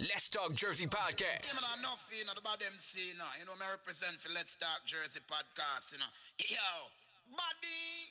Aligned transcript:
Let's 0.00 0.30
Talk 0.30 0.54
Jersey 0.54 0.86
podcast. 0.86 1.44
You 1.44 1.60
know, 1.60 1.78
enough, 1.78 2.08
you 2.18 2.24
know, 2.24 2.32
about 2.32 2.58
them 2.58 2.72
see, 2.78 3.10
you 3.12 3.18
know, 3.18 3.24
you 3.38 3.44
know, 3.44 3.52
me 3.52 3.66
represent 3.70 4.18
for 4.18 4.32
Let's 4.32 4.56
Talk 4.56 4.80
Jersey 4.86 5.20
podcast, 5.28 5.92
you 5.92 5.98
know. 5.98 6.06
Yo, 6.38 6.56
buddy. 7.36 8.08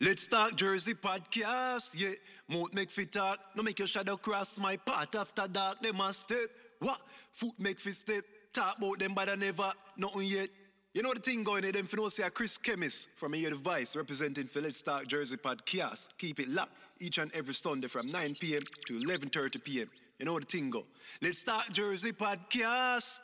Let's 0.00 0.28
talk 0.28 0.54
Jersey 0.54 0.94
podcast, 0.94 1.98
yeah. 1.98 2.14
Mouth 2.48 2.72
make 2.74 2.92
fit 2.92 3.10
talk, 3.10 3.40
no 3.56 3.64
make 3.64 3.76
your 3.76 3.88
shadow 3.88 4.14
cross 4.14 4.60
my 4.60 4.76
path 4.76 5.16
after 5.16 5.48
dark. 5.48 5.80
They 5.80 5.90
must 5.90 6.20
step. 6.20 6.48
What? 6.78 7.00
Foot 7.32 7.58
make 7.58 7.80
fit 7.80 7.94
step. 7.94 8.22
Talk 8.54 8.78
about 8.78 9.00
them, 9.00 9.12
but 9.12 9.28
I 9.28 9.34
never, 9.34 9.72
nothing 9.96 10.28
yet. 10.28 10.48
You 10.94 11.02
know 11.02 11.12
the 11.12 11.18
thing 11.18 11.42
going 11.42 11.62
there, 11.62 11.72
them 11.72 11.86
for 11.86 11.96
no 11.96 12.08
say 12.08 12.30
Chris 12.30 12.56
Chemist 12.56 13.08
from 13.16 13.34
a 13.34 13.36
year 13.36 13.50
device 13.50 13.96
representing 13.96 14.46
for 14.46 14.60
Let's 14.60 14.80
Talk 14.80 15.08
Jersey 15.08 15.38
podcast. 15.38 16.16
Keep 16.18 16.38
it 16.38 16.48
locked 16.50 16.78
each 17.00 17.18
and 17.18 17.32
every 17.34 17.54
Sunday 17.54 17.88
from 17.88 18.12
9 18.12 18.36
p.m. 18.38 18.62
to 18.86 18.94
11:30 18.94 19.64
p.m. 19.64 19.90
You 20.18 20.24
know 20.24 20.38
the 20.38 20.46
thing 20.46 20.70
go. 20.70 20.86
Let's 21.20 21.44
Talk 21.44 21.70
Jersey 21.70 22.12
podcast. 22.12 23.20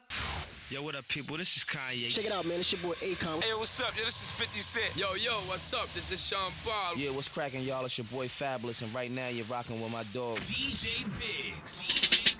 Yo, 0.69 0.83
what 0.83 0.95
up, 0.95 1.09
people? 1.09 1.39
This 1.39 1.57
is 1.57 1.65
Kanye. 1.65 2.11
Check 2.11 2.27
it 2.27 2.33
out, 2.33 2.45
man. 2.45 2.59
It's 2.61 2.71
your 2.71 2.83
boy 2.83 2.95
Akon. 2.97 3.43
Hey, 3.43 3.55
what's 3.55 3.81
up? 3.81 3.97
Yo, 3.97 4.05
this 4.05 4.23
is 4.23 4.33
50 4.33 4.61
Cent. 4.61 4.95
Yo, 4.95 5.15
yo, 5.15 5.39
what's 5.47 5.73
up? 5.73 5.91
This 5.95 6.11
is 6.11 6.23
Sean 6.23 6.53
Paul. 6.63 6.95
Yeah, 6.99 7.09
what's 7.11 7.29
cracking, 7.29 7.63
y'all? 7.63 7.83
It's 7.87 7.97
your 7.97 8.05
boy 8.13 8.27
Fabolous, 8.27 8.83
and 8.83 8.95
right 8.95 9.11
now 9.11 9.29
you're 9.29 9.47
rocking 9.47 9.81
with 9.81 9.91
my 9.91 10.03
dog. 10.13 10.37
DJ 10.41 11.07
Biggs. 11.19 12.37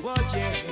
Well, 0.00 0.16
yeah. 0.32 0.71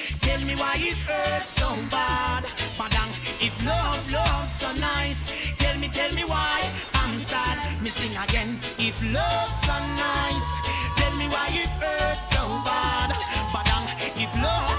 tell 0.41 0.47
me 0.47 0.55
why 0.55 0.75
it 0.79 0.97
hurts 0.97 1.49
so 1.49 1.69
bad. 1.91 2.43
Madam, 2.79 3.09
if 3.39 3.53
love, 3.65 4.11
love 4.11 4.49
so 4.49 4.71
nice, 4.79 5.53
tell 5.57 5.77
me, 5.77 5.87
tell 5.87 6.11
me 6.13 6.23
why 6.23 6.61
I'm 6.95 7.19
sad. 7.19 7.57
Missing 7.83 8.15
again, 8.17 8.57
if 8.79 8.97
love 9.13 9.51
so 9.65 9.73
nice, 10.07 10.49
tell 10.97 11.15
me 11.17 11.27
why 11.27 11.47
it 11.53 11.69
hurts 11.81 12.29
so 12.33 12.43
bad. 12.65 13.09
Madam, 13.53 13.83
if 14.17 14.31
love 14.41 14.70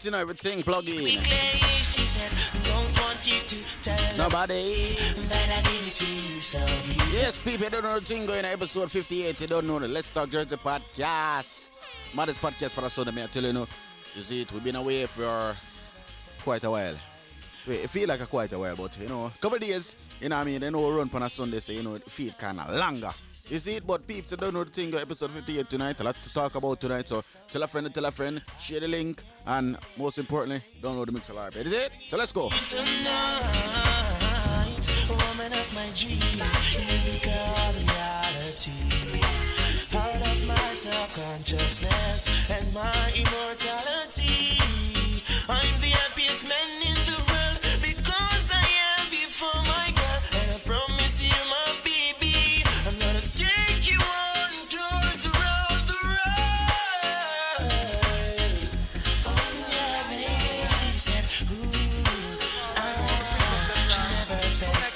right, 0.00 0.04
you 0.04 0.10
know, 0.10 0.18
everything 0.18 0.62
plug 0.62 0.88
in. 0.88 1.20
She 1.82 2.06
said, 2.06 2.30
Don't 2.64 3.00
want 3.00 3.26
you 3.26 3.40
to 3.46 3.82
tell 3.82 4.16
Nobody. 4.16 4.54
that 5.28 5.48
I 5.50 5.62
give 5.62 5.86
it 5.86 5.94
to 5.94 6.06
you 6.06 6.38
so. 6.38 6.58
Yes, 7.16 7.38
people, 7.38 7.64
you 7.64 7.70
don't 7.70 7.82
know 7.82 7.98
the 7.98 8.04
thing 8.04 8.26
going 8.26 8.44
on 8.44 8.52
episode 8.52 8.90
58. 8.90 9.40
You 9.40 9.46
don't 9.46 9.66
know 9.66 9.78
the 9.78 9.88
Let's 9.88 10.10
Talk 10.10 10.30
Jersey 10.30 10.56
podcast. 10.56 11.72
Maddest 12.14 12.40
podcast 12.40 12.72
for 12.72 12.82
the 12.82 12.90
Sunday, 12.90 13.12
me 13.12 13.22
I 13.22 13.26
tell 13.26 13.42
you, 13.42 13.52
know. 13.52 13.66
You 14.14 14.22
see 14.22 14.42
it, 14.42 14.52
we've 14.52 14.64
been 14.64 14.76
away 14.76 15.06
for 15.06 15.54
quite 16.42 16.64
a 16.64 16.70
while. 16.70 16.94
Wait, 17.66 17.84
it 17.84 17.90
feel 17.90 18.08
like 18.08 18.20
a 18.20 18.26
quite 18.26 18.52
a 18.52 18.58
while, 18.58 18.74
but 18.74 18.98
you 19.00 19.08
know, 19.08 19.30
couple 19.40 19.56
of 19.56 19.60
days, 19.60 20.14
you 20.20 20.28
know 20.28 20.36
what 20.36 20.42
I 20.42 20.44
mean, 20.44 20.60
they 20.60 20.70
know 20.70 20.80
we 20.88 20.94
run 20.96 21.10
on 21.12 21.22
a 21.22 21.28
Sunday, 21.28 21.58
so 21.58 21.72
you 21.72 21.82
know, 21.82 21.94
it 21.94 22.08
feel 22.08 22.32
kinda 22.32 22.66
longer. 22.78 23.10
See 23.58 23.76
it, 23.76 23.86
but 23.86 24.06
people 24.06 24.36
don't 24.38 24.54
know 24.54 24.64
the 24.64 24.70
thing, 24.70 24.94
episode 24.94 25.32
58 25.32 25.68
tonight, 25.68 26.00
a 26.00 26.04
lot 26.04 26.14
to 26.14 26.32
talk 26.32 26.54
about 26.54 26.80
tonight, 26.80 27.08
so 27.08 27.20
tell 27.50 27.62
a 27.62 27.66
friend, 27.66 27.92
tell 27.92 28.06
a 28.06 28.10
friend, 28.10 28.40
share 28.56 28.80
the 28.80 28.88
link, 28.88 29.22
and 29.46 29.76
most 29.98 30.18
importantly, 30.18 30.62
download 30.80 31.06
the 31.06 31.12
Mixer 31.12 31.34
Live. 31.34 31.56
Is 31.56 31.72
it? 31.72 31.90
So 32.06 32.16
let's 32.16 32.32
go. 32.32 32.48
Tonight, 32.68 33.40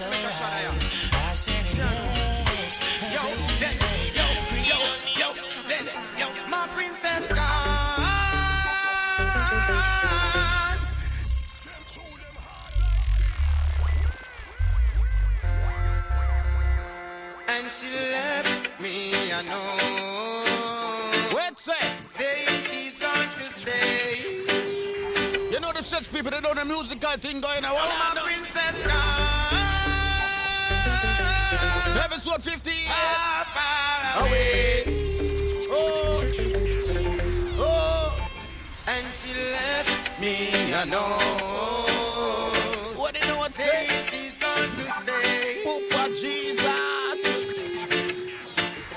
I 0.07 1.37
said, 1.37 1.65
yes, 1.77 2.79
yo, 3.13 3.23
yo, 3.61 3.71
yo, 4.15 4.27
yo, 5.19 5.29
yo, 6.19 6.29
my 6.49 6.69
princess 6.75 7.27
gone. 7.29 8.25
And 17.49 17.71
she 17.71 17.89
left 18.11 18.81
me, 18.81 19.13
I 19.33 19.43
know. 19.43 21.37
Wait, 21.37 21.59
say. 21.59 21.73
Saying 22.11 22.63
she's 22.63 22.99
going 22.99 23.29
to 23.29 23.45
stay. 23.59 24.45
You 25.51 25.61
know 25.61 25.73
the 25.73 25.83
church 25.83 26.13
people, 26.13 26.31
they 26.31 26.41
know 26.41 26.55
the 26.55 26.65
musical 26.65 27.11
thing 27.19 27.41
going 27.41 27.65
on. 27.65 27.73
Oh, 27.73 28.13
my 28.15 28.21
princess 28.23 28.87
gone. 28.87 29.24
Episode 32.35 32.51
58. 32.51 32.91
Far, 32.91 33.45
far 33.55 34.27
Away. 34.27 34.83
Oh. 35.71 36.19
Oh. 37.61 38.29
And 38.89 39.07
she 39.15 39.31
left 39.53 40.21
me, 40.21 40.75
I 40.75 40.85
know. 40.91 40.99
What 42.99 43.15
do 43.15 43.21
you 43.21 43.27
know 43.27 43.39
what 43.39 43.55
say? 43.55 43.87
she's 44.11 44.37
going 44.39 44.71
to 44.71 44.83
stay. 44.99 45.63
Papa 45.63 46.11
Jesus. 46.11 47.23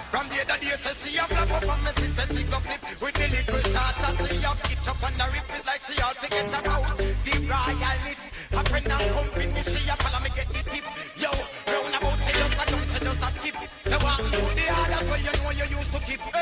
From 0.10 0.26
the 0.30 0.42
other 0.42 0.58
day, 0.60 0.74
say 0.74 1.10
she 1.10 1.18
a 1.20 1.22
flap 1.30 1.52
up 1.52 1.62
and 1.62 1.84
me 1.86 1.92
see 2.02 2.10
say 2.10 2.26
she 2.34 2.44
go 2.44 2.58
flip 2.58 2.82
with 2.90 3.14
the 3.14 3.28
little 3.38 3.62
shots 3.70 4.02
and 4.02 4.18
she 4.18 4.42
a 4.42 4.50
pitch 4.66 4.88
up 4.90 5.04
on 5.06 5.14
the 5.14 5.26
rip 5.30 5.46
is 5.54 5.66
like 5.68 5.82
she 5.86 6.02
all 6.02 6.16
forget 6.16 6.48
about 6.48 6.98
the 6.98 7.34
royalness. 7.46 8.34
A 8.50 8.64
friend 8.66 8.88
and 8.88 9.14
company, 9.14 9.62
she 9.62 9.90
a 9.90 10.07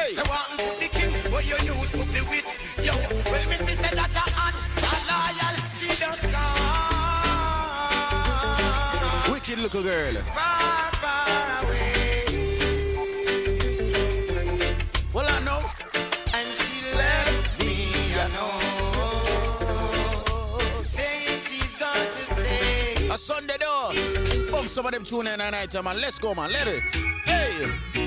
Hey. 0.05 0.13
Say 0.13 0.21
what 0.29 0.45
put 0.57 0.77
the 0.79 0.87
king 0.87 1.09
where 1.31 1.41
you 1.41 1.57
used 1.65 1.93
to 1.93 2.05
be 2.13 2.21
with. 2.29 2.45
Yo, 2.85 2.93
well 2.93 3.41
see 3.57 3.75
that 3.81 3.97
a 3.97 4.05
aunt 4.37 4.61
a 4.77 4.93
loyal, 5.09 5.57
she 5.79 5.87
just 5.97 6.23
gone 6.31 6.61
Wicked 9.31 9.57
little 9.59 9.81
girl. 9.81 10.13
far, 10.29 10.91
far 11.01 11.63
away. 11.65 12.25
Well, 15.11 15.25
I 15.27 15.39
know. 15.43 15.61
And 16.37 16.47
she 16.59 16.85
left 16.93 17.59
me, 17.59 17.73
I 18.21 18.27
know. 18.37 18.53
Saying 20.77 21.41
she's 21.41 21.75
going 21.77 22.09
to 22.11 22.23
stay. 22.31 23.09
A 23.09 23.17
Sunday 23.17 23.57
door. 23.57 23.93
Bump 24.51 24.67
some 24.67 24.85
of 24.85 24.91
them 24.91 25.03
tune 25.03 25.25
in 25.25 25.41
at 25.41 25.51
night, 25.51 25.73
man. 25.83 25.99
Let's 25.99 26.19
go, 26.19 26.35
man. 26.35 26.51
Let 26.51 26.67
it. 26.67 26.83
Hey. 27.25 28.04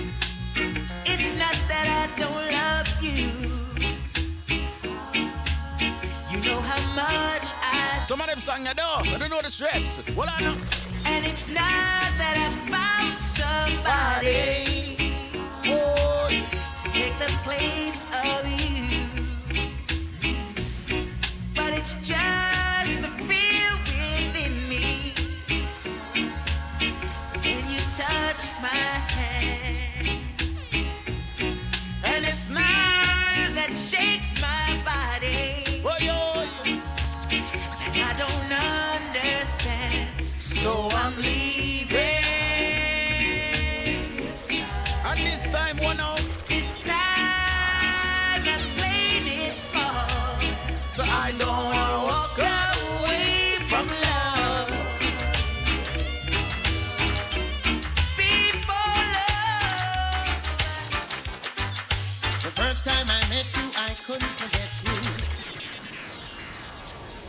Some 8.08 8.22
of 8.22 8.26
them 8.28 8.40
sang 8.40 8.64
your 8.64 8.72
door. 8.72 8.86
I 8.86 9.18
don't 9.18 9.28
know 9.28 9.42
the 9.42 9.50
straps. 9.50 10.02
Well, 10.16 10.26
I 10.34 10.40
know. 10.40 10.56
And 11.04 11.26
it's 11.26 11.46
not 11.46 12.08
that 12.16 12.36
I 12.40 12.48
found 12.72 13.18
somebody 13.20 14.96
Boy. 15.68 16.40
to 16.84 16.90
take 16.90 17.12
the 17.18 17.30
place 17.44 18.06
of 18.24 18.48
you. 18.48 19.04
But 21.54 21.74
it's 21.74 21.96
just 21.96 23.02
the 23.02 23.10
feel 23.28 23.76
within 23.84 24.54
me. 24.70 25.12
When 27.44 27.70
you 27.70 27.80
touch 27.92 28.42
my 28.62 28.88
hand. 29.12 30.22
And 32.04 32.24
it's 32.24 32.48
not. 32.48 32.64
that 33.54 33.76
shakes 33.76 34.27
I'm 41.08 41.16
leaving. 41.22 41.96
And 45.06 45.20
this 45.26 45.48
time, 45.48 45.78
one 45.78 45.98
out. 46.00 46.20
This 46.46 46.72
time 46.86 48.44
I 48.44 48.58
played 48.76 49.26
it 49.48 49.56
smart. 49.56 50.44
So 50.90 51.02
I 51.06 51.32
don't 51.38 51.48
wanna 51.48 52.00
walk 52.10 52.36
away 52.36 53.56
from 53.70 53.86
love. 54.04 54.68
Before 58.18 59.02
love. 59.16 60.28
The 62.42 62.52
first 62.60 62.84
time 62.84 63.06
I 63.08 63.20
met 63.30 63.46
you, 63.56 63.70
I 63.78 63.94
couldn't 64.04 64.34
forget. 64.36 64.57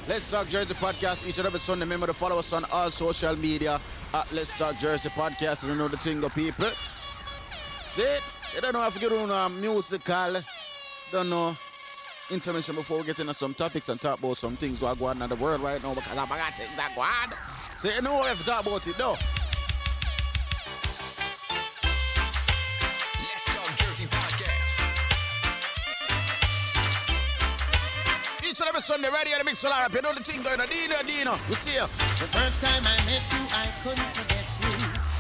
Let's 0.09 0.31
Talk 0.31 0.47
Jersey 0.47 0.73
Podcast 0.73 1.29
each 1.29 1.37
and 1.37 1.45
every 1.45 1.59
Sunday. 1.59 1.85
Remember 1.85 2.07
to 2.07 2.15
follow 2.15 2.39
us 2.39 2.51
on 2.51 2.65
all 2.73 2.89
social 2.89 3.35
media 3.35 3.75
at 3.75 4.31
Let's 4.33 4.57
Talk 4.57 4.75
Jersey 4.79 5.09
Podcast. 5.09 5.69
You 5.69 5.75
know 5.75 5.87
the 5.87 5.97
thing, 5.97 6.19
the 6.19 6.29
people. 6.29 6.65
See? 7.85 8.17
You 8.55 8.61
don't 8.61 8.73
know 8.73 8.87
if 8.87 8.95
you 8.95 9.07
get 9.07 9.15
on 9.15 9.29
a 9.29 9.33
um, 9.33 9.61
musical, 9.61 10.41
don't 11.11 11.29
know 11.29 11.53
intermission 12.31 12.73
before 12.73 12.97
we 12.97 13.03
get 13.03 13.19
into 13.19 13.35
some 13.35 13.53
topics 13.53 13.89
and 13.89 14.01
talk 14.01 14.17
about 14.17 14.35
some 14.35 14.55
things 14.55 14.79
that 14.79 14.87
are 14.87 14.95
going 14.95 15.17
on 15.17 15.23
in 15.23 15.29
the 15.29 15.35
world 15.35 15.61
right 15.61 15.81
now 15.83 15.93
because 15.93 16.17
I'm 16.17 16.27
got 16.27 16.55
things 16.55 16.75
that 16.75 16.91
go 16.95 17.01
on. 17.01 17.77
So 17.77 17.89
you 17.89 18.01
know 18.01 18.23
have 18.23 18.37
to 18.39 18.45
talk 18.45 18.65
about 18.65 18.87
it 18.87 18.95
though. 18.97 19.38
Every 28.79 28.95
Sunday, 28.95 29.09
right 29.09 29.27
here 29.27 29.35
at 29.35 29.43
the 29.43 29.45
Mix 29.45 29.59
Solar. 29.59 29.75
You 29.91 30.01
know 30.01 30.13
the 30.13 30.23
thing 30.23 30.41
going 30.41 30.59
on. 30.59 30.67
Dino, 30.71 30.95
Dino. 31.03 31.35
We 31.49 31.55
see 31.55 31.75
you. 31.75 31.83
The 31.83 32.27
first 32.31 32.63
time 32.63 32.83
I 32.87 32.95
met 33.03 33.25
you, 33.27 33.43
I 33.51 33.67
couldn't 33.83 34.11
forget 34.15 34.47
you. 34.63 34.71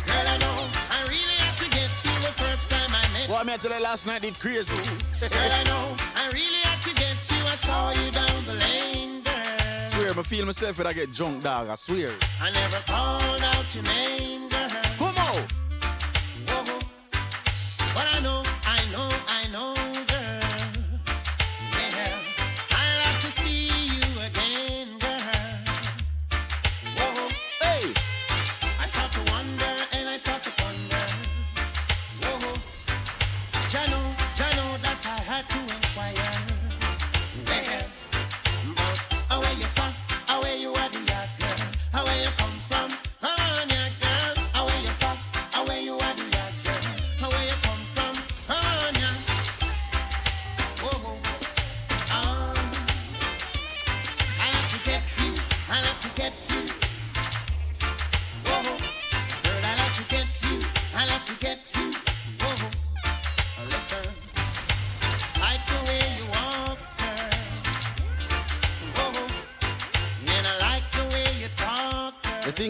Girl, 0.07 0.27
I 0.27 0.37
know 0.39 0.55
I 0.87 0.99
really 1.11 1.37
had 1.43 1.55
to 1.59 1.67
get 1.67 1.91
you 2.07 2.13
the 2.23 2.33
first 2.39 2.71
time 2.71 2.87
I 2.87 3.03
met 3.11 3.27
you. 3.27 3.33
What 3.33 3.43
I 3.43 3.45
met 3.45 3.59
today 3.59 3.79
last 3.83 4.07
night 4.07 4.21
did 4.21 4.39
crazy. 4.39 4.79
Girl, 5.19 5.51
I 5.51 5.63
know 5.71 5.91
I 6.15 6.31
really 6.31 6.61
had 6.63 6.79
to 6.87 6.93
get 6.95 7.19
you. 7.27 7.41
I 7.43 7.57
saw 7.59 7.91
you 7.91 8.07
down 8.15 8.37
the 8.47 8.55
lane, 8.63 9.23
girl. 9.27 9.81
swear, 9.83 10.11
I 10.15 10.23
feel 10.23 10.45
myself 10.45 10.77
when 10.77 10.87
I 10.87 10.93
get 10.93 11.11
drunk, 11.11 11.43
dog. 11.43 11.67
I 11.67 11.75
swear. 11.75 12.15
I 12.39 12.51
never 12.51 12.79
called 12.87 13.43
out 13.43 13.67
your 13.75 13.83
name, 13.83 14.47
girl. 14.47 14.69
Come 14.95 15.17
on. 15.19 15.43
Whoa. 16.47 16.79
But 17.91 18.07
I 18.15 18.19
know, 18.23 18.38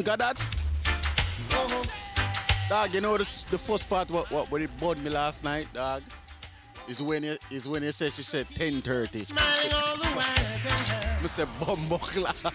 think 0.03 0.13
of 0.13 0.19
that? 0.19 0.39
Dog, 2.69 2.93
you 2.93 3.01
know 3.01 3.17
the, 3.17 3.23
the 3.51 3.57
first 3.57 3.89
part 3.89 4.09
what 4.09 4.31
what 4.31 4.49
when 4.51 4.61
it 4.61 4.69
bored 4.79 4.97
me 5.03 5.09
last 5.09 5.43
night, 5.43 5.67
dog, 5.73 6.03
is 6.87 7.01
when 7.01 7.23
you 7.23 7.35
is 7.51 7.67
when 7.67 7.83
you 7.83 7.91
said 7.91 8.11
she 8.11 8.21
said 8.21 8.47
10:30. 8.47 9.25
Smiling 9.25 9.73
all 9.73 9.97
the 9.97 10.07
while, 10.15 10.35
girl. 10.63 11.21
Me 11.21 11.27
say 11.27 11.43
bumbukla. 11.59 12.31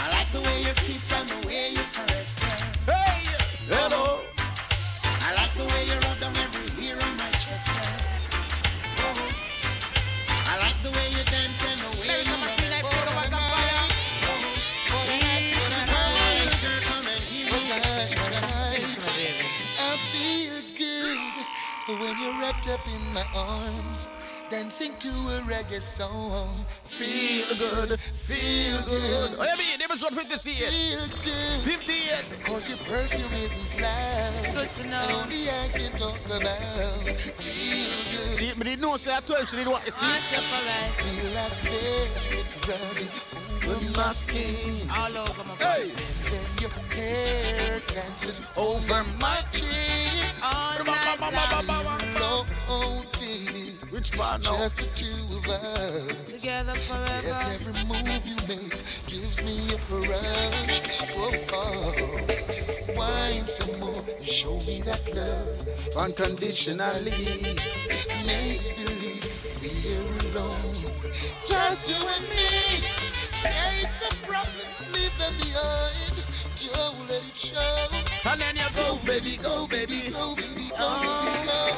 I 0.00 0.10
like 0.12 0.30
the 0.30 0.40
way 0.40 0.58
you 0.60 0.74
kiss 0.86 1.12
and 1.12 1.28
the 1.28 1.48
way 1.48 1.70
you 1.70 1.85
wrapped 22.66 22.80
up 22.80 22.94
in 22.94 23.12
my 23.12 23.24
arms, 23.34 24.08
dancing 24.48 24.92
to 24.98 25.08
a 25.08 25.40
reggae 25.46 25.80
song. 25.80 26.48
Feel 26.84 27.46
good, 27.58 27.98
feel 28.00 28.78
good. 28.78 29.38
Oh, 29.38 29.44
yeah, 29.44 29.56
me, 29.56 29.64
episode 29.84 30.14
58. 30.14 30.70
Feel 30.70 31.06
good. 31.22 31.60
58. 31.64 32.44
Cause 32.44 32.68
your 32.68 32.78
perfume 32.78 33.32
isn't 33.34 33.82
loud. 33.82 34.32
It's 34.34 34.48
good 34.54 34.72
to 34.72 34.90
know. 34.90 35.02
And 35.02 35.12
only 35.22 35.50
I 35.50 35.68
can 35.72 35.92
talk 35.96 36.18
about. 36.26 37.18
Feel 37.18 37.94
good. 38.10 38.28
See, 38.28 38.58
me 38.58 38.64
didn't 38.64 38.82
know 38.82 38.96
say 38.96 39.14
at 39.14 39.26
12 39.26 39.48
she 39.48 39.56
didn't 39.56 39.72
want 39.72 39.84
to 39.84 39.92
see. 39.92 40.06
Feel 40.06 41.30
like 41.34 41.52
velvet 41.62 42.46
rubbing 42.66 43.10
over 43.66 43.96
my 43.96 44.10
skin. 44.10 44.88
All 44.90 45.16
over 45.16 45.44
my 45.44 45.54
body. 45.56 45.90
Hey. 45.90 46.16
Then 46.30 46.46
your 46.60 46.70
hair 46.94 47.80
dances 47.88 48.42
over 48.56 49.04
my 49.20 49.38
chin. 49.52 49.66
All 50.42 50.84
night 50.84 51.20
long. 51.20 51.85
Alone, 53.96 54.02
baby. 54.02 54.02
Which 54.02 54.12
part 54.18 54.44
now? 54.44 54.56
Just 54.58 54.76
the 54.78 54.88
two 54.94 55.36
of 55.36 55.48
us. 55.48 56.32
Together 56.32 56.74
forever. 56.74 57.26
Yes, 57.26 57.54
every 57.54 57.84
move 57.84 58.26
you 58.26 58.36
make 58.46 58.70
gives 59.08 59.42
me 59.44 59.56
a 59.72 59.78
rush. 60.08 60.82
Oh, 61.16 61.32
oh. 61.52 62.96
Wine 62.96 63.46
some 63.46 63.78
more 63.80 64.04
and 64.06 64.24
show 64.24 64.56
me 64.66 64.82
that 64.82 65.02
love 65.14 65.96
Unconditionally. 65.96 67.10
Make 68.26 68.76
believe 68.76 69.24
we're 69.62 70.40
alone. 70.40 70.76
Just 71.46 71.88
you 71.88 72.06
and 72.06 72.28
me. 72.30 72.84
Take 73.42 73.92
the 74.00 74.16
problems, 74.26 74.82
leave 74.92 75.16
them 75.18 75.32
behind. 75.40 76.16
Don't 76.74 76.98
let 77.08 77.22
it 77.22 77.36
show. 77.36 78.30
And 78.30 78.40
then 78.40 78.56
you 78.56 78.68
go, 78.74 78.98
baby, 79.06 79.36
go, 79.40 79.66
baby. 79.68 80.10
Go, 80.12 80.34
baby, 80.34 80.68
go, 80.76 80.84
uh, 80.84 81.00
baby, 81.00 81.46
go. 81.46 81.76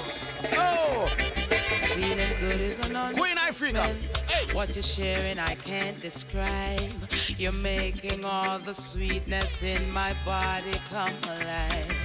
Oh, 0.56 1.08
Feeling 1.08 1.27
good 2.38 2.60
is. 2.60 2.78
Queen 2.78 3.36
Africa. 3.48 3.82
Hey. 4.28 4.54
What 4.54 4.74
you're 4.74 4.82
sharing, 4.82 5.38
I 5.38 5.54
can't 5.54 6.00
describe. 6.00 6.92
You're 7.36 7.52
making 7.52 8.24
all 8.24 8.58
the 8.58 8.74
sweetness 8.74 9.62
in 9.62 9.92
my 9.92 10.14
body 10.24 10.78
come 10.90 11.12
alive. 11.24 11.98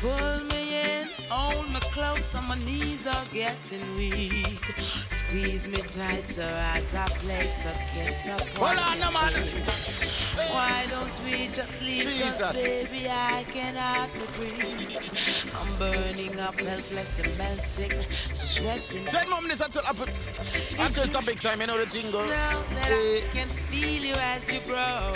Pull 0.00 0.44
me 0.46 0.80
in, 0.82 1.08
hold 1.30 1.68
me 1.72 1.80
close, 1.92 2.34
and 2.34 2.48
my 2.48 2.56
knees 2.64 3.06
are 3.06 3.24
getting 3.32 3.96
weak. 3.96 4.64
Squeeze 4.76 5.68
me 5.68 5.78
tighter 5.78 6.50
as 6.74 6.94
I 6.94 7.06
place 7.22 7.64
a 7.64 7.72
kiss 7.94 8.26
upon 8.26 8.76
Hold 8.76 8.78
on, 8.78 8.98
your 8.98 9.12
no, 9.12 9.12
man. 9.12 10.13
Why 10.52 10.86
don't 10.90 11.16
we 11.24 11.48
just 11.48 11.80
leave? 11.82 12.04
'Cause, 12.04 12.18
Jesus. 12.18 12.56
baby, 12.56 13.08
I 13.08 13.44
can 13.52 13.74
hardly 13.76 14.26
breathe. 14.36 15.54
I'm 15.58 15.70
burning 15.78 16.38
up, 16.40 16.58
helplessly 16.60 17.32
melting, 17.38 17.92
sweating. 18.34 19.04
10 19.06 19.30
more 19.30 19.42
minutes 19.42 19.60
until, 19.60 19.82
up- 19.86 20.08
until 20.86 21.06
topic 21.08 21.40
time, 21.40 21.60
you 21.60 21.66
know 21.66 21.78
the 21.78 21.86
go. 22.12 22.20
Now 22.26 22.62
that 22.74 22.86
Hey, 22.86 23.22
I 23.24 23.28
can 23.32 23.48
feel 23.48 24.02
you 24.04 24.14
as 24.14 24.52
you 24.52 24.60
grow. 24.66 25.12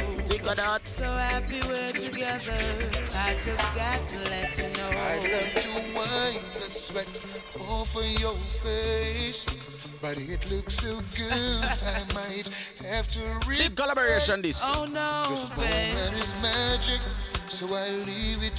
of 0.49 0.57
that. 0.57 0.87
So 0.88 1.05
happy 1.05 1.61
we're 1.69 1.93
together. 1.93 2.61
I 3.14 3.35
just 3.45 3.67
got 3.75 4.01
to 4.12 4.19
let 4.31 4.57
you 4.59 4.69
know. 4.77 4.88
I'd 4.88 5.23
love 5.33 5.55
to 5.62 5.69
wipe 5.95 6.47
the 6.55 6.71
sweat 6.73 7.09
off 7.69 7.95
of 7.97 8.21
your 8.21 8.37
face. 8.62 9.47
But 10.01 10.17
it 10.17 10.51
looks 10.51 10.75
so 10.75 10.95
good, 11.19 11.63
I 11.65 12.05
might 12.15 12.47
have 12.87 13.07
to 13.09 13.49
rip 13.49 13.59
Big 13.59 13.77
collaboration 13.77 14.43
this. 14.43 14.63
Oh 14.65 14.87
no, 14.93 15.27
This 15.31 15.49
babe. 15.51 15.59
moment 15.59 16.23
is 16.23 16.35
magic, 16.41 17.01
so 17.51 17.67
I 17.75 17.91
leave 18.07 18.43
it 18.47 18.59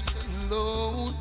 alone 0.49 1.13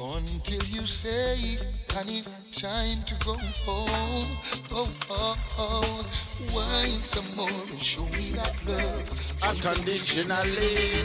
until 0.00 0.62
you 0.72 0.80
say, 0.86 1.58
honey, 1.92 2.22
time 2.52 3.02
to 3.04 3.14
go 3.24 3.34
home. 3.66 4.28
Oh, 4.72 4.88
oh, 5.10 5.36
oh, 5.58 6.06
wine 6.54 7.00
some 7.02 7.26
more 7.36 7.48
and 7.68 7.78
show 7.78 8.04
me 8.16 8.30
that 8.32 8.54
love 8.66 9.32
Unconditionally. 9.42 11.04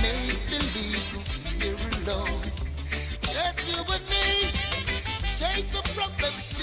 Make 0.00 0.38
believe 0.48 1.02
we're 1.58 2.14
alone, 2.14 2.42
just 3.22 3.66
you 3.68 3.82
and 3.92 4.04
me. 4.08 4.50
Take 5.36 5.66
the 5.72 5.80
problems, 5.96 5.99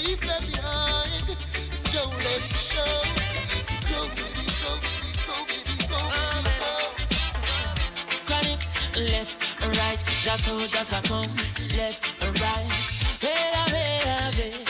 leave 0.07 0.21
them 0.21 0.43
behind. 0.47 1.27
Don't 1.91 2.15
let 2.23 2.41
it 2.47 2.55
show. 2.55 2.93
Go, 3.91 3.99
baby, 4.15 4.45
go, 4.63 4.71
baby, 4.83 5.11
go, 5.27 5.35
baby, 5.51 5.75
go, 5.91 5.99
baby, 6.15 6.45
go. 6.47 6.67
Chronixx, 8.27 8.67
left 9.11 9.35
right, 9.79 10.01
just 10.23 10.45
so 10.45 10.53
just 10.75 10.93
a 10.97 11.01
come, 11.09 11.31
left 11.75 12.01
right. 12.41 12.71
Wait 13.23 13.53
a 13.59 13.63
minute, 13.73 14.35
babe. 14.37 14.67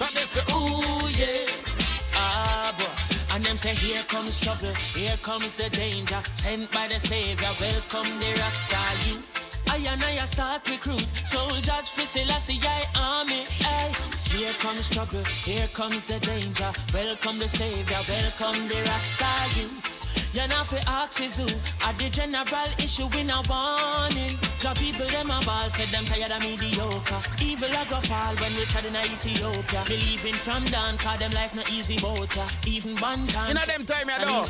That 0.00 0.14
is 0.22 0.30
the 0.36 0.42
Ooh, 0.58 1.06
yeah. 1.20 2.16
Ah, 2.16 2.74
boy. 2.78 3.34
And 3.34 3.44
them 3.44 3.56
say, 3.56 3.74
here 3.74 4.02
comes 4.04 4.40
trouble, 4.40 4.74
here 4.94 5.18
comes 5.22 5.54
the 5.54 5.68
danger. 5.70 6.20
Sent 6.32 6.70
by 6.72 6.88
the 6.88 6.98
Savior, 6.98 7.52
welcome 7.60 8.18
the 8.18 8.30
Rasta 8.40 8.82
youths. 9.08 9.45
I 9.76 9.92
and 9.92 10.02
I 10.02 10.24
start 10.24 10.66
recruit 10.70 11.06
soldiers 11.24 11.90
for 11.90 12.06
Selassie 12.06 12.66
I 12.66 12.86
army. 12.98 13.44
Ay. 13.64 13.92
Here 14.32 14.52
comes 14.54 14.88
trouble, 14.88 15.22
here 15.44 15.68
comes 15.68 16.02
the 16.04 16.18
danger. 16.18 16.72
Welcome 16.94 17.36
the 17.38 17.48
Savior, 17.48 18.00
welcome 18.08 18.68
the 18.68 18.78
Rasta 18.88 19.60
youths. 19.60 20.15
You 20.36 20.46
know 20.48 20.64
fi 20.68 20.76
ask 20.86 21.18
is 21.24 21.38
who? 21.40 21.48
At 21.80 21.96
the 21.96 22.10
general 22.12 22.68
issue 22.76 23.08
we 23.16 23.24
no 23.24 23.40
warning. 23.48 24.36
Job 24.60 24.76
people 24.76 25.08
them 25.08 25.32
a 25.32 25.40
ball 25.48 25.64
Said 25.72 25.88
them 25.88 26.04
tired 26.04 26.28
of 26.30 26.44
mediocre. 26.44 27.24
Evil 27.40 27.72
a 27.72 27.82
go 27.88 27.96
fall 28.04 28.36
when 28.36 28.52
we 28.52 28.68
tried 28.68 28.84
in 28.84 28.96
Ethiopia. 29.00 29.80
Believing 29.88 30.36
from 30.36 30.62
down 30.68 30.98
Cause 31.00 31.18
them 31.20 31.32
life 31.32 31.56
no 31.56 31.62
easy 31.72 31.96
boat 32.04 32.28
ya. 32.36 32.44
Even 32.68 33.00
one 33.00 33.26
time 33.32 33.48
Inna 33.48 33.64
them 33.64 33.88
time, 33.88 34.12
ya 34.12 34.20
know. 34.28 34.44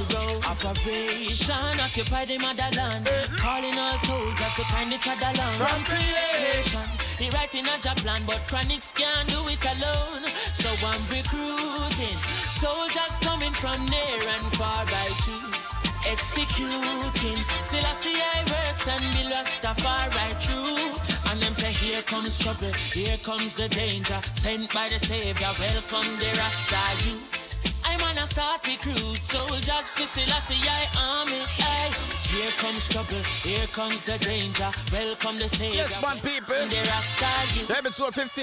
Operation 0.50 1.78
Occupy 1.78 2.34
the 2.34 2.38
motherland. 2.42 3.06
Eh. 3.06 3.38
Calling 3.38 3.78
all 3.78 3.94
soldiers 4.02 4.54
to 4.58 4.66
kind 4.66 4.90
each 4.90 5.06
other 5.06 5.30
land 5.38 5.54
From 5.54 5.86
creation 5.86 6.82
He 7.14 7.30
writing 7.30 7.62
a 7.62 7.78
job 7.78 7.94
plan 8.02 8.26
But 8.26 8.42
Chronixx 8.50 8.90
can't 8.90 9.30
do 9.30 9.38
it 9.46 9.62
alone. 9.62 10.34
So 10.50 10.66
I'm 10.82 10.98
recruiting 11.14 12.18
Soldiers 12.50 13.22
coming 13.22 13.54
from 13.54 13.86
near 13.86 14.26
and 14.34 14.50
far 14.58 14.82
I 14.82 15.14
choose 15.22 15.75
Executing 16.06 17.40
Selassie 17.64 18.14
I 18.14 18.40
works 18.46 18.86
and 18.86 19.02
Bill 19.12 19.30
Rastafari 19.34 20.38
true 20.38 21.30
And 21.30 21.42
them 21.42 21.54
say 21.54 21.72
here 21.72 22.02
comes 22.02 22.38
trouble 22.38 22.72
Here 22.94 23.18
comes 23.18 23.54
the 23.54 23.68
danger 23.68 24.18
Sent 24.34 24.72
by 24.72 24.86
the 24.86 24.98
savior 24.98 25.50
Welcome 25.58 26.16
the 26.16 26.30
Rasta 26.38 27.08
youths 27.08 27.66
I'm 27.88 28.02
on 28.02 28.18
a 28.18 28.26
start 28.26 28.66
recruit 28.66 29.22
soldiers 29.22 29.88
for 29.88 30.02
Selassie 30.02 30.68
I 30.68 31.22
army. 31.22 31.38
Hey, 31.54 31.94
here 32.34 32.50
comes 32.58 32.88
trouble, 32.88 33.22
here 33.46 33.66
comes 33.68 34.02
the 34.02 34.18
danger. 34.18 34.68
Welcome 34.90 35.38
the 35.38 35.48
savior. 35.48 35.86
Yes, 35.86 35.94
man, 36.02 36.16
people. 36.16 36.58
The 36.66 36.82
Rasta 36.82 37.30
youth. 37.54 37.70
Episode 37.70 38.12
50. 38.12 38.42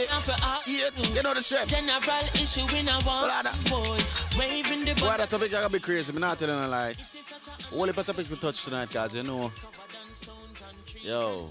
Yeah, 0.65 0.89
you 1.13 1.21
know 1.23 1.34
the 1.34 1.43
shit. 1.43 1.67
General 1.67 2.23
issue 2.39 2.63
in 2.73 2.88
a 2.88 2.95
one 3.04 3.28
boy, 3.67 3.99
waving 4.39 4.86
the 4.86 4.95
Boy, 4.95 5.17
that 5.17 5.30
topic 5.30 5.49
I 5.49 5.60
gotta 5.60 5.69
be 5.69 5.80
crazy. 5.80 6.13
I'm 6.13 6.21
not 6.21 6.39
telling 6.39 6.56
a 6.56 6.67
lie. 6.67 6.95
Only 7.75 7.93
but 7.93 8.05
topic 8.05 8.27
to 8.27 8.39
touch 8.39 8.63
tonight, 8.65 8.91
guys. 8.91 9.15
you 9.15 9.23
know. 9.23 9.49
Yo. 11.01 11.47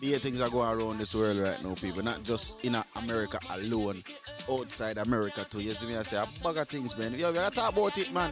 The 0.00 0.18
things 0.18 0.42
are 0.42 0.50
going 0.50 0.78
around 0.78 0.98
this 0.98 1.14
world 1.14 1.38
right 1.38 1.56
now, 1.64 1.74
people. 1.74 2.02
Not 2.02 2.22
just 2.22 2.62
in 2.64 2.76
America 2.96 3.38
alone, 3.50 4.02
outside 4.50 4.98
America 4.98 5.46
too. 5.48 5.62
You 5.62 5.70
see 5.70 5.86
me? 5.86 5.96
I 5.96 6.02
say 6.02 6.18
a 6.18 6.26
bag 6.42 6.58
of 6.58 6.68
things, 6.68 6.98
man. 6.98 7.14
Yo, 7.14 7.28
we 7.30 7.38
gotta 7.38 7.54
talk 7.54 7.72
about 7.72 7.96
it, 7.96 8.12
man. 8.12 8.30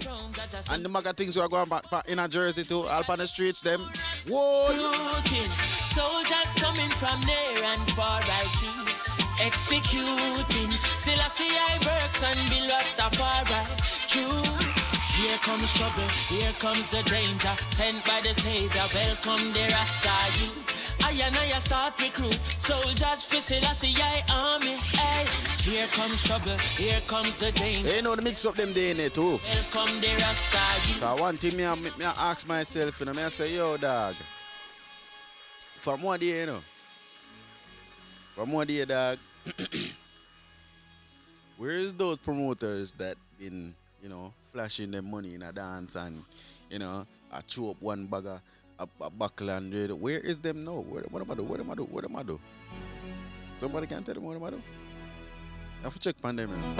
And 0.70 0.84
the 0.84 0.90
bag 0.90 1.06
of 1.06 1.16
things 1.16 1.34
we 1.34 1.40
are 1.40 1.48
going 1.48 1.68
back, 1.70 1.84
in 2.08 2.18
a 2.18 2.28
Jersey 2.28 2.64
too, 2.64 2.84
all 2.90 3.02
on 3.08 3.18
the 3.18 3.26
streets, 3.26 3.62
them. 3.62 3.80
Whoa! 4.28 5.12
Soldiers 5.86 6.54
coming 6.62 6.90
from 6.90 7.20
near 7.20 7.64
and 7.64 7.90
far 7.92 8.20
I 8.22 8.44
choose 8.52 9.02
Executing 9.40 10.72
Selassie 10.98 11.44
I 11.44 11.78
see 11.78 11.88
I 11.88 12.02
works 12.02 12.22
and 12.22 12.38
Bill 12.48 12.70
Rastafari 12.70 14.08
choose 14.08 14.81
Here 15.20 15.36
comes 15.38 15.72
trouble, 15.78 16.08
here 16.28 16.52
comes 16.58 16.86
the 16.88 17.02
danger 17.04 17.54
Sent 17.68 18.04
by 18.06 18.20
the 18.22 18.32
savior, 18.32 18.86
welcome 18.94 19.52
the 19.52 19.68
Rasta 19.72 20.40
youth 20.40 20.96
I 21.04 21.12
and 21.26 21.36
I 21.36 21.58
start 21.58 22.00
recruit 22.00 22.32
Soldiers 22.32 23.24
for 23.24 23.36
Selassie 23.36 23.94
I 24.02 24.22
army 24.32 24.76
hey. 24.96 25.26
Here 25.70 25.86
comes 25.88 26.24
trouble, 26.24 26.56
here 26.76 27.00
comes 27.06 27.36
the 27.36 27.52
danger 27.52 27.96
you 27.96 28.02
know 28.02 28.16
the 28.16 28.22
mix 28.22 28.46
up 28.46 28.54
them 28.54 28.72
day 28.72 28.92
in 28.92 28.96
there 28.96 29.10
too. 29.10 29.38
Welcome 29.44 30.00
the 30.00 30.12
Rasta 30.16 30.88
youth 30.88 31.00
So 31.00 31.16
one 31.16 31.34
thing 31.36 31.56
me, 31.58 31.66
I, 31.66 31.74
me 31.74 31.90
I 32.04 32.30
ask 32.30 32.48
myself, 32.48 32.98
you 33.00 33.06
know, 33.06 33.12
me 33.14 33.22
I 33.22 33.28
say, 33.28 33.54
yo, 33.54 33.76
dog. 33.76 34.14
From 35.76 36.00
one 36.02 36.20
day, 36.20 36.40
you 36.40 36.46
know. 36.46 36.60
From 38.30 38.52
one 38.52 38.66
day, 38.66 38.84
dog. 38.84 39.18
Where 41.58 41.70
is 41.70 41.92
those 41.94 42.18
promoters 42.18 42.92
that 42.94 43.16
been, 43.38 43.74
you 44.02 44.08
know, 44.08 44.32
flashing 44.42 44.90
their 44.90 45.02
money 45.02 45.34
in 45.34 45.42
a 45.42 45.52
dance 45.52 45.94
and, 45.94 46.16
you 46.70 46.80
know, 46.80 47.06
I 47.32 47.40
chew 47.42 47.70
up 47.70 47.76
one 47.80 48.06
bagger, 48.06 48.40
a, 48.78 48.88
a 49.00 49.10
buckle 49.10 49.50
and 49.50 49.72
it. 49.72 49.96
Where 49.96 50.18
is 50.18 50.38
them 50.40 50.64
now? 50.64 50.72
What, 50.72 51.10
what 51.12 51.22
am 51.22 51.30
I 51.30 51.34
do? 51.34 51.42
What 51.44 51.60
am 51.60 51.70
I 51.70 51.74
do? 51.74 51.84
What 51.84 52.04
am 52.04 52.16
I 52.16 52.22
do? 52.24 52.40
Somebody 53.56 53.86
can 53.86 54.02
tell 54.02 54.14
them 54.14 54.24
what 54.24 54.36
am 54.36 54.42
I 54.42 54.50
do? 54.50 54.62
I 55.80 55.84
have 55.84 55.94
to 55.94 56.00
check 56.00 56.16
them, 56.16 56.38
you 56.38 56.46
know. 56.46 56.74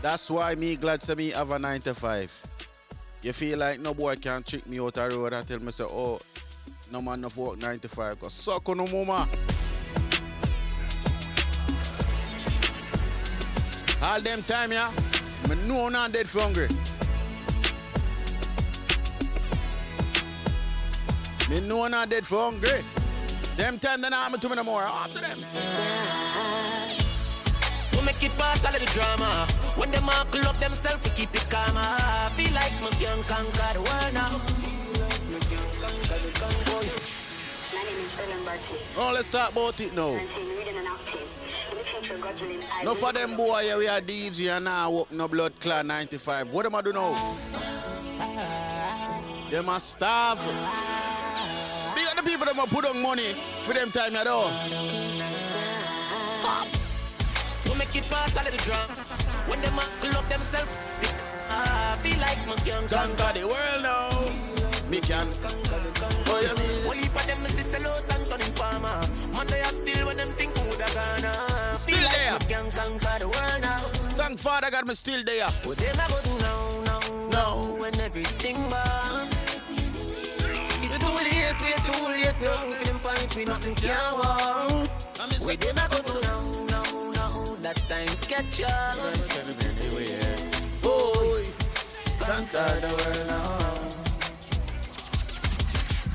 That's 0.00 0.30
why 0.30 0.54
me 0.54 0.76
glad 0.76 1.00
to 1.02 1.16
me 1.16 1.30
have 1.30 1.50
a 1.50 1.58
9 1.58 1.80
to 1.80 1.94
5. 1.94 2.55
You 3.26 3.32
feel 3.32 3.58
like 3.58 3.80
no 3.80 3.92
boy 3.92 4.14
can 4.14 4.44
trick 4.44 4.68
me 4.68 4.78
out 4.78 4.94
the 4.94 5.08
road 5.08 5.32
and 5.32 5.44
tell 5.44 5.58
me 5.58 5.72
say, 5.72 5.82
oh, 5.82 6.20
no 6.92 7.02
man 7.02 7.20
no 7.20 7.28
work 7.36 7.58
9 7.58 7.80
to 7.80 7.88
5. 7.88 8.20
Cause 8.20 8.32
suck 8.32 8.68
on 8.68 8.76
no 8.76 8.86
mama. 8.86 9.28
All 14.00 14.20
them 14.20 14.42
time, 14.42 14.70
yeah, 14.70 14.92
me 15.48 15.56
know 15.66 15.88
not 15.88 16.12
dead 16.12 16.28
for 16.28 16.38
hungry. 16.38 16.68
Me 21.50 21.66
know 21.66 21.88
not 21.88 22.08
dead 22.08 22.24
for 22.24 22.38
hungry. 22.38 22.80
Them 23.56 23.80
time 23.80 24.02
they 24.02 24.08
not 24.08 24.30
me 24.30 24.38
to 24.38 24.48
me 24.48 24.54
no 24.54 24.62
more. 24.62 24.82
After 24.82 25.18
them. 25.18 26.75
Make 28.16 28.32
it 28.32 28.38
pass 28.38 28.64
all 28.64 28.74
of 28.74 28.88
drama. 28.92 29.46
When 29.76 29.90
them 29.90 30.08
all 30.08 30.24
club 30.32 30.56
themselves, 30.56 31.04
we 31.04 31.10
keep 31.10 31.34
it 31.34 31.46
calm. 31.50 31.76
I 31.76 32.30
feel 32.32 32.50
like 32.54 32.72
me 32.80 32.88
can 32.96 33.20
conquer 33.28 33.74
the 33.76 33.80
world 33.84 34.14
now. 34.14 34.40
My. 38.46 38.56
Oh, 38.96 39.12
let's 39.12 39.28
talk 39.28 39.52
about 39.52 39.78
it 39.80 39.94
now. 39.94 40.14
19, 40.14 40.48
reading 40.48 40.76
and 40.78 40.88
acting. 40.88 41.20
In 41.72 41.76
the 41.76 41.84
future, 41.84 42.16
God's 42.16 42.40
willing, 42.40 42.62
I 42.72 42.84
No 42.84 42.94
for 42.94 43.12
them 43.12 43.36
boy 43.36 43.62
here 43.64 43.76
we 43.76 43.88
are 43.88 44.00
DJ 44.00 44.56
and 44.56 44.64
now 44.64 44.90
walk 44.90 45.12
no 45.12 45.28
blood 45.28 45.52
clot 45.60 45.84
95. 45.84 46.54
What 46.54 46.64
am 46.64 46.74
I 46.74 46.80
do 46.80 46.92
now? 46.94 47.36
Them 49.50 49.68
a 49.68 49.78
starve. 49.78 50.40
Big 51.94 52.06
the 52.16 52.22
people 52.22 52.46
that 52.46 52.56
put 52.70 52.86
on 52.86 53.02
money 53.02 53.34
for 53.60 53.74
them 53.74 53.90
time 53.90 54.16
at 54.16 54.26
all. 54.26 54.50
We 56.42 56.85
make 57.86 58.02
it 58.02 58.10
pass 58.10 58.36
all 58.36 58.46
of 58.46 58.52
the. 58.52 59.06
When 59.48 59.60
them 59.60 59.74
all 59.74 59.90
club 60.00 60.24
themselves, 60.28 60.76
I 61.50 61.96
feel 62.02 62.18
like 62.20 62.40
me 62.46 62.54
can 62.64 62.86
Conquer 62.88 63.32
the 63.38 63.46
world 63.46 63.82
now. 63.82 64.10
Me 64.90 65.00
can. 65.00 65.28
Oh, 66.28 66.40
you 66.42 66.54
mean? 66.58 66.86
Only 66.86 67.08
for 67.08 67.26
them 67.26 67.44
is 67.44 67.66
sell 67.66 67.90
out 67.90 68.02
and 68.14 68.26
turn 68.26 68.40
farmer. 68.54 69.00
Man, 69.32 69.46
they 69.46 69.60
are 69.60 69.74
still 69.74 70.06
when 70.06 70.16
them 70.16 70.26
think 70.26 70.56
who 70.58 70.70
da 70.78 70.86
gonna. 70.94 71.32
Still 71.76 71.96
feel 71.96 72.08
there. 72.10 72.32
like 72.32 72.42
me 72.42 72.54
can 72.54 72.66
conquer 72.70 73.18
the 73.18 73.28
world 73.28 73.60
now. 73.62 73.82
Thank 74.16 74.38
Father 74.38 74.70
God, 74.70 74.86
me 74.86 74.94
still 74.94 75.22
there. 75.24 75.50
What 75.64 75.78
them 75.78 75.98
a 75.98 76.06
go 76.08 76.18
do 76.22 76.34
now, 76.42 76.82
now, 76.86 77.02
now, 77.30 77.54
when 77.80 77.94
everything 78.00 78.56
burn. 78.70 79.26
It's 80.86 80.98
too 80.98 81.14
late, 81.18 81.58
it's 81.58 81.82
too 81.86 82.06
late 82.06 82.38
now. 82.40 82.54
For 82.70 82.84
them 82.86 82.98
fight, 82.98 83.34
we 83.36 83.44
nothing 83.44 83.74
can 83.74 83.94
want. 84.14 84.90
What 85.18 85.60
them 85.60 85.78
a 85.78 85.84
go 85.90 85.98
do 86.02 86.14
now, 86.14 86.25
now, 86.25 86.25
now, 86.25 86.25
that 86.25 86.25
time 86.25 86.25
now. 93.26 93.58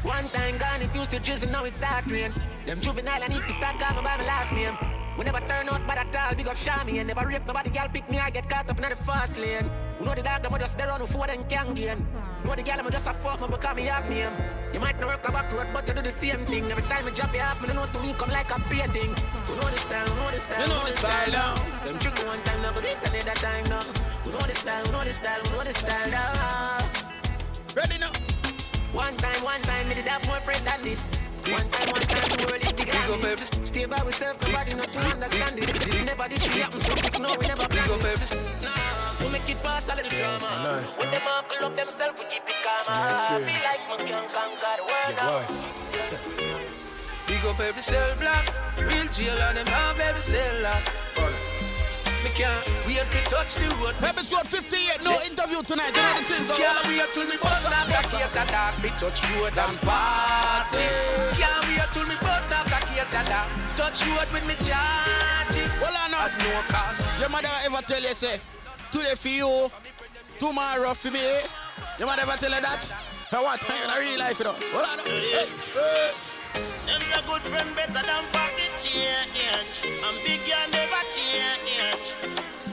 One 0.03 0.29
time 0.29 0.57
gone, 0.57 0.81
it 0.81 0.95
used 0.95 1.11
to 1.11 1.19
drizzle, 1.19 1.51
now 1.51 1.65
it's 1.65 1.77
start 1.77 2.05
rain. 2.11 2.33
Them 2.65 2.79
juvenile, 2.79 3.23
I 3.23 3.27
need 3.27 3.41
to 3.41 3.51
start 3.51 3.79
calling 3.79 4.03
by 4.03 4.17
my 4.17 4.25
last 4.25 4.53
name. 4.53 5.00
We 5.17 5.25
never 5.25 5.39
turn 5.39 5.69
out 5.69 5.85
by 5.85 5.95
that 5.95 6.11
tall, 6.11 6.35
big 6.35 6.47
up 6.47 6.55
Shami 6.55 6.99
and 6.99 7.07
never 7.07 7.27
rape 7.27 7.45
nobody, 7.45 7.69
girl 7.69 7.87
pick 7.91 8.09
me, 8.09 8.17
I 8.17 8.29
get 8.29 8.49
caught 8.49 8.69
up 8.69 8.77
in 8.77 8.89
the 8.89 8.95
fast 8.95 9.39
lane. 9.39 9.69
You 9.99 10.05
know 10.05 10.15
the 10.15 10.23
dog, 10.23 10.41
them 10.41 10.57
just 10.57 10.77
there 10.77 10.89
on 10.89 10.99
before 10.99 11.27
them 11.27 11.43
can 11.45 11.73
gain. 11.73 11.99
You 12.41 12.47
know 12.47 12.55
the 12.55 12.63
girl, 12.63 12.79
I'm 12.79 12.89
just 12.89 13.07
a 13.07 13.13
fuck, 13.13 13.41
me 13.41 13.47
because 13.51 13.75
me 13.75 13.83
have 13.83 14.09
name. 14.09 14.31
You 14.73 14.79
might 14.79 14.99
not 14.99 15.09
work 15.09 15.27
a 15.27 15.31
back 15.31 15.51
road, 15.53 15.67
but 15.73 15.87
you 15.87 15.93
do 15.93 16.01
the 16.01 16.09
same 16.09 16.45
thing. 16.47 16.65
Every 16.71 16.83
time 16.83 17.05
you 17.05 17.11
drop 17.13 17.33
your 17.35 17.43
up, 17.43 17.61
you 17.61 17.73
know 17.73 17.85
to 17.85 17.99
me 17.99 18.13
come 18.17 18.31
like 18.31 18.49
a 18.49 18.59
painting. 18.71 19.11
You 19.45 19.55
know 19.59 19.67
the 19.69 19.77
style, 19.77 20.07
you 20.07 20.15
know 20.15 20.31
the 20.31 20.37
style, 20.37 20.61
You 20.63 20.67
know 20.73 20.81
the 20.87 20.93
style 20.95 21.31
now. 21.31 21.55
Them 21.85 21.99
trick 21.99 22.17
one 22.25 22.41
time, 22.41 22.61
now 22.63 22.71
but 22.73 22.85
it 22.85 22.97
another 23.03 23.37
time 23.37 23.65
now. 23.69 23.83
You 24.25 24.31
know 24.31 24.41
the 24.47 24.55
style, 24.55 24.85
you 24.85 24.91
know 24.91 25.03
the 25.03 25.13
style, 25.13 25.41
you 25.43 25.51
know 25.51 25.63
the 25.63 25.73
style 25.73 26.09
now. 26.09 26.81
Ready 27.75 27.99
now? 27.99 28.11
One 28.95 29.15
time, 29.17 29.43
one 29.43 29.61
time, 29.61 29.87
me 29.87 29.93
did 29.93 30.07
have 30.07 30.25
more 30.27 30.41
friend 30.41 30.65
than 30.65 30.83
this. 30.83 31.19
One 31.49 31.67
time, 31.73 31.89
one 31.89 32.05
time, 32.05 32.29
the 32.29 32.45
world 32.45 32.61
is 32.61 32.71
than 32.71 33.35
this. 33.35 33.49
Stay 33.63 33.85
by 33.87 33.97
ourselves, 33.97 34.37
nobody 34.45 34.75
not 34.75 34.93
to 34.93 34.99
understand 35.09 35.57
this. 35.57 35.73
This 35.73 36.01
never 36.05 36.27
did 36.29 36.43
happen, 36.53 36.79
so 36.79 36.93
quick, 36.93 37.19
no, 37.19 37.33
we 37.39 37.47
never 37.47 37.67
planned 37.67 38.01
this. 38.01 38.37
Nah, 38.61 39.25
we 39.25 39.31
make 39.33 39.49
it 39.49 39.57
pass 39.63 39.89
all 39.89 39.95
the 39.95 40.03
drama. 40.05 40.85
When 40.97 41.09
them 41.09 41.21
all 41.25 41.41
club 41.43 41.75
themselves, 41.75 42.23
we 42.23 42.29
keep 42.29 42.45
it 42.45 42.61
calm. 42.61 42.85
I 42.87 43.41
like 43.41 43.81
we 43.89 44.05
can 44.05 44.29
conquer 44.29 44.73
the 44.77 44.85
world 44.85 45.17
now. 45.17 45.41
Big 47.27 47.45
up 47.45 47.59
every 47.59 47.81
cell 47.81 48.15
block. 48.19 48.45
Real 48.77 49.07
jail 49.07 49.37
and 49.49 49.57
them 49.57 49.67
have 49.67 49.99
every 49.99 50.21
cell 50.21 50.61
lock. 50.61 51.80
Me 52.23 52.29
can't 52.37 52.61
wait 52.85 53.01
for 53.09 53.23
touch 53.29 53.55
the 53.57 53.65
road. 53.81 53.97
Episode 54.05 54.45
58, 54.45 55.01
no 55.03 55.17
interview 55.25 55.61
tonight. 55.65 55.89
You 55.89 56.05
know 56.05 56.13
the 56.17 56.25
thing, 56.29 56.45
though. 56.45 56.53
Can't 56.53 56.85
wait 56.85 57.09
till 57.17 57.25
me 57.25 57.37
bust 57.41 57.65
up 57.65 57.89
the 57.89 57.97
case 57.97 58.37
a 58.37 58.45
dark. 58.45 58.77
Me 58.85 58.89
touch 58.93 59.21
road 59.33 59.57
and 59.57 59.77
party. 59.81 60.85
Can't 61.33 61.65
wait 61.65 61.89
till 61.89 62.05
me 62.05 62.13
bust 62.21 62.53
off 62.53 62.69
the 62.69 62.77
case 62.93 63.17
of 63.17 63.25
that. 63.25 63.49
Touch 63.73 64.05
road 64.05 64.29
with 64.29 64.45
me 64.45 64.53
charging. 64.61 65.69
Hold 65.81 65.97
on 65.97 66.13
now. 66.13 66.29
At 66.29 66.33
no 66.45 66.61
cost. 66.69 67.01
Your 67.17 67.29
mother 67.33 67.49
ever 67.65 67.81
tell 67.89 68.01
you 68.01 68.13
say, 68.13 68.37
today 68.93 69.17
for 69.17 69.33
you, 69.33 69.49
tomorrow 70.37 70.93
for 70.93 71.09
me. 71.09 71.25
Your 71.97 72.05
mother 72.05 72.21
ever 72.21 72.37
tell 72.37 72.53
you 72.53 72.61
that? 72.61 72.85
What 73.31 73.61
time 73.61 73.81
in 73.81 73.89
a 73.89 73.97
real 73.97 74.19
life, 74.19 74.37
you 74.37 74.45
know? 74.45 74.53
Hold 74.53 74.85
on. 74.85 74.97
now. 74.97 75.09
Hey, 75.09 75.49
hey. 75.73 76.30
A 77.11 77.21
good 77.27 77.41
friend 77.41 77.75
better 77.75 78.03
than 78.05 78.23
pocket 78.31 78.71
change. 78.77 79.83
And 79.85 80.17
big 80.23 80.39
girl 80.47 80.67
never 80.71 81.03
change. 81.11 82.07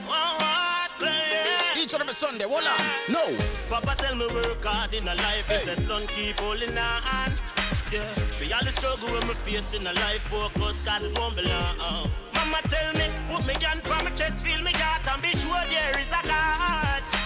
One 0.07 0.35
what 0.39 0.91
play? 0.97 1.81
Each 1.81 1.93
of 1.93 1.99
them 1.99 2.09
is 2.09 2.17
Sunday. 2.17 2.45
Hold 2.47 2.63
on. 2.63 2.79
No. 3.11 3.23
Papa 3.69 3.95
tell 3.97 4.15
me 4.15 4.27
work 4.27 4.63
hard 4.63 4.93
in 4.93 5.07
a 5.07 5.15
life. 5.15 5.47
Hey. 5.47 5.57
Say 5.57 5.75
son 5.75 6.07
keep 6.07 6.39
holding 6.39 6.77
on. 6.77 7.31
Yeah. 7.91 8.05
For 8.37 8.45
all 8.53 8.63
the 8.63 8.71
struggle 8.71 9.09
when 9.09 9.27
me 9.27 9.33
face 9.45 9.73
in 9.75 9.85
a 9.87 9.93
life, 9.93 10.21
focus 10.29 10.81
cause 10.81 11.03
it 11.03 11.17
won't 11.17 11.35
be 11.35 11.41
long. 11.43 12.09
Mama 12.35 12.61
tell 12.69 12.93
me, 12.93 13.09
put 13.27 13.45
me 13.45 13.53
hand 13.61 13.81
on 13.85 14.03
my 14.05 14.11
chest, 14.11 14.45
feel 14.45 14.61
me 14.63 14.71
heart, 14.75 15.07
and 15.11 15.21
be 15.21 15.29
sure 15.29 15.63
there 15.69 15.99
is 15.99 16.11
a 16.11 16.21
God. 16.27 17.18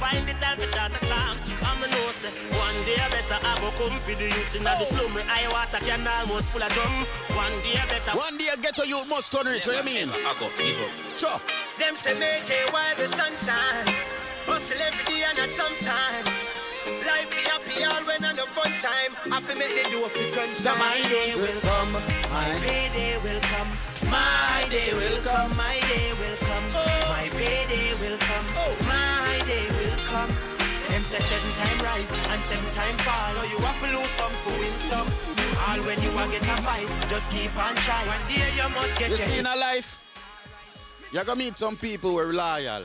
Find 0.00 0.24
the 0.24 0.32
time 0.40 0.56
to 0.56 0.66
chant 0.72 0.96
the 0.96 1.04
songs. 1.04 1.44
I'm 1.60 1.84
a 1.84 1.86
know 1.92 2.08
say, 2.16 2.32
one 2.56 2.78
day 2.88 2.96
better 3.12 3.36
I 3.36 3.52
go 3.60 3.68
come 3.76 4.00
for 4.00 4.16
the 4.16 4.32
youths 4.32 4.56
in 4.56 4.64
the 4.64 4.72
oh. 4.72 4.88
slum. 4.88 5.12
Me 5.12 5.20
eye 5.28 5.44
water 5.52 5.76
can 5.84 6.08
almost 6.08 6.48
full 6.50 6.64
of 6.64 6.72
drum. 6.72 7.04
One 7.36 7.52
day 7.60 7.76
better. 7.84 8.16
One 8.16 8.40
day 8.40 8.48
I 8.48 8.56
get 8.64 8.74
to 8.80 8.88
you 8.88 9.04
must 9.12 9.28
turn 9.28 9.44
rich. 9.44 9.68
What 9.68 9.76
you 9.76 9.84
mean? 9.84 10.08
I 10.08 10.32
go 10.40 10.48
give 10.56 10.80
up. 10.80 10.92
Sure. 11.20 11.38
Them 11.76 11.94
say 11.94 12.16
make 12.16 12.48
it 12.48 12.66
while 12.72 12.96
the 12.96 13.12
sunshine. 13.12 13.86
Hustle 14.48 14.80
every 14.80 15.04
day 15.04 15.20
and 15.28 15.38
at 15.44 15.52
some 15.52 15.76
time. 15.84 16.24
Life 17.04 17.28
be 17.28 17.44
happy 17.44 17.84
all 17.84 18.00
when 18.08 18.24
on 18.24 18.40
the 18.40 18.48
fun 18.56 18.72
time. 18.80 19.12
I 19.28 19.38
fi 19.44 19.52
make 19.52 19.76
the 19.76 19.84
door 19.92 20.08
fi 20.08 20.32
gun 20.32 20.48
So 20.56 20.72
my 20.80 20.96
day 21.12 21.36
will 21.36 21.60
come. 21.60 21.92
My 22.32 22.48
payday 22.64 23.20
will 23.20 23.40
come. 23.52 23.68
My 24.08 24.64
day 24.72 24.90
will 24.96 25.20
come. 25.20 25.52
My 25.60 25.76
day 25.92 26.08
will 26.16 26.38
come. 26.40 26.64
Oh. 26.72 26.88
My 27.12 27.28
payday 27.36 27.92
will 28.00 28.16
come. 28.16 28.48
My 28.56 28.79
say 31.10 31.18
seven 31.18 31.50
time 31.58 31.78
rise 31.82 32.12
and 32.12 32.40
seven 32.40 32.70
time 32.70 32.96
fall. 33.02 33.26
So 33.34 33.42
you 33.50 33.58
have 33.66 33.78
to 33.82 33.98
lose 33.98 34.10
some 34.14 34.30
for 34.46 34.54
win 34.62 34.76
some. 34.78 35.08
All 35.66 35.82
when 35.82 35.98
you 36.06 36.10
a 36.10 36.24
get 36.30 36.42
a 36.42 36.62
fight, 36.62 36.86
just 37.08 37.32
keep 37.32 37.50
on 37.58 37.74
trying. 37.82 38.06
One 38.06 38.24
day 38.28 38.46
you 38.54 38.66
must 38.70 38.98
get 38.98 39.10
You 39.10 39.16
your 39.16 39.26
see 39.26 39.40
in 39.40 39.46
a 39.46 39.56
life, 39.56 40.06
you're 41.10 41.24
gonna 41.24 41.38
meet 41.40 41.58
some 41.58 41.76
people 41.76 42.10
who 42.10 42.18
are 42.18 42.32
loyal. 42.32 42.84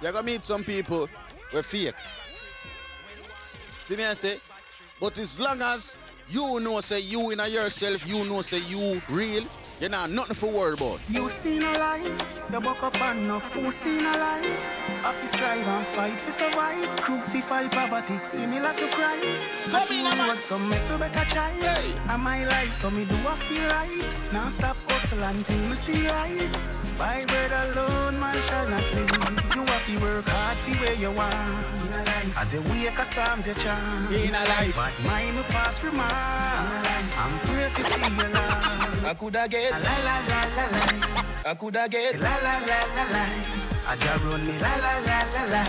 You're 0.00 0.12
gonna 0.12 0.24
meet 0.24 0.44
some 0.44 0.62
people 0.62 1.08
who 1.50 1.58
are 1.58 1.62
fake. 1.64 1.98
See 3.82 3.96
me 3.96 4.04
I 4.04 4.14
say, 4.14 4.38
but 5.00 5.18
as 5.18 5.40
long 5.40 5.60
as 5.62 5.98
you 6.28 6.60
know 6.60 6.80
say 6.80 7.00
you 7.00 7.30
in 7.32 7.40
a 7.40 7.48
yourself, 7.48 8.08
you 8.08 8.24
know 8.24 8.40
say 8.42 8.60
you 8.70 9.02
real, 9.10 9.42
you 9.82 9.88
know 9.88 10.06
nothing 10.06 10.36
for 10.36 10.46
worry 10.46 10.74
about. 10.74 11.00
You 11.10 11.28
seen 11.28 11.60
a 11.60 11.72
life, 11.72 12.40
you 12.52 12.60
buck 12.60 12.82
up 12.84 13.00
and 13.02 13.26
no 13.26 13.40
Who 13.40 13.68
seen 13.72 14.06
a 14.06 14.12
life? 14.16 14.70
I 15.04 15.12
fi 15.12 15.26
strive 15.26 15.66
and 15.66 15.86
fight 15.88 16.20
for 16.20 16.30
survive. 16.30 16.88
Crucify 17.00 17.66
poverty, 17.66 18.18
similar 18.22 18.72
to 18.74 18.86
Christ. 18.94 19.46
Come 19.72 19.88
in, 19.90 20.04
man. 20.04 20.38
So 20.38 20.56
make 20.60 20.86
the 20.86 20.98
better 20.98 21.24
child. 21.24 21.66
Hey. 21.66 21.98
And 22.08 22.22
my 22.22 22.44
life, 22.46 22.72
so 22.74 22.92
me 22.92 23.04
do 23.04 23.16
I 23.26 23.34
feel 23.34 23.66
right. 23.74 24.32
Now 24.32 24.50
stop 24.50 24.76
hustle 24.88 25.22
until 25.24 25.58
me 25.68 25.74
see 25.74 26.06
right. 26.06 26.50
By 26.96 27.24
bread 27.26 27.50
alone, 27.50 28.20
man 28.20 28.40
shall 28.40 28.68
not 28.68 28.84
live. 28.94 29.10
You 29.56 29.66
have 29.66 29.86
to 29.86 29.98
work 29.98 30.28
hard 30.28 30.58
for 30.58 30.76
where 30.78 30.94
you 30.94 31.10
want 31.10 31.50
in 31.82 31.92
a 31.98 32.04
life. 32.06 32.38
As 32.40 32.54
you 32.54 32.62
wake 32.70 32.98
a 32.98 33.04
psalms 33.04 33.48
you 33.48 33.54
chant 33.54 34.12
In 34.12 34.30
a 34.30 34.42
life. 34.46 34.76
But 34.76 34.94
mine 35.10 35.34
will 35.34 35.42
pass 35.50 35.78
from 35.80 35.96
mine. 35.96 36.06
I'm 37.18 37.34
pray 37.40 37.68
to 37.68 37.84
see 37.84 38.16
your 38.16 38.28
love. 38.28 38.81
I 39.04 39.14
coulda 39.14 39.48
get 39.48 39.72
La 39.72 39.78
la 39.78 40.16
la 40.28 40.40
la 40.56 40.64
la. 40.72 41.50
I 41.50 41.54
coulda 41.54 41.88
get 41.88 42.20
La 42.20 42.36
la 42.36 42.54
la 42.68 42.78
la 42.94 43.04
la. 43.10 43.24
I 43.84 43.96
just 43.96 44.24
run 44.24 44.46
me 44.46 44.58
la 44.58 44.72
la 44.76 44.92
la 45.08 45.18
la 45.34 45.42
la. 45.52 45.62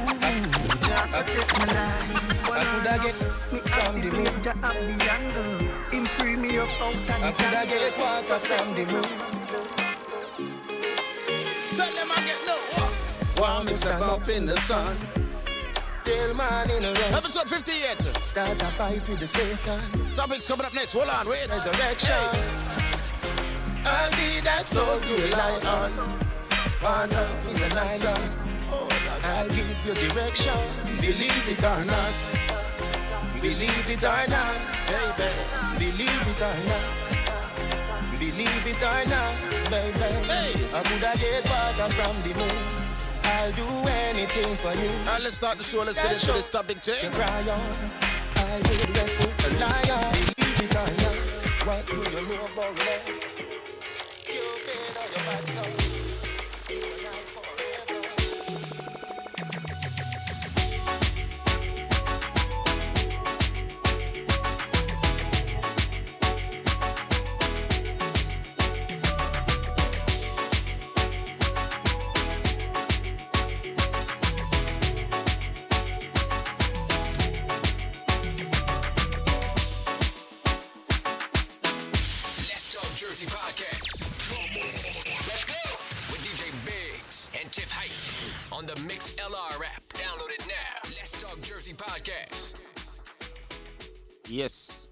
Ooh, 0.00 0.12
Jah 0.84 1.06
protect 1.10 1.52
my 1.58 1.64
life. 1.72 2.50
I 2.52 2.64
coulda 2.70 2.94
get 3.02 3.16
me 3.52 3.58
from 3.72 3.94
the 4.00 4.10
moon. 4.12 4.42
Jah 4.42 4.54
have 4.62 4.80
the 4.84 4.96
angle. 5.10 5.54
Him 5.90 6.04
free 6.06 6.36
me 6.36 6.58
up 6.58 6.68
out 6.82 6.94
of 6.94 7.06
the 7.06 7.14
I 7.24 7.32
coulda 7.32 7.60
jungle. 7.64 7.78
get 7.78 7.98
water 7.98 8.38
from 8.38 8.74
the 8.74 8.84
moon. 8.92 9.10
Tell 11.76 11.92
them 11.96 12.08
I 12.12 12.20
get 12.26 12.40
no 12.46 13.42
Want 13.42 13.64
me 13.66 13.72
stand 13.72 14.02
up 14.02 14.28
in 14.28 14.46
the 14.46 14.56
sun. 14.58 14.96
Till 16.04 16.34
man 16.34 16.68
in 16.68 16.82
the 16.82 16.92
run. 17.00 17.14
Episode 17.14 17.48
58. 17.48 18.22
Start 18.22 18.60
a 18.60 18.66
fight 18.66 19.08
with 19.08 19.20
the 19.20 19.26
Satan. 19.26 19.80
Topics 20.14 20.46
coming 20.46 20.66
up 20.66 20.74
next. 20.74 20.92
Hold 20.92 21.08
on, 21.08 21.26
wait. 21.26 21.48
Resurrection. 21.48 22.12
I'll 23.86 24.10
be 24.12 24.40
that 24.44 24.68
soul 24.68 25.00
to 25.00 25.12
rely 25.16 25.60
on. 25.64 25.90
One 26.84 27.12
earth 27.12 27.48
is 27.48 27.62
an 27.62 27.72
island. 27.72 28.36
Oh, 28.68 28.88
I'll 29.24 29.48
give 29.48 29.64
you 29.86 29.94
direction. 29.94 30.60
Believe 31.00 31.48
it 31.48 31.64
or 31.64 31.80
not. 31.88 32.16
Believe 33.40 33.88
it 33.88 34.04
or 34.04 34.24
not. 34.28 34.64
Baby. 34.84 35.32
Believe 35.80 36.28
it 36.28 36.42
or 36.44 36.58
not. 36.68 37.14
Believe 38.12 38.66
it 38.66 38.82
or 38.84 39.00
not, 39.08 39.40
baby. 39.72 40.68
I 40.68 40.82
coulda 40.84 41.12
get 41.16 41.48
water 41.48 41.88
from 41.96 42.14
the 42.28 42.32
moon. 42.38 42.83
I'll 43.24 43.52
do 43.52 43.66
anything 43.88 44.56
for 44.56 44.72
you. 44.78 44.88
Now 45.04 45.18
let's 45.22 45.36
start 45.36 45.58
the 45.58 45.64
show. 45.64 45.82
Let's 45.84 46.00
get 46.00 46.12
into 46.12 46.32
this 46.32 46.50
topic 46.50 46.76
You 46.86 46.92
thing. 46.94 47.12
cry 47.12 47.40
on. 47.50 47.60
I 48.36 48.56
would 48.68 48.96
wrestle 48.96 49.30
a 49.30 49.48
lion. 49.58 50.12
Believe 50.36 50.62
it 50.62 50.74
or 50.76 50.88
not. 51.02 51.66
What 51.66 51.86
do 51.86 51.96
you 51.96 52.28
know 52.28 52.44
about 52.52 52.78
love? 52.78 53.33
Yes. 94.34 94.88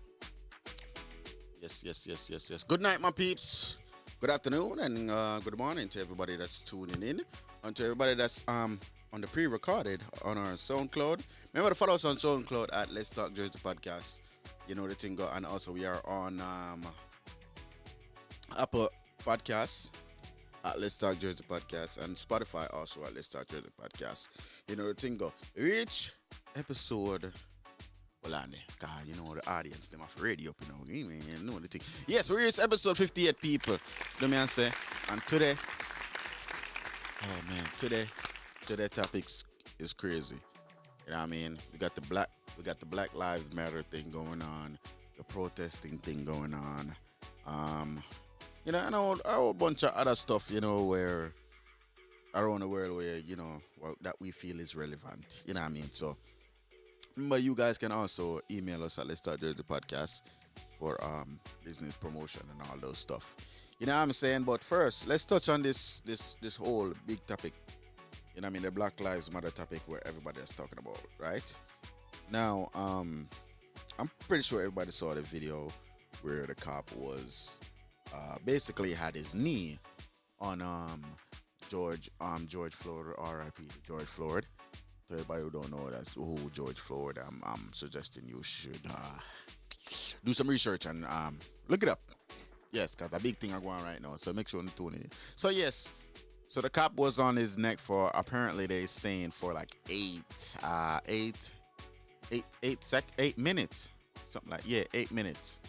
Yes, 1.61 1.83
yes, 1.85 2.07
yes, 2.07 2.31
yes, 2.31 2.49
yes. 2.49 2.63
Good 2.63 2.81
night, 2.81 3.01
my 3.01 3.11
peeps. 3.11 3.79
Good 4.21 4.31
afternoon 4.31 4.79
and 4.79 5.11
uh, 5.11 5.41
good 5.41 5.59
morning 5.59 5.89
to 5.89 6.01
everybody 6.01 6.37
that's 6.37 6.71
tuning 6.71 7.03
in. 7.03 7.21
And 7.65 7.75
to 7.75 7.83
everybody 7.83 8.15
that's 8.15 8.47
um 8.47 8.79
on 9.13 9.21
the 9.21 9.27
pre-recorded 9.27 10.01
on 10.25 10.39
our 10.39 10.53
SoundCloud. 10.53 11.25
Remember 11.53 11.71
to 11.71 11.75
follow 11.75 11.95
us 11.95 12.05
on 12.05 12.15
SoundCloud 12.15 12.69
at 12.73 12.93
Let's 12.93 13.11
Talk 13.11 13.35
Jersey 13.35 13.59
Podcast. 13.59 14.21
You 14.69 14.77
know 14.77 14.87
the 14.87 14.95
thing 14.95 15.17
go 15.17 15.29
and 15.35 15.45
also 15.45 15.73
we 15.73 15.87
are 15.87 16.01
on 16.07 16.41
um 16.41 16.87
Apple 18.61 18.91
Podcasts 19.27 19.91
at 20.65 20.79
Let's 20.81 20.99
Talk 20.99 21.19
Jersey 21.19 21.43
Podcast 21.49 22.01
and 22.05 22.15
Spotify 22.15 22.73
also 22.73 23.03
at 23.07 23.13
Let's 23.17 23.29
Talk 23.29 23.49
Jersey 23.49 23.71
Podcast. 23.77 24.63
You 24.69 24.77
know 24.77 24.87
the 24.87 24.95
thing 24.95 25.17
go. 25.17 25.33
Each 25.57 26.13
episode 26.55 27.33
well, 28.23 28.45
cause 28.79 28.91
you 29.07 29.17
know 29.17 29.35
the 29.35 29.51
audience, 29.51 29.89
them 29.89 30.01
have 30.01 30.21
radio 30.21 30.51
up, 30.51 30.57
you 30.61 30.69
know, 30.69 31.11
you 31.11 31.45
know 31.45 31.59
the 31.59 31.69
thing. 31.69 31.81
Yes, 32.07 32.31
we 32.31 32.37
reached 32.37 32.61
episode 32.61 32.97
58 32.97 33.41
people, 33.41 33.79
let 34.21 34.31
me 34.31 34.37
answer. 34.37 34.71
and 35.11 35.23
today, 35.27 35.55
oh 37.23 37.49
man, 37.49 37.65
today, 37.79 38.07
today 38.65 38.89
topics 38.89 39.47
is 39.79 39.93
crazy. 39.93 40.37
You 41.07 41.13
know 41.13 41.19
what 41.19 41.25
I 41.25 41.27
mean? 41.27 41.59
We 41.73 41.79
got 41.79 41.95
the 41.95 42.01
black, 42.03 42.29
we 42.57 42.63
got 42.63 42.79
the 42.79 42.87
Black 42.87 43.17
Lives 43.17 43.53
Matter 43.53 43.83
thing 43.83 44.11
going 44.11 44.41
on, 44.43 44.79
the 45.19 45.25
protesting 45.25 45.99
thing 45.99 46.25
going 46.25 46.55
on, 46.55 46.93
um, 47.47 48.03
you 48.65 48.73
know, 48.73 48.83
and 48.87 48.95
a 48.95 48.99
whole, 48.99 49.19
a 49.25 49.33
whole 49.33 49.55
bunch 49.55 49.83
of 49.83 49.91
other 49.95 50.15
stuff, 50.15 50.51
you 50.51 50.61
know, 50.61 50.85
where 50.85 51.33
around 52.35 52.61
the 52.61 52.69
world 52.69 52.97
where 52.97 53.19
you 53.19 53.37
know 53.37 53.61
well, 53.81 53.95
that 54.01 54.15
we 54.21 54.31
feel 54.31 54.59
is 54.61 54.77
relevant. 54.77 55.43
You 55.47 55.55
know 55.55 55.61
what 55.61 55.71
I 55.71 55.73
mean? 55.73 55.91
So 55.91 56.17
remember, 57.17 57.39
you 57.39 57.55
guys 57.55 57.79
can 57.79 57.93
also 57.93 58.41
email 58.51 58.83
us 58.85 58.99
at 58.99 59.07
Let's 59.07 59.21
Talk 59.21 59.39
Jersey 59.41 59.63
Podcast 59.63 60.23
for 60.79 61.03
um 61.05 61.39
business 61.65 61.97
promotion 61.97 62.43
and 62.51 62.61
all 62.71 62.77
those 62.81 62.99
stuff. 62.99 63.37
You 63.79 63.87
know 63.87 63.95
what 63.97 64.03
I'm 64.03 64.13
saying? 64.13 64.43
But 64.45 64.63
first, 64.63 65.09
let's 65.09 65.27
touch 65.27 65.49
on 65.49 65.63
this 65.63 66.01
this 66.01 66.37
this 66.37 66.57
whole 66.57 66.93
big 67.07 67.25
topic 67.27 67.53
You 68.35 68.41
know 68.43 68.49
I 68.49 68.51
mean? 68.51 68.63
The 68.63 68.71
Black 68.71 69.01
Lives 69.01 69.33
Matter 69.33 69.51
topic 69.51 69.81
where 69.87 70.07
everybody 70.07 70.41
is 70.41 70.51
talking 70.55 70.79
about, 70.79 71.01
right? 71.19 71.61
Now, 72.31 72.71
um, 72.75 73.29
I'm 73.99 74.11
pretty 74.29 74.43
sure 74.43 74.61
everybody 74.61 74.91
saw 74.91 75.15
the 75.15 75.21
video 75.23 75.71
where 76.23 76.47
the 76.47 76.55
cop 76.55 76.91
was 76.97 77.61
uh, 78.15 78.37
basically 78.47 78.93
had 78.95 79.15
his 79.15 79.35
knee 79.35 79.79
on 80.41 80.63
um 80.63 81.03
George 81.69 82.11
um 82.21 82.47
George 82.49 82.75
Floyd, 82.75 83.15
R.I.P. 83.19 83.65
George 83.85 84.05
Floyd. 84.07 84.47
To 85.13 85.19
everybody 85.19 85.43
who 85.43 85.51
don't 85.51 85.71
know 85.71 85.91
that's 85.91 86.15
who 86.15 86.39
George 86.53 86.79
Floyd, 86.81 87.19
I'm, 87.19 87.39
I'm 87.45 87.69
suggesting 87.73 88.25
you 88.27 88.43
should 88.43 88.81
uh, 88.89 89.19
do 90.25 90.33
some 90.33 90.49
research 90.49 90.87
and 90.87 91.05
um, 91.05 91.39
look 91.69 91.83
it 91.83 91.91
up. 91.91 91.99
Yes, 92.73 92.95
cause 92.95 93.13
a 93.13 93.21
big 93.21 93.37
thing 93.37 93.53
are 93.53 93.61
going 93.61 93.77
on 93.77 93.85
right 93.85 94.01
now. 94.01 94.13
So 94.17 94.33
make 94.33 94.49
sure 94.49 94.63
you 94.63 94.71
tune 94.75 94.95
in. 94.95 95.11
So 95.13 95.51
yes, 95.51 96.09
so 96.49 96.63
the 96.63 96.71
cop 96.71 96.97
was 96.97 97.19
on 97.19 97.37
his 97.37 97.59
neck 97.59 97.77
for 97.77 98.11
apparently 98.15 98.67
they 98.67 98.87
saying 98.87 99.33
for 99.33 99.53
like 99.53 99.77
eight, 99.91 100.57
uh, 100.63 101.01
eight, 101.07 101.53
eight, 102.31 102.45
eight 102.63 102.83
sec, 102.83 103.05
eight 103.19 103.37
minutes, 103.37 103.91
something 104.25 104.51
like 104.51 104.63
yeah, 104.65 104.85
eight 104.95 105.13
minutes. 105.13 105.61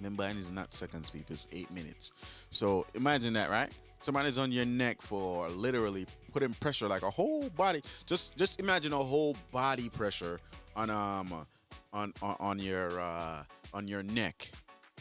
Remember, 0.00 0.24
and 0.24 0.38
it's 0.38 0.50
not 0.50 0.74
seconds, 0.74 1.08
people. 1.08 1.32
It's 1.32 1.48
eight 1.50 1.70
minutes. 1.70 2.46
So 2.50 2.84
imagine 2.94 3.32
that, 3.34 3.48
right? 3.48 3.70
Somebody's 4.04 4.36
on 4.36 4.52
your 4.52 4.66
neck 4.66 5.00
for 5.00 5.48
literally 5.48 6.04
putting 6.30 6.52
pressure, 6.52 6.88
like 6.88 7.00
a 7.00 7.08
whole 7.08 7.48
body. 7.48 7.80
Just, 8.06 8.36
just 8.36 8.60
imagine 8.60 8.92
a 8.92 8.98
whole 8.98 9.34
body 9.50 9.88
pressure 9.88 10.38
on 10.76 10.90
um 10.90 11.32
on 11.94 12.12
on, 12.20 12.36
on 12.38 12.58
your 12.58 13.00
uh 13.00 13.42
on 13.72 13.88
your 13.88 14.02
neck. 14.02 14.50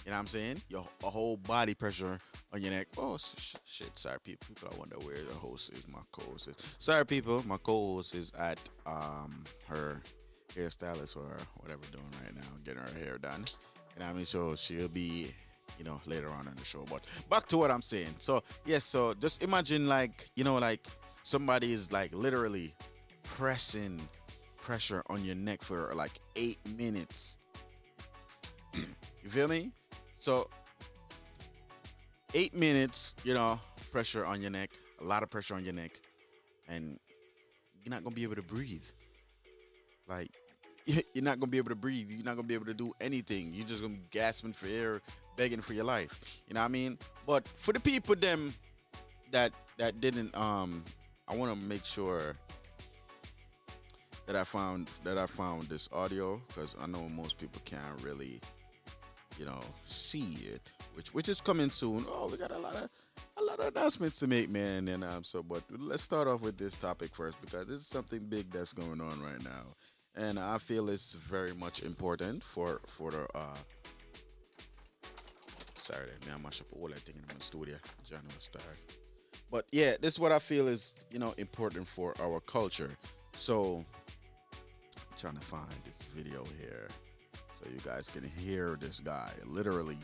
You 0.06 0.12
know 0.12 0.16
what 0.16 0.22
I'm 0.22 0.28
saying? 0.28 0.62
Your 0.70 0.86
a 1.04 1.10
whole 1.10 1.36
body 1.36 1.74
pressure 1.74 2.18
on 2.54 2.62
your 2.62 2.72
neck. 2.72 2.88
Oh 2.98 3.18
sh- 3.18 3.56
shit! 3.66 3.98
Sorry, 3.98 4.20
people. 4.24 4.48
People, 4.48 4.70
I 4.74 4.80
wonder 4.80 4.96
where 5.00 5.22
the 5.22 5.34
host 5.34 5.74
is. 5.74 5.86
My 5.90 6.00
co-host 6.14 6.48
is. 6.48 6.78
Sorry, 6.80 7.06
people. 7.06 7.44
My 7.46 7.58
co-host 7.58 8.16
is 8.16 8.34
at 8.36 8.58
um 8.86 9.44
her 9.68 10.02
hairstylist 10.56 11.18
or 11.18 11.36
whatever 11.60 11.82
doing 11.92 12.06
right 12.24 12.36
now, 12.36 12.42
getting 12.64 12.82
her 12.82 13.06
hair 13.06 13.18
done. 13.18 13.44
What 13.98 14.08
I 14.08 14.14
mean? 14.14 14.24
So 14.24 14.56
she'll 14.56 14.88
be, 14.88 15.28
you 15.78 15.84
know, 15.84 16.02
later 16.06 16.30
on 16.30 16.48
in 16.48 16.56
the 16.56 16.66
show. 16.66 16.86
But 16.90 17.02
back 17.30 17.48
to 17.48 17.58
what 17.58 17.72
I'm 17.72 17.82
saying. 17.82 18.16
So 18.18 18.44
yes, 18.66 18.84
so 18.84 19.14
just 19.14 19.44
imagine 19.44 19.88
like 19.88 20.26
you 20.36 20.44
know 20.44 20.58
like 20.58 20.86
somebody 21.24 21.74
is 21.74 21.92
like 21.92 22.14
literally 22.14 22.74
pressing 23.24 24.02
pressure 24.62 25.04
on 25.10 25.24
your 25.24 25.36
neck 25.36 25.62
for 25.62 25.94
like 25.96 26.12
eight 26.36 26.60
minutes. 26.78 27.40
you 28.74 29.30
feel 29.30 29.48
me? 29.48 29.72
So 30.16 30.50
eight 32.34 32.56
minutes, 32.56 33.16
you 33.24 33.34
know, 33.34 33.60
pressure 33.92 34.26
on 34.26 34.42
your 34.42 34.52
neck, 34.52 34.70
a 35.02 35.04
lot 35.04 35.24
of 35.24 35.30
pressure 35.30 35.56
on 35.56 35.64
your 35.64 35.74
neck, 35.74 35.92
and 36.68 36.98
you're 37.84 37.94
not 37.94 38.04
gonna 38.04 38.16
be 38.16 38.24
able 38.24 38.36
to 38.36 38.44
breathe. 38.44 38.86
Like 40.08 40.30
you're 40.86 41.24
not 41.24 41.40
gonna 41.40 41.52
be 41.52 41.58
able 41.58 41.70
to 41.70 41.76
breathe. 41.76 42.10
You're 42.10 42.26
not 42.26 42.36
gonna 42.36 42.48
be 42.48 42.54
able 42.54 42.66
to 42.66 42.74
do 42.74 42.92
anything. 43.02 43.54
You're 43.54 43.68
just 43.68 43.82
gonna 43.82 43.96
be 43.96 44.02
gasping 44.12 44.54
for 44.54 44.68
air, 44.68 45.02
begging 45.36 45.62
for 45.62 45.74
your 45.74 45.86
life. 45.86 46.42
You 46.48 46.54
know 46.54 46.62
what 46.62 46.66
I 46.66 46.70
mean? 46.70 46.98
But 47.26 47.48
for 47.48 47.74
the 47.74 47.80
people 47.80 48.16
them 48.16 48.54
that 49.32 49.52
that 49.78 50.00
didn't, 50.00 50.36
um, 50.38 50.84
I 51.28 51.36
want 51.36 51.52
to 51.52 51.58
make 51.58 51.86
sure 51.86 52.36
that 54.26 54.36
I 54.36 54.44
found 54.44 54.88
that 55.04 55.18
I 55.18 55.26
found 55.26 55.64
this 55.64 55.92
audio 55.92 56.42
because 56.48 56.76
I 56.82 56.88
know 56.88 57.10
most 57.10 57.40
people 57.40 57.62
can't 57.66 58.02
really, 58.02 58.40
you 59.38 59.46
know, 59.46 59.62
see 59.84 60.48
it, 60.54 60.72
which 60.96 61.14
which 61.14 61.30
is 61.30 61.42
coming 61.42 61.70
soon. 61.70 62.06
Oh, 62.08 62.30
we 62.32 62.38
got 62.38 62.52
a 62.52 62.58
lot 62.58 62.76
of 62.76 62.90
a 63.38 63.44
lot 63.44 63.60
of 63.60 63.76
announcements 63.76 64.20
to 64.20 64.28
make, 64.28 64.50
man. 64.50 64.88
And 64.88 65.04
um, 65.04 65.24
so, 65.24 65.44
but 65.44 65.64
let's 65.78 66.04
start 66.04 66.28
off 66.28 66.42
with 66.42 66.58
this 66.58 66.76
topic 66.76 67.16
first 67.16 67.42
because 67.42 67.68
this 67.68 67.80
is 67.80 67.88
something 67.88 68.20
big 68.30 68.52
that's 68.52 68.74
going 68.74 69.02
on 69.02 69.22
right 69.22 69.44
now, 69.44 69.74
and 70.16 70.40
I 70.40 70.58
feel 70.58 70.90
it's 70.90 71.16
very 71.16 71.54
much 71.54 71.84
important 71.84 72.44
for 72.44 72.80
for 72.86 73.12
the. 73.12 73.28
Uh, 73.36 73.58
sorry, 75.84 76.08
man, 76.26 76.36
I 76.40 76.42
mash 76.42 76.62
up 76.62 76.68
all 76.80 76.88
that 76.88 77.00
thing 77.00 77.16
in 77.18 77.38
the 77.38 77.44
studio. 77.44 77.76
John 78.10 78.22
was. 78.36 78.50
But 79.52 79.66
yeah, 79.72 79.94
this 80.02 80.14
is 80.14 80.20
what 80.20 80.32
I 80.32 80.40
feel 80.40 80.68
is 80.68 80.96
you 81.12 81.20
know 81.20 81.34
important 81.38 81.88
for 81.88 82.16
our 82.22 82.40
culture. 82.40 82.98
So 83.36 83.86
I'm 84.96 85.18
trying 85.18 85.36
to 85.36 85.42
find 85.42 85.70
this 85.84 86.02
video 86.02 86.44
here 86.60 86.88
so 87.54 87.66
you 87.72 87.82
guys 87.86 88.10
can 88.10 88.24
hear 88.24 88.78
this 88.80 89.00
guy 89.00 89.32
literally 89.46 89.98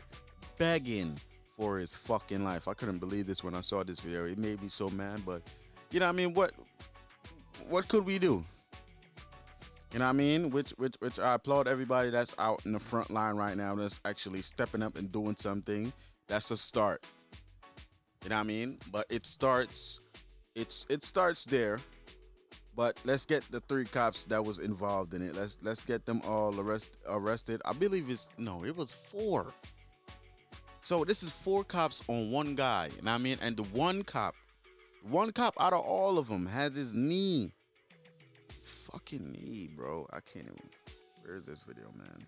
begging 0.58 1.18
for 1.48 1.78
his 1.78 1.96
fucking 1.96 2.44
life. 2.44 2.68
I 2.68 2.74
couldn't 2.74 2.98
believe 2.98 3.26
this 3.26 3.42
when 3.42 3.54
I 3.54 3.60
saw 3.60 3.82
this 3.82 4.00
video. 4.00 4.26
It 4.26 4.38
made 4.38 4.62
me 4.62 4.68
so 4.68 4.90
mad, 4.90 5.22
but 5.24 5.42
you 5.90 6.00
know 6.00 6.08
I 6.08 6.12
mean, 6.12 6.34
what 6.34 6.52
what 7.68 7.88
could 7.88 8.04
we 8.04 8.18
do? 8.18 8.44
You 9.92 9.98
know 9.98 10.04
what 10.04 10.10
I 10.10 10.12
mean? 10.14 10.50
Which 10.50 10.70
which 10.72 10.94
which 11.00 11.18
I 11.18 11.34
applaud 11.34 11.66
everybody 11.66 12.10
that's 12.10 12.34
out 12.38 12.64
in 12.64 12.72
the 12.72 12.78
front 12.78 13.10
line 13.10 13.34
right 13.36 13.56
now 13.56 13.74
that's 13.74 14.00
actually 14.04 14.42
stepping 14.42 14.82
up 14.82 14.96
and 14.96 15.10
doing 15.10 15.34
something. 15.36 15.92
That's 16.28 16.50
a 16.52 16.56
start. 16.56 17.02
You 18.22 18.30
know 18.30 18.36
what 18.36 18.42
I 18.42 18.46
mean? 18.46 18.78
But 18.92 19.06
it 19.10 19.26
starts 19.26 20.02
it's 20.54 20.86
it 20.90 21.02
starts 21.02 21.44
there. 21.44 21.80
But 22.76 22.94
let's 23.04 23.26
get 23.26 23.42
the 23.50 23.60
three 23.60 23.84
cops 23.84 24.24
that 24.26 24.44
was 24.44 24.60
involved 24.60 25.12
in 25.12 25.22
it. 25.22 25.34
Let's 25.34 25.62
let's 25.64 25.84
get 25.84 26.06
them 26.06 26.22
all 26.24 26.58
arrest, 26.58 26.98
arrested. 27.08 27.60
I 27.64 27.72
believe 27.72 28.08
it's 28.08 28.32
no, 28.38 28.64
it 28.64 28.76
was 28.76 28.94
four. 28.94 29.52
So 30.80 31.04
this 31.04 31.22
is 31.22 31.30
four 31.30 31.64
cops 31.64 32.02
on 32.08 32.30
one 32.30 32.54
guy. 32.54 32.86
You 32.96 33.02
know 33.02 33.10
what 33.12 33.20
I 33.20 33.22
mean? 33.22 33.38
And 33.42 33.56
the 33.56 33.64
one 33.64 34.02
cop, 34.02 34.34
one 35.02 35.32
cop 35.32 35.54
out 35.60 35.72
of 35.72 35.80
all 35.80 36.18
of 36.18 36.28
them 36.28 36.46
has 36.46 36.76
his 36.76 36.94
knee. 36.94 37.50
Fucking 38.60 39.32
knee, 39.32 39.68
bro. 39.74 40.06
I 40.12 40.20
can't 40.20 40.46
even. 40.46 40.70
Where's 41.22 41.46
this 41.46 41.64
video, 41.64 41.90
man? 41.96 42.26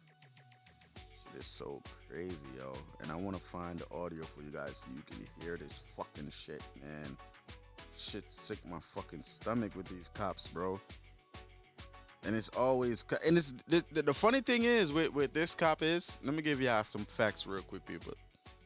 Shit 0.97 1.41
is 1.41 1.47
so 1.47 1.83
crazy, 2.09 2.47
yo. 2.57 2.73
And 3.03 3.11
I 3.11 3.17
want 3.17 3.37
to 3.37 3.43
find 3.43 3.79
the 3.79 3.87
audio 3.95 4.25
for 4.25 4.43
you 4.43 4.51
guys 4.51 4.79
so 4.79 4.89
you 4.95 5.03
can 5.07 5.19
hear 5.43 5.57
this 5.57 5.97
fucking 5.97 6.31
shit, 6.31 6.63
man 6.81 7.17
shit 7.97 8.31
sick 8.31 8.59
my 8.69 8.79
fucking 8.79 9.23
stomach 9.23 9.75
with 9.77 9.89
these 9.89 10.09
cops, 10.15 10.49
bro. 10.49 10.81
And 12.25 12.37
it's 12.37 12.49
always 12.51 13.05
and 13.27 13.37
it's 13.37 13.53
the, 13.53 13.83
the, 13.93 14.03
the 14.03 14.15
funny 14.15 14.41
thing 14.41 14.63
is 14.63 14.93
with 14.93 15.13
with 15.13 15.35
this 15.35 15.55
cop 15.55 15.83
is 15.83 16.19
let 16.25 16.35
me 16.35 16.43
give 16.43 16.61
y'all 16.61 16.85
some 16.85 17.05
facts 17.05 17.47
real 17.47 17.63
quick, 17.63 17.85
people. 17.85 18.13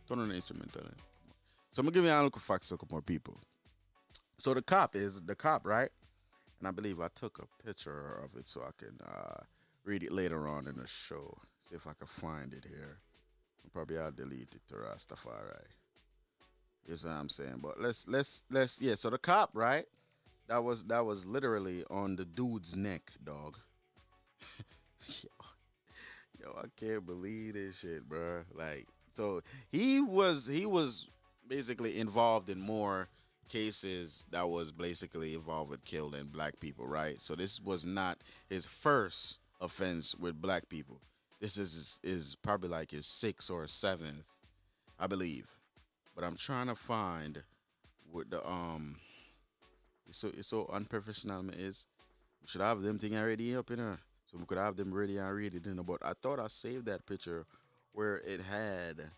Turn 0.09 0.21
on 0.21 0.29
the 0.29 0.35
instrumental. 0.35 0.83
So 1.71 1.81
I'm 1.81 1.87
gonna 1.87 1.95
give 1.95 2.05
y'all 2.05 2.21
a 2.21 2.25
little 2.25 2.39
facts, 2.39 2.71
a 2.71 2.77
couple 2.77 2.97
more 2.97 3.03
people. 3.03 3.37
So 4.39 4.53
the 4.53 4.63
cop 4.63 4.95
is 4.95 5.23
the 5.23 5.35
cop, 5.35 5.67
right? 5.67 5.89
And 6.59 6.69
I 6.69 6.71
believe 6.71 7.01
I 7.01 7.09
took 7.15 7.39
a 7.39 7.65
picture 7.65 8.21
of 8.25 8.35
it 8.37 8.49
so 8.49 8.63
I 8.63 8.71
can 8.77 8.99
uh, 9.07 9.43
read 9.85 10.03
it 10.03 10.13
later 10.13 10.49
on 10.49 10.67
in 10.67 10.77
the 10.77 10.87
show. 10.87 11.37
See 11.61 11.77
if 11.77 11.87
I 11.87 11.93
can 11.99 12.07
find 12.07 12.53
it 12.53 12.65
here. 12.69 12.99
Probably 13.73 13.99
I'll 13.99 14.13
delete 14.13 14.55
it 14.55 14.63
to 14.69 14.75
Rastafari. 14.75 15.67
You 16.87 16.95
know 17.05 17.11
what 17.11 17.21
I'm 17.21 17.29
saying? 17.29 17.59
But 17.63 17.81
let's 17.81 18.09
let's 18.09 18.45
let's 18.51 18.81
yeah. 18.81 18.95
So 18.95 19.11
the 19.11 19.19
cop, 19.19 19.51
right? 19.55 19.85
That 20.49 20.63
was 20.63 20.87
that 20.87 21.05
was 21.05 21.27
literally 21.27 21.83
on 21.91 22.17
the 22.17 22.25
dude's 22.25 22.77
neck, 22.77 23.03
dog. 23.23 23.59
yo, 25.25 25.29
yo, 26.41 26.53
I 26.57 26.67
can't 26.77 27.05
believe 27.05 27.55
this 27.55 27.81
shit, 27.81 28.09
bro. 28.09 28.43
Like, 28.55 28.87
so 29.11 29.41
he 29.71 30.01
was 30.01 30.47
he 30.47 30.65
was 30.65 31.11
basically 31.49 31.99
involved 31.99 32.49
in 32.49 32.61
more 32.61 33.09
cases 33.49 34.27
that 34.31 34.49
was 34.49 34.73
basically 34.73 35.35
involved 35.35 35.71
with 35.71 35.85
killing 35.85 36.27
black 36.27 36.59
people, 36.61 36.87
right? 36.87 37.21
So 37.21 37.35
this 37.35 37.61
was 37.61 37.87
not 37.87 38.19
his 38.49 38.67
first 38.67 39.41
offense 39.61 40.17
with 40.17 40.41
black 40.41 40.69
people. 40.69 41.01
This 41.41 41.59
is 41.59 42.01
is 42.03 42.37
probably 42.37 42.71
like 42.71 42.91
his 42.91 43.07
sixth 43.07 43.51
or 43.51 43.67
seventh, 43.67 44.41
I 44.99 45.07
believe 45.07 45.51
but 46.17 46.25
I'm 46.25 46.37
trying 46.37 46.67
to 46.69 46.75
find 46.75 47.45
what 48.11 48.31
the 48.31 48.45
um 48.49 48.97
it's 50.09 50.17
so 50.17 50.29
it's 50.29 50.49
so 50.49 50.69
unprofessional 50.73 51.51
is. 51.51 51.87
We 52.41 52.49
should 52.49 52.63
have 52.63 52.81
them 52.81 52.99
thing 52.99 53.17
already 53.17 53.55
up 53.55 53.71
in 53.71 53.79
there. 53.79 53.99
So 54.25 54.39
we 54.39 54.47
could 54.47 54.59
have 54.59 54.77
them 54.77 54.93
ready 54.95 55.19
and 55.19 55.35
read 55.35 55.55
it 55.55 55.67
in. 55.67 55.77
But 55.83 55.99
I 56.05 56.13
thought 56.13 56.41
I 56.41 56.47
saved 56.47 56.87
that 56.87 57.07
picture 57.07 57.45
where 57.93 58.17
it 58.19 58.41
had 58.41 59.11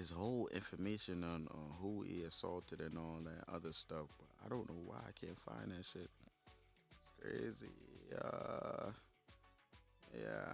his 0.00 0.10
whole 0.10 0.48
information 0.54 1.22
on, 1.22 1.46
on 1.50 1.70
who 1.78 2.02
he 2.08 2.22
assaulted 2.22 2.80
and 2.80 2.96
all 2.96 3.18
that 3.22 3.54
other 3.54 3.70
stuff. 3.70 4.06
But 4.18 4.28
I 4.42 4.48
don't 4.48 4.66
know 4.66 4.80
why 4.86 4.96
I 4.96 5.12
can't 5.12 5.38
find 5.38 5.70
that 5.70 5.84
shit. 5.84 6.08
It's 6.98 7.12
crazy. 7.20 7.66
Uh 8.18 8.90
yeah. 10.14 10.52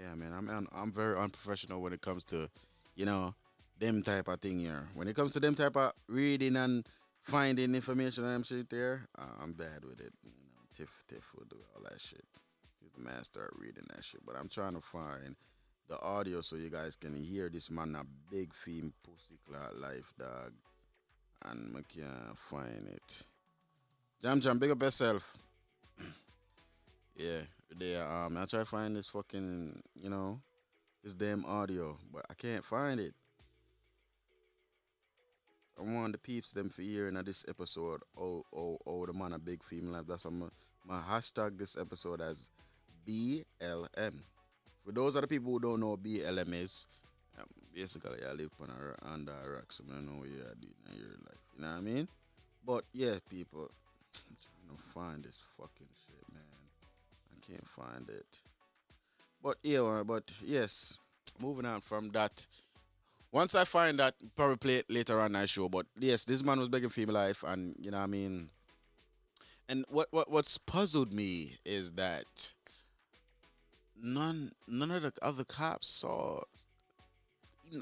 Yeah, 0.00 0.14
man. 0.14 0.32
I'm 0.32 0.48
I'm, 0.48 0.66
I'm 0.74 0.90
very 0.90 1.18
unprofessional 1.18 1.82
when 1.82 1.92
it 1.92 2.00
comes 2.00 2.24
to, 2.26 2.48
you 2.96 3.04
know, 3.04 3.34
them 3.78 4.02
type 4.02 4.28
of 4.28 4.40
thing 4.40 4.58
here. 4.60 4.88
When 4.94 5.06
it 5.06 5.14
comes 5.14 5.34
to 5.34 5.40
them 5.40 5.54
type 5.54 5.76
of 5.76 5.92
reading 6.08 6.56
and 6.56 6.86
finding 7.20 7.74
information 7.74 8.24
and 8.24 8.32
them 8.32 8.42
shit 8.42 8.70
there, 8.70 9.02
uh, 9.18 9.42
I'm 9.42 9.52
bad 9.52 9.84
with 9.84 10.00
it. 10.00 10.14
You 10.24 10.30
know, 10.30 10.64
Tiff 10.72 11.04
Tiff 11.08 11.34
will 11.36 11.46
do 11.50 11.58
all 11.74 11.82
that 11.90 12.00
shit. 12.00 12.24
He's 12.80 12.92
the 12.92 13.02
master 13.02 13.44
at 13.44 13.60
reading 13.60 13.84
that 13.94 14.02
shit. 14.02 14.24
But 14.24 14.36
I'm 14.40 14.48
trying 14.48 14.76
to 14.76 14.80
find 14.80 15.36
the 15.88 16.00
audio 16.02 16.40
so 16.40 16.56
you 16.56 16.70
guys 16.70 16.96
can 16.96 17.14
hear 17.14 17.48
this 17.48 17.70
man 17.70 17.96
a 17.96 18.04
big 18.30 18.52
theme 18.52 18.92
pussy 19.02 19.38
clout 19.46 19.78
life 19.78 20.12
dog. 20.18 20.52
And 21.44 21.76
I 21.76 21.80
can't 21.88 22.36
find 22.36 22.88
it. 22.88 23.22
Jam 24.20 24.40
Jam, 24.40 24.58
big 24.58 24.70
up 24.70 24.82
yourself. 24.82 25.38
yeah, 27.16 27.40
there. 27.76 28.06
Um, 28.06 28.36
I 28.36 28.44
try 28.44 28.60
to 28.60 28.64
find 28.64 28.94
this 28.94 29.08
fucking, 29.08 29.80
you 29.94 30.10
know, 30.10 30.40
this 31.02 31.14
damn 31.14 31.44
audio, 31.46 31.96
but 32.12 32.26
I 32.28 32.34
can't 32.34 32.64
find 32.64 33.00
it. 33.00 33.14
I 35.78 35.82
want 35.82 36.12
the 36.12 36.18
peeps 36.18 36.52
them 36.52 36.70
for 36.70 36.82
hearing 36.82 37.16
of 37.16 37.24
this 37.24 37.48
episode. 37.48 38.02
Oh, 38.20 38.44
oh, 38.54 38.78
oh, 38.84 39.06
the 39.06 39.12
man 39.12 39.32
a 39.32 39.38
big 39.38 39.62
female 39.62 39.92
life. 39.92 40.06
That's 40.08 40.28
my 40.28 40.48
my 40.84 41.00
hashtag 41.00 41.56
this 41.56 41.78
episode 41.78 42.20
as 42.20 42.50
BLM. 43.06 44.22
For 44.88 44.92
those 44.92 45.16
other 45.16 45.26
people 45.26 45.52
who 45.52 45.60
don't 45.60 45.80
know 45.80 45.98
BLM 45.98 46.54
is, 46.54 46.86
um, 47.38 47.44
basically 47.74 48.20
I 48.26 48.32
live 48.32 48.48
on 48.62 48.70
a 48.70 49.12
under 49.12 49.32
a 49.32 49.50
rock, 49.50 49.70
so 49.70 49.84
I 49.86 49.96
don't 49.96 50.06
know 50.06 50.20
what 50.20 50.30
you 50.30 50.36
are 50.36 50.54
doing 50.58 50.74
in 50.90 50.98
your 50.98 51.10
life. 51.10 51.44
You 51.54 51.62
know 51.62 51.68
what 51.68 51.76
I 51.76 51.80
mean? 51.80 52.08
But 52.64 52.84
yeah, 52.94 53.16
people, 53.28 53.68
I'm 54.30 54.36
trying 54.40 54.76
to 54.76 54.82
find 54.82 55.22
this 55.22 55.44
fucking 55.58 55.88
shit, 55.94 56.24
man. 56.32 56.42
I 57.30 57.46
can't 57.46 57.68
find 57.68 58.08
it. 58.08 58.38
But 59.42 59.56
yeah, 59.62 60.04
but 60.06 60.32
yes, 60.42 61.00
moving 61.38 61.66
on 61.66 61.82
from 61.82 62.08
that. 62.12 62.46
Once 63.30 63.54
I 63.54 63.64
find 63.64 63.98
that, 63.98 64.14
probably 64.36 64.56
play 64.56 64.76
it 64.76 64.86
later 64.88 65.20
on 65.20 65.32
that 65.32 65.50
show. 65.50 65.68
But 65.68 65.84
yes, 65.98 66.24
this 66.24 66.42
man 66.42 66.60
was 66.60 66.70
begging 66.70 66.88
for 66.88 67.00
my 67.00 67.12
life, 67.12 67.44
and 67.46 67.76
you 67.78 67.90
know 67.90 67.98
what 67.98 68.04
I 68.04 68.06
mean. 68.06 68.48
And 69.68 69.84
what 69.90 70.08
what 70.12 70.30
what's 70.30 70.56
puzzled 70.56 71.12
me 71.12 71.58
is 71.66 71.92
that 71.96 72.54
none 74.02 74.50
none 74.66 74.90
of 74.90 75.02
the 75.02 75.12
other 75.22 75.44
cops 75.44 75.88
saw 75.88 76.40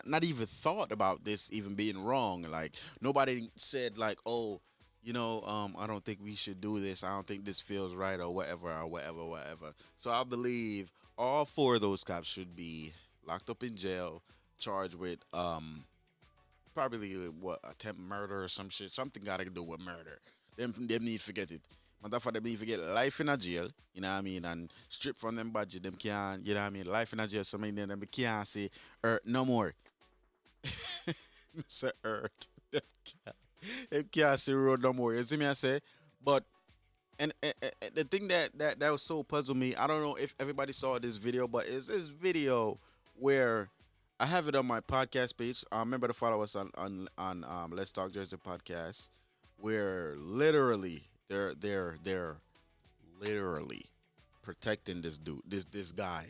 not 0.05 0.25
even 0.25 0.47
thought 0.47 0.91
about 0.91 1.25
this 1.25 1.53
even 1.53 1.75
being 1.75 2.03
wrong. 2.03 2.43
Like 2.43 2.75
nobody 3.01 3.49
said 3.57 3.99
like 3.99 4.19
oh 4.27 4.61
you 5.03 5.13
know 5.13 5.43
um 5.43 5.77
i 5.79 5.87
don't 5.87 6.05
think 6.05 6.19
we 6.23 6.35
should 6.35 6.61
do 6.61 6.81
this. 6.81 7.05
I 7.05 7.11
don't 7.11 7.27
think 7.27 7.45
this 7.45 7.61
feels 7.61 7.95
right 7.95 8.21
or 8.21 8.35
whatever 8.35 8.73
or 8.73 8.89
whatever 8.89 9.25
whatever. 9.25 9.73
So 9.97 10.11
i 10.11 10.25
believe 10.25 10.93
all 11.19 11.45
four 11.45 11.77
of 11.77 11.81
those 11.81 12.05
cops 12.05 12.29
should 12.29 12.57
be 12.57 12.93
locked 13.27 13.51
up 13.51 13.63
in 13.63 13.77
jail 13.77 14.23
charged 14.59 14.99
with 14.99 15.19
um 15.33 15.85
probably 16.75 17.13
what 17.41 17.59
attempt 17.69 18.01
murder 18.01 18.45
or 18.45 18.49
some 18.49 18.69
shit. 18.69 18.91
Something 18.91 19.25
got 19.25 19.41
to 19.41 19.47
do 19.47 19.63
with 19.63 19.81
murder. 19.81 20.19
Them 20.57 20.73
them 20.73 21.05
need 21.05 21.19
to 21.19 21.25
forget 21.25 21.51
it 21.51 21.61
Motherfucker, 22.05 22.43
need 22.43 22.59
to 22.59 22.67
get 22.67 22.81
life 22.81 23.21
in 23.21 23.29
a 23.29 23.37
jail, 23.37 23.69
you 23.95 24.01
know 24.01 24.09
what 24.09 24.19
I 24.19 24.21
mean, 24.21 24.45
and 24.45 24.71
strip 24.89 25.17
from 25.17 25.35
them 25.35 25.51
budget, 25.51 25.83
them 25.83 25.95
can't, 25.95 26.45
you 26.45 26.55
know 26.55 26.61
what 26.61 26.67
I 26.67 26.71
mean, 26.71 26.87
life 26.87 27.13
in 27.13 27.21
a 27.21 27.27
jail, 27.27 27.45
so 27.45 27.59
many 27.59 27.81
of 27.81 27.89
them 27.89 28.03
can't 28.13 28.47
say, 28.47 28.69
er, 29.05 29.21
no 29.25 29.45
more. 29.45 29.75
Mr. 31.57 31.91
Earth. 32.05 32.49
Them 32.71 32.83
can't, 33.05 33.91
them 33.91 34.05
can't 34.13 34.41
say 34.41 34.53
road 34.53 34.83
no 34.83 34.93
more. 34.93 35.15
You 35.15 35.23
see 35.23 35.37
me, 35.37 35.47
I 35.47 35.55
say? 35.55 35.81
But, 36.23 36.45
and, 37.19 37.33
and, 37.43 37.55
and 37.63 37.95
the 37.95 38.05
thing 38.05 38.29
that, 38.29 38.51
that, 38.59 38.79
that 38.81 38.93
was 38.93 39.03
so 39.03 39.23
puzzled 39.23 39.57
me, 39.57 39.75
I 39.75 39.87
don't 39.87 40.03
know 40.03 40.17
if 40.17 40.35
everybody 40.39 40.73
saw 40.73 40.99
this 40.99 41.17
video, 41.17 41.49
but 41.49 41.65
it's 41.67 41.89
this 41.89 42.09
video 42.09 42.79
where 43.15 43.71
I 44.21 44.27
have 44.27 44.49
it 44.49 44.55
on 44.55 44.67
my 44.67 44.81
podcast 44.81 45.39
page. 45.39 45.65
Uh, 45.73 45.79
remember 45.79 46.09
to 46.09 46.13
follow 46.13 46.43
us 46.43 46.57
on, 46.57 46.71
on, 46.77 47.09
on 47.17 47.45
um, 47.45 47.73
Let's 47.75 47.93
Talk 47.93 48.13
Jersey 48.13 48.37
podcast, 48.37 49.11
where 49.57 50.15
literally 50.19 51.03
they're 51.29 51.55
they're 51.55 51.97
they're 52.03 52.37
literally 53.21 53.83
protecting 54.43 55.01
this 55.01 55.19
dude, 55.19 55.41
this 55.47 55.65
this 55.67 55.93
guy 55.93 56.27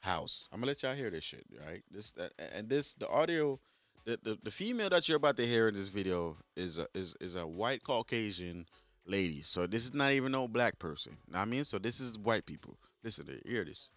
house. 0.00 0.48
I'm 0.52 0.60
gonna 0.60 0.68
let 0.68 0.82
y'all 0.82 0.94
hear 0.94 1.10
this 1.10 1.24
shit, 1.24 1.44
right? 1.66 1.82
This 1.90 2.14
uh, 2.18 2.28
and 2.56 2.68
this 2.68 2.94
the 2.94 3.08
audio, 3.08 3.58
the, 4.04 4.18
the 4.22 4.38
the 4.42 4.50
female 4.50 4.90
that 4.90 5.08
you're 5.08 5.16
about 5.16 5.36
to 5.36 5.46
hear 5.46 5.68
in 5.68 5.74
this 5.74 5.88
video 5.88 6.36
is 6.56 6.78
a 6.78 6.86
is 6.94 7.16
is 7.20 7.36
a 7.36 7.46
white 7.46 7.82
Caucasian 7.82 8.66
lady. 9.06 9.40
So 9.42 9.66
this 9.66 9.84
is 9.84 9.94
not 9.94 10.12
even 10.12 10.32
no 10.32 10.46
black 10.46 10.78
person. 10.78 11.16
I 11.34 11.44
mean, 11.44 11.64
so 11.64 11.78
this 11.78 12.00
is 12.00 12.18
white 12.18 12.46
people. 12.46 12.76
Listen 13.02 13.26
to 13.26 13.40
hear 13.48 13.64
this. 13.64 13.90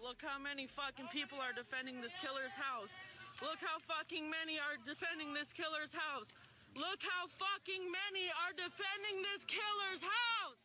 Look 0.00 0.22
how 0.22 0.38
many 0.38 0.68
fucking 0.68 1.08
people 1.12 1.38
are 1.38 1.52
defending 1.52 2.00
this 2.00 2.12
killer's 2.22 2.52
house. 2.52 2.94
Look 3.42 3.58
how 3.60 3.78
fucking 3.84 4.30
many 4.30 4.56
are 4.56 4.78
defending 4.86 5.34
this 5.34 5.52
killer's 5.52 5.92
house. 5.92 6.30
Look 6.76 7.00
how 7.00 7.24
fucking 7.40 7.88
many 7.88 8.28
are 8.44 8.52
defending 8.52 9.24
this 9.24 9.48
killer's 9.48 10.04
house. 10.04 10.60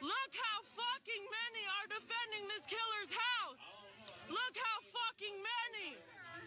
Look 0.00 0.32
how 0.32 0.58
fucking 0.72 1.24
many 1.28 1.62
are 1.76 1.88
defending 1.92 2.44
this 2.48 2.64
killer's 2.64 3.12
house. 3.12 3.60
Look 4.32 4.54
how 4.56 4.76
fucking 4.96 5.36
many. 5.36 6.00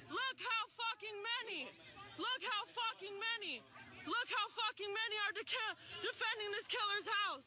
Look 0.10 0.38
how 0.42 0.64
fucking 0.74 1.18
many. 1.22 1.70
Look 2.18 2.42
how 2.50 2.66
fucking 2.66 3.14
many. 3.14 3.62
Look 4.10 4.30
how 4.34 4.48
fucking 4.58 4.90
many 4.90 5.16
are 5.30 5.34
de- 5.38 5.78
defending 6.02 6.50
this 6.58 6.66
killer's 6.66 7.06
house. 7.06 7.46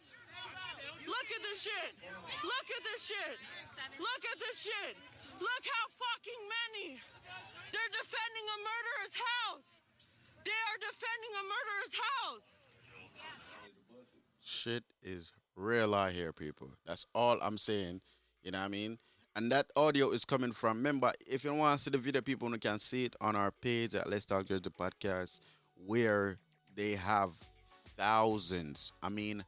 Look 1.11 1.29
at 1.35 1.43
this 1.43 1.67
shit. 1.67 1.93
Look 2.47 2.69
at 2.71 2.83
this 2.87 3.03
shit. 3.03 3.35
Look 3.99 4.23
at 4.31 4.39
this 4.39 4.63
shit. 4.63 4.95
Look 5.43 5.65
how 5.67 5.85
fucking 6.07 6.43
many. 6.47 7.03
They're 7.75 7.95
defending 7.99 8.47
a 8.47 8.59
murderer's 8.63 9.17
house. 9.19 9.78
They 10.49 10.55
are 10.55 10.79
defending 10.81 11.33
a 11.37 11.45
murderer's 11.45 11.95
house. 12.09 12.49
Shit 14.41 14.83
is 15.03 15.35
real 15.57 15.95
out 15.95 16.13
here, 16.13 16.33
people. 16.33 16.71
That's 16.87 17.07
all 17.15 17.39
I'm 17.43 17.59
saying. 17.59 18.01
You 18.43 18.53
know 18.53 18.59
what 18.59 18.65
I 18.65 18.69
mean? 18.69 18.97
And 19.37 19.53
that 19.53 19.67
audio 19.77 20.11
is 20.11 20.25
coming 20.25 20.53
from. 20.53 20.79
Remember, 20.79 21.13
if 21.27 21.45
you 21.45 21.53
want 21.53 21.79
to 21.79 21.85
see 21.85 21.91
the 21.91 21.99
video, 21.99 22.23
people 22.23 22.51
you 22.51 22.59
can 22.59 22.79
see 22.79 23.05
it 23.05 23.17
on 23.21 23.37
our 23.37 23.51
page 23.51 23.95
at 23.95 24.09
Let's 24.09 24.25
Talk 24.25 24.47
Jersey 24.47 24.71
Podcast, 24.71 25.41
where 25.87 26.39
they 26.75 26.93
have 26.93 27.35
thousands. 27.99 28.95
I 29.03 29.11
mean, 29.11 29.45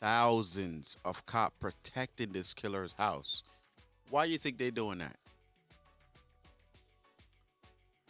thousands 0.00 0.96
of 1.04 1.26
cops 1.26 1.56
protecting 1.60 2.32
this 2.32 2.54
killer's 2.54 2.94
house. 2.94 3.42
Why 4.08 4.24
do 4.24 4.32
you 4.32 4.38
think 4.38 4.56
they're 4.56 4.70
doing 4.70 4.98
that? 4.98 5.16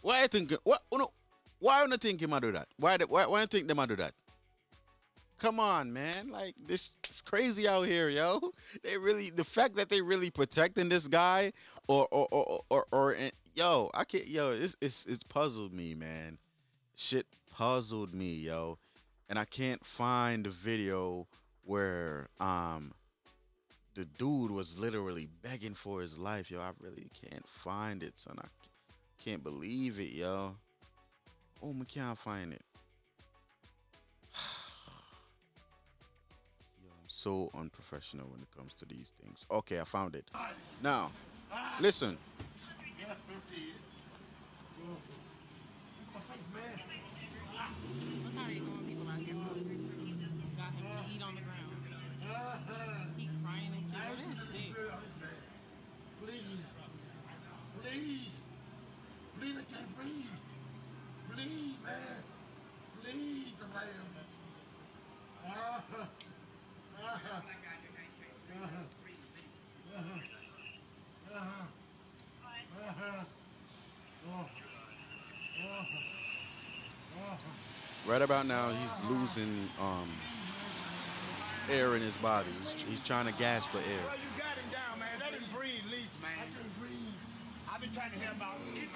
Why 0.03 0.23
you 0.23 0.29
think 0.29 0.53
what 0.63 0.83
no, 0.93 1.11
why 1.63 1.85
you 1.85 1.97
think 1.97 2.21
him 2.21 2.35
do 2.41 2.51
that? 2.53 2.67
Why 2.77 2.97
the- 2.97 3.07
why 3.07 3.27
why 3.27 3.41
you 3.41 3.47
think 3.47 3.69
them 3.69 3.87
do 3.87 3.97
that? 3.97 4.13
Come 5.39 5.61
on, 5.61 5.93
man. 5.93 6.31
Like 6.31 6.55
this 6.67 6.99
it's 7.09 7.21
crazy 7.21 7.69
out 7.69 7.87
here, 7.87 8.09
yo. 8.09 8.41
They 8.83 8.97
really 8.99 9.31
the 9.31 9.45
fact 9.45 9.77
that 9.77 9.89
they 9.89 10.03
really 10.03 10.31
protecting 10.31 10.89
this 10.89 11.07
guy 11.07 11.53
or 11.87 12.07
or 12.11 12.27
or 12.33 12.61
or, 12.69 12.87
or, 12.93 13.13
and- 13.13 13.33
yo, 13.55 13.91
I 13.95 14.05
can't 14.05 14.27
yo, 14.27 14.51
it's 14.51 14.77
it's 14.81 15.07
it's 15.07 15.23
puzzled 15.23 15.73
me, 15.73 15.95
man. 15.95 16.39
Shit 16.97 17.27
puzzled 17.51 18.13
me, 18.15 18.35
yo. 18.35 18.79
And 19.29 19.39
I 19.39 19.45
can't 19.45 19.85
find 19.85 20.45
the 20.45 20.51
video 20.51 21.29
where 21.63 22.29
um 22.41 22.93
the 23.95 24.05
dude 24.05 24.51
was 24.51 24.81
literally 24.81 25.29
begging 25.43 25.75
for 25.75 26.01
his 26.01 26.19
life, 26.19 26.51
yo. 26.51 26.61
I 26.61 26.71
really 26.81 27.09
can't 27.21 27.47
find 27.47 28.03
it, 28.03 28.19
son. 28.19 28.37
I 28.43 28.49
can't 29.23 29.45
believe 29.45 30.01
it, 30.01 30.13
yo. 30.13 30.57
Oh, 31.65 31.73
I 31.81 31.85
can't 31.85 32.19
find 32.19 32.53
it. 32.53 32.63
I'm 36.85 37.07
so 37.07 37.51
unprofessional 37.55 38.27
when 38.27 38.43
it 38.43 38.49
comes 38.57 38.73
to 38.75 38.85
these 38.85 39.13
things. 39.23 39.47
Okay, 39.49 39.79
I 39.81 39.85
found 39.85 40.17
it. 40.17 40.25
Now, 40.83 41.13
listen. 41.81 42.19
Please. 56.25 56.65
Please. 57.83 58.41
Please, 59.39 59.57
I 59.59 59.75
can't 59.75 59.97
breathe. 59.97 60.42
Please, 61.35 61.77
man. 61.85 62.23
Please, 63.03 63.55
man. 63.73 63.83
Uh-huh. 65.47 65.81
Uh-huh. 65.93 66.07
Uh-huh. 67.03 67.41
Uh-huh. 69.95 70.19
Uh-huh. 71.35 71.67
Uh-huh. 72.89 73.25
Oh. 74.31 74.47
Uh-huh. 75.63 77.37
Right 78.07 78.23
about 78.23 78.47
now, 78.47 78.69
he's 78.69 79.05
losing 79.09 79.69
um, 79.81 80.09
air 81.71 81.95
in 81.97 82.03
his 82.03 82.17
body. 82.17 82.49
He's, 82.61 82.83
he's 82.83 83.07
trying 83.07 83.27
to 83.27 83.33
gasp 83.35 83.71
for 83.71 83.79
air. 83.79 83.85
You 83.87 84.43
got 84.43 84.57
him 84.57 84.69
down, 84.71 84.99
man. 84.99 85.09
Let 85.21 85.33
him 85.33 85.45
breathe, 85.55 85.85
least, 85.91 86.21
man. 86.21 86.33
I 86.37 86.45
can 86.45 86.71
breathe. 86.79 87.15
I've 87.73 87.81
been 87.81 87.93
trying 87.93 88.11
to 88.13 88.19
hear 88.19 88.33
about 88.37 88.57
it. 88.77 88.89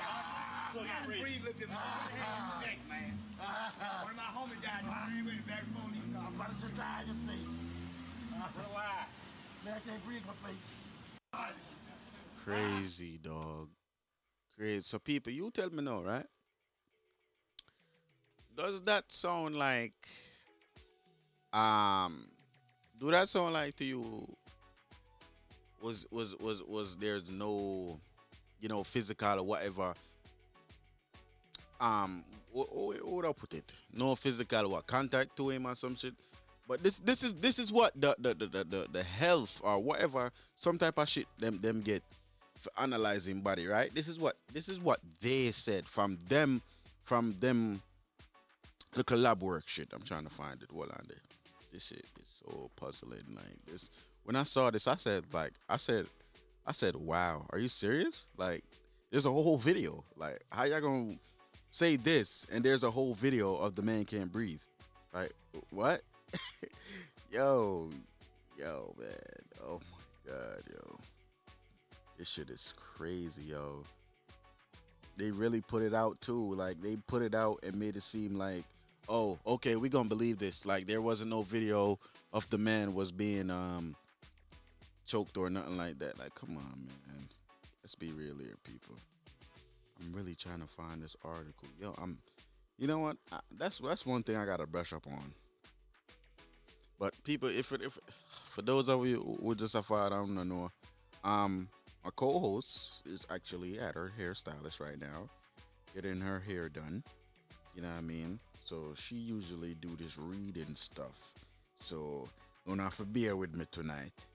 So 0.76 0.82
you 0.82 0.88
can 0.88 1.20
breathe, 1.22 1.42
look 1.42 1.62
at 1.62 1.68
my 1.68 2.60
neck, 2.60 2.78
man. 2.86 3.18
One 3.38 4.10
of 4.10 4.16
my 4.16 4.28
homies 4.36 4.62
died. 4.62 4.84
He 5.16 5.22
went 5.22 5.46
back 5.46 5.64
phone. 5.72 5.96
I'm 6.18 6.34
about 6.34 6.58
to 6.58 6.68
die, 6.74 7.02
you 7.06 7.12
see. 7.14 7.46
Relax. 8.68 9.08
Man, 9.64 9.74
I 9.74 9.88
can't 9.88 10.04
breathe 10.04 10.22
my 10.26 10.34
face. 10.34 10.76
Crazy 12.44 13.18
dog. 13.22 13.68
Crazy. 14.58 14.82
So 14.82 14.98
people, 14.98 15.32
you 15.32 15.50
tell 15.50 15.70
me 15.70 15.82
no, 15.82 16.02
right? 16.02 16.26
Does 18.54 18.82
that 18.82 19.10
sound 19.10 19.54
like 19.56 19.94
Um, 21.54 22.26
do 22.98 23.10
that 23.12 23.28
sound 23.28 23.54
like 23.54 23.76
to 23.76 23.84
you? 23.84 24.26
Was 25.80 26.06
was 26.10 26.36
was 26.38 26.62
was 26.64 26.96
there's 26.96 27.30
no, 27.30 27.98
you 28.60 28.68
know, 28.68 28.84
physical 28.84 29.40
or 29.40 29.42
whatever. 29.42 29.94
Um, 31.80 32.24
what, 32.52 32.74
what 32.74 33.06
would 33.06 33.24
I 33.26 33.32
put 33.32 33.54
it? 33.54 33.74
No 33.92 34.14
physical 34.14 34.70
what 34.70 34.86
contact 34.86 35.36
to 35.36 35.50
him 35.50 35.66
or 35.66 35.74
some 35.74 35.94
shit. 35.94 36.14
But 36.68 36.82
this 36.82 36.98
this 36.98 37.22
is 37.22 37.34
this 37.34 37.58
is 37.58 37.72
what 37.72 37.92
the 38.00 38.14
the 38.18 38.34
the 38.34 38.64
the, 38.64 38.88
the, 38.90 39.02
health 39.02 39.60
or 39.62 39.80
whatever 39.80 40.30
some 40.56 40.78
type 40.78 40.98
of 40.98 41.08
shit 41.08 41.26
them 41.38 41.58
them 41.58 41.80
get 41.80 42.02
for 42.58 42.70
analyzing 42.82 43.40
body 43.40 43.66
right. 43.66 43.94
This 43.94 44.08
is 44.08 44.18
what 44.18 44.34
this 44.52 44.68
is 44.68 44.80
what 44.80 44.98
they 45.20 45.52
said 45.52 45.86
from 45.86 46.18
them 46.28 46.62
from 47.02 47.36
them 47.40 47.82
the 48.92 49.16
lab 49.16 49.42
work 49.42 49.68
shit. 49.68 49.88
I'm 49.92 50.02
trying 50.02 50.24
to 50.24 50.30
find 50.30 50.60
it. 50.62 50.70
Hold 50.72 50.90
on 50.90 51.04
there. 51.06 51.18
This 51.72 51.88
shit 51.88 52.06
is 52.20 52.42
so 52.44 52.70
puzzling. 52.74 53.22
Like 53.34 53.64
this, 53.70 53.90
when 54.24 54.34
I 54.34 54.42
saw 54.42 54.70
this, 54.70 54.88
I 54.88 54.96
said 54.96 55.22
like 55.32 55.52
I 55.68 55.76
said, 55.76 56.06
I 56.66 56.72
said, 56.72 56.96
wow, 56.96 57.46
are 57.50 57.58
you 57.58 57.68
serious? 57.68 58.28
Like, 58.36 58.62
there's 59.10 59.26
a 59.26 59.30
whole 59.30 59.56
video. 59.56 60.04
Like, 60.16 60.42
how 60.50 60.64
y'all 60.64 60.80
gonna 60.80 61.14
say 61.70 61.96
this 61.96 62.46
and 62.52 62.64
there's 62.64 62.84
a 62.84 62.90
whole 62.90 63.14
video 63.14 63.54
of 63.56 63.74
the 63.74 63.82
man 63.82 64.04
can't 64.04 64.32
breathe? 64.32 64.62
Like, 65.12 65.32
what? 65.70 66.00
yo, 67.30 67.88
yo, 68.58 68.94
man. 68.98 69.10
Oh 69.64 69.80
my 69.90 70.32
god, 70.32 70.62
yo. 70.70 70.98
This 72.18 72.30
shit 72.30 72.50
is 72.50 72.74
crazy, 72.76 73.42
yo. 73.52 73.84
They 75.16 75.30
really 75.30 75.62
put 75.62 75.82
it 75.82 75.94
out 75.94 76.20
too. 76.20 76.54
Like 76.54 76.80
they 76.82 76.96
put 77.06 77.22
it 77.22 77.34
out 77.34 77.60
and 77.62 77.78
made 77.78 77.96
it 77.96 78.02
seem 78.02 78.36
like, 78.36 78.64
oh, 79.08 79.38
okay, 79.46 79.76
we 79.76 79.88
gonna 79.88 80.08
believe 80.08 80.38
this. 80.38 80.66
Like 80.66 80.86
there 80.86 81.02
wasn't 81.02 81.30
no 81.30 81.42
video 81.42 81.98
of 82.32 82.48
the 82.50 82.58
man 82.58 82.94
was 82.94 83.12
being 83.12 83.50
um 83.50 83.96
choked 85.06 85.36
or 85.36 85.48
nothing 85.48 85.76
like 85.76 85.98
that. 86.00 86.18
Like, 86.18 86.34
come 86.34 86.56
on, 86.56 86.88
man. 87.06 87.28
Let's 87.82 87.94
be 87.94 88.12
real 88.12 88.36
here, 88.36 88.56
people. 88.64 88.96
I'm 90.00 90.12
really 90.12 90.34
trying 90.34 90.60
to 90.60 90.66
find 90.66 91.02
this 91.02 91.16
article. 91.24 91.68
Yo, 91.80 91.94
I'm. 92.00 92.18
You 92.78 92.86
know 92.86 92.98
what? 92.98 93.16
I, 93.32 93.40
that's 93.56 93.78
that's 93.78 94.04
one 94.04 94.22
thing 94.22 94.36
I 94.36 94.44
gotta 94.44 94.66
brush 94.66 94.92
up 94.92 95.06
on. 95.06 95.32
But 96.98 97.14
people, 97.24 97.48
if 97.48 97.72
it, 97.72 97.82
if 97.82 97.98
for 98.28 98.62
those 98.62 98.88
of 98.88 99.06
you 99.06 99.20
who 99.42 99.54
just 99.54 99.74
have 99.74 99.90
I 99.90 100.08
don't 100.08 100.34
know, 100.34 100.70
um, 101.24 101.68
my 102.04 102.10
co-host 102.14 103.06
is 103.06 103.26
actually 103.30 103.78
at 103.78 103.94
her 103.94 104.12
hairstylist 104.18 104.80
right 104.80 104.98
now, 105.00 105.28
getting 105.94 106.20
her 106.20 106.40
hair 106.40 106.68
done. 106.68 107.02
You 107.74 107.82
know 107.82 107.88
what 107.88 107.98
I 107.98 108.02
mean? 108.02 108.38
So 108.60 108.92
she 108.94 109.16
usually 109.16 109.74
do 109.74 109.94
this 109.96 110.18
reading 110.18 110.74
stuff. 110.74 111.34
So 111.74 112.28
don't 112.66 112.78
have 112.78 112.96
to 112.96 113.04
bear 113.04 113.36
with 113.36 113.54
me 113.54 113.64
tonight. 113.70 114.26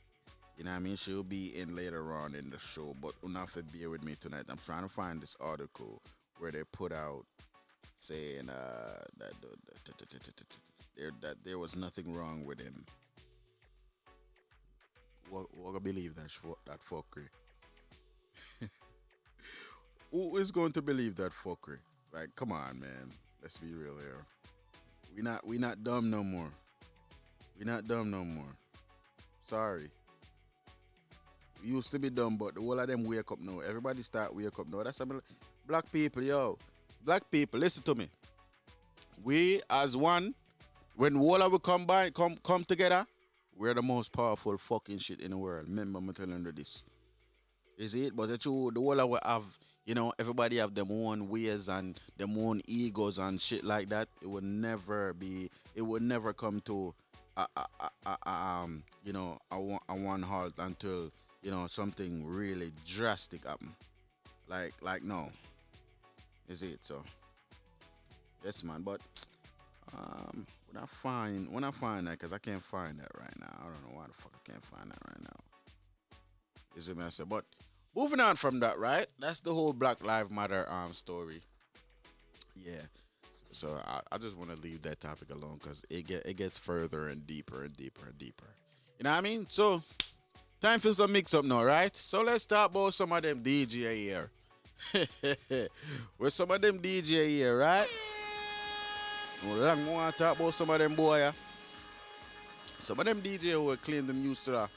You 0.61 0.65
know 0.65 0.73
what 0.73 0.77
I 0.77 0.81
mean? 0.81 0.95
She'll 0.95 1.23
be 1.23 1.53
in 1.59 1.75
later 1.75 2.13
on 2.13 2.35
in 2.35 2.51
the 2.51 2.59
show, 2.59 2.95
but 3.01 3.13
have 3.35 3.51
to 3.53 3.63
bear 3.63 3.89
with 3.89 4.03
me 4.03 4.13
tonight. 4.19 4.43
I'm 4.47 4.57
trying 4.57 4.83
to 4.83 4.87
find 4.87 5.19
this 5.19 5.35
article 5.41 6.03
where 6.37 6.51
they 6.51 6.61
put 6.71 6.91
out 6.91 7.25
saying 7.95 8.45
that, 11.21 11.43
there 11.43 11.57
was 11.57 11.75
nothing 11.75 12.13
wrong 12.13 12.45
with 12.45 12.61
him. 12.61 12.75
What, 15.31 15.47
what 15.51 15.75
I 15.75 15.79
believe 15.79 16.13
that 16.13 16.31
that 16.67 16.81
fuckery? 16.81 17.29
Who 20.11 20.37
is 20.37 20.51
going 20.51 20.73
to 20.73 20.83
believe 20.83 21.15
that 21.15 21.31
fuckery? 21.31 21.79
Like, 22.13 22.35
come 22.35 22.51
on, 22.51 22.79
man. 22.79 23.11
Let's 23.41 23.57
be 23.57 23.73
real 23.73 23.97
here. 23.97 24.27
We 25.15 25.23
not 25.23 25.43
we 25.43 25.57
not 25.57 25.83
dumb 25.83 26.11
no 26.11 26.23
more. 26.23 26.51
We 27.57 27.65
not 27.65 27.87
dumb 27.87 28.11
no 28.11 28.23
more. 28.23 28.55
Sorry. 29.39 29.89
Used 31.63 31.91
to 31.91 31.99
be 31.99 32.09
dumb, 32.09 32.37
but 32.37 32.55
the 32.55 32.61
whole 32.61 32.79
of 32.79 32.87
them 32.87 33.03
wake 33.03 33.31
up 33.31 33.39
now. 33.39 33.59
Everybody 33.59 34.01
start 34.01 34.35
wake 34.35 34.57
up 34.57 34.67
now. 34.71 34.81
That's 34.83 34.97
some 34.97 35.21
black 35.67 35.91
people, 35.91 36.23
yo. 36.23 36.57
Black 37.05 37.29
people, 37.29 37.59
listen 37.59 37.83
to 37.83 37.95
me. 37.95 38.07
We 39.23 39.61
as 39.69 39.95
one, 39.95 40.33
when 40.95 41.15
all 41.17 41.41
of 41.41 41.51
we 41.51 41.59
come 41.59 41.85
by, 41.85 42.09
come 42.09 42.35
come 42.43 42.63
together, 42.63 43.05
we're 43.55 43.75
the 43.75 43.83
most 43.83 44.15
powerful 44.15 44.57
fucking 44.57 44.97
shit 44.97 45.21
in 45.21 45.31
the 45.31 45.37
world. 45.37 45.67
Remember 45.67 46.01
me 46.01 46.13
telling 46.13 46.43
you 46.43 46.51
this. 46.51 46.83
Is 47.77 47.95
it? 47.95 48.15
But 48.15 48.29
the 48.29 48.37
true, 48.37 48.71
the 48.73 48.79
whole 48.79 48.99
of 48.99 49.09
we 49.09 49.17
have, 49.23 49.43
you 49.85 49.93
know, 49.93 50.13
everybody 50.19 50.57
have 50.57 50.73
them 50.73 50.91
own 50.91 51.29
ways 51.29 51.69
and 51.69 51.99
them 52.17 52.37
own 52.37 52.61
egos 52.67 53.19
and 53.19 53.39
shit 53.39 53.63
like 53.63 53.89
that. 53.89 54.07
It 54.21 54.29
would 54.29 54.43
never 54.43 55.13
be. 55.13 55.49
It 55.75 55.81
would 55.81 56.01
never 56.01 56.33
come 56.33 56.59
to, 56.61 56.93
a, 57.37 57.45
a, 57.55 57.89
a, 58.05 58.29
um, 58.29 58.83
you 59.03 59.13
know, 59.13 59.37
a 59.51 59.55
a 59.89 59.95
one 59.95 60.21
halt 60.21 60.53
until 60.59 61.11
you 61.41 61.51
know 61.51 61.67
something 61.67 62.25
really 62.25 62.71
drastic 62.85 63.47
happen. 63.47 63.73
Like, 64.47 64.73
like 64.81 65.03
no. 65.03 65.27
Is 66.49 66.63
it 66.63 66.83
so? 66.83 67.03
Yes, 68.43 68.63
man. 68.63 68.81
But 68.81 68.99
um, 69.97 70.45
when 70.71 70.83
I 70.83 70.85
find 70.85 71.51
when 71.51 71.63
I 71.63 71.71
find 71.71 72.07
that, 72.07 72.19
cause 72.19 72.33
I 72.33 72.37
can't 72.37 72.61
find 72.61 72.97
that 72.97 73.11
right 73.17 73.39
now. 73.39 73.53
I 73.59 73.63
don't 73.63 73.81
know 73.89 73.97
why 73.99 74.07
the 74.07 74.13
fuck 74.13 74.33
I 74.35 74.51
can't 74.51 74.63
find 74.63 74.89
that 74.91 74.99
right 75.07 75.21
now. 75.21 75.39
Is 76.75 76.89
it 76.89 76.97
messy? 76.97 77.23
But 77.27 77.43
moving 77.95 78.19
on 78.19 78.35
from 78.35 78.59
that, 78.61 78.77
right? 78.77 79.05
That's 79.19 79.41
the 79.41 79.53
whole 79.53 79.73
Black 79.73 80.05
Lives 80.05 80.31
Matter 80.31 80.65
um 80.69 80.93
story. 80.93 81.41
Yeah. 82.63 82.81
So, 83.31 83.45
so 83.51 83.77
I, 83.85 84.01
I 84.11 84.17
just 84.17 84.37
want 84.37 84.51
to 84.51 84.61
leave 84.61 84.81
that 84.83 84.99
topic 84.99 85.29
alone 85.29 85.59
because 85.61 85.85
it 85.89 86.07
get 86.07 86.25
it 86.25 86.37
gets 86.37 86.59
further 86.59 87.07
and 87.07 87.25
deeper 87.25 87.63
and 87.63 87.75
deeper 87.75 88.07
and 88.07 88.17
deeper. 88.17 88.47
You 88.99 89.05
know 89.05 89.11
what 89.11 89.17
I 89.17 89.21
mean? 89.21 89.45
So 89.47 89.81
time 90.61 90.79
for 90.79 90.93
some 90.93 91.11
mix 91.11 91.33
up 91.33 91.43
now, 91.43 91.63
right? 91.63 91.93
So 91.95 92.21
let's 92.21 92.45
talk 92.45 92.69
about 92.69 92.93
some 92.93 93.11
of 93.11 93.23
them 93.23 93.41
DJ 93.41 93.95
here. 93.95 94.29
With 96.19 96.33
some 96.33 96.51
of 96.51 96.61
them 96.61 96.79
DJ 96.79 97.27
here, 97.27 97.57
right? 97.57 97.87
Long 99.45 100.11
to 100.11 100.17
talk 100.17 100.39
about 100.39 100.53
some 100.53 100.69
of 100.69 100.79
them 100.79 100.93
boy. 100.93 101.17
Yeah? 101.17 101.31
Some 102.79 102.99
of 102.99 103.05
them 103.05 103.21
DJ 103.21 103.53
who 103.53 103.75
claim 103.77 104.05
them 104.05 104.21
used 104.21 104.45
to 104.45 104.69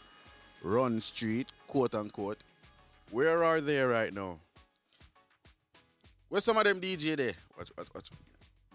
run 0.62 1.00
street, 1.00 1.52
quote 1.66 1.94
unquote. 1.94 2.38
Where 3.10 3.44
are 3.44 3.60
they 3.60 3.80
right 3.82 4.12
now? 4.12 4.38
Where 6.30 6.40
some 6.40 6.56
of 6.56 6.64
them 6.64 6.80
DJ 6.80 7.16
there? 7.16 7.32
Watch, 7.58 7.70
watch, 7.76 7.88
watch. 7.94 8.10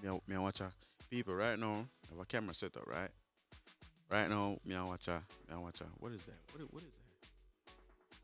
Me, 0.02 0.10
me 0.28 0.38
watch 0.38 0.62
people 1.10 1.34
right 1.34 1.58
now. 1.58 1.86
Have 2.10 2.20
a 2.20 2.26
camera 2.26 2.54
set 2.54 2.78
up, 2.78 2.88
right? 2.88 3.10
Right 4.10 4.28
now, 4.28 4.58
me 4.66 4.76
a 4.76 4.84
watch 4.84 5.08
a, 5.08 5.22
me 5.48 5.56
a 5.56 5.60
watch 5.60 5.82
a. 5.82 5.86
What 6.00 6.12
is 6.14 6.24
that? 6.24 6.36
What, 6.52 6.74
what 6.74 6.84
is 6.84 6.90
that? 6.90 7.72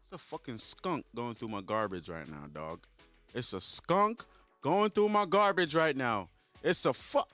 It's 0.02 0.12
a 0.12 0.18
fucking 0.18 0.58
skunk 0.58 1.06
going 1.16 1.36
through 1.36 1.50
my 1.50 1.62
garbage 1.62 2.10
right 2.10 2.28
now, 2.28 2.48
dog. 2.52 2.86
It's 3.34 3.54
a 3.54 3.62
skunk 3.62 4.24
going 4.62 4.90
through 4.90 5.10
my 5.10 5.26
garbage 5.30 5.76
right 5.76 5.96
now. 5.96 6.30
It's 6.64 6.86
a 6.86 6.94
fuck. 6.94 7.30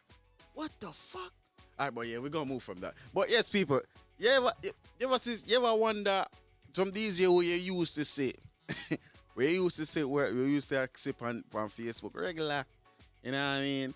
What 0.54 0.72
the 0.80 0.88
fuck? 0.88 1.32
All 1.80 1.86
right, 1.86 1.96
but 1.96 2.08
yeah, 2.08 2.20
we're 2.20 2.30
gonna 2.30 2.50
move 2.50 2.64
from 2.64 2.80
that. 2.82 2.94
But 3.14 3.30
yes, 3.30 3.50
people, 3.50 3.80
ever, 4.30 4.50
you 4.62 5.08
ever, 5.08 5.18
you 5.46 5.58
ever 5.58 5.80
wonder 5.80 6.24
some 6.72 6.92
DJ 6.92 7.28
where 7.34 7.44
you 7.44 7.76
used 7.80 7.96
to 7.96 8.06
sit, 8.06 8.38
where 9.34 9.48
you 9.48 9.64
used 9.64 9.78
to 9.78 9.86
sit, 9.86 10.10
where 10.10 10.30
used 10.32 10.70
to 10.70 10.88
sit 10.94 11.22
on, 11.22 11.44
on 11.54 11.68
Facebook 11.68 12.20
regular, 12.20 12.66
you 13.24 13.32
know 13.32 13.38
what 13.38 13.60
I 13.60 13.62
mean? 13.62 13.94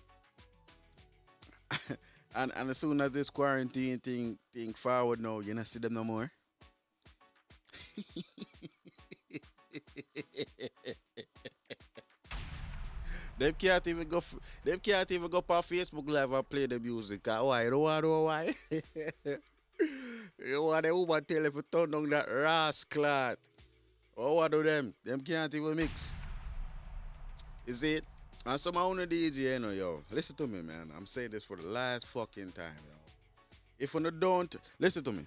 and 2.36 2.52
and 2.56 2.70
as 2.70 2.78
soon 2.78 3.00
as 3.00 3.10
this 3.12 3.30
quarantine 3.30 3.98
thing 3.98 4.38
thing 4.52 4.74
forward 4.74 5.20
now, 5.20 5.40
you 5.40 5.54
not 5.54 5.66
see 5.66 5.78
them 5.80 5.94
no 5.94 6.04
more. 6.04 6.30
Them 13.38 13.52
can't 13.52 13.86
even 13.86 14.08
go. 14.08 14.20
Them 14.64 14.78
can't 14.78 15.10
even 15.12 15.28
go 15.28 15.38
on 15.38 15.62
Facebook 15.62 16.08
Live 16.08 16.32
and 16.32 16.48
play 16.48 16.66
the 16.66 16.80
music. 16.80 17.20
Ah, 17.28 17.44
Why? 17.44 17.64
You 17.64 17.70
know 17.70 17.80
why? 17.80 18.48
you 20.38 20.62
want 20.62 20.84
the 20.86 20.96
woman 20.96 21.24
tell 21.24 21.42
you 21.42 21.50
to 21.50 21.62
turn 21.70 21.90
down 21.90 22.08
that 22.08 22.26
rascal. 22.32 23.36
Oh, 24.16 24.34
what 24.34 24.50
do 24.50 24.62
them? 24.62 24.94
Them 25.04 25.20
can't 25.20 25.54
even 25.54 25.76
mix. 25.76 26.16
Is 27.66 27.82
it? 27.82 28.04
And 28.48 28.60
some 28.60 28.76
my 28.76 28.82
the 28.82 29.08
DJ, 29.08 29.54
you 29.54 29.58
know, 29.58 29.70
yo, 29.70 30.04
listen 30.12 30.36
to 30.36 30.46
me, 30.46 30.62
man. 30.62 30.88
I'm 30.96 31.04
saying 31.04 31.30
this 31.32 31.42
for 31.42 31.56
the 31.56 31.66
last 31.66 32.08
fucking 32.10 32.52
time, 32.52 32.78
yo. 32.86 32.94
If 33.80 33.92
you 33.92 34.08
don't, 34.12 34.54
listen 34.78 35.02
to 35.02 35.12
me. 35.12 35.26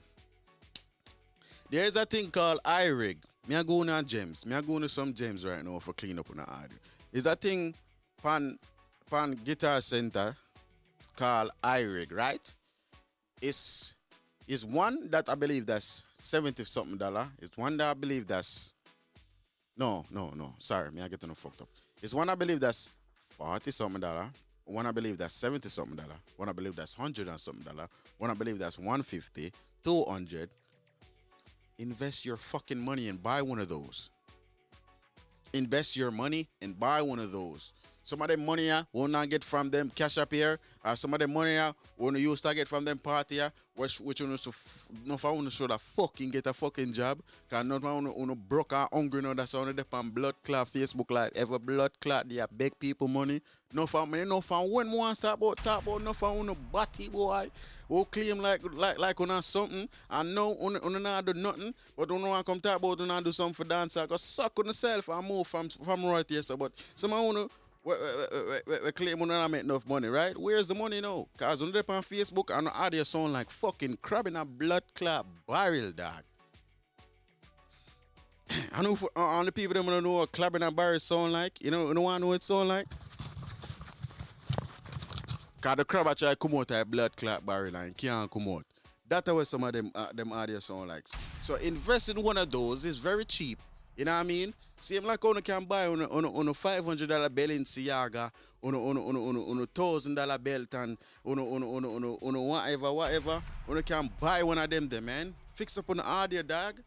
There 1.69 1.85
is 1.85 1.97
a 1.97 2.05
thing 2.05 2.31
called 2.31 2.61
iRig. 2.63 3.17
Me 3.45 3.55
a 3.55 3.63
go 3.65 3.81
on 3.81 4.05
gems. 4.05 4.45
Me 4.45 4.55
a 4.55 4.61
go 4.61 4.75
on 4.75 4.87
some 4.87 5.13
gems 5.13 5.45
right 5.45 5.63
now 5.65 5.79
for 5.79 5.91
clean 5.91 6.17
up 6.17 6.29
on 6.29 6.37
the 6.37 6.43
audio. 6.43 6.77
Is 7.11 7.25
that 7.25 7.41
thing 7.41 7.73
pan 8.23 8.57
pan 9.11 9.37
guitar 9.43 9.81
center 9.81 10.33
called 11.17 11.51
iRig, 11.61 12.15
right? 12.15 12.53
It's 13.41 13.95
is 14.47 14.65
one 14.65 15.09
that 15.11 15.27
I 15.27 15.35
believe 15.35 15.65
that's 15.65 16.05
70 16.13 16.63
something 16.63 16.97
dollar. 16.97 17.27
It's 17.39 17.57
one 17.57 17.75
that 17.77 17.89
I 17.89 17.93
believe 17.95 18.27
that's 18.27 18.75
no, 19.77 20.05
no, 20.09 20.31
no. 20.37 20.53
Sorry, 20.57 20.89
me 20.91 21.01
I 21.01 21.09
get 21.09 21.27
no 21.27 21.33
fucked 21.33 21.61
up. 21.61 21.67
It's 22.01 22.13
one 22.13 22.29
I 22.29 22.35
believe 22.35 22.61
that's 22.61 22.91
40 23.39 23.71
something 23.71 24.01
dollar. 24.01 24.27
One 24.65 24.85
I 24.85 24.91
believe 24.91 25.17
that's 25.17 25.33
seventy 25.33 25.69
something 25.69 25.95
dollar. 25.95 26.19
One 26.35 26.49
I 26.49 26.51
believe 26.51 26.75
that's 26.75 26.93
hundred 26.95 27.29
and 27.29 27.39
something 27.39 27.63
dollar. 27.63 27.87
One 28.17 28.29
I 28.29 28.33
believe 28.33 28.59
that's 28.59 28.77
150, 28.77 29.51
200. 29.81 30.49
Invest 31.79 32.25
your 32.25 32.35
fucking 32.35 32.83
money 32.83 33.07
and 33.07 33.23
buy 33.23 33.41
one 33.41 33.59
of 33.59 33.69
those. 33.69 34.11
Invest 35.53 35.95
your 35.95 36.11
money 36.11 36.47
and 36.61 36.77
buy 36.77 37.01
one 37.01 37.19
of 37.19 37.31
those. 37.31 37.73
Some 38.09 38.23
of 38.23 38.27
them 38.27 38.43
money 38.43 38.71
uh, 38.71 38.81
will 38.91 39.07
not 39.07 39.29
get 39.29 39.43
from 39.43 39.69
them 39.69 39.91
cash 39.93 40.17
up 40.17 40.33
here. 40.33 40.57
Uh, 40.83 40.95
some 40.95 41.13
of 41.13 41.19
them 41.19 41.31
money 41.31 41.59
will 41.95 42.17
you 42.17 42.31
used 42.31 42.43
to 42.43 42.55
get 42.55 42.67
from 42.67 42.83
them 42.83 42.97
party 42.97 43.39
which 43.75 44.01
which 44.01 44.19
you 44.19 44.27
know 44.27 44.35
so 44.35 44.49
f- 44.49 44.89
no 45.05 45.15
for 45.15 45.31
to 45.41 45.49
show 45.49 45.67
that 45.67 45.79
fucking 45.79 46.31
get 46.31 46.47
a 46.47 46.53
fucking 46.53 46.91
job. 46.91 47.19
Cause 47.49 47.63
not 47.63 47.81
for 47.81 47.93
want 47.93 48.29
to 48.29 48.35
broke 48.35 48.73
and 48.73 48.89
hungry 48.91 49.21
now. 49.21 49.33
That's 49.33 49.53
on 49.53 49.73
the 49.73 49.85
on 49.93 50.09
blood 50.09 50.33
clot 50.43 50.67
Facebook 50.67 51.11
like 51.11 51.31
ever 51.35 51.59
blood 51.59 51.91
clot 52.01 52.27
they 52.27 52.43
beg 52.57 52.77
people 52.79 53.07
money. 53.07 53.39
No 53.71 53.85
for 53.85 54.07
me 54.07 54.25
no 54.25 54.41
for 54.41 54.59
when 54.69 54.91
one 54.91 55.15
start 55.15 55.37
about 55.37 55.57
talk 55.57 55.83
about 55.83 56.01
no 56.01 56.13
for 56.13 56.43
no 56.43 56.55
batty 56.73 57.09
boy. 57.09 57.47
Who 57.87 58.03
claim 58.05 58.39
like 58.39 58.61
like 58.73 58.99
like 58.99 59.21
on 59.21 59.41
something. 59.41 59.87
And 60.09 60.35
no 60.35 60.55
on 60.59 60.75
on 60.77 61.03
not 61.03 61.25
do 61.25 61.33
nothing. 61.33 61.73
But 61.95 62.09
don't 62.09 62.21
want 62.21 62.45
come 62.45 62.59
talk 62.59 62.79
about 62.79 62.99
on 62.99 63.23
do 63.23 63.31
something 63.31 63.53
for 63.53 63.63
dancer. 63.63 64.05
Cause 64.07 64.23
suck 64.23 64.57
on 64.59 64.65
yourself 64.65 65.07
and 65.09 65.27
move 65.27 65.47
from 65.47 65.69
from 65.69 66.05
right 66.05 66.25
here 66.27 66.41
so 66.41 66.57
but 66.57 66.75
some 66.75 67.11
wanna 67.11 67.43
we, 67.43 67.49
we, 67.83 67.93
we, 67.93 68.57
we, 68.67 68.75
we 68.85 68.91
claim 68.91 69.19
we 69.19 69.27
don't 69.27 69.51
make 69.51 69.63
enough 69.63 69.87
money, 69.87 70.07
right? 70.07 70.33
Where's 70.37 70.67
the 70.67 70.75
money 70.75 71.01
now? 71.01 71.25
Cause 71.37 71.61
on 71.61 71.69
on 71.69 72.01
Facebook 72.03 72.55
and 72.57 72.67
the 72.67 72.79
audio 72.79 73.03
sound 73.03 73.33
like 73.33 73.49
fucking 73.49 73.97
crab 74.01 74.27
in 74.27 74.35
a 74.35 74.45
blood 74.45 74.83
clot 74.95 75.25
barrel, 75.47 75.91
dog. 75.91 76.23
I 78.75 78.81
know 78.81 78.95
for, 78.95 79.09
uh, 79.15 79.43
the 79.43 79.51
people 79.51 79.73
that 79.73 79.85
don't 79.85 80.03
know 80.03 80.17
what 80.17 80.31
club 80.31 80.55
in 80.55 80.63
a 80.63 80.71
barrel 80.71 80.99
sound 80.99 81.33
like. 81.33 81.63
You 81.63 81.71
know, 81.71 81.87
you 81.87 81.93
know 81.93 82.01
what 82.01 82.15
I 82.15 82.17
know 82.17 82.33
it 82.33 82.43
sound 82.43 82.69
like? 82.69 82.85
Cause 85.61 85.75
the 85.75 85.85
crab 85.85 86.07
actually 86.07 86.35
come 86.35 86.55
out 86.55 86.71
of 86.71 86.81
a 86.81 86.85
blood 86.85 87.15
clot 87.15 87.45
barrel 87.45 87.75
and 87.75 87.95
can't 87.95 88.29
come 88.29 88.47
out. 88.47 88.63
That's 89.07 89.31
what 89.31 89.47
some 89.47 89.63
of 89.63 89.73
them 89.73 89.91
uh, 89.95 90.11
them 90.13 90.31
audio 90.31 90.59
sound 90.59 90.89
like. 90.89 91.07
So 91.41 91.55
invest 91.55 92.09
in 92.09 92.21
one 92.21 92.37
of 92.37 92.51
those 92.51 92.85
is 92.85 92.97
very 92.99 93.25
cheap. 93.25 93.57
You 93.99 94.05
know 94.05 94.13
what 94.13 94.21
I 94.21 94.23
mean? 94.23 94.53
Same 94.79 95.03
like 95.03 95.25
on 95.25 95.41
can 95.41 95.65
buy 95.65 95.87
on 95.87 95.99
a, 95.99 96.05
on 96.05 96.23
a, 96.23 96.31
on 96.31 96.47
a 96.47 96.53
five 96.53 96.85
hundred 96.85 97.09
dollar 97.09 97.27
Balenciaga, 97.27 98.31
on 98.63 98.73
a 98.73 98.77
on 98.77 98.95
a 98.95 99.01
on 99.01 99.13
a, 99.13 99.19
on 99.19 99.35
a, 99.35 99.51
on 99.51 99.59
a 99.59 99.65
thousand 99.65 100.15
dollar 100.15 100.37
belt 100.37 100.73
and 100.75 100.97
on 101.25 101.37
a 101.37 101.43
on 101.43 101.61
a 101.61 101.65
on 101.69 101.83
a 101.83 101.87
on 101.89 102.03
a, 102.05 102.25
on 102.25 102.35
a 102.35 102.41
whatever 102.41 102.93
whatever. 102.93 103.43
On 103.67 103.77
a 103.77 103.83
can 103.83 104.09
buy 104.21 104.41
one 104.41 104.57
of 104.57 104.69
them 104.69 104.87
there, 104.87 105.01
man. 105.01 105.33
Fix 105.53 105.77
up 105.77 105.89
on 105.89 105.97
the 105.97 106.07
audio, 106.07 106.41
dog. 106.43 106.79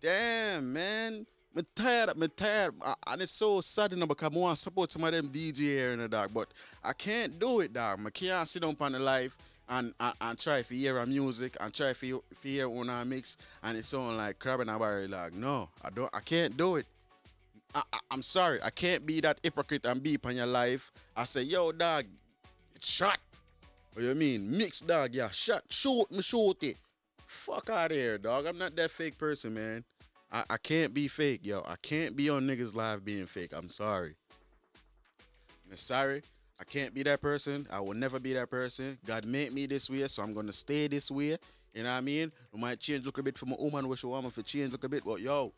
Damn, 0.00 0.72
man. 0.72 1.26
Me 1.56 1.62
tired, 1.74 2.14
me 2.18 2.28
tired, 2.28 2.74
I- 2.82 2.94
and 3.06 3.22
it's 3.22 3.32
so 3.32 3.62
know, 3.96 4.06
because 4.06 4.30
I 4.30 4.38
want 4.38 4.56
to 4.56 4.62
support 4.62 4.92
some 4.92 5.04
of 5.04 5.12
them 5.12 5.28
DJ 5.30 5.56
here 5.56 5.92
in 5.92 6.00
the 6.00 6.08
dog, 6.08 6.34
but 6.34 6.48
I 6.84 6.92
can't 6.92 7.38
do 7.38 7.60
it, 7.60 7.72
dog. 7.72 7.98
I 8.06 8.10
can't 8.10 8.46
sit 8.46 8.60
down 8.60 8.76
on 8.78 8.92
the 8.92 8.98
live 8.98 9.34
and, 9.66 9.94
and, 9.98 10.14
and 10.20 10.38
try 10.38 10.60
to 10.60 10.74
hear 10.74 10.98
a 10.98 11.06
music 11.06 11.56
and 11.58 11.72
try 11.72 11.94
to 11.94 12.22
hear 12.42 12.68
one 12.68 12.90
a 12.90 13.06
mix, 13.06 13.58
and 13.62 13.74
it 13.74 13.86
sound 13.86 14.18
like 14.18 14.38
crab 14.38 14.60
in 14.60 14.68
a 14.68 14.78
barrel, 14.78 15.08
dog. 15.08 15.32
No, 15.34 15.70
I 15.82 15.88
don't, 15.88 16.14
I 16.14 16.20
can't 16.20 16.58
do 16.58 16.76
it. 16.76 16.84
I, 17.74 17.80
I, 17.90 17.98
I'm 18.10 18.20
sorry, 18.20 18.58
I 18.62 18.68
can't 18.68 19.06
be 19.06 19.22
that 19.22 19.40
hypocrite 19.42 19.86
and 19.86 20.02
beep 20.02 20.26
on 20.26 20.36
your 20.36 20.44
life. 20.44 20.92
I 21.16 21.24
say, 21.24 21.40
yo, 21.40 21.72
dog, 21.72 22.04
it's 22.74 22.86
shot. 22.86 23.16
What 23.94 24.04
you 24.04 24.14
mean? 24.14 24.58
Mix, 24.58 24.80
dog, 24.82 25.14
yeah, 25.14 25.30
shot, 25.30 25.62
shoot 25.70 26.04
me, 26.10 26.20
shoot 26.20 26.56
it. 26.60 26.76
Fuck 27.24 27.70
out 27.70 27.92
here, 27.92 28.18
dog. 28.18 28.44
I'm 28.44 28.58
not 28.58 28.76
that 28.76 28.90
fake 28.90 29.16
person, 29.16 29.54
man. 29.54 29.84
I, 30.32 30.44
I 30.50 30.56
can't 30.56 30.94
be 30.94 31.08
fake, 31.08 31.40
yo. 31.44 31.62
I 31.66 31.76
can't 31.82 32.16
be 32.16 32.30
on 32.30 32.42
niggas 32.42 32.74
live 32.74 33.04
being 33.04 33.26
fake. 33.26 33.52
I'm 33.56 33.68
sorry. 33.68 34.14
I'm 35.68 35.76
sorry. 35.76 36.22
I 36.60 36.64
can't 36.64 36.94
be 36.94 37.02
that 37.04 37.20
person. 37.20 37.66
I 37.72 37.80
will 37.80 37.94
never 37.94 38.18
be 38.18 38.32
that 38.32 38.50
person. 38.50 38.98
God 39.06 39.26
made 39.26 39.52
me 39.52 39.66
this 39.66 39.90
way, 39.90 40.06
so 40.06 40.22
I'm 40.22 40.32
gonna 40.32 40.52
stay 40.52 40.86
this 40.86 41.10
way. 41.10 41.36
You 41.74 41.82
know 41.82 41.90
what 41.90 41.98
I 41.98 42.00
mean? 42.00 42.32
I 42.54 42.58
might 42.58 42.80
change 42.80 43.04
look 43.04 43.18
a 43.18 43.22
bit 43.22 43.36
for 43.36 43.46
my 43.46 43.56
woman, 43.58 43.86
wish 43.88 44.04
a 44.04 44.08
woman 44.08 44.30
for 44.30 44.42
change 44.42 44.72
look 44.72 44.84
a 44.84 44.88
bit, 44.88 45.02
but 45.04 45.20
yo, 45.20 45.52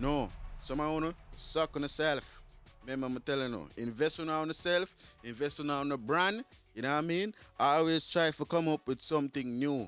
no. 0.00 0.30
Someone 0.58 0.92
wanna 0.94 1.14
suck 1.36 1.76
on 1.76 1.82
yourself. 1.82 2.42
Remember, 2.86 3.06
I'm 3.06 3.20
telling 3.20 3.52
you, 3.52 3.66
invest 3.76 4.20
on 4.20 4.46
yourself, 4.46 4.94
invest 5.22 5.60
on 5.60 5.88
the 5.88 5.98
brand. 5.98 6.44
You 6.74 6.82
know 6.82 6.92
what 6.92 6.98
I 6.98 7.00
mean? 7.02 7.34
I 7.58 7.76
always 7.76 8.10
try 8.10 8.30
to 8.30 8.44
come 8.46 8.68
up 8.68 8.86
with 8.86 9.00
something 9.00 9.58
new. 9.58 9.86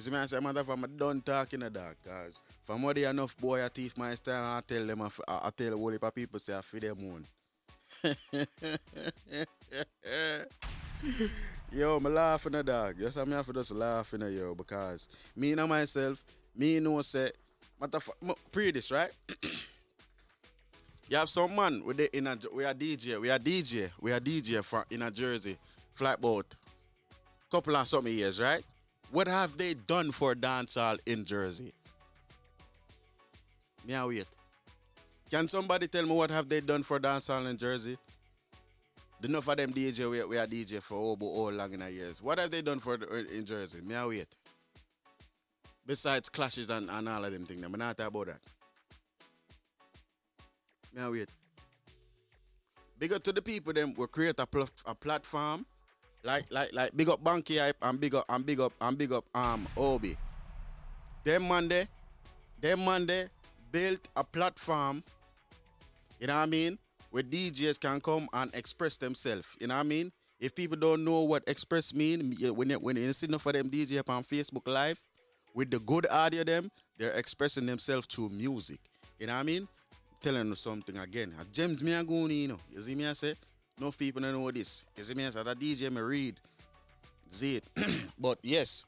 You 0.00 0.04
see 0.04 0.12
me, 0.12 0.16
I 0.16 0.24
say, 0.24 0.40
mother, 0.40 0.62
I'm 0.66 0.96
done 0.96 1.20
talking 1.20 1.60
the 1.60 1.68
dark, 1.68 1.98
cause 2.02 2.40
from 2.62 2.80
what 2.80 2.96
they 2.96 3.04
enough 3.04 3.38
boy, 3.38 3.62
I 3.62 3.68
teeth 3.68 3.98
my 3.98 4.14
style, 4.14 4.56
I 4.56 4.62
tell 4.66 4.86
them, 4.86 5.02
I, 5.02 5.10
tell 5.54 5.72
the 5.72 5.76
whole 5.76 5.90
heap 5.90 6.02
of 6.02 6.14
people, 6.14 6.38
say, 6.40 6.56
I 6.56 6.62
feed 6.62 6.84
them 6.84 6.96
one. 7.06 7.26
yo, 11.70 12.00
me 12.00 12.08
laughing 12.08 12.52
the 12.52 12.64
dog. 12.64 12.94
Yes, 12.96 13.18
I'm 13.18 13.28
here 13.28 13.42
for 13.42 13.52
just 13.52 13.74
laughing 13.74 14.22
at 14.22 14.32
yo, 14.32 14.54
because 14.54 15.30
me 15.36 15.52
and 15.52 15.68
myself, 15.68 16.24
me 16.56 16.80
know 16.80 17.02
say, 17.02 17.30
matter 17.78 17.98
pre 18.50 18.70
this, 18.70 18.90
right? 18.90 19.10
you 21.10 21.18
have 21.18 21.28
some 21.28 21.54
man 21.54 21.84
with 21.84 21.98
the 21.98 22.16
in 22.16 22.26
a 22.26 22.38
we 22.54 22.64
are 22.64 22.72
DJ, 22.72 23.20
we 23.20 23.30
are 23.30 23.38
DJ, 23.38 23.90
we 24.00 24.12
are 24.12 24.20
DJ 24.20 24.64
for 24.64 24.82
in 24.90 25.02
a 25.02 25.10
Jersey, 25.10 25.58
flatboat. 25.92 26.46
Couple 27.50 27.76
of 27.76 27.86
something 27.86 28.14
years, 28.14 28.40
right? 28.40 28.64
What 29.10 29.26
have 29.26 29.56
they 29.58 29.74
done 29.74 30.12
for 30.12 30.34
dancehall 30.34 30.98
in 31.04 31.24
Jersey? 31.24 31.72
Me 33.86 33.94
wait. 34.06 34.26
Can 35.30 35.48
somebody 35.48 35.88
tell 35.88 36.04
me 36.06 36.14
what 36.16 36.30
have 36.30 36.48
they 36.48 36.60
done 36.60 36.82
for 36.82 37.00
dancehall 37.00 37.48
in 37.48 37.56
Jersey? 37.56 37.96
Enough 39.22 39.48
of 39.48 39.56
them 39.56 39.72
DJ 39.72 40.10
we, 40.10 40.24
we 40.24 40.38
are 40.38 40.46
DJ 40.46 40.80
for 40.82 40.94
oh, 40.94 40.98
all, 40.98 41.18
all 41.20 41.46
oh, 41.48 41.50
long 41.50 41.72
in 41.72 41.80
years. 41.92 42.22
What 42.22 42.38
have 42.38 42.50
they 42.50 42.62
done 42.62 42.78
for 42.78 42.96
the, 42.96 43.26
in 43.36 43.44
Jersey? 43.44 43.80
Me 43.82 43.94
wait. 44.08 44.28
Besides 45.86 46.28
clashes 46.28 46.70
and, 46.70 46.88
and 46.88 47.08
all 47.08 47.24
of 47.24 47.32
them 47.32 47.42
things, 47.44 47.62
I'm 47.64 47.72
not 47.72 47.96
talk 47.96 48.08
about 48.08 48.26
that. 48.26 48.40
Me 50.94 51.02
I 51.02 51.10
wait. 51.10 51.28
Big 52.98 53.12
up 53.12 53.22
to 53.24 53.32
the 53.32 53.42
people 53.42 53.72
them 53.72 53.94
will 53.96 54.06
create 54.06 54.38
a, 54.38 54.46
pl- 54.46 54.68
a 54.86 54.94
platform 54.94 55.66
like 56.24 56.44
like 56.50 56.72
like 56.72 56.96
big 56.96 57.08
up 57.08 57.22
Banky 57.22 57.58
Hype 57.58 57.76
and 57.82 58.00
big 58.00 58.14
up 58.14 58.24
and 58.28 58.44
big 58.44 58.60
up 58.60 58.72
and 58.80 58.98
big 58.98 59.12
up 59.12 59.24
um 59.34 59.66
Obi. 59.76 60.14
Them 61.24 61.48
Monday, 61.48 61.84
them 62.60 62.84
Monday 62.84 63.24
built 63.72 64.08
a 64.16 64.24
platform, 64.24 65.02
you 66.18 66.26
know 66.26 66.36
what 66.36 66.42
I 66.42 66.46
mean, 66.46 66.78
where 67.10 67.22
DJs 67.22 67.80
can 67.80 68.00
come 68.00 68.28
and 68.32 68.54
express 68.54 68.96
themselves. 68.96 69.56
You 69.60 69.68
know 69.68 69.74
what 69.74 69.80
I 69.80 69.88
mean? 69.88 70.10
If 70.40 70.54
people 70.54 70.78
don't 70.78 71.04
know 71.04 71.24
what 71.24 71.42
express 71.46 71.94
mean, 71.94 72.34
when 72.54 72.70
you, 72.70 72.78
when 72.78 72.96
you 72.96 73.02
enough 73.28 73.44
of 73.46 73.52
them 73.52 73.68
DJ 73.68 73.98
up 73.98 74.08
on 74.08 74.22
Facebook 74.22 74.66
Live, 74.66 74.98
with 75.54 75.70
the 75.70 75.78
good 75.80 76.06
audio 76.10 76.44
them, 76.44 76.70
they're 76.96 77.12
expressing 77.12 77.66
themselves 77.66 78.06
through 78.06 78.30
music. 78.30 78.78
You 79.18 79.26
know 79.26 79.34
what 79.34 79.40
I 79.40 79.44
mean? 79.44 79.68
Telling 80.22 80.48
you 80.48 80.54
something 80.54 80.96
again. 80.96 81.32
James 81.52 81.82
go 81.82 82.26
you 82.26 82.48
know. 82.48 82.60
You 82.72 82.80
see 82.80 82.94
me 82.94 83.06
I 83.06 83.12
say? 83.12 83.34
No 83.80 83.90
people 83.90 84.20
don't 84.20 84.34
know 84.34 84.50
this. 84.50 84.86
You 84.96 85.02
see 85.02 85.14
me 85.14 85.22
say 85.24 85.42
that 85.42 85.58
DJ 85.58 85.90
me 85.90 86.02
read. 86.02 86.34
See 87.28 87.56
it. 87.56 87.64
but 88.20 88.38
yes, 88.42 88.84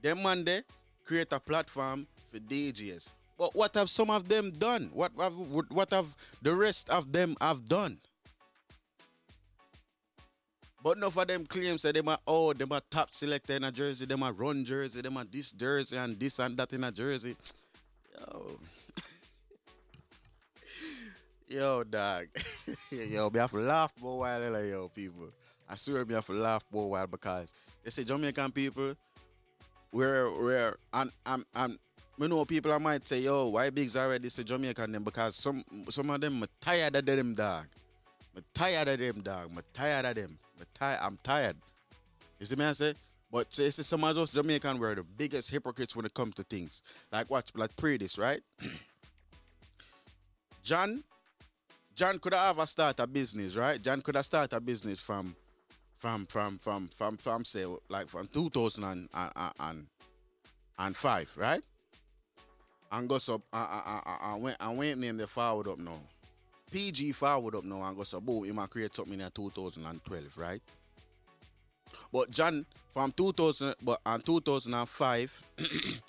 them 0.00 0.22
man 0.22 0.44
there 0.44 0.62
create 1.04 1.32
a 1.32 1.40
platform 1.40 2.06
for 2.24 2.38
DJs. 2.38 3.12
But 3.38 3.50
what 3.54 3.74
have 3.74 3.90
some 3.90 4.10
of 4.10 4.28
them 4.28 4.50
done? 4.50 4.90
What 4.94 5.12
have 5.18 5.34
what 5.34 5.92
have 5.92 6.16
the 6.40 6.54
rest 6.54 6.88
of 6.88 7.12
them 7.12 7.34
have 7.40 7.66
done? 7.66 7.98
But 10.82 10.96
enough 10.96 11.18
of 11.18 11.26
them 11.26 11.44
claims 11.44 11.82
that 11.82 11.94
them 11.94 12.08
are 12.08 12.18
oh 12.26 12.54
them 12.54 12.72
are 12.72 12.80
top 12.90 13.12
selector 13.12 13.54
in 13.54 13.64
a 13.64 13.72
jersey, 13.72 14.06
them 14.06 14.22
are 14.22 14.32
run 14.32 14.64
jersey, 14.64 15.02
them 15.02 15.18
are 15.18 15.24
this 15.24 15.52
jersey 15.52 15.98
and 15.98 16.18
this 16.18 16.38
and 16.38 16.56
that 16.56 16.72
in 16.72 16.84
a 16.84 16.90
jersey. 16.90 17.36
Yo. 18.18 18.58
Yo, 21.50 21.82
dog. 21.82 22.26
yo, 22.92 23.28
me 23.28 23.40
have 23.40 23.50
to 23.50 23.56
laugh 23.56 23.92
for 23.98 24.12
a 24.12 24.16
while, 24.18 24.52
like, 24.52 24.70
yo, 24.70 24.88
people. 24.88 25.28
I 25.68 25.74
swear 25.74 26.04
me 26.04 26.14
have 26.14 26.26
to 26.26 26.32
laugh 26.32 26.64
for 26.70 26.84
a 26.84 26.86
while 26.86 27.08
because 27.08 27.52
they 27.82 27.90
say 27.90 28.04
Jamaican 28.04 28.52
people, 28.52 28.94
we're, 29.92 30.30
we're, 30.40 30.76
and, 30.92 31.10
and, 31.26 31.44
and, 31.56 31.76
me 32.20 32.28
know 32.28 32.44
people 32.44 32.72
I 32.72 32.78
might 32.78 33.08
say, 33.08 33.22
yo, 33.22 33.48
why 33.48 33.70
Bigs 33.70 33.96
already 33.96 34.28
say 34.28 34.44
Jamaican 34.44 34.92
them? 34.92 35.02
Because 35.02 35.34
some 35.34 35.64
some 35.88 36.10
of 36.10 36.20
them, 36.20 36.38
me 36.38 36.46
tired 36.60 36.94
of 36.94 37.06
them, 37.06 37.34
dog. 37.34 37.66
Me 38.36 38.42
tired 38.54 38.88
of 38.88 39.00
them, 39.00 39.22
dog. 39.22 39.50
Me 39.50 39.62
tired 39.72 40.04
of 40.04 40.14
them. 40.14 40.38
Me 40.58 40.66
tired, 40.72 41.00
I'm 41.02 41.16
tired. 41.16 41.56
You 42.38 42.46
see 42.46 42.56
me, 42.56 42.66
I 42.66 42.72
say? 42.72 42.92
But 43.32 43.52
say, 43.52 43.70
say 43.70 43.82
some 43.82 44.04
of 44.04 44.18
us 44.18 44.34
Jamaican 44.34 44.78
were 44.78 44.94
the 44.94 45.02
biggest 45.02 45.50
hypocrites 45.50 45.96
when 45.96 46.04
it 46.04 46.14
comes 46.14 46.34
to 46.34 46.42
things. 46.42 46.82
Like 47.10 47.30
what? 47.30 47.50
Like 47.56 47.74
pray 47.74 47.96
this, 47.96 48.18
right? 48.18 48.40
John, 50.62 51.02
John 51.94 52.18
could 52.18 52.34
have 52.34 52.58
a 52.58 52.66
start 52.66 53.00
a 53.00 53.06
business, 53.06 53.56
right? 53.56 53.80
John 53.80 54.00
could 54.00 54.14
have 54.14 54.24
started 54.24 54.56
a 54.56 54.60
business 54.60 55.00
from, 55.00 55.34
from, 55.94 56.24
from, 56.26 56.58
from, 56.58 56.88
from, 56.88 57.16
from, 57.16 57.44
say, 57.44 57.66
like 57.88 58.06
from 58.08 58.26
2000 58.26 58.84
and, 58.84 59.08
and, 59.14 59.52
and, 59.60 59.86
and 60.78 60.96
five, 60.96 61.32
right? 61.36 61.60
And 62.92 63.08
go 63.08 63.16
up, 63.16 63.42
I 63.52 63.82
and, 63.86 64.02
and, 64.06 64.34
and, 64.34 64.42
went, 64.42 64.56
I 64.60 64.74
went 64.74 64.98
name 65.00 65.16
the 65.16 65.26
forward 65.26 65.68
up 65.68 65.78
now. 65.78 65.98
PG 66.72 67.12
forward 67.12 67.56
up 67.56 67.64
now 67.64 67.82
and 67.82 67.96
go 67.96 68.04
so 68.04 68.20
boom, 68.20 68.44
he 68.44 68.52
might 68.52 68.70
create 68.70 68.94
something 68.94 69.20
in 69.20 69.30
2012, 69.30 70.38
right? 70.38 70.60
But 72.12 72.30
John 72.30 72.64
from 72.92 73.12
2000, 73.12 73.74
but 73.82 73.98
on 74.06 74.20
2005, 74.22 75.42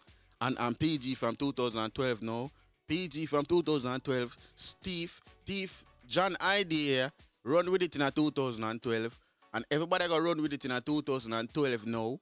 and, 0.42 0.58
and 0.60 0.80
PG 0.80 1.16
from 1.16 1.36
2012 1.36 2.22
now. 2.24 2.52
PG 2.92 3.26
from 3.28 3.46
2012, 3.46 4.36
Steve, 4.54 5.22
Steve, 5.46 5.86
John 6.06 6.36
idea, 6.42 7.10
run 7.46 7.72
with 7.72 7.84
it 7.84 7.96
in 7.96 8.02
a 8.02 8.12
2012, 8.12 9.18
and 9.54 9.64
everybody 9.72 10.10
got 10.10 10.22
run 10.22 10.42
with 10.42 10.52
it 10.52 10.66
in 10.66 10.72
a 10.72 10.82
2012 10.82 11.88
now. 11.88 12.20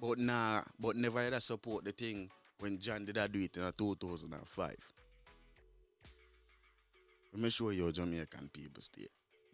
But 0.00 0.18
nah, 0.18 0.62
but 0.80 0.96
never 0.96 1.20
ever 1.20 1.38
support 1.38 1.84
the 1.84 1.92
thing 1.92 2.28
when 2.58 2.80
John 2.80 3.04
did 3.04 3.16
I 3.16 3.28
do 3.28 3.38
it 3.38 3.56
in 3.56 3.62
a 3.62 3.70
2005. 3.70 4.74
Let 7.32 7.40
me 7.40 7.48
show 7.48 7.70
you 7.70 7.92
Jamaican 7.92 8.50
people 8.52 8.82
stay. 8.82 9.06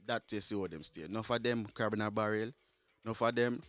That 0.06 0.26
just 0.26 0.48
see 0.48 0.58
how 0.58 0.66
them 0.66 0.82
stay. 0.82 1.02
Enough 1.04 1.28
of 1.28 1.42
them 1.42 1.66
crab 1.74 1.92
in 1.92 2.00
a 2.00 2.10
barrel. 2.10 2.48
Enough 3.04 3.20
of 3.20 3.34
them 3.34 3.62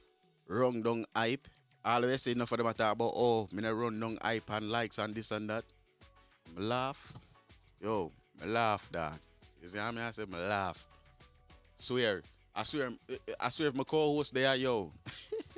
wrong 0.47 0.82
down 0.82 1.03
hype. 1.14 1.45
Always 1.84 2.22
say 2.22 2.32
enough 2.32 2.53
of 2.53 2.59
them 2.59 2.68
a 2.68 2.74
talk 2.74 2.93
about 2.93 3.11
oh, 3.14 3.49
me 3.51 3.68
run 3.68 3.99
down 3.99 4.18
hype 4.22 4.49
and 4.49 4.72
likes 4.72 4.97
and 4.99 5.14
this 5.14 5.32
and 5.32 5.49
that. 5.49 5.66
Me 6.55 6.63
laugh. 6.63 7.13
Yo, 7.81 8.11
me 8.39 8.47
laugh 8.47 8.91
dog. 8.91 9.19
You 9.61 9.67
see 9.67 9.79
how 9.79 9.91
me 9.91 10.01
I 10.01 10.11
said, 10.11 10.29
me 10.29 10.37
laugh. 10.37 10.85
Swear. 11.77 12.21
I 12.55 12.63
swear 12.63 12.91
I 13.39 13.49
swear 13.49 13.69
if 13.69 13.75
my 13.75 13.83
co-host 13.83 14.33
there, 14.33 14.55
yo. 14.55 14.91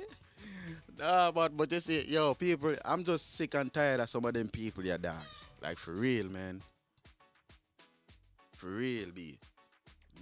nah, 0.98 1.30
but 1.30 1.54
but 1.56 1.70
you 1.70 1.80
see, 1.80 2.04
yo, 2.08 2.34
people, 2.34 2.74
I'm 2.84 3.04
just 3.04 3.36
sick 3.36 3.54
and 3.54 3.72
tired 3.72 4.00
of 4.00 4.08
some 4.08 4.24
of 4.24 4.32
them 4.32 4.48
people 4.48 4.84
yeah, 4.84 4.96
dog. 4.96 5.14
Like 5.62 5.76
for 5.76 5.92
real, 5.92 6.28
man. 6.30 6.62
For 8.52 8.68
real, 8.68 9.08
B. 9.14 9.38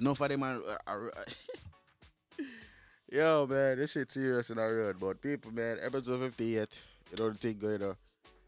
Enough 0.00 0.20
of 0.20 0.28
them 0.28 0.42
are, 0.42 0.60
are, 0.88 1.12
Yo, 3.12 3.46
man, 3.46 3.78
this 3.78 3.92
shit 3.92 4.10
serious 4.10 4.50
in 4.50 4.58
our 4.58 4.74
road. 4.74 4.96
But 4.98 5.22
people, 5.22 5.52
man, 5.52 5.78
episode 5.80 6.20
58, 6.20 6.84
you 7.12 7.22
know 7.24 7.30
the 7.30 7.38
thing 7.38 7.58
going 7.58 7.82
on. 7.82 7.96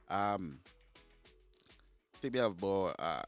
Um, 0.08 0.58
I 2.26 2.28
think 2.28 2.34
we 2.34 2.40
have 2.40 2.58
about, 2.58 2.96
uh, 2.98 3.22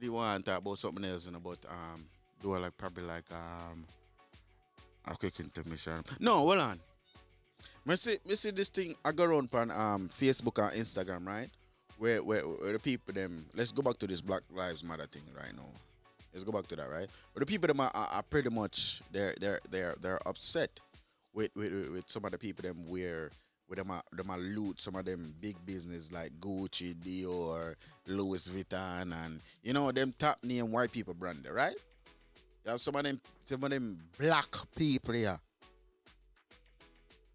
we 0.00 0.08
want 0.08 0.44
to 0.44 0.50
talk 0.50 0.60
about 0.60 0.78
something 0.78 1.04
else, 1.04 1.30
know, 1.30 1.38
but, 1.38 1.58
um, 1.70 2.04
do 2.42 2.52
I 2.54 2.58
like, 2.58 2.76
probably 2.76 3.04
like, 3.04 3.30
um, 3.30 3.84
a 5.04 5.14
quick 5.14 5.38
intermission. 5.38 6.02
No, 6.18 6.38
hold 6.38 6.58
on. 6.58 6.80
Me 7.86 7.94
see, 7.94 8.16
me 8.28 8.34
see 8.34 8.50
this 8.50 8.68
thing, 8.68 8.96
I 9.04 9.12
go 9.12 9.24
around 9.26 9.54
on, 9.54 9.70
um, 9.70 10.08
Facebook 10.08 10.58
and 10.60 10.80
Instagram, 10.82 11.24
right? 11.24 11.48
Where, 11.98 12.20
where, 12.24 12.40
where 12.42 12.72
the 12.72 12.80
people, 12.80 13.14
them, 13.14 13.46
let's 13.54 13.70
go 13.70 13.82
back 13.82 13.96
to 13.98 14.08
this 14.08 14.20
Black 14.22 14.42
Lives 14.52 14.82
Matter 14.82 15.06
thing 15.06 15.22
right 15.36 15.54
now. 15.56 15.62
Let's 16.32 16.42
go 16.42 16.50
back 16.50 16.66
to 16.68 16.76
that, 16.76 16.90
right? 16.90 17.06
But 17.32 17.40
the 17.42 17.46
people 17.46 17.68
them 17.68 17.78
are, 17.78 17.92
are, 17.94 18.08
are 18.14 18.22
pretty 18.24 18.50
much 18.50 19.02
they're 19.12 19.34
they're 19.40 19.60
they're 19.70 19.94
they're 20.00 20.28
upset 20.28 20.80
with 21.32 21.50
with, 21.54 21.72
with- 21.72 21.90
with 21.90 22.10
some 22.10 22.24
of 22.24 22.32
the 22.32 22.38
people 22.38 22.62
them 22.62 22.88
where 22.88 23.30
with 23.68 23.78
them 23.78 23.90
are, 23.90 24.02
them 24.12 24.30
are 24.30 24.38
loot 24.38 24.80
some 24.80 24.96
of 24.96 25.04
them 25.04 25.34
big 25.40 25.54
business 25.66 26.12
like 26.12 26.32
Gucci, 26.40 26.94
Dior, 26.94 27.74
Louis 28.06 28.48
Vuitton, 28.48 29.12
and 29.24 29.40
you 29.62 29.72
know 29.72 29.92
them 29.92 30.12
top 30.18 30.38
name 30.42 30.72
white 30.72 30.92
people 30.92 31.14
brand, 31.14 31.46
right? 31.52 31.74
You 32.64 32.72
have 32.72 32.80
some 32.80 32.96
of 32.96 33.04
them 33.04 33.20
some 33.42 33.62
of 33.62 33.70
them 33.70 33.98
black 34.18 34.48
people 34.76 35.14
here. 35.14 35.38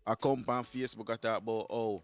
I 0.05 0.15
come 0.15 0.43
on 0.47 0.63
Facebook 0.63 1.11
I 1.11 1.15
talk 1.15 1.41
about 1.41 1.67
oh 1.69 2.01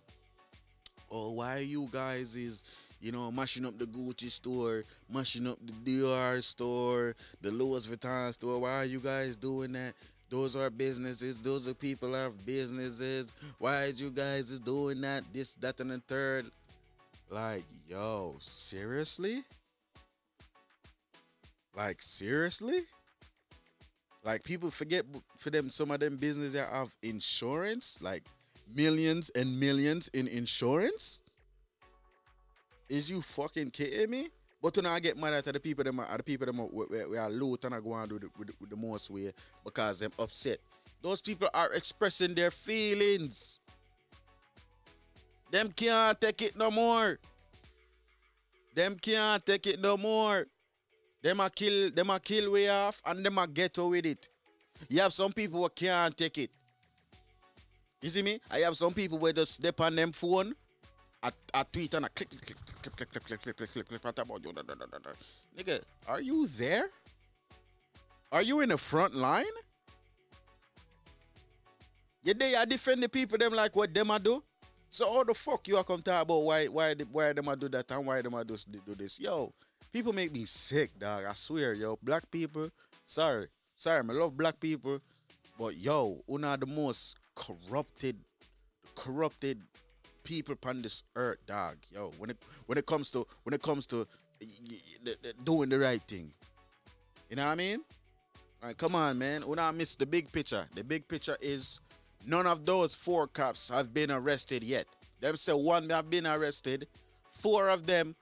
oh 1.12 1.32
why 1.34 1.58
you 1.60 1.90
guys 1.92 2.36
is 2.36 2.94
you 3.02 3.12
know 3.12 3.32
mashing 3.32 3.66
up 3.66 3.78
the 3.78 3.86
Gucci 3.86 4.30
store, 4.30 4.84
mashing 5.12 5.48
up 5.48 5.58
the 5.66 5.74
Dior 5.74 6.42
store, 6.44 7.16
the 7.42 7.52
Louis 7.52 7.88
Vuitton 7.88 8.32
store. 8.34 8.62
Why 8.62 8.76
are 8.76 8.86
you 8.86 9.00
guys 9.00 9.38
doing 9.38 9.72
that? 9.74 9.94
Those 10.30 10.56
are 10.56 10.70
businesses. 10.70 11.42
Those 11.42 11.68
are 11.68 11.74
people 11.74 12.14
have 12.14 12.46
businesses. 12.46 13.34
Why 13.58 13.84
is 13.84 14.02
you 14.02 14.12
guys 14.12 14.52
is 14.52 14.60
doing 14.60 15.02
that? 15.02 15.24
This, 15.34 15.56
that, 15.56 15.80
and 15.80 15.92
the 15.92 16.00
third. 16.00 16.46
Like, 17.30 17.64
yo, 17.88 18.36
seriously? 18.40 19.42
Like, 21.76 22.02
seriously? 22.02 22.80
Like, 24.24 24.44
people 24.44 24.70
forget 24.70 25.04
for 25.38 25.50
them, 25.50 25.70
some 25.70 25.92
of 25.92 26.00
them 26.00 26.18
businesses 26.18 26.60
have 26.60 26.96
insurance, 27.02 28.00
like 28.02 28.24
millions 28.76 29.32
and 29.32 29.60
millions 29.60 30.10
in 30.10 30.28
insurance. 30.28 31.24
Is 32.90 33.10
you 33.10 33.22
fucking 33.22 33.72
kidding 33.72 34.10
me? 34.10 34.28
But 34.62 34.76
when 34.76 34.86
I 34.86 35.00
get 35.00 35.18
mad 35.18 35.34
at 35.34 35.46
the 35.46 35.60
people 35.60 35.84
them 35.84 36.00
are 36.00 36.18
the 36.18 36.24
people 36.24 36.46
them 36.46 36.60
are, 36.60 36.68
we, 36.72 36.86
we, 37.12 37.18
are 37.18 37.30
loot 37.30 37.64
and 37.64 37.76
I 37.76 37.80
go 37.80 37.94
and 37.94 38.10
do 38.10 38.20
the, 38.20 38.30
with, 38.38 38.52
with 38.60 38.70
the 38.70 38.76
most 38.76 39.10
way 39.10 39.32
because 39.64 40.02
them 40.02 40.12
upset. 40.20 40.58
Those 41.02 41.22
people 41.22 41.48
are 41.54 41.74
expressing 41.74 42.34
their 42.34 42.52
feelings. 42.52 43.62
Them 45.50 45.70
can't 45.76 46.20
take 46.20 46.42
it 46.42 46.58
no 46.58 46.70
more. 46.72 47.18
Them 48.76 48.96
can't 49.02 49.46
take 49.46 49.66
it 49.68 49.80
no 49.80 49.98
more. 49.98 50.46
Them 51.22 51.40
a 51.40 51.50
kill, 51.50 51.90
them 51.92 52.10
a 52.10 52.20
kill 52.20 52.52
way 52.52 52.70
off 52.70 53.02
and 53.06 53.26
them 53.26 53.38
a 53.38 53.48
get 53.48 53.78
away 53.78 53.90
with 54.02 54.06
it. 54.06 54.30
You 54.90 55.02
have 55.02 55.14
some 55.14 55.32
people 55.32 55.62
who 55.62 55.70
can't 55.70 56.16
take 56.16 56.38
it. 56.38 56.50
You 58.02 58.10
see 58.10 58.22
me? 58.22 58.40
I 58.52 58.60
have 58.60 58.76
some 58.76 58.94
people 58.94 59.18
where 59.18 59.34
just 59.34 59.56
step 59.56 59.80
on 59.82 59.96
them 59.96 60.12
phone, 60.12 60.54
I, 61.22 61.32
I 61.54 61.64
tweet 61.64 61.94
and 61.94 62.06
I 62.06 62.10
click, 62.10 62.30
click, 62.30 62.42
click, 62.42 62.96
click, 62.96 63.12
click, 63.12 63.24
click, 63.26 63.42
click, 63.42 63.58
click, 63.58 63.72
click, 63.74 63.88
click, 63.88 64.02
click. 64.02 64.16
Nigga, 65.58 65.82
are 66.08 66.22
you 66.22 66.48
there? 66.48 66.86
Are 68.32 68.42
you 68.42 68.62
in 68.62 68.70
the 68.70 68.78
front 68.78 69.16
line? 69.16 69.44
You 72.24 72.34
there, 72.34 72.60
you 72.60 72.66
defend 72.66 73.04
the 73.04 73.10
people 73.10 73.38
them 73.38 73.54
like 73.54 73.76
what 73.76 73.94
them 73.94 74.12
a 74.12 74.20
do? 74.20 74.44
So 74.90 75.12
how 75.12 75.24
the 75.24 75.34
fuck 75.34 75.68
you 75.68 75.78
are 75.78 75.84
come 75.84 76.02
talk 76.02 76.24
about 76.24 76.44
why 76.44 76.66
why 76.66 76.96
why 77.12 77.34
them 77.34 77.48
a 77.48 77.56
do 77.56 77.70
that 77.70 77.92
and 77.92 78.06
why 78.06 78.22
them 78.22 78.34
a 78.34 78.46
do, 78.46 78.56
do 78.86 78.96
this? 78.96 79.20
Yo, 79.20 79.52
people 79.92 80.14
make 80.14 80.32
me 80.32 80.46
sick, 80.46 80.98
dog. 80.98 81.26
I 81.26 81.34
swear, 81.34 81.74
yo. 81.74 81.98
Black 82.02 82.30
people, 82.32 82.70
sorry, 83.06 83.48
sorry, 83.76 84.00
I 84.08 84.14
love 84.14 84.38
black 84.38 84.60
people, 84.60 85.00
but 85.58 85.74
yo, 85.78 86.18
una 86.30 86.56
the 86.58 86.66
most 86.66 87.20
corrupted, 87.36 88.16
corrupted 88.96 89.60
people 90.30 90.54
upon 90.54 90.84
this 90.84 91.06
earth, 91.16 91.44
dog. 91.48 91.76
Yo, 91.92 92.14
when 92.20 92.30
it 92.30 92.38
when 92.68 92.78
it 92.78 92.86
comes 92.86 93.10
to 93.12 93.26
when 93.44 93.54
it 93.56 93.64
comes 93.64 93.88
to 93.88 94.06
doing 95.44 95.70
the 95.70 95.80
right 95.80 96.02
thing, 96.02 96.30
you 97.30 97.36
know 97.36 97.46
what 97.46 97.54
I 97.54 97.56
mean? 97.56 97.80
All 98.62 98.68
right, 98.68 98.78
come 98.78 98.94
on, 98.94 99.18
man. 99.18 99.44
Una 99.44 99.74
miss 99.74 99.96
the 99.96 100.06
big 100.06 100.32
picture. 100.32 100.64
The 100.76 100.84
big 100.84 101.08
picture 101.08 101.36
is 101.42 101.82
none 102.28 102.46
of 102.46 102.66
those 102.66 102.96
four 102.96 103.26
cops 103.26 103.70
have 103.70 103.92
been 103.92 104.12
arrested 104.12 104.64
yet. 104.64 104.86
Them 105.20 105.36
say 105.36 105.54
one 105.54 105.90
have 105.90 106.12
been 106.12 106.28
arrested. 106.28 106.88
Four 107.32 107.70
of 107.70 107.88
them 107.88 108.16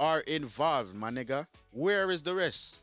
are 0.00 0.20
involved, 0.20 0.96
my 0.96 1.10
nigga. 1.10 1.46
Where 1.70 2.10
is 2.10 2.24
the 2.24 2.34
rest? 2.34 2.81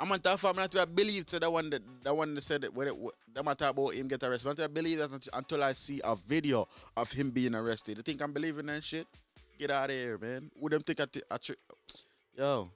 I'm 0.00 0.08
gonna 0.08 0.18
talk 0.18 0.42
I'm 0.44 0.56
not 0.56 0.96
believe 0.96 1.26
to 1.26 1.38
the 1.38 1.50
one 1.50 1.68
that 1.70 1.82
the 2.02 2.14
one 2.14 2.34
that 2.34 2.40
said 2.40 2.62
that 2.62 2.74
when 2.74 2.88
it 2.88 2.94
them 3.34 3.46
a 3.46 3.54
talk 3.54 3.72
about 3.72 3.92
him 3.92 4.08
get 4.08 4.22
arrested. 4.22 4.48
Not 4.48 4.56
to 4.56 4.68
believe 4.70 4.98
that 4.98 5.28
until- 5.34 5.62
I 5.62 5.72
see 5.72 6.00
a 6.02 6.16
video 6.16 6.66
of 6.96 7.12
him 7.12 7.30
being 7.30 7.54
arrested. 7.54 7.98
You 7.98 8.02
think 8.02 8.22
I'm 8.22 8.32
believing 8.32 8.66
that 8.66 8.82
shit? 8.82 9.06
Get 9.58 9.70
out 9.70 9.90
of 9.90 9.96
here, 9.96 10.16
man. 10.16 10.50
Who 10.58 10.70
them 10.70 10.80
think 10.80 11.00
I, 11.00 11.04
t- 11.04 11.22
I 11.30 11.36
tr- 11.36 11.52
Yo, 12.34 12.70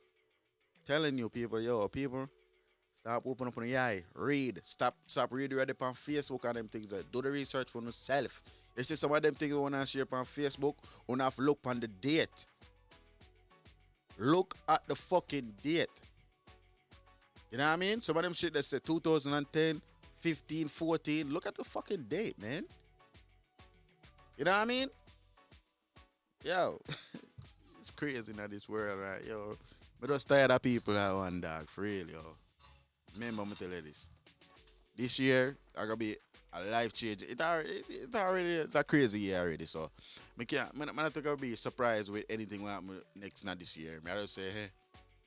telling 0.87 1.17
you 1.17 1.31
people, 1.31 1.59
yo, 1.63 1.89
people, 1.89 2.29
stop 2.93 3.23
opening 3.25 3.49
up 3.53 3.57
on 3.57 3.65
the 3.65 3.79
eye. 3.79 4.03
Read. 4.15 4.61
Stop 4.63 4.95
stop 5.07 5.33
reading 5.33 5.57
right 5.57 5.71
up 5.71 5.81
on 5.81 5.95
Facebook 5.95 6.45
and 6.45 6.59
them 6.59 6.69
things. 6.69 6.93
Like, 6.93 7.11
do 7.11 7.23
the 7.23 7.31
research 7.31 7.71
for 7.71 7.81
yourself. 7.81 8.43
You 8.77 8.83
see 8.83 8.97
some 8.97 9.13
of 9.13 9.23
them 9.23 9.35
things 9.35 9.51
you 9.51 9.63
wanna 9.63 9.87
share 9.87 10.05
on 10.13 10.27
Facebook, 10.27 10.75
you 11.09 11.17
have 11.19 11.35
to 11.37 11.41
look 11.43 11.61
on 11.65 11.81
the 11.81 11.89
date. 11.89 12.45
Look 14.19 14.55
at 14.69 14.87
the 14.87 14.95
fucking 14.95 15.55
date. 15.63 15.89
You 17.55 17.59
know 17.59 17.67
what 17.67 17.75
I 17.75 17.77
mean? 17.77 18.01
Some 18.01 18.17
of 18.17 18.25
them 18.25 18.33
shit 18.33 18.53
that 18.55 18.65
say 18.65 18.81
2010, 18.85 19.81
15, 20.19 20.67
14. 20.67 21.33
Look 21.33 21.47
at 21.47 21.55
the 21.55 21.63
fucking 21.63 22.07
date, 22.09 22.35
man. 22.43 22.65
You 24.37 24.45
know 24.45 24.51
what 24.51 24.63
I 24.63 24.65
mean? 24.65 24.89
Yo, 26.45 26.81
it's 27.79 27.93
crazy 27.93 28.33
in 28.33 28.51
this 28.51 28.69
world, 28.69 28.99
right? 28.99 29.25
Yo, 29.25 29.57
but 30.01 30.11
just 30.11 30.29
tired 30.29 30.51
of 30.51 30.63
people 30.63 30.95
that 30.95 31.15
one 31.15 31.41
dog, 31.41 31.71
for 31.71 31.83
real, 31.83 32.09
yo. 32.09 32.19
Remember, 33.15 33.43
I'm 33.43 33.53
tell 33.53 33.69
you 33.69 33.83
this. 33.83 34.09
This 34.97 35.21
year, 35.21 35.57
I 35.79 35.83
gonna 35.83 35.97
be 35.97 36.17
a 36.55 36.65
life 36.73 36.93
change. 36.93 37.23
It 37.23 37.41
already, 37.41 37.69
it's 37.89 38.17
already, 38.17 38.55
it's 38.55 38.75
a 38.75 38.83
crazy 38.83 39.21
year 39.21 39.39
already. 39.39 39.67
So, 39.67 39.89
me 40.37 40.45
can't, 40.45 40.77
man, 40.77 40.89
man, 40.93 41.07
I 41.07 41.09
think 41.09 41.29
I'll 41.29 41.37
be 41.37 41.55
surprised 41.55 42.11
with 42.11 42.25
anything 42.29 42.65
what 42.65 42.83
next 43.15 43.45
not 43.45 43.61
this 43.61 43.77
year. 43.77 44.01
Me 44.05 44.11
I 44.11 44.23
just 44.23 44.35
say, 44.35 44.43
hey, 44.43 44.67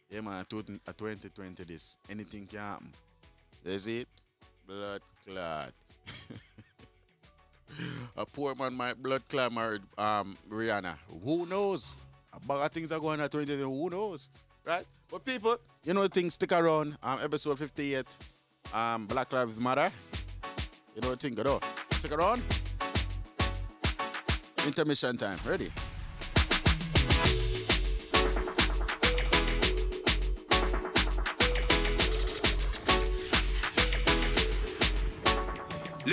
yeah, 0.10 0.22
man, 0.22 0.46
two- 0.50 0.80
uh, 0.88 0.94
2020 0.98 1.64
this, 1.64 1.98
anything 2.10 2.46
can 2.46 2.60
happen. 2.60 2.90
That's 3.64 3.88
it. 3.88 4.08
Blood 4.68 5.02
clot. 5.26 5.72
a 8.18 8.26
poor 8.26 8.56
man 8.56 8.74
might 8.74 9.02
blood 9.02 9.22
clot 9.28 9.52
married 9.52 9.82
um 9.98 10.38
Rihanna. 10.50 10.96
Who 11.24 11.46
knows? 11.46 11.96
A 12.34 12.40
bag 12.40 12.66
of 12.66 12.72
things 12.72 12.92
are 12.92 13.00
going 13.00 13.20
on 13.20 13.30
2020. 13.30 13.62
Who 13.64 13.90
knows? 13.90 14.30
right? 14.68 14.84
But 15.10 15.24
people, 15.24 15.56
you 15.86 15.94
know 15.94 16.04
the 16.04 16.10
thing, 16.10 16.30
stick 16.30 16.52
around. 16.52 16.98
Um, 17.02 17.20
episode 17.24 17.58
58, 17.58 18.18
um, 18.74 19.08
Black 19.08 19.32
Lives 19.32 19.62
Matter. 19.62 19.90
You 20.94 21.02
know 21.02 21.12
the 21.12 21.16
thing, 21.16 21.36
go. 21.36 21.62
Stick 21.92 22.12
around. 22.12 22.42
Intermission 24.66 25.16
time. 25.18 25.40
Ready? 25.48 25.70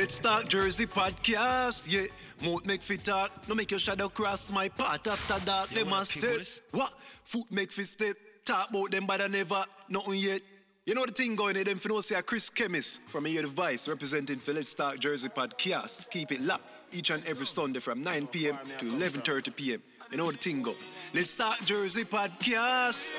Let's 0.05 0.18
talk 0.18 0.48
Jersey 0.48 0.84
podcast, 0.84 1.90
yeah. 1.90 2.05
Mouth 2.46 2.66
make 2.66 2.82
fit 2.82 3.05
talk, 3.05 3.48
no 3.48 3.55
make 3.55 3.70
your 3.70 3.80
shadow 3.80 4.09
cross 4.09 4.52
my 4.52 4.68
path 4.68 5.09
after 5.09 5.42
dark. 5.46 5.70
They 5.70 5.82
must 5.84 6.20
stay. 6.20 6.61
What? 6.72 6.90
Foot 7.24 7.50
make 7.50 7.72
fit 7.72 7.86
step. 7.86 8.14
Talk 8.44 8.68
about 8.68 8.90
them, 8.90 9.07
but 9.07 9.22
I 9.22 9.28
never, 9.28 9.64
nothing 9.88 10.18
yet. 10.18 10.42
You 10.84 10.94
know 10.94 11.07
the 11.07 11.12
thing 11.12 11.36
going 11.36 11.55
there, 11.55 11.64
them 11.64 11.78
for 11.78 11.88
no 11.88 12.02
say 12.02 12.16
a 12.16 12.22
Chris 12.22 12.50
Chemist 12.50 13.00
from 13.05 13.24
here 13.24 13.40
device 13.40 13.88
representing 13.88 14.36
for 14.36 14.52
Let's 14.52 14.74
Talk 14.74 14.98
Jersey 14.98 15.30
podcast. 15.30 16.11
Keep 16.11 16.32
it 16.32 16.42
locked 16.42 16.68
each 16.92 17.09
and 17.09 17.24
every 17.24 17.46
Sunday 17.46 17.80
from 17.80 18.02
9 18.02 18.26
p.m. 18.26 18.59
to 18.80 18.84
11:30 18.84 19.57
p.m. 19.57 19.82
You 20.11 20.18
know 20.18 20.30
the 20.30 20.36
thing 20.36 20.61
go. 20.61 20.74
Let's 21.14 21.34
Talk 21.34 21.64
Jersey 21.64 22.05
podcast. 22.05 23.11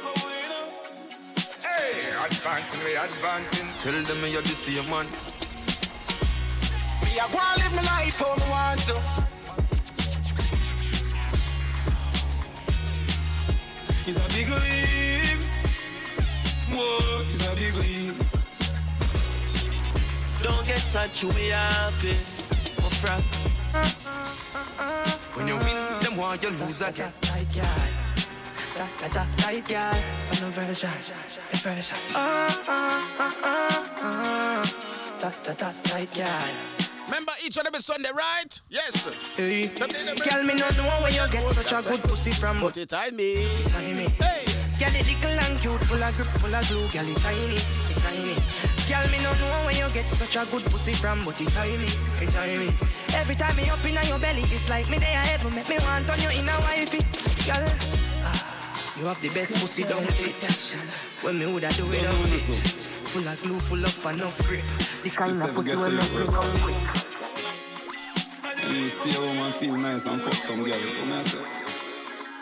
Hey, 1.65 2.25
advancing, 2.27 2.79
we 2.85 2.95
advancing. 2.95 3.67
Tell 3.81 4.03
them 4.03 4.21
me 4.21 4.33
you're 4.33 4.43
the 4.43 4.49
same 4.49 4.87
man. 4.91 5.34
Me 7.15 7.21
a 7.21 7.27
go 7.31 7.39
and 7.39 7.63
live 7.63 7.73
my 7.73 7.81
life 7.81 8.19
how 8.19 8.35
me 8.35 8.43
want 8.51 8.79
to. 8.87 8.95
It's 14.05 14.17
a 14.19 14.27
big 14.35 14.49
league. 14.49 15.43
Whoa, 16.75 17.21
it's 17.31 17.47
a 17.47 17.55
big 17.55 17.75
league. 17.79 18.19
Don't 20.43 20.67
get 20.67 20.75
such 20.75 21.21
be 21.33 21.47
happy. 21.55 22.17
Oh, 22.83 22.91
frost. 22.99 23.31
When 25.37 25.47
you 25.47 25.55
win, 25.55 25.99
them 26.01 26.17
want 26.17 26.43
you 26.43 26.49
lose 26.49 26.81
again. 26.81 27.13
Tight 27.21 27.47
girl, 27.53 27.63
tight, 28.75 28.91
tight, 28.99 29.11
tight, 29.11 29.37
tight 29.37 29.67
girl. 29.69 29.79
I 29.79 30.41
know 30.41 30.51
very 30.51 30.75
shy, 30.75 30.91
it's 31.51 31.61
very 31.61 31.81
shy. 31.81 31.95
Ah, 32.13 32.63
ah, 32.67 33.15
ah, 33.19 33.35
ah, 33.43 34.01
ah. 34.01 34.73
Tight, 35.17 35.57
tight, 35.57 35.75
tight 35.85 36.13
girl. 36.13 36.74
Remember 37.05 37.31
each 37.45 37.57
of 37.57 37.63
them 37.63 37.75
is 37.75 37.85
Sunday, 37.85 38.09
right? 38.15 38.49
Yes. 38.69 39.05
Hey. 39.37 39.67
Girl, 39.67 40.43
me 40.43 40.55
no 40.57 40.67
know 40.73 40.89
where 41.05 41.13
you 41.13 41.25
get 41.31 41.45
such 41.47 41.71
a 41.71 41.87
good 41.87 42.01
pussy 42.03 42.31
from. 42.31 42.59
But 42.61 42.77
it 42.77 42.89
time 42.89 43.15
me. 43.15 43.45
Time 43.69 43.97
me. 43.97 44.09
Hey. 44.17 44.45
Girl, 44.75 44.91
it 44.91 45.07
little 45.07 45.39
and 45.47 45.55
cute, 45.61 45.79
full 45.87 46.03
of 46.03 46.11
grip, 46.17 46.27
full 46.41 46.53
of 46.53 46.67
glue. 46.67 46.83
Girl, 46.91 47.07
it 47.07 47.15
tiny, 47.23 47.55
it 47.55 47.99
tiny. 48.03 48.35
Girl, 48.89 49.05
me 49.07 49.23
no 49.23 49.31
know 49.39 49.63
where 49.63 49.77
you 49.77 49.87
get 49.93 50.09
such 50.11 50.35
a 50.35 50.43
good 50.51 50.63
pussy 50.67 50.91
from, 50.93 51.23
but 51.23 51.39
it 51.39 51.47
tiny, 51.55 51.77
me, 51.77 51.87
it 52.19 52.29
tiny. 52.35 52.67
Every 53.15 53.35
time 53.35 53.55
me 53.55 53.69
up 53.69 53.79
in 53.85 53.95
your 54.09 54.19
belly, 54.19 54.43
it's 54.51 54.67
like 54.67 54.89
me 54.89 54.97
there 54.97 55.23
ever 55.31 55.49
make 55.51 55.69
me 55.69 55.77
want 55.79 56.09
on 56.09 56.19
you 56.19 56.29
in 56.35 56.49
a 56.49 56.55
wifey. 56.67 56.99
Girl, 57.47 57.63
ah, 58.27 58.35
you 58.99 59.05
have 59.05 59.21
the 59.21 59.29
best 59.29 59.53
pussy, 59.61 59.83
don't 59.83 60.03
it? 60.03 60.35
When 61.23 61.39
me 61.39 61.45
woulda 61.45 61.71
do 61.71 61.85
without 61.85 62.11
it. 62.33 62.84
Full 63.15 63.29
of 63.29 63.41
glue, 63.43 63.59
full 63.59 63.79
of 63.79 64.05
enough 64.11 64.35
grip. 64.45 64.59
The 65.01 65.09
kind 65.09 65.31
of 65.31 65.55
pussy 65.55 65.71
when 65.71 65.95
me 65.95 66.03
bring 66.11 66.35
on 66.35 66.51
quick. 66.67 66.75
And 68.59 68.73
you 68.75 68.89
stay 68.91 69.15
home 69.15 69.39
and 69.39 69.55
feel 69.55 69.77
nice 69.77 70.03
and 70.05 70.19
fuck 70.19 70.33
some 70.33 70.59
girls. 70.65 70.83
So 70.83 71.05
me 71.05 71.13
I 71.15 71.21
say, 71.23 71.39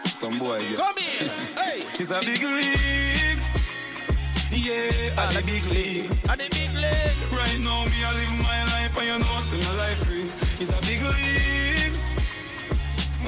some 0.10 0.40
boy 0.40 0.58
get. 0.66 0.82
Come 0.82 0.98
in. 0.98 1.30
Hey. 1.62 1.78
It's 2.02 2.10
a 2.10 2.18
big 2.26 2.42
league. 2.42 3.38
Yeah, 4.50 5.14
a 5.14 5.24
the 5.38 5.46
big 5.46 5.62
league. 5.70 6.10
A 6.26 6.34
the 6.42 6.50
big 6.50 6.74
league. 6.74 7.22
Right 7.30 7.60
now, 7.62 7.86
me 7.86 8.02
I 8.02 8.10
live 8.18 8.34
my 8.42 8.66
life 8.74 8.98
and 8.98 9.06
you 9.06 9.18
know 9.22 9.46
see 9.46 9.62
my 9.62 9.78
life 9.78 10.02
free. 10.02 10.26
It's 10.58 10.74
a 10.74 10.82
big 10.90 11.06
league. 11.06 11.94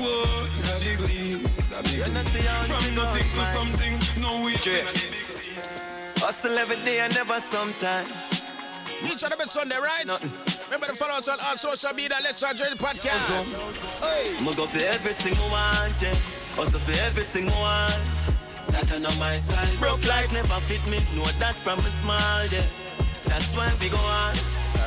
Whoa, 0.02 0.50
it's 0.50 0.74
a 0.74 0.82
big 0.82 0.98
league. 0.98 1.46
It's 1.62 1.70
a 1.78 1.84
big 1.86 2.10
league. 2.10 2.26
From 2.66 2.86
nothing 2.98 3.30
to 3.38 3.44
something, 3.54 3.94
no 4.18 4.42
we 4.44 4.58
Straight. 4.58 5.95
Hustle 6.26 6.58
every 6.58 6.82
day 6.82 7.06
and 7.06 7.14
never 7.14 7.38
sometime. 7.38 8.02
Each 9.06 9.22
them 9.22 9.38
is 9.46 9.52
Sunday, 9.52 9.78
right? 9.78 10.10
Nothing. 10.10 10.34
Remember 10.66 10.88
to 10.90 10.98
follow 10.98 11.22
us 11.22 11.30
on 11.30 11.38
all 11.46 11.54
social 11.54 11.94
media. 11.94 12.18
Let's 12.26 12.42
Talk 12.42 12.58
the 12.58 12.74
podcast. 12.82 13.54
Hey. 14.02 14.34
I'ma 14.42 14.58
go 14.58 14.66
for 14.66 14.82
everything 14.90 15.38
I 15.38 15.46
want, 15.54 15.94
yeah. 16.02 16.18
Hustle 16.58 16.82
for 16.82 16.98
everything 17.06 17.46
I 17.46 17.54
want. 17.62 18.02
That 18.74 18.90
I 18.90 19.06
know 19.06 19.14
my 19.22 19.38
size. 19.38 19.78
Broke 19.78 20.02
life 20.10 20.34
never 20.34 20.58
fit 20.66 20.82
me, 20.90 20.98
know 21.14 21.30
that 21.38 21.54
from 21.62 21.78
a 21.78 21.92
small, 22.02 22.42
yeah. 22.50 22.66
That's 23.30 23.54
why 23.54 23.70
we 23.78 23.94
go 23.94 24.02
on. 24.02 24.34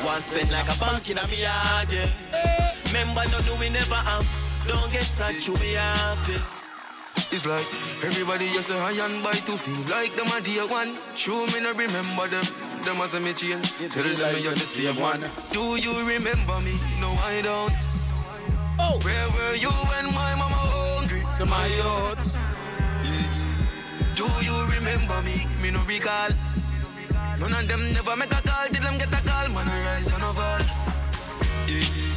One 0.03 0.19
spend 0.19 0.51
like 0.51 0.67
a 0.67 0.75
bank 0.75 1.07
in 1.07 1.23
a 1.23 1.25
me 1.31 1.39
yard, 1.39 1.87
yeah. 1.87 2.11
Remember, 2.91 3.23
no 3.31 3.39
do 3.47 3.55
we 3.63 3.71
never 3.71 3.95
am. 4.11 4.27
Don't 4.67 4.91
get 4.91 5.07
such 5.07 5.47
you 5.47 5.55
be 5.55 5.71
happy. 5.79 6.58
It's 7.31 7.45
like 7.45 7.61
everybody 8.01 8.49
just 8.57 8.73
a 8.73 8.77
high 8.81 8.97
and 9.05 9.21
buy 9.21 9.37
to 9.37 9.53
feel 9.53 9.85
like 9.93 10.09
them 10.17 10.25
a 10.33 10.41
dear 10.41 10.65
one. 10.65 10.89
True, 11.13 11.45
me 11.53 11.61
no 11.61 11.77
remember 11.77 12.25
them. 12.25 12.41
Them 12.81 12.97
as 13.05 13.13
a 13.13 13.21
me 13.21 13.37
chain. 13.37 13.61
Tell 13.61 14.01
them 14.01 14.33
me 14.33 14.41
you're 14.41 14.57
the 14.57 14.65
same 14.65 14.97
one. 14.97 15.21
Do 15.53 15.61
you 15.77 15.93
remember 16.09 16.57
me? 16.65 16.73
No, 16.97 17.13
I 17.29 17.45
don't. 17.45 17.79
Oh, 18.81 18.97
where 19.05 19.27
were 19.37 19.55
you 19.61 19.69
when 19.69 20.09
my 20.17 20.33
mama 20.41 20.57
hungry? 20.73 21.21
To 21.37 21.45
my 21.45 21.61
youth. 21.77 22.33
Do 24.17 24.25
you 24.41 24.57
remember 24.81 25.21
me? 25.21 25.45
Me 25.61 25.69
no 25.69 25.85
recall. 25.85 26.33
None 27.37 27.53
of 27.53 27.67
them 27.69 27.81
never 27.93 28.17
make 28.17 28.33
a 28.33 28.41
call. 28.41 28.65
Did 28.73 28.81
them 28.81 28.97
get 28.97 29.13
a 29.13 29.21
call? 29.21 29.53
Man, 29.53 29.69
I 29.69 29.77
rise 29.85 30.09
and 30.09 30.23
I 30.25 30.33
fall. 30.33 30.65
Yeah. 31.69 32.08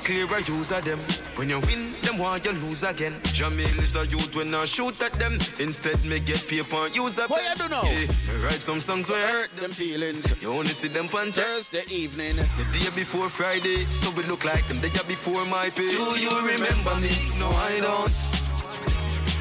Some 0.00 0.16
it's 0.16 0.28
clear 0.28 0.38
I 0.38 0.58
use 0.58 0.72
of 0.72 0.84
them. 0.84 0.98
When 1.36 1.48
you 1.48 1.60
win, 1.60 1.92
them 2.02 2.18
want 2.18 2.44
you 2.44 2.52
lose 2.52 2.82
again. 2.82 3.12
Jamil 3.36 3.78
is 3.78 3.96
a 3.96 4.06
youth 4.06 4.34
when 4.34 4.54
I 4.54 4.64
shoot 4.64 5.00
at 5.02 5.12
them. 5.12 5.34
Instead, 5.60 6.02
me 6.04 6.20
get 6.20 6.46
paper 6.48 6.86
and 6.86 6.94
use 6.94 7.18
up. 7.18 7.30
What 7.30 7.42
you 7.42 7.54
do 7.56 7.68
now? 7.68 7.82
Yeah, 7.82 8.08
me 8.08 8.44
write 8.44 8.60
some 8.60 8.80
songs 8.80 9.08
where 9.08 9.20
hurt 9.26 9.50
them 9.56 9.70
feelings. 9.70 10.40
You 10.42 10.52
only 10.52 10.72
see 10.72 10.88
them 10.88 11.06
on 11.16 11.32
Thursday 11.32 11.84
evening. 11.92 12.34
The 12.34 12.66
day 12.72 12.88
before 12.94 13.28
Friday, 13.28 13.84
so 13.92 14.10
we 14.16 14.24
look 14.24 14.44
like 14.44 14.66
them 14.68 14.80
the 14.80 14.88
day 14.88 15.04
before 15.06 15.44
my 15.46 15.68
pay. 15.70 15.90
Do 15.90 16.08
you 16.16 16.34
remember 16.44 16.94
me? 17.00 17.12
No, 17.38 17.48
I 17.48 17.80
don't. 17.80 18.18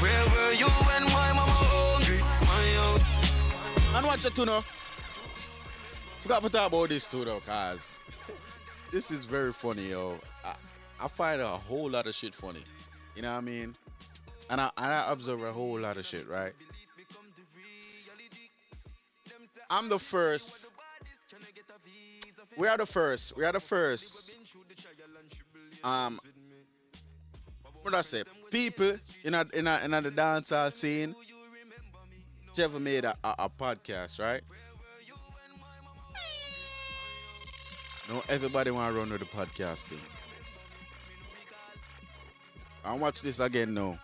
Where 0.01 0.26
were 0.34 0.53
you 0.60 0.70
when 0.88 1.03
my 1.14 1.30
mama 1.36 1.55
hungry? 1.55 2.20
My 2.47 2.66
out. 2.89 3.03
And 3.97 4.05
watch 4.07 4.26
it 4.26 4.36
too 4.36 4.45
now. 4.45 4.62
Forgot 6.20 6.43
to 6.43 6.49
talk 6.49 6.68
about 6.68 6.89
this 6.89 7.07
too 7.07 7.24
though, 7.24 7.39
cause 7.39 7.97
this 8.91 9.11
is 9.11 9.25
very 9.25 9.53
funny, 9.53 9.89
yo. 9.89 10.19
I, 10.43 10.55
I 11.01 11.07
find 11.07 11.41
a 11.41 11.47
whole 11.47 11.89
lot 11.89 12.07
of 12.07 12.13
shit 12.13 12.33
funny. 12.35 12.63
You 13.15 13.21
know 13.21 13.31
what 13.31 13.37
I 13.37 13.41
mean? 13.41 13.73
And 14.49 14.59
I, 14.61 14.69
and 14.77 14.93
I 14.93 15.11
observe 15.11 15.43
a 15.43 15.51
whole 15.51 15.79
lot 15.79 15.97
of 15.97 16.05
shit, 16.05 16.27
right? 16.27 16.53
I'm 19.69 19.89
the 19.89 19.99
first. 19.99 20.65
We 22.57 22.67
are 22.67 22.77
the 22.77 22.85
first. 22.85 23.37
We 23.37 23.45
are 23.45 23.51
the 23.51 23.59
first. 23.59 24.31
Um, 25.83 26.19
what 27.81 27.93
I 27.93 28.01
say? 28.01 28.23
People 28.51 28.93
in 29.23 29.33
a, 29.33 29.45
in 29.53 29.67
a, 29.67 29.79
in 29.85 29.93
a 29.93 30.01
the 30.01 30.11
dancehall 30.11 30.71
scene. 30.71 31.13
Ever 32.59 32.79
made 32.79 33.05
a, 33.05 33.15
a, 33.23 33.35
a 33.39 33.49
podcast, 33.49 34.19
right? 34.19 34.41
No, 38.10 38.24
everybody 38.28 38.72
want 38.72 38.91
to 38.91 38.99
run 38.99 39.12
with 39.12 39.20
the 39.20 39.28
podcast 39.28 39.84
thing. 39.86 39.99
And 42.84 42.99
watch 42.99 43.22
this 43.22 43.39
again 43.39 43.76
now. 43.76 43.99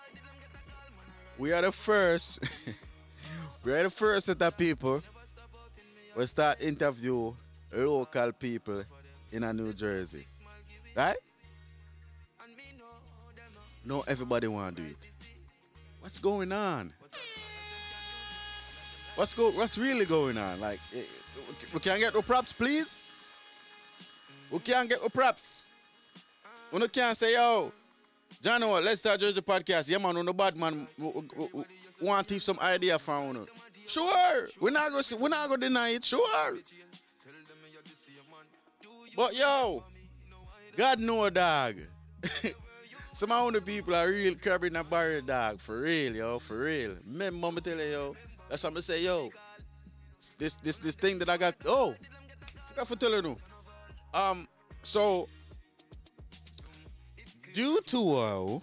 We 1.39 1.51
are 1.51 1.63
the 1.63 1.71
first. 1.71 2.87
we 3.63 3.73
are 3.73 3.81
the 3.81 3.89
first 3.89 4.27
set 4.27 4.39
of 4.43 4.55
people. 4.55 5.01
We 6.15 6.27
start 6.27 6.61
interview 6.61 7.33
local 7.73 8.31
people 8.33 8.83
in 9.31 9.43
a 9.43 9.51
New 9.51 9.73
Jersey, 9.73 10.27
right? 10.95 11.15
No, 13.83 14.03
everybody 14.07 14.47
want 14.47 14.77
to 14.77 14.83
do 14.83 14.87
it. 14.87 15.09
What's 15.99 16.19
going 16.19 16.51
on? 16.51 16.93
What's 19.15 19.33
go? 19.33 19.49
What's 19.49 19.79
really 19.79 20.05
going 20.05 20.37
on? 20.37 20.59
Like, 20.59 20.79
eh, 20.95 21.01
we 21.73 21.79
can 21.79 21.99
get 21.99 22.13
no 22.13 22.21
props, 22.21 22.53
please. 22.53 23.05
We 24.55 24.59
can't 24.59 24.87
get 24.87 25.01
no 25.01 25.09
props. 25.09 25.67
We 26.71 26.79
no 26.79 26.87
can't 26.87 27.17
say, 27.17 27.33
yo, 27.33 27.73
Jano, 28.41 28.81
Let's 28.81 29.01
Talk 29.01 29.19
Jersey 29.19 29.41
podcast. 29.41 29.91
Yeah, 29.91 29.97
man, 29.97 30.15
on 30.15 30.25
the 30.25 30.33
bad 30.33 30.55
man 30.55 30.87
we, 30.97 31.07
we, 31.07 31.21
we, 31.35 31.47
we 31.99 32.07
want 32.07 32.25
to 32.29 32.39
some 32.39 32.57
idea 32.61 32.97
from 32.97 33.35
you. 33.35 33.47
Sure, 33.85 34.47
we're 34.61 34.69
not 34.69 34.93
not 34.93 35.49
gonna 35.49 35.57
deny 35.57 35.89
it. 35.89 36.05
Sure, 36.05 36.55
but 39.17 39.37
yo, 39.37 39.83
God 40.77 41.01
know, 41.01 41.29
dog. 41.29 41.75
Some 43.11 43.31
of 43.31 43.53
the 43.53 43.61
people 43.61 43.93
are 43.93 44.07
real 44.07 44.35
carrying 44.35 44.77
a 44.77 44.85
barrier 44.85 45.19
dog. 45.19 45.59
For 45.59 45.81
real, 45.81 46.15
yo. 46.15 46.39
For 46.39 46.59
real. 46.59 46.95
Remember, 47.05 47.39
mama 47.39 47.59
tell 47.59 47.77
you, 47.77 47.83
yo. 47.83 48.15
That's 48.49 48.63
what 48.63 48.69
I'm 48.69 48.73
gonna 48.75 48.81
say, 48.83 49.03
yo. 49.03 49.29
This 50.37 50.55
this 50.57 50.77
this 50.77 50.95
thing 50.95 51.19
that 51.19 51.27
I 51.27 51.35
got. 51.35 51.55
Oh, 51.65 51.93
forgot 52.75 52.87
to 52.87 52.95
tell 52.95 53.11
you 53.11 53.21
no. 53.21 53.37
Um, 54.15 54.47
so 54.81 55.27
due 57.53 57.79
to 57.85 57.97
uh, 57.97 58.59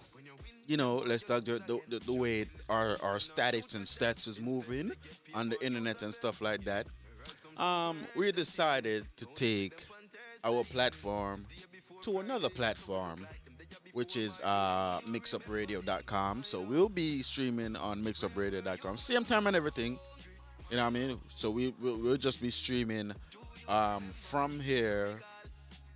you 0.67 0.77
know, 0.77 1.03
let's 1.05 1.23
talk 1.23 1.43
the, 1.43 1.59
the, 1.89 1.99
the 1.99 2.13
way 2.13 2.45
our 2.69 2.97
our 3.03 3.19
statics 3.19 3.75
and 3.75 3.85
stats 3.85 4.27
is 4.27 4.41
moving 4.41 4.91
on 5.35 5.49
the 5.49 5.57
internet 5.65 6.01
and 6.03 6.13
stuff 6.13 6.41
like 6.41 6.63
that. 6.63 6.87
Um, 7.57 7.97
we 8.17 8.31
decided 8.31 9.05
to 9.17 9.25
take 9.35 9.85
our 10.43 10.63
platform 10.63 11.45
to 12.01 12.19
another 12.19 12.49
platform, 12.49 13.27
which 13.93 14.17
is 14.17 14.41
uh, 14.41 14.99
mixupradio.com. 15.07 16.43
So 16.43 16.61
we'll 16.61 16.89
be 16.89 17.21
streaming 17.21 17.75
on 17.75 18.03
mixupradio.com, 18.03 18.97
same 18.97 19.25
time 19.25 19.47
and 19.47 19.55
everything. 19.55 19.99
You 20.71 20.77
know 20.77 20.83
what 20.83 20.95
I 20.95 20.99
mean? 20.99 21.19
So 21.27 21.51
we 21.51 21.73
we'll, 21.81 21.99
we'll 21.99 22.17
just 22.17 22.41
be 22.41 22.49
streaming 22.49 23.11
um, 23.69 24.01
from 24.11 24.59
here 24.59 25.09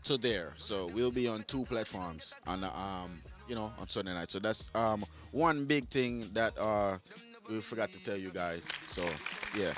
to 0.04 0.18
there. 0.18 0.54
So 0.56 0.90
we'll 0.94 1.12
be 1.12 1.28
on 1.28 1.44
two 1.44 1.66
platforms 1.66 2.34
on 2.48 2.64
um, 2.64 3.20
you 3.48 3.56
know, 3.56 3.72
on 3.80 3.88
Sunday 3.88 4.14
night. 4.14 4.30
So 4.30 4.40
that's 4.40 4.74
um 4.76 5.04
one 5.32 5.66
big 5.66 5.88
thing 5.88 6.26
that 6.34 6.58
uh 6.60 6.98
we 7.50 7.60
forgot 7.62 7.92
to 7.92 8.04
tell 8.04 8.18
you 8.18 8.30
guys. 8.30 8.68
So 8.88 9.04
yeah. 9.58 9.74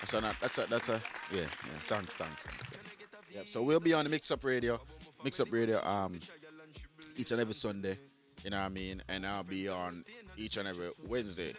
That's 0.00 0.14
a 0.14 0.20
that's 0.40 0.58
a 0.58 0.66
that's 0.66 0.88
a 0.88 1.00
yeah, 1.30 1.40
yeah. 1.40 1.46
Thanks, 1.88 2.16
thanks. 2.16 2.46
thanks. 2.46 3.34
Yep. 3.34 3.46
So 3.46 3.62
we'll 3.62 3.80
be 3.80 3.92
on 3.92 4.04
the 4.04 4.10
Mix 4.10 4.30
Up 4.30 4.42
Radio. 4.44 4.80
Mix 5.22 5.40
Up 5.40 5.52
Radio 5.52 5.78
um 5.84 6.18
each 7.16 7.32
and 7.32 7.40
every 7.40 7.54
Sunday. 7.54 7.96
You 8.42 8.50
know 8.50 8.58
what 8.58 8.66
I 8.66 8.68
mean? 8.70 9.02
And 9.10 9.26
I'll 9.26 9.44
be 9.44 9.68
on 9.68 10.02
each 10.38 10.56
and 10.56 10.66
every 10.66 10.88
Wednesday 11.06 11.52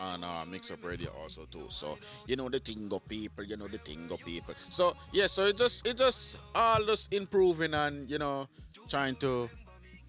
on 0.00 0.22
uh, 0.22 0.44
Mix 0.50 0.70
Up 0.70 0.84
Radio 0.84 1.10
also 1.20 1.44
too. 1.50 1.66
So 1.68 1.98
you 2.26 2.36
know 2.36 2.48
the 2.48 2.60
Tingo 2.60 3.00
people, 3.08 3.44
you 3.44 3.56
know 3.56 3.68
the 3.68 3.78
Tingo 3.78 4.16
people. 4.24 4.54
So 4.68 4.94
yeah, 5.12 5.26
so 5.26 5.44
it 5.46 5.56
just 5.56 5.86
it 5.86 5.96
just 5.96 6.38
all 6.54 6.84
just 6.84 7.14
improving 7.14 7.74
and 7.74 8.10
you 8.10 8.18
know 8.18 8.46
trying 8.88 9.14
to 9.16 9.48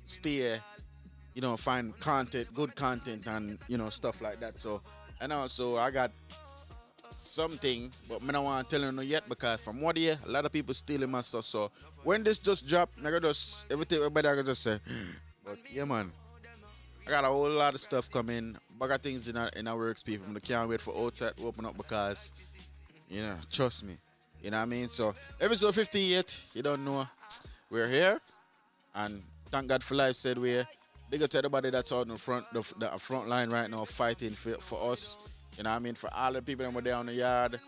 stay, 0.05 0.57
you 1.35 1.41
know, 1.41 1.55
find 1.55 1.97
content, 1.99 2.47
good 2.53 2.75
content 2.75 3.27
and 3.27 3.57
you 3.67 3.77
know 3.77 3.89
stuff 3.89 4.21
like 4.21 4.39
that. 4.39 4.59
So 4.61 4.81
and 5.21 5.31
also 5.33 5.77
I 5.77 5.91
got 5.91 6.11
something, 7.11 7.91
but 8.07 8.21
I 8.27 8.31
don't 8.31 8.43
want 8.45 8.69
to 8.69 8.75
tell 8.75 8.85
you 8.85 8.91
no 8.91 9.01
yet 9.01 9.27
because 9.27 9.63
from 9.63 9.81
what 9.81 9.97
here, 9.97 10.17
a 10.25 10.31
lot 10.31 10.45
of 10.45 10.51
people 10.51 10.73
stealing 10.73 11.11
my 11.11 11.21
stuff. 11.21 11.45
So 11.45 11.71
when 12.03 12.23
this 12.23 12.39
just 12.39 12.67
drop, 12.67 12.89
I 12.99 13.11
gotta 13.11 13.21
just 13.21 13.71
everything 13.71 13.99
everybody 13.99 14.27
I 14.27 14.35
gotta 14.35 14.47
just 14.47 14.63
say, 14.63 14.77
but 15.43 15.57
yeah 15.71 15.85
man. 15.85 16.11
I 17.07 17.11
got 17.11 17.23
a 17.23 17.27
whole 17.27 17.49
lot 17.49 17.73
of 17.73 17.79
stuff 17.79 18.11
coming. 18.11 18.55
I 18.81 18.87
got 18.87 19.01
things 19.01 19.27
in 19.27 19.37
our 19.37 19.49
in 19.55 19.67
our 19.67 19.77
works, 19.77 20.03
people. 20.03 20.25
I 20.35 20.39
can't 20.39 20.69
wait 20.69 20.81
for 20.81 20.95
outside 20.97 21.33
to 21.33 21.45
open 21.45 21.65
up 21.65 21.75
because, 21.77 22.33
you 23.09 23.21
know, 23.21 23.35
trust 23.51 23.85
me. 23.85 23.93
You 24.41 24.51
know 24.51 24.57
what 24.57 24.63
I 24.63 24.67
mean? 24.67 24.87
So 24.87 25.13
episode 25.41 25.75
58, 25.75 26.45
you 26.53 26.61
don't 26.61 26.85
know. 26.85 27.05
We're 27.69 27.89
here. 27.89 28.19
And 28.95 29.21
thank 29.49 29.67
God 29.67 29.83
for 29.83 29.95
life 29.95 30.15
said 30.15 30.37
we're 30.37 30.65
big 31.09 31.23
up 31.23 31.29
to 31.31 31.37
everybody 31.39 31.69
that's 31.71 31.91
on 31.91 32.07
the 32.07 32.17
front 32.17 32.45
the, 32.53 32.61
the 32.77 32.87
front 32.99 33.27
line 33.27 33.49
right 33.49 33.69
now 33.69 33.85
fighting 33.85 34.31
for, 34.31 34.51
for 34.51 34.91
us. 34.91 35.35
You 35.57 35.63
know 35.63 35.71
what 35.71 35.75
I 35.77 35.79
mean? 35.79 35.95
For 35.95 36.09
all 36.13 36.31
the 36.31 36.41
people 36.41 36.65
that 36.65 36.73
were 36.73 36.93
on 36.93 37.07
the 37.07 37.13
yard, 37.13 37.59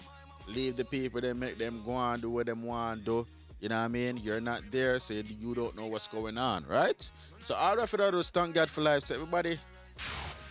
leave 0.48 0.76
the 0.78 0.86
people 0.86 1.20
that 1.22 1.36
make 1.36 1.58
them 1.58 1.82
go 1.86 1.92
and 1.92 2.22
do 2.22 2.30
what 2.30 2.46
them 2.46 2.64
want 2.64 3.00
to 3.00 3.06
do. 3.06 3.28
You 3.60 3.70
know 3.70 3.76
what 3.76 3.86
I 3.86 3.88
mean? 3.90 4.18
You're 4.18 4.42
not 4.42 4.62
there, 4.72 4.98
so 5.00 5.14
you 5.14 5.54
don't 5.54 5.78
know 5.78 5.86
what's 5.88 6.08
going 6.08 6.38
on, 6.38 6.66
right? 6.68 7.00
So 7.44 7.54
all 7.54 7.80
of 7.80 7.92
that 7.92 8.14
is 8.16 8.32
thank 8.32 8.56
God 8.56 8.70
for 8.70 8.82
life. 8.82 9.04
So 9.04 9.16
everybody, 9.16 9.58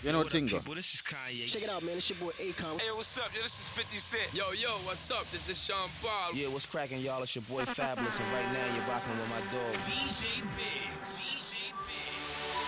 you 0.03 0.13
know 0.13 0.23
Tingo. 0.25 0.63
This 0.75 0.95
is 0.95 1.03
Kanye. 1.03 1.47
Check 1.47 1.63
it 1.63 1.71
out, 1.71 1.83
man. 1.83 1.97
It's 1.97 2.09
your 2.11 2.19
boy 2.19 2.33
Akon. 2.41 2.81
Hey, 2.81 2.91
what's 2.95 3.19
up? 3.19 3.31
Yo, 3.35 3.43
this 3.43 3.61
is 3.61 3.69
50 3.69 3.97
Cent. 3.99 4.35
Yo, 4.35 4.53
yo, 4.53 4.71
what's 4.85 5.11
up? 5.11 5.31
This 5.31 5.49
is 5.49 5.63
Sean 5.63 5.89
Paul. 6.03 6.35
Yeah, 6.35 6.49
what's 6.49 6.67
cracking, 6.67 7.01
y'all? 7.01 7.23
It's 7.23 7.35
your 7.35 7.43
boy 7.43 7.63
Fabolous, 7.65 8.21
and 8.21 8.33
right 8.33 8.51
now 8.53 8.75
you're 8.75 8.85
rocking 8.85 9.13
with 9.19 9.29
my 9.29 9.41
dog. 9.53 9.75
DJ 9.85 10.43
Biggs. 10.57 11.35
DJ 11.37 11.73
Biggs. 11.87 12.65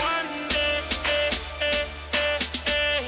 One 0.00 0.48
day, 0.48 0.80
eh, 1.04 1.30
eh, 1.60 1.84
eh, 2.14 2.38
eh, 2.66 3.00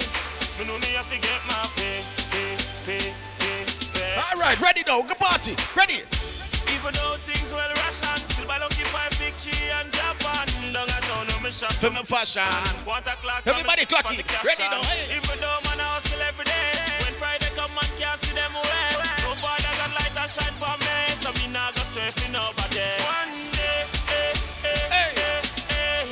me 0.58 0.66
know 0.66 0.78
me 0.78 0.92
to 1.10 1.18
get 1.20 1.40
my 1.48 1.68
pay, 1.76 2.00
pay, 2.30 2.56
pay, 2.84 3.12
pay, 3.38 3.64
pay. 3.94 4.14
All 4.16 4.38
right, 4.38 4.60
ready 4.60 4.82
now. 4.86 5.02
Good 5.02 5.16
party. 5.16 5.54
Ready. 5.76 6.19
Even 6.80 6.96
though 6.96 7.20
things 7.28 7.52
well 7.52 7.68
ration, 7.84 8.16
still 8.24 8.48
buy 8.48 8.56
lucky 8.56 8.88
five 8.88 9.12
big 9.20 9.36
and 9.36 9.92
Japan. 9.92 10.48
Down 10.72 10.88
a 10.88 10.96
town, 11.04 11.28
no 11.28 11.36
me 11.44 11.52
shop. 11.52 11.76
Film 11.76 11.92
and 12.00 12.08
fashion. 12.08 12.40
Water 12.88 13.12
clocks. 13.20 13.44
Everybody 13.44 13.84
clock 13.84 14.08
on 14.08 14.16
it. 14.16 14.24
Ready 14.40 14.64
now, 14.64 14.80
hey. 14.88 15.12
Even 15.20 15.36
though 15.44 15.60
man 15.68 15.76
I 15.76 16.00
hustle 16.00 16.24
every 16.24 16.48
day. 16.48 16.72
When 17.04 17.12
Friday 17.20 17.52
come 17.52 17.68
man 17.76 17.84
can't 18.00 18.16
see 18.16 18.32
them 18.32 18.56
away. 18.56 18.96
No 18.96 19.36
father 19.44 19.68
got 19.76 19.92
light 19.92 20.16
and 20.24 20.30
shine 20.32 20.56
for 20.56 20.72
me, 20.80 20.96
so 21.20 21.28
me 21.36 21.52
nah 21.52 21.68
go 21.76 21.84
stray 21.84 22.08
for 22.16 22.32
nobody. 22.32 22.88
One 23.04 23.36
day, 23.52 23.84
eh, 24.16 24.32
eh, 24.64 25.20
eh, 25.20 25.40
eh, 25.76 26.08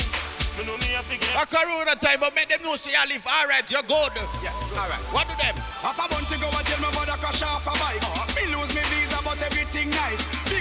me 0.61 0.69
know 0.69 0.77
me 0.85 0.93
have 0.93 1.09
to 1.09 1.16
get. 1.16 1.33
A 1.33 1.49
corona 1.49 1.97
time, 1.97 2.21
but 2.21 2.37
make 2.37 2.53
them 2.53 2.61
know 2.61 2.77
say 2.77 2.93
you 2.93 3.05
live. 3.09 3.25
All 3.25 3.49
right, 3.49 3.64
you're 3.73 3.89
good. 3.89 4.12
Yeah, 4.45 4.53
All 4.77 4.85
right. 4.85 5.01
What 5.16 5.33
do 5.33 5.35
them? 5.41 5.57
Half 5.81 5.97
a 5.97 6.12
month 6.12 6.29
ago, 6.29 6.45
I 6.53 6.61
tell 6.69 6.77
my 6.85 6.93
brother 6.93 7.16
crash 7.25 7.41
off 7.41 7.64
a 7.64 7.73
bike. 7.81 8.05
Me 8.37 8.45
lose 8.53 8.69
me 8.77 8.85
visa, 8.93 9.16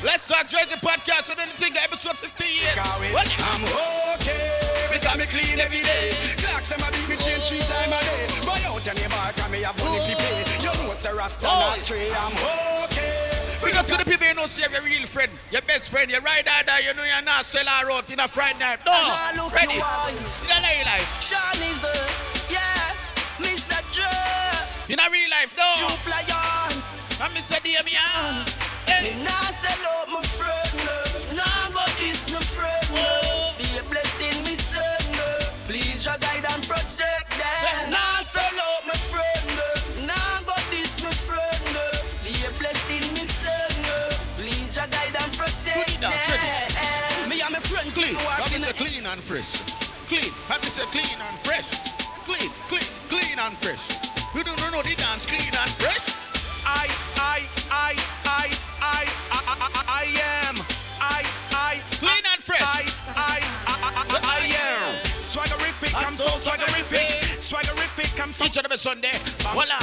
Let's 0.04 0.28
talk 0.28 0.48
Jersey 0.48 0.78
podcast. 0.80 1.30
And 1.32 1.40
then 1.40 1.48
think 1.58 1.76
episode 1.82 2.18
58. 2.18 2.78
Well, 3.14 3.26
I'm 3.50 3.64
okay 4.22 4.94
because 4.94 5.18
me 5.18 5.26
clean 5.26 5.60
every 5.60 5.82
day. 5.82 6.14
Clocks 6.38 6.72
and 6.72 6.82
my 6.82 6.90
beat 6.94 7.10
me 7.10 7.16
change 7.18 7.50
three 7.50 7.64
times 7.66 7.92
a 7.94 8.00
day. 8.06 8.46
Buy 8.46 8.62
out 8.70 8.86
any 8.88 9.08
bar, 9.10 9.34
can 9.34 9.50
me 9.52 9.62
have 9.66 9.78
money 9.82 9.98
fi 10.06 10.14
pay. 10.16 10.38
You 10.62 10.72
know 10.78 10.92
it's 10.94 11.06
a 11.06 11.14
rasta 11.14 11.48
Oh. 11.50 11.74
not 11.74 11.78
stray. 11.78 12.10
I'm 12.14 12.34
okay. 12.86 13.34
Big 13.64 13.76
up 13.76 13.88
to 13.90 13.98
the 13.98 14.06
people 14.06 14.28
you 14.28 14.34
know 14.38 14.46
say 14.46 14.70
your 14.70 14.82
real 14.86 15.06
friend, 15.10 15.32
your 15.52 15.62
best 15.66 15.90
friend, 15.90 16.10
your 16.12 16.22
ride 16.22 16.46
or 16.46 16.62
die, 16.64 16.86
you 16.86 16.94
know 16.94 17.04
you're 17.04 17.26
not 17.26 17.44
sell 17.44 17.66
her 17.66 17.92
out 17.92 18.06
in 18.14 18.20
a 18.20 18.28
Friday 18.28 18.60
night. 18.60 18.80
No. 18.86 18.94
Look 19.44 19.54
Ready? 19.54 19.76
you. 19.76 19.82
In 19.82 20.54
a 20.54 20.62
real 20.62 20.86
life. 20.86 21.10
Sean 21.26 21.58
is 21.66 21.82
a, 21.84 21.96
yeah, 22.54 22.94
Mr. 23.42 23.82
Dre. 23.92 24.06
In 24.94 25.00
a 25.02 25.08
real 25.12 25.30
life, 25.34 25.58
no. 25.58 25.66
You 25.82 25.90
fly 26.06 26.22
on. 26.30 26.72
I'm 27.20 27.34
Mr. 27.34 27.58
Damian. 28.88 29.18
Me 29.20 29.24
nah 29.24 29.48
sell 29.52 29.84
out 30.00 30.08
my 30.10 30.22
friend. 30.24 30.72
no. 30.88 30.98
Nah 31.38 31.64
go 31.76 31.84
this 32.00 32.32
my 32.32 32.40
friend. 32.40 32.86
no. 32.96 33.08
Be 33.60 33.68
a 33.78 33.84
blessing, 33.92 34.38
me 34.44 34.56
son. 34.56 34.82
no. 35.20 35.28
Please 35.68 36.06
your 36.06 36.18
guide 36.18 36.46
and 36.48 36.64
protect 36.68 37.30
them. 37.36 37.92
Nah 37.92 38.20
sell 38.24 38.58
out 38.68 38.84
my 38.88 38.96
friend. 38.96 39.44
no. 39.60 39.70
Nah 40.10 40.42
go 40.48 40.56
this 40.72 41.04
my 41.04 41.12
friend. 41.12 41.62
no. 41.76 41.86
Be 42.24 42.34
a 42.48 42.52
blessing, 42.60 43.06
me 43.14 43.24
son. 43.28 43.72
no. 43.86 43.98
Please 44.40 44.76
your 44.76 44.88
guide 44.88 45.16
and 45.20 45.32
protect 45.38 46.00
now, 46.02 46.10
them. 46.10 47.30
Me 47.30 47.42
and 47.44 47.52
my 47.54 47.60
friends 47.60 47.94
Clean. 47.94 48.16
we 48.16 48.24
walk 48.24 48.40
Have 48.48 48.56
in 48.56 48.64
say 48.64 48.74
clean 48.74 49.06
and 49.06 49.22
fresh. 49.22 49.52
Clean. 50.08 50.32
Have 50.48 50.62
me 50.64 50.70
say 50.72 50.88
clean 50.96 51.20
and 51.20 51.38
fresh. 51.44 51.68
Clean, 52.28 52.50
clean, 52.72 52.88
clean 53.12 53.38
and 53.40 53.56
fresh. 53.64 53.84
You 54.36 54.44
don't 54.44 54.60
know 54.72 54.82
the 54.84 54.96
dance 54.96 55.26
clean 55.26 55.48
and 55.48 55.72
fresh? 55.80 56.06
I, 56.68 56.88
I, 57.18 57.40
I, 57.72 57.96
I, 58.28 58.67
I, 58.82 59.06
I, 59.32 59.40
I, 59.48 59.70
I 59.88 60.06
am. 60.46 60.56
I, 61.02 61.22
I, 61.54 61.82
Clean 62.00 62.26
and 62.34 62.42
fresh. 62.42 62.62
I, 62.62 62.84
I, 63.16 63.40
I, 63.68 63.76
I, 63.94 64.20
I 64.24 64.42
am. 64.50 65.08
Swaggerific, 65.08 65.94
I'm 65.96 66.14
so 66.14 66.30
swaggerific. 66.38 67.38
Swaggerific, 67.38 68.22
I'm 68.22 68.32
so. 68.34 68.46
Each 68.46 68.58
and 68.58 68.66
every 68.66 68.78
Sunday. 68.78 69.14
Voila. 69.54 69.78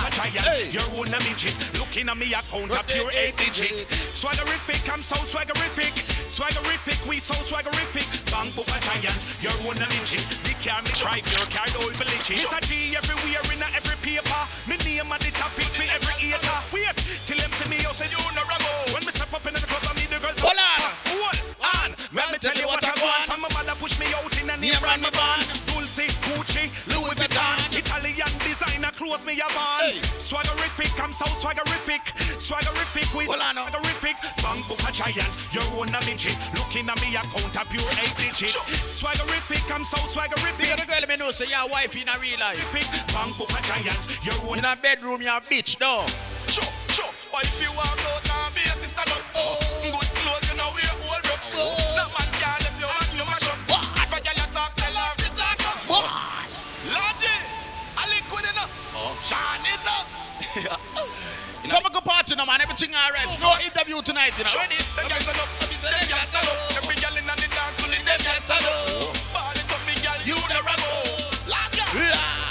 Hey. 0.45 0.71
you're 0.71 0.83
one 0.99 1.09
a 1.09 1.19
midget. 1.25 1.55
Looking 1.79 2.09
at 2.09 2.17
me 2.17 2.33
account, 2.35 2.75
a 2.75 2.83
pure 2.85 3.11
eight 3.15 3.37
digit. 3.37 3.87
Swaggerific, 3.89 4.83
I'm 4.93 5.03
so 5.03 5.17
swaggerific. 5.23 5.95
Swaggerific, 6.27 6.99
we 7.09 7.19
so 7.19 7.35
swaggerific. 7.35 8.07
Bang 8.31 8.51
book 8.59 8.69
a 8.69 8.79
giant, 8.83 9.21
you're 9.41 9.55
one 9.63 9.79
midget. 9.79 10.27
The 10.43 10.55
car 10.59 10.83
me 10.83 10.91
try 10.91 11.21
pure 11.23 11.47
car 11.55 11.69
old 11.83 11.95
village. 11.95 12.31
It's 12.35 12.51
a 12.51 12.61
G 12.65 12.97
everywhere 12.97 13.45
in 13.55 13.63
a 13.63 13.69
every 13.79 13.99
paper. 14.03 14.43
Me 14.67 14.77
name 14.83 15.13
at 15.13 15.21
the 15.23 15.31
topic 15.31 15.71
for 15.71 15.87
every 15.87 16.35
acre. 16.35 16.59
Wait 16.75 16.97
till 17.29 17.39
them 17.39 17.51
me, 17.51 17.57
say 17.57 17.64
clothes 29.15 29.27
me 29.27 29.41
a 29.41 29.49
van. 29.53 29.95
Swaggerific, 30.19 31.03
I'm 31.03 31.13
so 31.13 31.25
swaggerific. 31.27 32.03
Swaggerific, 32.39 33.17
we 33.17 33.27
on 33.27 33.39
now. 33.55 33.67
swaggerific. 33.67 34.17
Bang 34.43 34.63
book 34.69 34.81
a 34.89 34.93
giant, 34.93 35.31
you're 35.53 35.63
one 35.77 35.89
a 35.89 36.01
midget. 36.07 36.39
Looking 36.55 36.89
at 36.89 37.01
me 37.01 37.15
account 37.15 37.55
a 37.55 37.65
pure 37.67 37.87
eight 38.03 38.15
digit. 38.17 38.51
Swaggerific, 38.51 39.75
I'm 39.75 39.85
so 39.85 39.99
swaggerific. 39.99 40.73
up 40.73 40.81
the 40.81 40.87
girl 40.87 41.09
me 41.09 41.17
know 41.17 41.31
say 41.31 41.47
your 41.49 41.69
wife 41.71 41.95
in 41.97 42.09
a 42.09 42.19
real 42.21 42.39
life. 42.41 42.73
Bang 43.13 43.33
book 43.39 43.51
a 43.51 43.63
giant, 43.63 44.25
you're 44.25 44.35
one 44.47 44.59
In 44.59 44.65
a 44.65 44.77
bedroom, 44.77 45.23
you're 45.23 45.33
a 45.33 45.41
bitch, 45.41 45.81
no. 45.81 46.05
Chop, 60.55 60.79
chop, 60.95 61.83
wifey 61.83 61.99
party, 62.07 62.35
no 62.39 62.47
man. 62.47 62.63
Everything 62.63 62.95
alright. 62.95 63.27
No 63.43 63.51
interview 63.59 63.99
tonight, 64.07 64.31
you 64.39 64.47
know. 64.47 64.55
Ready? 64.55 64.79
Them 64.95 65.11
girls 65.11 65.27
stand 65.27 65.43
up, 65.43 65.51
them 65.59 66.07
girls 66.07 66.31
stand 66.31 66.47
up. 66.47 66.79
Every 66.79 66.95
girl 67.03 67.11
inna 67.19 67.35
the 67.35 67.51
dance 67.51 67.75
floor, 67.83 67.91
them 67.91 68.07
girls 68.07 68.39
stand 68.47 68.63
up. 68.63 69.19
Ball 69.35 69.51
it 69.51 69.67
up, 69.67 69.83
me 69.83 69.99
girl, 69.99 70.15
you 70.23 70.39
never 70.47 70.79
go. 70.79 70.95
Lager. 71.51 71.83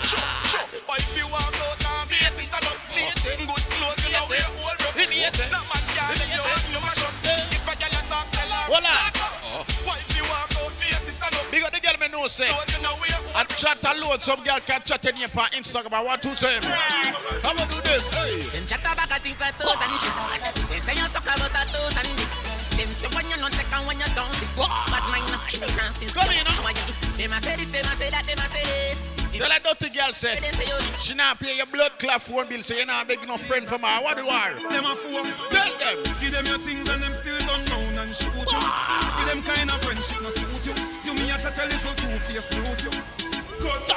Sure, 0.04 0.20
sure. 0.52 0.68
But 0.84 1.00
if 1.00 1.16
you 1.16 1.32
walk 1.32 1.56
out 1.64 1.80
now, 1.80 2.04
be 2.12 2.20
it 2.20 2.36
stand 2.44 2.68
up. 2.68 2.76
Good 2.92 3.64
clothes, 3.72 4.04
you 4.04 4.12
know 4.12 4.28
wear 4.28 4.52
old. 4.52 4.76
No 4.84 5.64
man 5.72 5.84
can 5.96 6.12
let 6.12 6.28
you 6.28 6.44
hang 6.44 6.76
your 6.76 6.84
mash 6.84 7.08
up. 7.08 7.16
If 7.56 7.64
a 7.64 7.74
girl 7.80 7.88
a 7.88 8.02
talk, 8.12 8.28
tell 8.36 8.52
her. 8.52 8.68
Hold 8.68 8.84
on. 8.84 9.64
Why 9.88 9.96
if 9.96 10.12
you 10.12 10.28
walk 10.28 10.52
out, 10.60 10.76
be 10.76 10.92
it 10.92 11.08
stand 11.08 11.40
up. 11.40 11.48
Big 11.56 11.64
the 11.64 11.80
girl 11.80 11.96
me 12.04 12.12
know 12.12 12.28
say. 12.28 12.52
Clothes, 12.52 12.68
you 12.76 12.84
know 12.84 13.00
I 13.44 13.46
chat 13.60 13.84
alone. 13.84 14.20
Some 14.24 14.40
girl 14.44 14.60
can 14.64 14.80
chat 14.88 15.04
in 15.04 15.16
here 15.20 15.28
on 15.36 15.52
Instagram. 15.52 15.92
I 15.92 16.04
want 16.04 16.22
to 16.24 16.32
say 16.32 16.56
me. 16.64 16.72
How 17.44 17.52
about 17.52 17.68
do 17.68 17.76
them? 17.84 18.00
Hey. 18.16 18.48
Them 18.56 18.64
chat 18.64 18.80
about 18.80 19.12
a 19.12 19.20
things 19.20 19.36
like 19.36 19.60
toes 19.60 19.76
and 19.84 19.92
shit. 20.00 20.16
Them 20.72 20.80
say 20.80 20.96
you 20.96 21.08
suck 21.12 21.28
about 21.28 21.52
a 21.52 21.62
toes 21.68 21.96
and 22.00 22.08
dick. 22.16 22.32
Them 22.80 22.88
say 22.96 23.12
when 23.12 23.28
you 23.28 23.36
not 23.44 23.52
take 23.52 23.68
and 23.68 23.84
when 23.84 24.00
you 24.00 24.08
don't 24.16 24.32
see. 24.32 24.48
Bad 24.56 25.04
mind 25.12 25.28
not 25.28 25.44
kill 25.52 25.60
it 25.60 25.76
nonsense. 25.76 26.16
Come 26.16 26.32
here, 26.32 26.40
no? 26.48 26.56
Them 27.20 27.36
a 27.36 27.40
say 27.44 27.60
this, 27.60 27.72
them 27.76 27.84
a 27.84 27.92
say 27.92 28.10
that, 28.16 28.24
them 28.24 28.40
a 28.40 28.48
say 28.48 28.64
this. 28.64 29.12
Tell 29.36 29.50
that 29.52 29.60
dirty 29.60 29.92
girl 29.92 30.14
say. 30.16 30.40
They 30.40 30.56
say 30.56 30.70
you 30.72 30.80
She 31.04 31.14
not 31.20 31.36
pay 31.44 31.58
your 31.58 31.68
blood 31.68 32.00
clot 32.00 32.24
phone 32.24 32.48
bill, 32.48 32.64
so 32.64 32.80
you 32.80 32.88
not 32.88 33.12
beg 33.12 33.28
no 33.28 33.36
friend 33.36 33.68
from 33.68 33.84
her. 33.84 33.98
What 34.08 34.16
do 34.16 34.24
you 34.24 34.32
want? 34.32 34.56
Them 34.72 34.88
a 34.88 34.96
fool. 34.96 35.28
Tell 35.52 35.74
them. 35.84 35.98
Give 36.24 36.32
them 36.32 36.48
your 36.48 36.62
things 36.64 36.88
and 36.88 37.02
them 37.04 37.12
still 37.12 37.40
turn 37.44 37.60
round 37.76 38.08
and 38.08 38.12
shoot 38.16 38.32
you. 38.40 38.62
Give 39.20 39.28
them 39.28 39.42
kind 39.44 39.68
of 39.68 39.84
friendship 39.84 40.24
no 40.24 40.32
suit 40.32 40.64
you. 40.64 40.76
You 41.04 41.14
me 41.20 41.28
a 41.28 41.36
chat 41.36 41.60
a 41.60 41.66
little 41.68 41.94
two 42.00 42.16
face 42.24 42.48
brute 42.48 42.88
you. 42.88 43.23
Good. 43.64 43.96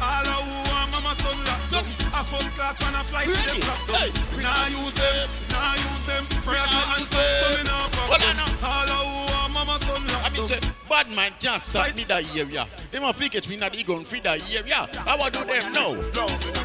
All 0.00 0.24
of 0.24 0.40
who 0.48 0.56
want 0.72 0.88
mama 0.88 1.12
son 1.12 1.36
locked 1.44 1.76
up. 1.76 1.84
A 2.16 2.24
first 2.24 2.56
class 2.56 2.80
man 2.80 2.96
a 2.96 3.04
flight 3.04 3.28
to 3.28 3.36
the 3.36 3.60
strap 3.60 3.76
down. 3.92 4.08
Nah 4.40 4.72
use 4.72 4.96
them, 4.96 5.28
nah 5.52 5.76
use 5.76 6.04
them. 6.08 6.24
Press 6.48 6.64
no 6.72 6.80
answer, 6.96 7.20
so 7.44 7.46
me 7.60 7.62
nah 7.68 7.84
pop 7.92 8.16
them. 8.16 8.40
All 8.64 8.88
of 8.88 9.04
who 9.04 9.20
want 9.36 9.52
mama 9.52 9.76
son 9.84 10.00
locked 10.08 10.56
up. 10.56 10.88
bad 10.88 11.12
man 11.12 11.32
can't 11.38 11.60
stop 11.60 11.94
me 11.94 12.04
that 12.04 12.24
area. 12.32 12.64
They 12.90 12.98
want 12.98 13.16
to 13.16 13.28
catch 13.28 13.48
me 13.50 13.58
not 13.58 13.76
gun 13.84 14.02
free 14.02 14.20
that 14.20 14.40
area. 14.48 14.88
I 15.06 15.12
want 15.12 15.34
do 15.34 15.44
them 15.44 15.72
now. 15.76 15.92
Love 15.92 16.40
me, 16.40 16.56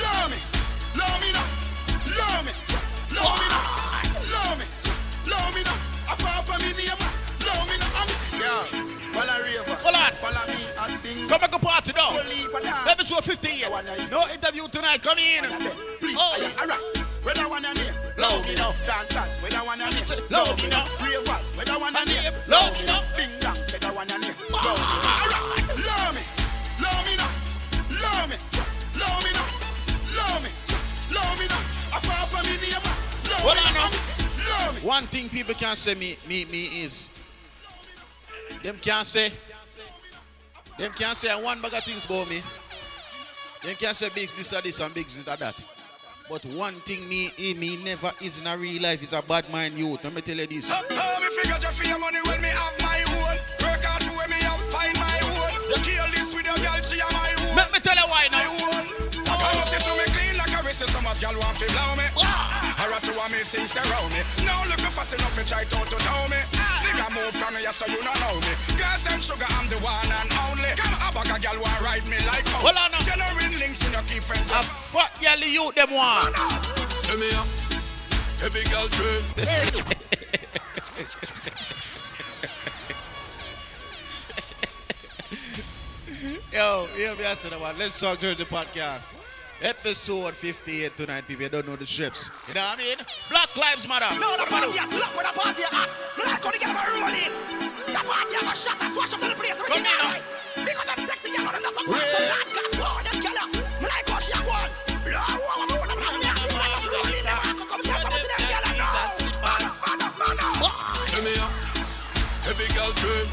love 0.00 0.30
me, 0.32 0.38
love 0.96 1.20
me 1.20 1.54
love 2.16 2.44
me, 2.44 2.52
love 3.12 3.36
me 3.36 3.46
love 4.32 4.56
me, 4.56 4.66
love 5.28 5.54
me. 5.54 5.62
Apart 6.08 6.46
from 6.46 6.60
me 6.64 6.72
name, 6.72 7.00
love 7.44 7.68
me. 7.68 7.76
I'm 8.00 8.08
yeah. 8.40 8.93
Follow 9.14 9.38
Raver, 9.46 9.76
Hold 9.86 9.94
on. 9.94 10.12
follow 10.18 10.44
me 10.50 10.58
at 10.74 10.90
Bing. 11.02 11.28
Come 11.28 11.40
back 11.40 11.54
a 11.54 11.58
party 11.58 11.92
now. 11.94 12.10
Holy 12.18 12.42
Pada. 12.50 12.90
Episode 12.90 13.22
50 13.24 13.48
here. 13.48 13.70
No 14.10 14.20
interview 14.34 14.66
tonight. 14.68 15.02
Come 15.02 15.18
in. 15.18 15.44
Please, 16.02 16.18
Oh. 16.18 16.34
oh. 16.34 16.60
alright. 16.60 16.82
Where 17.24 17.34
that 17.34 17.48
one 17.48 17.62
your 17.62 17.72
name? 17.74 17.94
Love 18.18 18.44
me 18.46 18.54
now. 18.54 18.74
Dancers, 18.84 19.38
where 19.40 19.50
that 19.50 19.64
one 19.64 19.78
your 19.78 19.88
name? 19.88 20.04
Love 20.28 20.58
me 20.60 20.68
now. 20.68 20.84
Ravers, 21.00 21.56
where 21.56 21.64
that 21.64 21.78
one 21.80 21.94
your 21.94 22.04
name? 22.04 22.34
Love 22.50 22.68
me 22.76 22.84
now. 22.84 23.00
Bing 23.16 23.32
dong, 23.40 23.56
say 23.64 23.78
that 23.78 23.94
one 23.94 24.04
your 24.10 24.18
name. 24.20 24.34
Love 24.52 24.76
me. 24.76 24.84
Alright. 24.84 25.64
Love 25.88 26.12
me, 26.12 26.22
love 26.84 27.02
me 27.08 27.14
now, 27.16 27.24
ah. 27.24 27.96
love 28.04 28.28
me, 28.28 28.36
love 29.00 29.20
me 29.24 29.30
now, 29.32 29.48
love 30.20 30.40
me, 30.44 30.50
love 31.16 31.34
me 31.40 31.46
now. 31.48 31.62
Apart 31.96 32.28
from 32.28 32.44
me 32.44 32.54
name, 32.60 32.84
love 33.32 33.56
me 33.56 33.62
now. 33.72 34.86
One 34.86 35.04
thing 35.08 35.28
people 35.30 35.54
can't 35.54 35.78
say 35.78 35.94
me, 35.94 36.18
me, 36.28 36.44
me 36.44 36.84
is, 36.84 37.08
them 38.64 38.76
can't 38.80 39.06
say, 39.06 39.28
them 40.78 40.90
can't 40.92 41.16
say 41.16 41.28
one 41.44 41.60
bag 41.60 41.74
of 41.74 41.84
things 41.84 42.06
about 42.06 42.28
me. 42.30 42.40
Them 43.60 43.76
can't 43.76 43.94
say 43.94 44.08
bigs 44.08 44.32
this 44.32 44.54
or 44.54 44.62
this 44.62 44.80
and 44.80 44.94
bigs 44.94 45.16
this 45.16 45.28
or 45.28 45.36
that. 45.36 45.52
But 46.30 46.40
one 46.56 46.72
thing 46.88 47.06
me, 47.06 47.28
me 47.60 47.76
never 47.84 48.10
is 48.22 48.40
in 48.40 48.46
a 48.46 48.56
real 48.56 48.80
life 48.80 49.02
is 49.02 49.12
a 49.12 49.20
bad 49.20 49.44
mind 49.52 49.76
youth. 49.76 50.02
Let 50.02 50.14
me 50.14 50.22
tell 50.22 50.36
you 50.36 50.46
this. 50.46 50.72
Oh, 50.72 50.80
me 50.80 51.28
figure 51.36 51.60
just 51.60 51.78
for 51.78 51.86
your 51.86 52.00
money 52.00 52.18
when 52.24 52.40
me 52.40 52.48
have 52.48 52.76
my 52.80 53.04
own. 53.20 53.36
Work 53.68 53.84
hard 53.84 54.00
to 54.00 54.10
where 54.16 54.28
me 54.32 54.40
find 54.72 54.96
my 54.96 55.18
own. 55.28 55.52
You 55.68 55.76
kill 55.84 56.08
this 56.16 56.32
with 56.32 56.48
your 56.48 56.56
girl, 56.56 56.80
she 56.80 56.96
a 56.96 57.06
my 57.12 57.36
own. 57.44 57.56
Let 57.60 57.68
me 57.68 57.78
tell 57.84 57.96
you 58.00 58.08
why 58.08 58.28
now. 58.32 58.63
Clean 60.74 60.86
like 60.86 60.90
a 60.90 60.90
wrist, 60.90 60.90
so 60.90 61.00
much 61.02 61.20
girl 61.20 61.38
want 61.38 61.56
to 61.58 61.66
blow 61.70 61.94
me. 61.96 62.04
I 62.18 62.86
rat 62.90 63.06
you 63.06 63.14
want 63.16 63.32
me 63.32 63.38
sing 63.38 63.66
around 63.86 64.10
me. 64.12 64.20
Now 64.44 64.62
look 64.66 64.82
me 64.82 64.90
fast 64.90 65.14
enough 65.14 65.34
to 65.38 65.44
try 65.46 65.62
to 65.62 65.78
to 65.78 65.96
tell 66.02 66.28
me. 66.28 66.38
Ah! 66.54 66.82
Nigga 66.82 67.06
move 67.14 67.34
from 67.34 67.54
me, 67.54 67.62
yeah, 67.62 67.70
so 67.70 67.86
you 67.86 68.02
don't 68.02 68.18
know 68.18 68.34
me. 68.42 68.52
Girls 68.74 69.06
and 69.12 69.22
sugar, 69.22 69.46
I'm 69.58 69.68
the 69.70 69.78
one 69.82 70.10
and 70.10 70.30
only. 70.50 70.74
Come 70.74 70.94
a 70.98 71.08
bag 71.14 71.30
a 71.30 71.38
girl 71.38 71.58
want 71.62 71.80
ride 71.82 72.06
me 72.10 72.18
like 72.26 72.46
how. 72.50 72.66
Hold 72.66 72.78
on 72.78 72.90
now. 72.90 73.02
Genuine 73.06 73.58
links 73.58 73.82
when 73.84 73.94
you 73.94 74.02
keep 74.10 74.22
friends. 74.22 74.50
A 74.50 74.62
fuck 74.62 75.12
y'all 75.22 75.38
the 75.38 75.46
youth 75.48 75.74
them 75.74 75.94
want. 75.94 76.34
Send 76.90 77.20
me 77.20 77.30
up. 77.38 77.46
Every 78.42 78.64
girl 78.70 78.88
train. 78.90 79.22
Yo, 86.52 86.86
here 86.94 87.12
we 87.18 87.24
are 87.24 87.34
saying 87.34 87.54
about 87.54 87.76
Let's 87.78 87.98
Talk 87.98 88.18
Jersey 88.20 88.44
podcast. 88.44 89.23
Episode 89.64 90.36
58 90.36 90.92
tonight, 90.94 91.24
people. 91.24 91.44
You 91.44 91.48
don't 91.48 91.64
know 91.64 91.72
the 91.72 91.88
strips. 91.88 92.28
You 92.48 92.52
know 92.52 92.60
what 92.68 92.76
I 92.76 92.84
mean? 92.84 93.00
Black 93.32 93.48
Lives 93.56 93.88
Matter. 93.88 94.12
No, 94.20 94.36
the 94.36 94.44
party 94.44 94.76
is 94.76 94.92
slap 94.92 95.16
with 95.16 95.24
the 95.24 95.32
party. 95.32 95.64
Me 95.64 96.20
like 96.20 96.44
how 96.44 96.52
the 96.52 96.60
girl 96.60 96.76
a 96.76 96.84
rolling. 97.00 97.32
The 97.88 97.96
party 98.04 98.36
a 98.36 98.40
go 98.44 98.52
shot 98.52 98.76
and 98.76 98.92
swash 98.92 99.16
up 99.16 99.24
to 99.24 99.28
the 99.32 99.36
place. 99.40 99.56
Come 99.56 99.80
here 99.80 99.88
now. 99.88 100.20
Because 100.68 100.84
them 100.84 101.00
sexy 101.08 101.32
girl 101.32 101.48
them 101.48 101.64
just 101.64 101.80
a 101.80 101.82
Real. 101.88 101.96
pass. 101.96 102.12
So 102.12 102.20
lad 102.28 102.48
got 102.52 102.76
war, 102.76 103.00
them 103.08 103.16
a. 103.24 103.44
Me 103.80 103.86
like 103.88 104.04
how 104.04 104.20
she 104.20 104.36
a 104.36 104.40
go 104.44 104.52
on. 104.52 104.68
Blow, 105.00 105.32
wow, 105.32 105.64
me 105.64 105.80
a 105.80 105.96
think 106.12 106.28
that 106.28 106.36
just 106.44 106.84
rolling. 106.84 107.24
A 107.24 107.36
go 107.56 107.64
come 107.64 107.80
say 107.88 107.96
something 108.04 108.20
to 108.20 108.28
them 108.36 108.44
girl 108.44 108.68
a 108.68 108.72
know. 108.76 109.00
Man 109.40 109.64
up, 109.64 109.76
man 109.80 110.00
up, 110.04 110.14
man 110.20 110.36
up. 110.44 110.60
Send 111.08 111.24
me 111.24 111.40
up, 111.40 111.52
every 112.52 112.68
girl 112.76 112.92
train. 113.00 113.32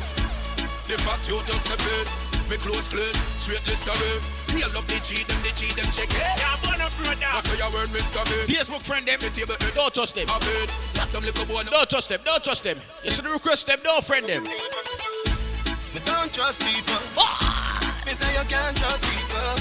The 0.87 0.95
fact 0.95 1.27
you 1.27 1.35
just 1.43 1.67
step 1.67 1.83
in, 1.91 2.07
me 2.47 2.55
close 2.55 2.87
clean, 2.87 3.11
straight 3.35 3.67
list 3.67 3.83
of 3.91 3.99
it. 3.99 4.40
Real 4.51 4.67
up 4.75 4.85
the 4.87 4.99
G, 4.99 5.23
them 5.23 5.39
the 5.43 5.51
G, 5.55 5.71
them 5.73 5.87
check 5.95 6.11
it. 6.11 6.19
Yeah, 6.19 6.59
burn 6.63 6.81
up, 6.83 6.91
brother. 6.99 7.15
That's 7.23 7.47
how 7.47 7.55
you 7.55 7.69
word 7.71 7.87
Mr. 7.95 8.19
Big. 8.27 8.51
Facebook 8.51 8.83
friend 8.83 9.07
them. 9.07 9.19
Me 9.23 9.29
table 9.31 9.55
head, 9.55 9.73
Don't 9.75 9.93
trust 9.93 10.15
them. 10.15 10.27
a 10.27 10.37
bed. 10.43 10.67
That's 10.95 11.11
some 11.15 11.23
little 11.23 11.45
boy. 11.47 11.63
Don't 11.63 11.89
trust 11.89 12.09
them. 12.09 12.19
Don't 12.25 12.43
trust 12.43 12.63
them. 12.63 12.77
You 13.03 13.11
should 13.11 13.25
request 13.25 13.67
them. 13.67 13.79
Don't 13.83 14.03
friend 14.03 14.27
them. 14.27 14.43
Me 14.43 15.99
don't 16.03 16.31
trust 16.35 16.63
people. 16.67 16.99
Ah! 17.15 17.79
Me 18.05 18.11
say 18.11 18.27
you 18.35 18.43
can't 18.47 18.75
trust 18.75 19.07
people. 19.07 19.55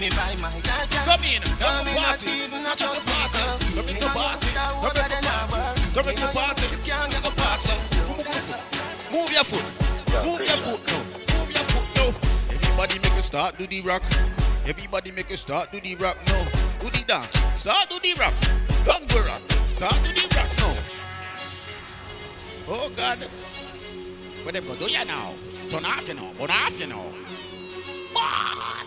Me 0.00 0.08
buy 0.16 0.32
my 0.40 0.48
data. 0.64 1.00
Come 1.04 1.24
in. 1.28 1.44
Come 1.60 1.84
me 1.84 1.92
to 1.92 2.00
not 2.00 2.16
party. 2.16 2.32
even 2.48 2.64
a 2.64 2.72
trust 2.76 3.04
people. 3.04 3.60
Come 3.76 3.86
Me 3.92 4.00
to 4.00 4.08
party. 4.08 4.50
Come 4.56 4.72
whole 4.80 4.88
to 4.88 5.04
of 5.04 5.08
them 5.12 5.24
a 5.24 5.36
work. 5.52 5.76
Come 5.92 6.06
Me 6.08 6.14
to 6.16 6.28
party. 6.32 6.64
You 6.72 6.80
can't 6.80 7.08
get 7.12 7.28
a 7.28 7.32
pass. 7.36 7.68
Move 9.12 9.30
your 9.32 9.44
foot. 9.44 9.68
Move 10.24 10.40
your 10.40 10.58
foot 10.64 11.03
Everybody 12.84 13.08
make 13.08 13.18
a 13.18 13.22
start 13.22 13.56
do 13.56 13.66
the 13.66 13.80
rock. 13.80 14.02
Everybody 14.66 15.10
make 15.12 15.30
a 15.30 15.38
start 15.38 15.72
do 15.72 15.80
the 15.80 15.94
rock 15.94 16.18
now. 16.26 16.44
Do 16.82 16.90
the 16.90 17.02
dance. 17.08 17.32
Start 17.58 17.88
do 17.88 17.98
the 17.98 18.14
rock. 18.20 18.34
Don't 18.84 19.08
go 19.08 19.24
rock. 19.24 19.40
Start 19.76 19.94
do 20.04 20.12
the 20.12 20.36
rock 20.36 20.50
now. 20.58 20.76
Oh 22.68 22.92
God. 22.94 23.20
What 24.42 24.52
them 24.52 24.66
gonna 24.66 24.78
do 24.78 24.90
ya 24.90 25.02
now? 25.04 25.32
Turn 25.70 25.86
off 25.86 26.06
you 26.06 26.12
know. 26.12 26.30
Turn 26.36 26.50
off 26.50 26.78
you 26.78 26.86
know. 26.86 27.08
What? 28.12 28.86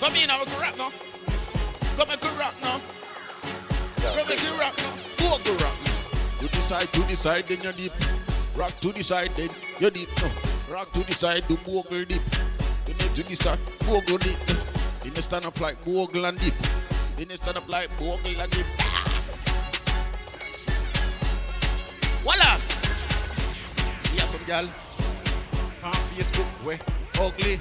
Come 0.00 0.16
in 0.16 0.26
now, 0.26 0.42
rock 0.58 0.76
now. 0.76 0.90
Come 1.94 2.10
and 2.10 2.20
can 2.20 2.36
rock 2.36 2.54
now. 2.60 2.80
Come 3.94 4.28
and 4.28 4.40
can 4.40 4.58
rock 4.58 4.76
now. 4.76 4.94
Go 5.18 5.38
go 5.44 5.52
rock 5.62 5.78
now. 5.84 6.48
The 6.50 6.60
side, 6.60 6.88
to 6.88 7.00
the 7.02 7.14
side, 7.14 7.44
then 7.46 7.62
you 7.62 7.72
deep. 7.78 7.92
Rock 8.56 8.72
to 8.80 8.92
the 8.92 9.04
side, 9.04 9.30
then 9.36 9.50
you 9.78 9.90
deep. 9.90 10.08
No. 10.20 10.49
Rock 10.70 10.92
to 10.92 11.04
the 11.04 11.14
side, 11.14 11.42
do 11.48 11.56
bogle 11.66 12.04
deep. 12.04 12.22
Then 12.86 12.94
you 13.00 13.22
to 13.24 13.28
the 13.28 13.34
side, 13.34 13.58
bogle 13.80 14.18
deep. 14.18 14.38
Then 15.02 15.12
you 15.16 15.20
stand 15.20 15.44
up 15.44 15.60
like 15.60 15.84
bogle 15.84 16.24
and 16.26 16.38
deep. 16.38 16.54
Then 17.16 17.28
you 17.28 17.36
stand 17.36 17.56
up 17.56 17.68
like 17.68 17.88
bogle 17.98 18.40
and 18.40 18.50
deep. 18.52 18.64
Ah! 18.78 19.22
Voila! 22.22 22.60
We 24.12 24.18
have 24.20 24.30
some 24.30 24.44
gal 24.46 24.66
on 25.82 25.92
Facebook 26.14 26.46
where 26.64 26.78
ugly. 27.18 27.56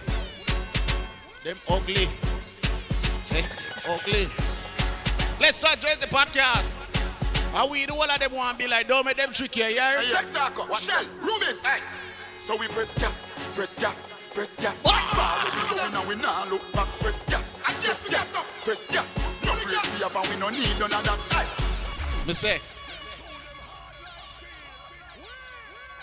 Them 1.44 1.57
ugly. 1.68 2.06
Hey, 3.34 3.44
ugly. 3.90 4.27
Let's 5.41 5.57
start 5.57 5.80
join 5.80 5.99
the 5.99 6.06
podcast. 6.06 6.76
And 7.56 7.72
we 7.72 7.88
the 7.88 7.95
one 7.95 8.11
of 8.11 8.19
them 8.19 8.34
want 8.34 8.60
to 8.60 8.65
be 8.65 8.69
like, 8.69 8.88
don't 8.88 9.03
make 9.03 9.18
them 9.18 9.34
trick 9.34 9.57
you, 9.57 9.64
yeah? 9.64 9.99
Hey, 9.99 10.14
Texaco, 10.14 10.77
Shell, 10.77 11.06
Rubis. 11.23 11.65
Hey. 11.65 11.81
So 12.40 12.56
we 12.56 12.68
press 12.70 12.95
gas, 12.95 13.38
press 13.53 13.78
gas, 13.78 14.14
press 14.34 14.56
gas. 14.56 14.84
Far 14.84 15.44
we 15.44 15.78
going 15.78 15.94
and 15.94 16.07
we 16.07 16.16
nah 16.16 16.45
look 16.49 16.64
back. 16.72 16.88
Press 16.99 17.22
gas, 17.24 17.60
press 17.60 18.07
gas, 18.07 18.34
press 18.64 18.88
gas. 18.88 19.20
No 19.45 19.52
brace 19.53 19.86
we 19.94 20.03
have 20.03 20.16
and 20.16 20.28
we 20.34 20.40
no 20.40 20.49
need 20.49 20.80
none 20.80 20.90
of 20.90 21.03
that. 21.03 21.20
Hey. 21.36 22.26
Me 22.26 22.34
say. 22.34 22.60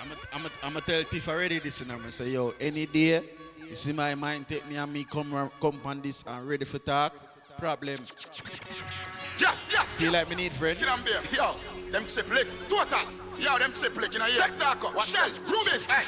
I'm 0.02 0.12
a, 0.12 0.36
I'm 0.36 0.44
a, 0.44 0.50
I'm 0.66 0.76
a 0.76 0.80
tell 0.82 1.02
Tiff 1.04 1.26
already 1.26 1.58
this 1.58 1.80
and 1.80 1.90
I'm 1.90 1.98
gonna 1.98 2.12
say, 2.12 2.28
yo, 2.30 2.52
any 2.60 2.84
day, 2.84 3.22
you 3.68 3.74
see 3.74 3.94
my 3.94 4.14
mind 4.14 4.46
take 4.46 4.68
me 4.68 4.76
and 4.76 4.92
me 4.92 5.04
come 5.04 5.50
come 5.58 5.80
on 5.86 6.02
this 6.02 6.22
and 6.28 6.46
ready 6.46 6.66
for 6.66 6.78
talk. 6.78 7.14
Problem. 7.58 7.96
Yes, 9.38 9.66
yes. 9.72 9.94
Feel 9.94 10.12
like 10.12 10.28
me 10.28 10.36
need 10.36 10.52
friend. 10.52 10.78
Get 10.78 10.86
them 10.86 11.00
beer. 11.02 11.18
Yo, 11.32 11.54
them 11.90 12.04
triplic. 12.04 12.46
Total. 12.68 13.25
Yo, 13.38 13.56
them 13.58 13.72
triplic 13.72 14.14
in 14.14 14.22
a 14.22 14.28
year. 14.28 14.40
Texaco. 14.40 14.90
Shell. 15.04 15.30
Rubis. 15.44 15.90
Hey. 15.90 16.04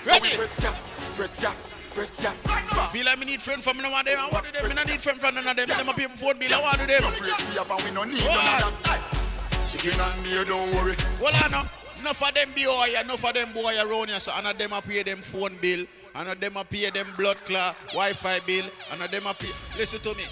So 0.00 0.10
Ready? 0.12 0.36
press 0.36 0.56
gas. 0.60 0.90
Press 1.16 1.38
gas. 1.40 1.72
Press 1.94 2.16
gas. 2.16 2.46
Feel 2.92 3.06
like 3.06 3.18
me 3.18 3.26
need 3.26 3.40
friend 3.40 3.62
from 3.62 3.78
none 3.78 3.92
of 3.92 4.04
them. 4.04 4.18
I 4.18 4.28
want 4.28 4.44
to 4.46 4.52
them. 4.52 4.68
Me 4.68 4.74
no 4.74 4.82
need 4.82 5.00
friend 5.00 5.18
from 5.20 5.34
none 5.36 5.46
of 5.46 5.56
them. 5.56 5.68
Them 5.68 5.88
a 5.88 5.94
people 5.94 6.16
phone 6.16 6.38
bill. 6.38 6.52
I 6.54 6.60
want 6.60 6.80
to 6.80 6.86
them. 6.86 7.02
No 7.02 7.10
brace 7.10 7.40
we 7.48 7.54
have 7.56 7.70
and 7.70 7.82
we 7.84 7.90
no 7.92 8.02
need 8.04 8.20
What? 8.22 8.44
none 8.44 8.72
of 8.72 8.82
that. 8.82 9.00
Aye. 9.00 9.66
Chicken 9.68 9.98
and 10.00 10.24
beer, 10.24 10.44
don't 10.44 10.74
worry. 10.74 10.94
Well, 11.22 11.32
I 11.34 11.48
know. 11.48 11.62
Enough 12.00 12.22
of 12.22 12.34
them 12.34 12.50
boy, 12.54 12.88
enough 13.00 13.24
of 13.24 13.32
them 13.32 13.52
boy 13.54 13.72
around 13.80 14.08
here, 14.10 14.20
so 14.20 14.30
none 14.32 14.44
of 14.52 14.58
them 14.58 14.74
a 14.74 14.82
pay 14.82 15.02
them 15.02 15.18
phone 15.22 15.56
bill, 15.62 15.86
none 16.14 16.28
of 16.28 16.38
them 16.38 16.54
a 16.58 16.64
pay 16.64 16.90
them 16.90 17.06
blood 17.16 17.38
clot, 17.46 17.74
Wi-Fi 17.94 18.40
bill, 18.46 18.64
none 18.90 19.00
of 19.00 19.10
them 19.10 19.26
a 19.26 19.32
pay. 19.32 19.48
Listen 19.78 20.00
to 20.00 20.14
me. 20.14 20.24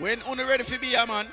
When 0.00 0.20
on 0.28 0.36
ready 0.46 0.64
for 0.64 0.78
be 0.78 0.94
a 0.96 1.06
man, 1.06 1.26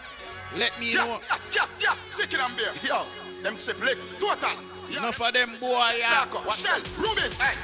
let 0.57 0.77
me 0.79 0.91
Yes, 0.93 1.07
know. 1.07 1.19
yes, 1.29 1.49
yes, 1.53 1.77
yes. 1.79 2.17
Chicken 2.17 2.39
and 2.41 2.55
beer. 2.57 2.71
Yo, 2.83 3.03
them 3.43 3.55
triplic. 3.55 3.97
Total. 4.19 4.49
Enough 4.97 5.21
of 5.21 5.33
them 5.33 5.49
boy, 5.59 5.89
yeah. 5.97 6.25
Shell. 6.53 6.81
Rubis. 6.97 7.39
Hey. 7.41 7.55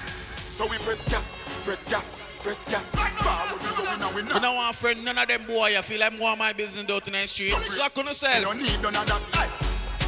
So 0.49 0.65
we 0.67 0.77
press 0.77 1.03
gas. 1.09 1.43
Press 1.65 1.85
gas. 1.89 2.21
Press 2.41 2.65
gas. 2.65 2.95
Forward 2.95 3.61
we 3.61 3.85
going 3.85 4.01
and 4.01 4.15
we 4.15 4.21
You 4.21 4.29
not. 4.29 4.41
know 4.41 4.53
one 4.53 4.73
friend, 4.73 5.03
none 5.03 5.17
of 5.17 5.27
them 5.27 5.43
boy, 5.45 5.77
I 5.77 5.81
feel 5.81 5.99
like 5.99 6.17
more 6.17 6.31
of 6.31 6.37
my 6.39 6.53
business 6.53 6.89
out 6.89 7.05
in 7.07 7.13
the 7.13 7.27
street. 7.27 7.51
Suck 7.61 7.97
on 7.97 8.05
We 8.05 8.09
yourself. 8.11 8.43
don't 8.43 8.61
need 8.61 8.81
none 8.81 8.95
of 8.95 9.05
that. 9.05 9.21
Aye. 9.33 9.66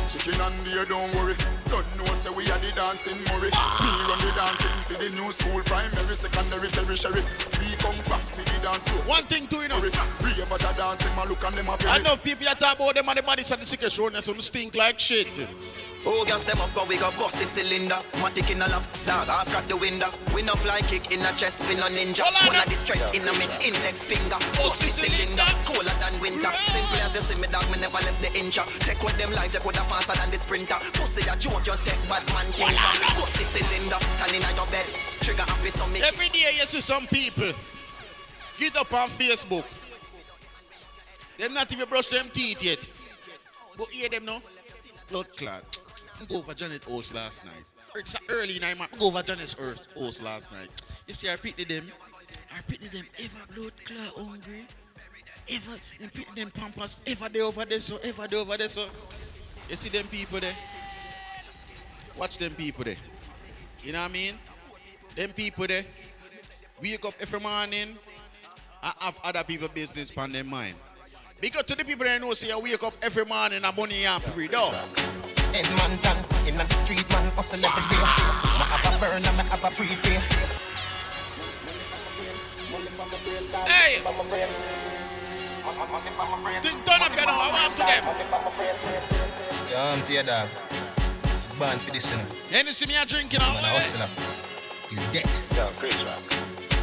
Chicken 0.10 0.42
and 0.42 0.64
beer, 0.66 0.86
don't 0.86 1.14
worry. 1.14 1.36
Don't 1.70 1.86
know, 1.96 2.04
say 2.18 2.32
we 2.34 2.50
are 2.50 2.58
the 2.58 2.72
dancing 2.76 3.14
Murray. 3.30 3.54
Me 3.54 3.90
run 4.10 4.18
the 4.26 4.34
dancing 4.34 4.82
for 4.90 4.98
the 4.98 5.10
new 5.14 5.32
school, 5.32 5.62
primary, 5.62 6.16
secondary, 6.16 6.68
tertiary. 6.70 7.22
We 7.62 7.76
come 7.78 7.96
back 8.10 8.22
for 8.22 8.42
the 8.42 8.60
dance 8.66 8.90
floor. 8.90 9.06
One 9.06 9.24
thing 9.26 9.46
to 9.46 9.58
you 9.58 9.68
know. 9.68 9.78
Three 9.78 10.42
of 10.42 10.52
us 10.52 10.66
are 10.66 10.74
dancing, 10.74 11.16
man, 11.16 11.30
look 11.30 11.44
and 11.44 11.54
them 11.56 11.70
up. 11.70 11.84
I 11.86 12.00
know 12.00 12.18
people 12.18 12.46
that 12.46 12.60
talk 12.60 12.78
about 12.78 12.96
them 12.96 13.08
and 13.08 13.20
the 13.20 13.22
bodies 13.22 13.52
and 13.52 13.62
the 13.62 13.68
sickest 13.68 14.00
road, 14.00 14.16
so 14.16 14.34
stink 14.40 14.74
like 14.74 14.98
shit. 14.98 15.28
Oh, 16.06 16.24
gas 16.24 16.44
them 16.44 16.62
up, 16.62 16.74
go 16.74 16.86
we 16.86 16.96
go 16.96 17.12
bust 17.20 17.38
the 17.38 17.44
cylinder. 17.44 18.00
Matic 18.24 18.50
in 18.50 18.62
a 18.62 18.68
lap, 18.68 18.84
dog, 19.06 19.28
I've 19.28 19.52
got 19.52 19.68
the 19.68 19.76
window. 19.76 20.08
We 20.34 20.42
no 20.42 20.54
fly 20.56 20.80
kick 20.82 21.12
in 21.12 21.20
a 21.22 21.32
chest, 21.34 21.60
we 21.68 21.76
no 21.76 21.92
ninja. 21.92 22.24
One 22.48 22.56
of 22.56 22.66
the 22.66 22.76
straight 22.80 23.04
in 23.12 23.28
a 23.28 23.34
mid 23.36 23.52
index 23.60 24.06
finger. 24.06 24.40
Bust 24.56 24.80
the 24.80 24.88
cylinder, 24.88 25.44
colder 25.68 25.92
than 26.00 26.16
winter. 26.24 26.48
Simple 26.72 27.04
as 27.04 27.14
you 27.16 27.22
see 27.28 27.36
me, 27.36 27.48
dog, 27.52 27.68
me 27.70 27.84
never 27.84 28.00
left 28.00 28.22
the 28.24 28.32
inch. 28.40 28.56
Take 28.80 29.04
with 29.04 29.18
them 29.20 29.34
life, 29.34 29.54
you 29.54 29.60
coulda 29.60 29.84
faster 29.92 30.16
than 30.16 30.32
the 30.32 30.38
sprinter. 30.38 30.80
Pussy 30.96 31.28
a 31.28 31.36
joke, 31.36 31.68
you 31.68 31.76
take 31.84 32.02
bad 32.08 32.24
man 32.32 32.48
king. 32.56 32.72
Bust 33.20 33.36
the 33.36 33.46
cylinder, 33.52 34.00
turn 34.24 34.34
in 34.34 34.44
your 34.56 34.68
bed. 34.72 34.88
Trigger 35.20 35.44
happy 35.44 35.70
so 35.70 35.86
me. 35.92 36.00
Every 36.02 36.30
day 36.30 36.56
you 36.56 36.66
see 36.66 36.80
some 36.80 37.08
people 37.08 37.52
get 38.58 38.78
up 38.78 38.94
on 38.94 39.10
Facebook. 39.10 39.68
Them 41.38 41.54
not 41.54 41.72
even 41.72 41.88
brush 41.88 42.08
them 42.08 42.30
teeth 42.32 42.64
yet. 42.64 42.88
But 43.78 43.92
hear 43.92 44.08
them 44.08 44.26
now. 44.26 44.42
Blood 45.10 45.28
clot. 45.36 45.79
I 46.22 46.26
go 46.26 46.38
over 46.38 46.54
Janet 46.54 46.84
house 46.84 47.14
last 47.14 47.46
night. 47.46 47.64
Er, 47.96 48.00
it's 48.00 48.16
a 48.16 48.20
early 48.30 48.60
night, 48.60 48.78
man. 48.78 48.88
I 48.94 48.98
go 48.98 49.08
over 49.08 49.22
Janet's 49.22 49.54
house 49.54 50.22
last 50.22 50.52
night. 50.52 50.70
You 51.08 51.14
see, 51.14 51.30
I 51.30 51.38
pity 51.38 51.64
them. 51.64 51.88
I 52.56 52.62
pity 52.62 52.88
them 52.90 53.06
ever 53.18 53.54
blood 53.54 53.72
clot 53.86 54.28
hungry. 54.28 54.66
Ever, 55.50 55.80
and 56.02 56.14
pity 56.14 56.28
them 56.36 56.52
pampas 56.52 57.02
ever 57.08 57.30
they 57.30 57.42
over 57.42 57.66
there 57.66 57.80
so, 57.80 57.98
ever 58.04 58.28
they 58.28 58.38
over 58.38 58.58
there 58.58 58.70
so. 58.70 58.86
You 59.70 59.76
see 59.76 59.90
them 59.90 60.08
people 60.08 60.40
there? 60.40 60.54
Watch 62.18 62.38
them 62.38 62.54
people 62.54 62.84
there. 62.84 62.98
You 63.84 63.94
know 63.94 64.02
what 64.02 64.10
I 64.10 64.14
mean? 64.14 64.34
Them 65.16 65.32
people 65.32 65.68
there 65.68 65.86
wake 66.82 67.06
up 67.06 67.14
every 67.20 67.40
morning 67.40 67.98
and 68.84 68.94
have 69.00 69.20
other 69.24 69.44
people 69.44 69.70
business 69.70 70.12
on 70.18 70.32
their 70.32 70.44
mind. 70.44 70.76
Because 71.42 71.64
to 71.64 71.76
the 71.76 71.86
people 71.86 72.04
that 72.06 72.20
know 72.20 72.34
say 72.34 72.50
you 72.50 72.60
wake 72.60 72.84
up 72.84 72.94
every 73.02 73.24
morning 73.24 73.64
and 73.64 73.78
money 73.78 74.04
and 74.04 74.24
pray 74.36 74.48
dog. 74.48 74.74
Head 75.56 75.64
man 75.80 75.96
down 76.04 76.18
in 76.46 76.58
the 76.58 76.68
street, 76.76 77.08
man 77.12 77.32
hustle 77.32 77.64
every 77.64 77.84
day. 77.88 77.96
Me 77.96 78.64
have 78.68 78.84
a 78.84 79.00
burn 79.00 79.24
and 79.24 79.38
me 79.40 79.44
have 79.48 79.64
a 79.64 79.72
prepay. 79.72 80.20
Hey! 83.72 84.04
Think 86.62 86.86
turn 86.86 87.02
up, 87.02 87.12
you 87.16 87.26
know, 87.26 87.40
I 87.40 87.50
want 87.56 87.78
to 87.78 87.84
them. 87.88 88.04
Yeah, 89.72 89.94
I'm 89.94 90.02
tear 90.06 90.24
dog. 90.24 90.50
Born 91.58 91.80
for 91.80 91.92
this, 91.92 92.12
you 92.12 92.18
know. 92.18 92.26
Then 92.52 92.68
you 92.68 92.74
see 92.74 92.86
me 92.86 92.98
a 92.98 93.06
drinking 93.06 93.40
out. 93.40 93.56
Man, 93.56 93.64
a 93.64 93.68
eh? 93.68 93.80
hustler. 93.80 94.10
You 94.92 94.98
dead. 95.14 95.30
Yeah, 95.56 95.72
crazy 95.78 96.04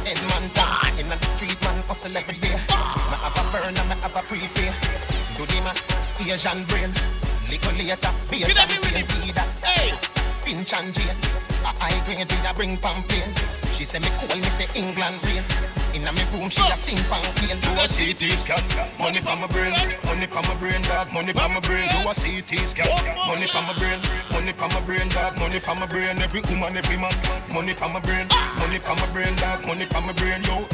Head 0.07 0.29
man 0.29 0.49
down 0.53 0.97
in 0.97 1.09
the 1.09 1.19
street, 1.25 1.61
man 1.63 1.83
hustle 1.83 2.15
every 2.15 2.37
day. 2.37 2.53
Me 2.53 2.55
have 2.55 3.35
a 3.35 3.51
burn 3.51 3.75
and 3.75 3.89
me 3.89 3.95
have 3.99 4.15
a 4.15 4.21
prepay. 4.21 5.16
Do 5.37 5.45
the 5.45 5.61
max, 5.61 5.93
Asian 6.17 6.65
brain. 6.65 6.89
Little 7.45 7.77
later, 7.77 8.09
be 8.25 8.41
a 8.41 8.49
champagne 8.49 9.05
tea. 9.05 9.29
Hey! 9.61 9.93
Finch 10.41 10.73
and 10.73 10.89
Jane. 10.89 11.13
A 11.61 11.69
high 11.77 11.93
grade 12.09 12.25
we 12.25 12.41
a 12.41 12.53
bring 12.57 12.73
pamphlet. 12.77 13.29
She 13.69 13.85
say 13.85 13.99
me 13.99 14.09
call 14.17 14.33
me 14.33 14.49
say 14.49 14.65
England 14.73 15.21
rain. 15.21 15.45
Inna 15.93 16.09
me 16.17 16.25
room 16.33 16.49
she 16.49 16.65
a 16.65 16.73
sing 16.73 16.97
pamphlet. 17.05 17.53
Do 17.61 17.69
a 17.77 17.85
CT 17.85 18.33
scan, 18.33 18.65
money 18.97 19.21
pa 19.21 19.37
my 19.37 19.45
brain, 19.45 19.77
money 20.09 20.25
pa 20.25 20.41
my 20.41 20.57
brain, 20.57 20.81
dog, 20.89 21.13
money 21.13 21.33
pa 21.37 21.45
my 21.53 21.61
brain. 21.61 21.85
Do 21.85 22.09
a 22.09 22.13
CT 22.17 22.51
scan, 22.73 22.89
money 23.29 23.45
pa 23.45 23.61
my 23.61 23.77
brain, 23.77 24.01
money 24.33 24.53
pa 24.57 24.65
my 24.73 24.81
brain, 24.89 25.05
dog, 25.13 25.37
money 25.37 25.59
pa 25.61 25.77
my 25.77 25.85
brain. 25.85 26.17
Every 26.17 26.41
woman, 26.49 26.81
every 26.81 26.97
man, 26.97 27.13
money 27.53 27.77
pa 27.77 27.85
my 27.93 28.01
brain, 28.01 28.25
money 28.57 28.81
pa 28.81 28.97
my 28.97 29.05
brain, 29.13 29.37
dog, 29.37 29.61
money 29.69 29.85
pa 29.85 30.01
my 30.01 30.17
brain. 30.17 30.41
Yo, 30.49 30.65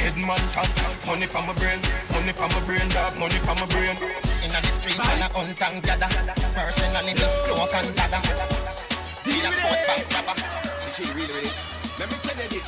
top, 0.55 0.71
money 1.03 1.27
pa 1.27 1.43
my 1.43 1.51
brain, 1.59 1.83
money 2.15 2.31
pa 2.31 2.47
my 2.47 2.63
brain, 2.63 2.87
dog, 2.95 3.19
money 3.19 3.39
pa 3.43 3.51
my 3.59 3.67
brain. 3.67 3.99
The 4.83 4.89
street 4.89 4.99
and 4.99 5.23
a 5.23 5.27
hunt 5.31 5.61
and 5.63 5.79
gather. 5.81 6.11
Personality, 6.51 7.23
cloak 7.47 7.73
and 7.73 7.95
dagger. 7.95 8.19
Be 9.23 9.39
a 9.39 9.47
sport 9.55 9.79
robber. 10.11 10.35
Let 11.99 12.11
me 12.11 12.17
tell 12.19 12.35
you 12.35 12.49
this. 12.51 12.67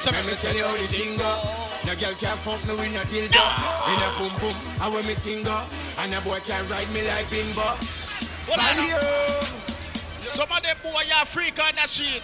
So 0.00 0.10
let 0.12 0.24
me 0.24 0.32
tell 0.32 0.56
you 0.56 0.64
how 0.64 0.72
the 0.72 0.88
thing 0.88 1.18
go. 1.20 1.28
No 1.84 1.92
girl 1.92 2.14
can 2.16 2.36
fuck 2.40 2.64
me 2.64 2.72
with 2.80 2.88
no 2.94 3.04
dildo. 3.12 3.36
In 3.36 4.00
a 4.00 4.08
boom 4.16 4.32
boom, 4.40 4.56
and 4.80 4.94
when 4.94 5.06
me 5.06 5.12
thing 5.12 5.44
go. 5.44 5.60
And 5.98 6.14
a 6.14 6.20
boy 6.22 6.40
can 6.40 6.66
ride 6.68 6.88
me 6.96 7.04
like 7.04 7.28
bimbo. 7.28 7.68
What 8.48 8.56
I 8.56 8.72
know? 8.80 8.96
Some 10.24 10.48
of 10.50 10.62
them 10.62 10.76
boy 10.82 11.04
are 11.20 11.26
freak 11.26 11.60
on 11.60 11.76
that 11.76 11.90
shit. 11.92 12.22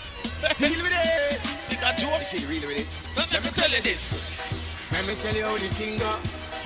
Deal 0.56 0.72
with 0.80 0.88
it. 0.88 1.36
You 1.68 1.76
got 1.84 1.98
joke? 1.98 2.32
With 2.32 2.64
it. 2.64 2.88
So 2.88 3.28
let 3.28 3.44
me 3.44 3.50
tell 3.52 3.70
you 3.70 3.82
this. 3.82 4.00
Let 4.90 5.04
me 5.06 5.14
tell 5.20 5.34
you 5.36 5.44
how 5.44 5.58
the 5.58 5.68
thing 5.68 5.98
go. 5.98 6.16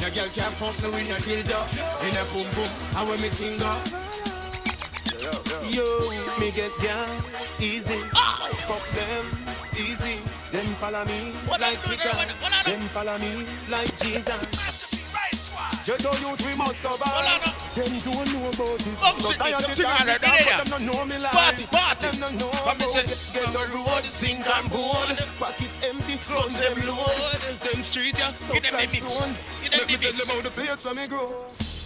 No 0.01 0.11
girl 0.11 0.29
can't 0.29 0.55
fuck 0.55 0.77
me 0.83 0.89
with 0.91 1.09
no 1.09 1.17
dildo. 1.17 1.59
In 2.07 2.17
a 2.17 2.25
boom 2.33 2.49
boom, 2.55 2.71
and 2.97 3.09
when 3.09 3.21
me 3.21 3.29
thing 3.29 3.59
go. 3.59 3.73
Yo, 5.71 5.85
me 6.39 6.51
get 6.53 6.71
down 6.83 7.09
easy. 7.59 7.99
Fuck 8.69 8.85
them 8.95 9.25
easy. 9.75 10.21
Them 10.53 10.67
follow 10.77 11.05
me 11.05 11.33
like 11.59 11.83
Peter. 11.83 12.15
Them 12.65 12.81
follow 12.95 13.19
me 13.19 13.47
like 13.69 13.97
Jesus. 13.99 14.66
You 15.87 15.95
know 16.03 16.11
youth 16.19 16.43
we 16.43 16.51
must 16.59 16.83
survive. 16.83 17.47
Them 17.79 17.87
don't 18.03 18.27
know 18.35 18.51
about 18.51 18.75
it. 18.75 18.99
Come 18.99 19.19
Society 19.23 19.55
can't 19.55 19.63
on 19.63 19.71
be 19.71 20.11
it, 20.11 20.21
done, 20.21 20.35
yeah. 20.35 20.59
but 20.59 20.67
them 20.67 20.67
don't 20.67 20.87
know 20.91 21.05
me 21.07 21.17
like. 21.23 21.31
Party, 21.31 21.67
party. 21.71 22.07
Them 22.11 22.21
don't 22.27 22.35
know 22.43 22.51
Come 22.51 22.75
about 22.75 23.07
it. 23.07 23.31
Get 23.31 23.47
the 23.55 23.63
road, 23.71 24.03
sink 24.03 24.43
and 24.51 24.67
board. 24.67 25.15
Pocket 25.39 25.71
empty, 25.87 26.19
guns 26.27 26.59
them 26.59 26.75
load. 26.91 27.39
Them 27.63 27.83
street 27.87 28.19
yeah, 28.19 28.35
Give 28.51 28.65
them 28.67 28.75
the 28.75 28.83
mix. 28.83 28.99
Give 29.63 29.71
them 29.71 29.79
Let 29.79 29.87
me 29.87 29.95
tell 29.95 30.13
them 30.19 30.27
how 30.27 30.41
the 30.43 30.51
place 30.51 30.85
where 30.85 30.95
me 30.95 31.07
grow. 31.07 31.31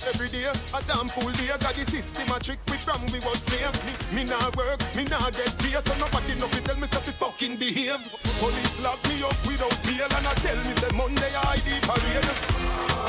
Every 0.08 0.28
day, 0.32 0.48
a 0.48 0.80
damn 0.88 1.08
fool 1.12 1.28
day, 1.36 1.52
got 1.60 1.76
the 1.76 1.84
system 1.84 2.24
a 2.32 2.40
trick 2.40 2.56
we 2.72 2.80
from 2.80 3.04
we 3.12 3.20
was 3.20 3.36
slave. 3.36 3.68
Me, 3.84 3.92
me 4.16 4.22
nah 4.24 4.48
work, 4.56 4.80
me 4.96 5.04
nah 5.04 5.28
get 5.28 5.52
pay, 5.60 5.76
so 5.76 5.92
nobody 6.00 6.32
know 6.40 6.48
fi 6.48 6.60
tell 6.64 6.78
me 6.80 6.88
say 6.88 7.04
fi 7.04 7.12
fucking 7.12 7.60
behave. 7.60 8.00
Police 8.40 8.80
lock 8.80 8.96
me 9.12 9.20
up 9.20 9.36
without 9.44 9.76
bail 9.84 10.08
and 10.08 10.24
I 10.24 10.32
tell 10.40 10.56
me 10.56 10.72
say 10.72 10.88
Monday 10.96 11.28
I 11.36 11.52
ID 11.52 11.68
parade. 11.84 12.30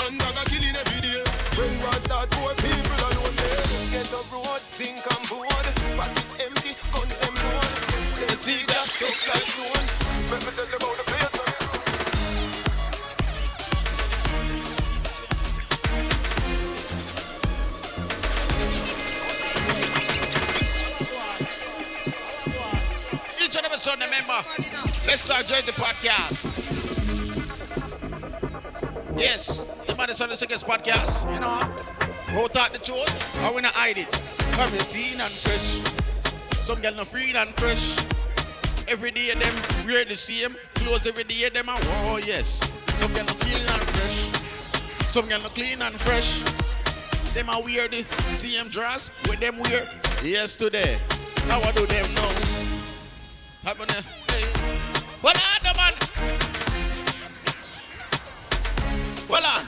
And 0.03 0.19
I 0.19 0.29
got 0.35 0.45
killing 0.51 0.75
every 0.75 0.99
day. 0.99 1.23
When 1.55 1.71
war 1.79 1.95
start, 2.03 2.27
poor 2.35 2.51
people 2.59 2.99
alone 3.07 3.35
there. 3.39 3.63
Get 3.95 4.11
a 4.11 4.21
road, 4.27 4.59
sink 4.59 4.99
and 4.99 5.23
board, 5.31 5.67
pocket 5.95 6.27
empty, 6.43 6.75
guns 6.91 7.15
them 7.23 7.35
load. 7.39 7.71
They 8.19 8.35
see 8.35 8.67
that 8.67 8.87
tough 8.99 9.19
like 9.31 9.47
stone. 9.47 9.85
Let 10.27 10.43
me 10.43 10.51
tell 10.59 10.67
them 10.67 10.81
how 10.83 10.91
the 10.99 11.05
place. 11.07 11.20
And 23.87 24.01
every 24.01 24.05
Sunday 24.05 24.09
member, 24.09 24.47
let's 25.07 25.21
start 25.21 25.45
join 25.47 25.65
the 25.65 25.71
podcast. 25.71 26.45
Yes, 29.17 29.65
the 29.87 29.95
man 29.95 30.09
is 30.09 30.21
on 30.21 30.29
the 30.29 30.35
Sickest 30.35 30.67
podcast. 30.67 31.23
You 31.33 31.39
know, 31.39 31.67
go 32.33 32.47
talk 32.47 32.71
the 32.71 32.77
truth, 32.77 33.09
or 33.45 33.55
we 33.55 33.61
not 33.61 33.73
hide 33.73 33.97
it. 33.97 34.11
Clean 34.53 35.19
and 35.19 35.31
fresh. 35.31 35.81
Some 36.61 36.81
girl 36.81 36.93
no 36.95 37.03
free 37.03 37.33
and 37.33 37.49
fresh. 37.55 37.97
Every 38.87 39.11
day 39.11 39.33
them 39.33 39.87
wear 39.87 40.05
the 40.05 40.15
same 40.15 40.55
clothes 40.75 41.07
every 41.07 41.23
day 41.23 41.49
them 41.49 41.69
and 41.69 41.83
oh 41.83 42.19
yes. 42.23 42.59
Some 42.99 43.13
girl 43.13 43.25
no 43.25 43.33
clean 43.33 43.61
and 43.61 43.81
fresh. 43.89 45.09
Some 45.09 45.29
girl 45.29 45.41
no 45.41 45.49
clean 45.49 45.81
and 45.81 45.95
fresh. 45.95 46.41
Them 47.33 47.49
are 47.49 47.61
wear 47.63 47.87
the 47.87 48.03
CM 48.35 48.69
dress 48.69 49.09
with 49.27 49.39
them 49.39 49.57
wear 49.57 49.83
yesterday. 50.23 50.99
How 51.47 51.59
I 51.61 51.71
do 51.71 51.85
them 51.87 52.05
now? 52.13 52.70
Happen 53.63 53.87
there. 53.87 54.01
Hey. 54.27 54.45
Well, 55.21 55.35
on, 55.37 55.63
man. 55.77 55.93
Well, 59.29 59.45
on. 59.45 59.67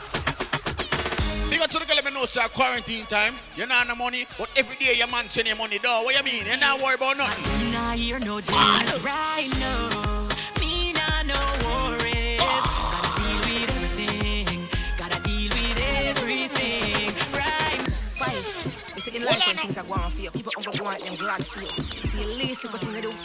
Big 1.49 1.61
up 1.61 1.69
to 1.69 1.77
the 1.77 1.85
girl, 1.85 1.95
let 1.97 2.05
me 2.05 2.11
know, 2.11 2.25
sir, 2.25 2.41
quarantine 2.55 3.05
time. 3.05 3.35
You 3.55 3.67
not 3.67 3.87
no 3.87 3.93
money, 3.93 4.25
but 4.39 4.49
every 4.57 4.75
day 4.77 4.95
your 4.97 5.07
man 5.07 5.29
send 5.29 5.47
you 5.47 5.55
money, 5.55 5.77
though. 5.77 6.01
What 6.03 6.17
you 6.17 6.23
mean? 6.23 6.45
You 6.47 6.57
not 6.57 6.81
worry 6.81 6.95
about 6.95 7.17
nothing. 7.17 7.65
Me 7.65 7.71
nah 7.71 7.91
hear 7.91 8.17
no 8.17 8.41
dance 8.41 8.99
right 9.03 9.47
now. 9.59 10.27
Me 10.59 10.93
nah 10.93 11.21
no 11.29 11.37
worries. 11.61 12.41
Gotta 12.41 13.21
deal 13.21 13.37
with 13.45 13.69
everything. 13.77 14.67
Gotta 14.97 15.21
deal 15.21 15.51
with 15.53 15.79
everything. 16.09 17.13
Right. 17.37 17.85
Spice. 18.01 18.65
You 18.95 19.01
see, 19.01 19.17
in 19.17 19.23
life 19.23 19.45
when 19.45 19.57
things 19.57 19.77
are 19.77 19.83
going 19.85 20.09
for 20.09 20.21
you, 20.21 20.31
people 20.31 20.51
don't 20.63 20.81
want 20.81 20.99
them 21.03 21.15
glad 21.15 21.45
for 21.45 21.61
you. 21.61 21.67
You 21.67 22.09
see, 22.09 22.23
the 22.23 22.29
least 22.41 22.63
good 22.63 22.81
thing 22.81 22.95
to 22.95 23.01
do, 23.01 23.09
them 23.09 23.17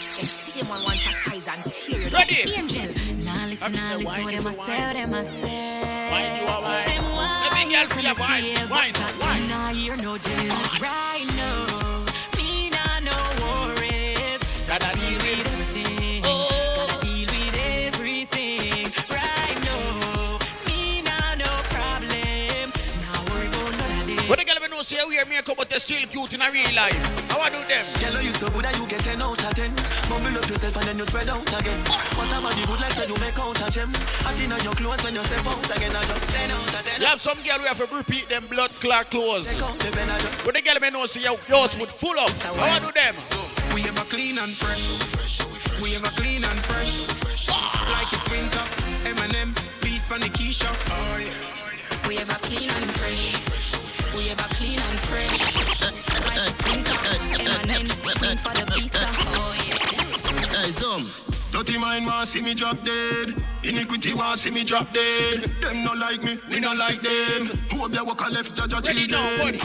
see 0.64 0.78
them 0.78 0.90
on 0.90 0.98
chastise 0.98 1.48
and 1.48 1.62
tear 1.72 2.00
you. 2.00 2.16
Ready? 2.16 2.52
Angel. 2.58 2.88
Nah 3.24 3.46
listen, 3.46 3.72
nah 3.72 3.96
listen 3.96 4.24
what 4.24 4.34
them 4.34 4.46
a 4.46 4.52
say, 4.52 4.78
what 4.78 4.94
them 4.94 5.14
a 5.14 5.24
say. 5.24 6.10
Wine 6.10 6.36
you 6.36 6.46
a 6.46 6.56
wine. 6.62 7.42
Let 7.42 7.52
me 7.54 7.62
girl 7.74 7.86
for 7.86 8.00
your 8.00 8.14
wine. 8.16 8.70
Wine, 8.70 8.92
wine. 9.20 9.48
Nah 9.48 9.68
hear 9.72 9.96
no 9.96 10.18
dance 10.18 10.80
right 10.80 11.26
now. 11.36 12.04
Me 12.36 12.70
nah 12.70 12.98
no 13.06 13.16
worries. 13.42 14.40
Gotta 14.66 14.90
deal 14.98 15.18
with 15.18 15.27
the 24.38 24.46
girl 24.46 24.54
let 24.54 24.70
me 24.70 24.70
know, 24.70 24.82
say 24.86 25.02
we 25.02 25.18
wear 25.18 25.26
makeup, 25.26 25.58
but 25.58 25.66
they're 25.66 25.82
still 25.82 25.98
cute 26.06 26.30
in 26.30 26.40
a 26.40 26.48
real 26.54 26.70
life. 26.78 26.94
How 27.34 27.42
I 27.42 27.50
do 27.50 27.58
them? 27.66 27.82
Girl, 27.98 28.22
you 28.22 28.30
so 28.30 28.46
good 28.54 28.62
that 28.62 28.78
you 28.78 28.86
get 28.86 29.02
10 29.02 29.18
out 29.18 29.34
of 29.34 29.50
10. 29.50 29.66
Bumble 30.06 30.30
up 30.38 30.46
yourself 30.46 30.78
and 30.78 30.86
then 30.86 30.96
you 31.02 31.06
spread 31.10 31.26
out 31.26 31.42
again. 31.42 31.80
What 32.14 32.30
about 32.30 32.54
the 32.54 32.62
good 32.70 32.78
life 32.78 32.94
that 33.02 33.10
you 33.10 33.18
make 33.18 33.34
out 33.34 33.58
of 33.58 33.70
gem? 33.74 33.90
Hot 34.22 34.38
in 34.38 34.54
your 34.62 34.78
clothes 34.78 35.02
when 35.02 35.18
you 35.18 35.24
step 35.26 35.42
out 35.42 35.66
again. 35.74 35.90
I 35.90 36.02
just 36.06 36.30
10 36.30 36.54
out 36.54 36.70
of 36.70 36.82
10. 36.86 37.02
You 37.02 37.08
have 37.10 37.18
some 37.18 37.38
girl 37.42 37.58
we 37.58 37.66
have 37.66 37.82
to 37.82 37.90
repeat 37.90 38.30
them 38.30 38.46
blood 38.46 38.70
clot 38.78 39.10
clothes. 39.10 39.50
Take 39.50 39.58
out 39.66 39.74
the 39.82 39.90
pen, 39.90 40.06
I 40.06 40.18
just 40.22 40.46
What 40.46 40.54
the 40.54 40.62
girl 40.62 40.78
let 40.78 40.82
me 40.86 40.90
know, 40.94 41.02
say 41.10 41.26
your 41.26 41.34
yours 41.50 41.74
foot 41.74 41.90
full 41.90 42.14
up. 42.14 42.30
How 42.46 42.54
I 42.62 42.78
do 42.78 42.94
them? 42.94 43.18
We 43.74 43.82
ever 43.90 44.06
clean 44.06 44.38
and 44.38 44.54
fresh. 44.54 45.02
We 45.82 45.98
ever 45.98 46.14
clean 46.14 46.46
and 46.46 46.60
fresh. 46.62 47.10
Like 47.90 48.06
it's 48.14 48.22
winter. 48.30 48.62
Eminem, 49.02 49.50
beats 49.82 50.06
from 50.06 50.22
the 50.22 50.30
Keisha. 50.30 50.70
Oh 50.94 51.18
yeah. 51.18 52.06
We 52.06 52.22
ever 52.22 52.38
clean 52.46 52.70
and 52.70 52.86
fresh. 52.94 53.47
Eminem, 58.08 58.38
for 58.38 58.54
the 58.56 58.64
pizza. 58.72 59.04
Oh 59.36 59.52
yeah. 59.68 60.62
Hey, 60.64 60.70
some. 60.70 61.04
Dirty 61.52 61.78
mind 61.78 62.06
want 62.06 62.28
see 62.28 62.42
me 62.42 62.54
drop 62.54 62.76
dead. 62.84 63.34
Iniquity 63.64 64.14
want 64.14 64.38
see 64.38 64.50
me 64.50 64.64
drop 64.64 64.92
dead. 64.92 65.44
Them 65.60 65.84
no 65.84 65.92
like 65.94 66.22
me, 66.22 66.38
we 66.50 66.60
no 66.60 66.72
like 66.74 67.00
them. 67.00 67.48
Who 67.72 67.88
be 67.88 67.98
walk 67.98 68.20
a 68.26 68.30
left 68.30 68.54
judge 68.54 68.72
a 68.72 68.80
Ready 68.80 69.06
now, 69.08 69.36
buddy. 69.38 69.58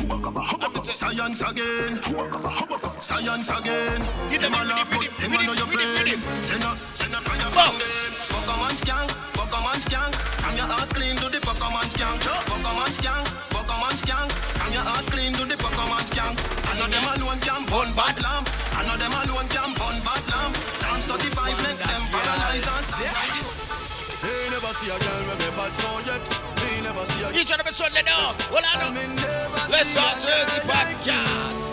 Science 0.84 1.42
again. 1.42 2.02
Science 3.00 3.50
again. 3.60 4.02
Give 4.32 4.42
them 4.42 4.54
a 4.54 4.64
laugh, 4.66 4.90
but 4.92 5.10
them 5.20 5.34
a 5.34 5.44
know 5.46 5.54
your 5.54 5.68
friend. 5.68 6.08
Send 6.48 6.64
a, 6.64 6.76
send 6.96 7.14
a 7.14 7.20
fire 7.20 7.52
from 7.52 7.76
them. 7.76 7.88
Pokemon 8.32 8.76
skank, 8.80 9.10
Pokemon 9.36 9.78
skank. 9.84 10.14
Come 10.40 10.56
your 10.56 10.66
heart 10.68 10.90
clean 10.90 11.16
to 11.18 11.28
the 11.30 11.40
Pokemon 11.40 11.88
skank. 11.92 12.24
Pokemon 12.48 12.92
skank, 12.96 13.28
know 16.84 16.92
them 16.92 17.08
alone 17.16 17.40
can 17.40 17.64
burn 17.72 17.90
bad 17.96 18.16
lamp. 18.20 18.50
I 18.76 18.84
know 18.84 18.98
them 19.00 19.14
alone 19.24 19.48
can 19.48 19.72
burn 19.80 19.98
bad 20.04 20.24
lamp. 20.28 20.56
Times 20.84 21.06
35 21.08 21.56
make 21.64 21.80
them 21.80 22.02
paralyze 22.12 22.68
and 22.68 22.84
stand. 22.84 23.48
They 24.20 24.52
never 24.52 24.72
see 24.76 24.92
a 24.92 24.98
girl 25.00 25.24
with 25.32 25.48
a 25.48 25.52
bad 25.56 25.72
sound 25.76 26.08
yet. 26.08 26.24
They 26.60 26.82
never 26.84 27.04
see 27.08 27.24
a 27.24 27.32
Each 27.32 27.52
other 27.52 27.64
been 27.64 27.74
Sunday 27.74 28.04
now. 28.04 28.36
Well, 28.52 28.64
I 28.64 28.84
know. 28.84 28.92
Let's 29.72 29.96
start 29.96 30.20
the 30.20 30.60
podcast. 30.68 31.72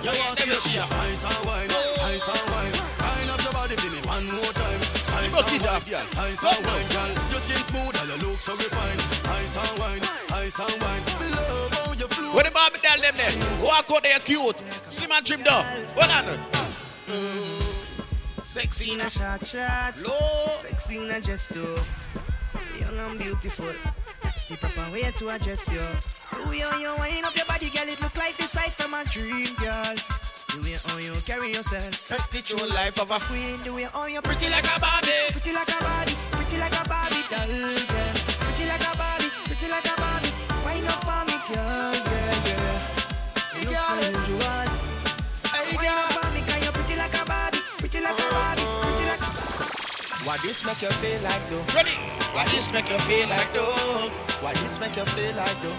You 0.00 0.12
want 0.16 0.38
to 0.40 0.56
see 0.56 0.80
a 0.80 0.84
ice 0.88 1.24
and 1.28 1.40
wine, 1.44 1.68
ice 2.08 2.24
and 2.24 2.44
wine. 2.48 2.72
Wind 2.72 3.28
up 3.28 3.40
your 3.44 3.52
body 3.52 3.76
for 3.76 3.92
me 3.92 4.00
one 4.08 4.24
more 4.24 4.52
time. 4.56 4.80
Ice 5.20 5.36
and 5.36 5.60
wine, 5.68 6.08
ice 6.16 6.40
and 6.40 6.60
wine, 6.64 6.88
girl. 6.88 7.12
Your 7.28 7.40
skin 7.44 7.60
smooth 7.68 7.92
and 7.92 8.08
your 8.08 8.20
look 8.24 8.40
so 8.40 8.56
refined. 8.56 9.04
Ice 9.36 9.56
and 9.60 9.74
wine, 9.76 10.04
ice 10.32 10.56
and 10.56 10.76
wine. 10.80 11.04
Love 11.36 11.72
how 11.76 11.92
you 11.92 12.08
flow. 12.08 12.32
Eh, 12.70 12.78
what 12.78 12.82
the 12.82 12.88
Barbie 12.88 13.00
them 13.00 13.14
there? 13.16 13.64
Walk 13.64 13.90
out 13.90 14.02
there 14.02 14.18
cute. 14.20 14.62
Slim 14.88 15.12
and 15.12 15.26
trim 15.26 15.42
down. 15.42 15.64
Well, 15.96 16.10
I 16.10 16.26
know. 16.26 16.38
Sexy 18.44 18.92
in 18.92 19.00
a 19.00 19.10
short 19.10 19.46
shots. 19.46 20.08
Low. 20.08 20.62
Sexy 20.68 20.98
in 20.98 21.10
a 21.10 21.20
dress. 21.20 21.50
Young 22.78 22.98
and 22.98 23.18
beautiful. 23.18 23.72
That's 24.22 24.44
the 24.44 24.56
proper 24.56 24.92
way 24.92 25.02
to 25.02 25.30
address 25.30 25.72
you. 25.72 25.80
Way 26.48 26.58
how 26.60 26.78
you 26.78 26.94
wind 26.98 27.24
up 27.24 27.34
your 27.36 27.46
body, 27.46 27.68
girl, 27.70 27.88
it 27.88 28.00
look 28.00 28.16
like 28.16 28.36
the 28.36 28.44
sight 28.44 28.72
from 28.72 28.94
a 28.94 29.04
dream, 29.04 29.46
girl. 29.58 29.94
The 30.54 30.60
way 30.62 30.76
how 30.86 30.98
you 30.98 31.12
carry 31.26 31.52
yourself. 31.52 32.08
That's 32.08 32.28
the 32.28 32.42
true 32.42 32.68
life 32.70 33.00
of 33.00 33.10
a 33.10 33.18
queen. 33.20 33.62
The 33.64 33.72
way 33.72 33.86
how 33.92 34.06
you 34.06 34.20
Pretty 34.22 34.48
like 34.50 34.64
a 34.64 34.80
Barbie. 34.80 35.30
Pretty 35.30 35.52
like 35.52 35.68
a 35.68 35.78
Barbie. 35.82 36.14
Pretty 36.32 36.58
like 36.58 36.74
a 36.74 36.88
Barbie 36.88 37.22
doll, 37.30 37.46
girl. 37.46 38.14
Pretty 38.46 38.66
like 38.66 38.82
a 38.82 38.96
Barbie. 38.96 39.30
Pretty 39.46 39.68
like 39.70 39.86
a 39.86 39.94
Barbie. 40.00 40.32
Wind 40.64 40.88
up 40.88 41.04
for 41.06 41.22
me, 41.26 41.36
girl. 41.54 41.99
You 43.90 43.96
look 43.96 44.04
so 44.04 44.18
unusual. 44.20 44.70
Hey, 45.50 45.76
wind 45.76 45.88
up 45.88 46.12
for 46.12 46.30
me, 46.30 46.40
'cause 46.46 46.62
you're 46.62 46.72
pretty 46.72 46.96
like 46.96 47.14
a 47.14 47.24
Barbie. 47.24 47.58
Pretty 47.78 48.00
like 48.00 48.18
a 48.18 48.28
Barbie. 48.30 48.62
Pretty 48.82 49.04
like 49.10 49.20
a 49.20 49.30
What 50.24 50.42
this 50.42 50.64
make 50.64 50.82
you 50.82 50.92
feel 51.00 51.20
like 51.22 51.50
though? 51.50 51.64
Ready? 51.74 51.96
What 52.32 52.46
this 52.48 52.72
make 52.72 52.88
you 52.90 52.98
feel 53.00 53.28
like 53.28 53.52
though? 53.52 54.10
What 54.42 54.54
this 54.56 54.78
make 54.78 54.96
you 54.96 55.04
feel 55.06 55.34
like 55.34 55.58
though? 55.62 55.76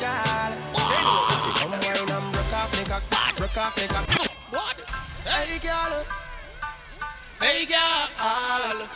Girl, 0.00 0.52
come 1.56 1.70
wine 1.70 2.10
and 2.10 2.32
broke 2.32 2.52
off 2.52 2.70
me 2.76 2.84
cock, 2.84 3.02
broke 3.36 3.56
off 3.56 3.76
me 3.76 3.86
cock. 3.86 4.06
What? 4.50 4.76
Hey 5.26 5.58
girl, 5.58 6.04
Hey, 7.40 7.64
girl. 7.64 8.88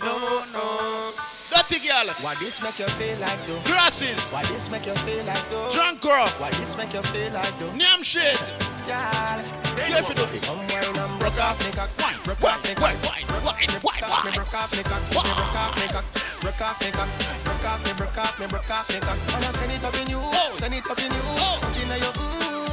No, 0.00 0.44
no. 0.52 1.29
Dirty 1.70 1.86
girl. 1.86 2.06
what 2.26 2.36
this 2.42 2.58
make 2.66 2.82
you 2.82 2.90
feel 2.98 3.14
like 3.22 3.46
though? 3.46 3.62
Grasses. 3.62 4.26
What 4.34 4.42
this 4.50 4.66
make 4.74 4.86
you 4.86 4.94
feel 5.06 5.22
like 5.22 5.38
though? 5.54 5.70
Drunk 5.70 6.00
girl. 6.02 6.26
What 6.42 6.50
this 6.58 6.74
make 6.76 6.92
you 6.92 7.02
feel 7.14 7.30
like 7.30 7.46
though? 7.62 7.70
Nyam 7.78 8.02
shit. 8.02 8.42
Girl, 8.90 9.38
You 9.86 9.94
have 9.94 10.08
to 10.10 10.14
do 10.18 10.26
it. 10.34 10.42
come 10.42 10.58
wine 10.66 10.98
and 10.98 11.14
broke 11.22 11.38
off 11.38 11.62
me 11.62 11.70
cock, 11.70 11.86
broke 12.26 12.42
off 12.42 12.58
me 12.66 12.74
Why, 12.74 12.98
cock. 12.98 13.06
why, 13.06 13.22
why, 13.22 13.54
why, 13.54 13.62
Broke 13.70 14.02
off 14.02 14.26
me, 14.26 14.26
why? 14.26 14.34
broke 14.34 14.50
off 14.50 14.74
me 14.74 14.82
cock, 14.82 15.02
broke 15.14 15.54
off 15.54 15.78
me 15.78 15.86
cock, 15.94 16.06
broke 16.42 16.58
off 16.58 16.80
me 16.82 16.90
cock, 16.90 17.10
broke 17.46 17.66
off 17.70 17.78
me, 17.86 17.92
broke 17.94 18.18
off 18.18 18.34
me, 18.34 18.46
broke 18.50 18.70
off 18.74 18.88
me 18.90 18.98
cock. 18.98 19.18
I 19.30 19.40
send 19.54 19.70
it 19.70 19.84
up 19.86 19.94
in 19.94 20.10
you, 20.10 20.18
oh. 20.18 20.54
send 20.58 20.74
it 20.74 20.90
up 20.90 20.98
in 20.98 21.06
you, 21.06 21.22
oh. 21.38 21.62
inna 21.86 21.96
your. 22.02 22.10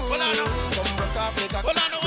Well, 0.10 0.26
I 0.26 0.34
know. 0.42 0.50
Come 0.74 0.90
broke 0.98 1.22
off 1.22 1.38
me 1.38 1.46
cock, 1.54 2.07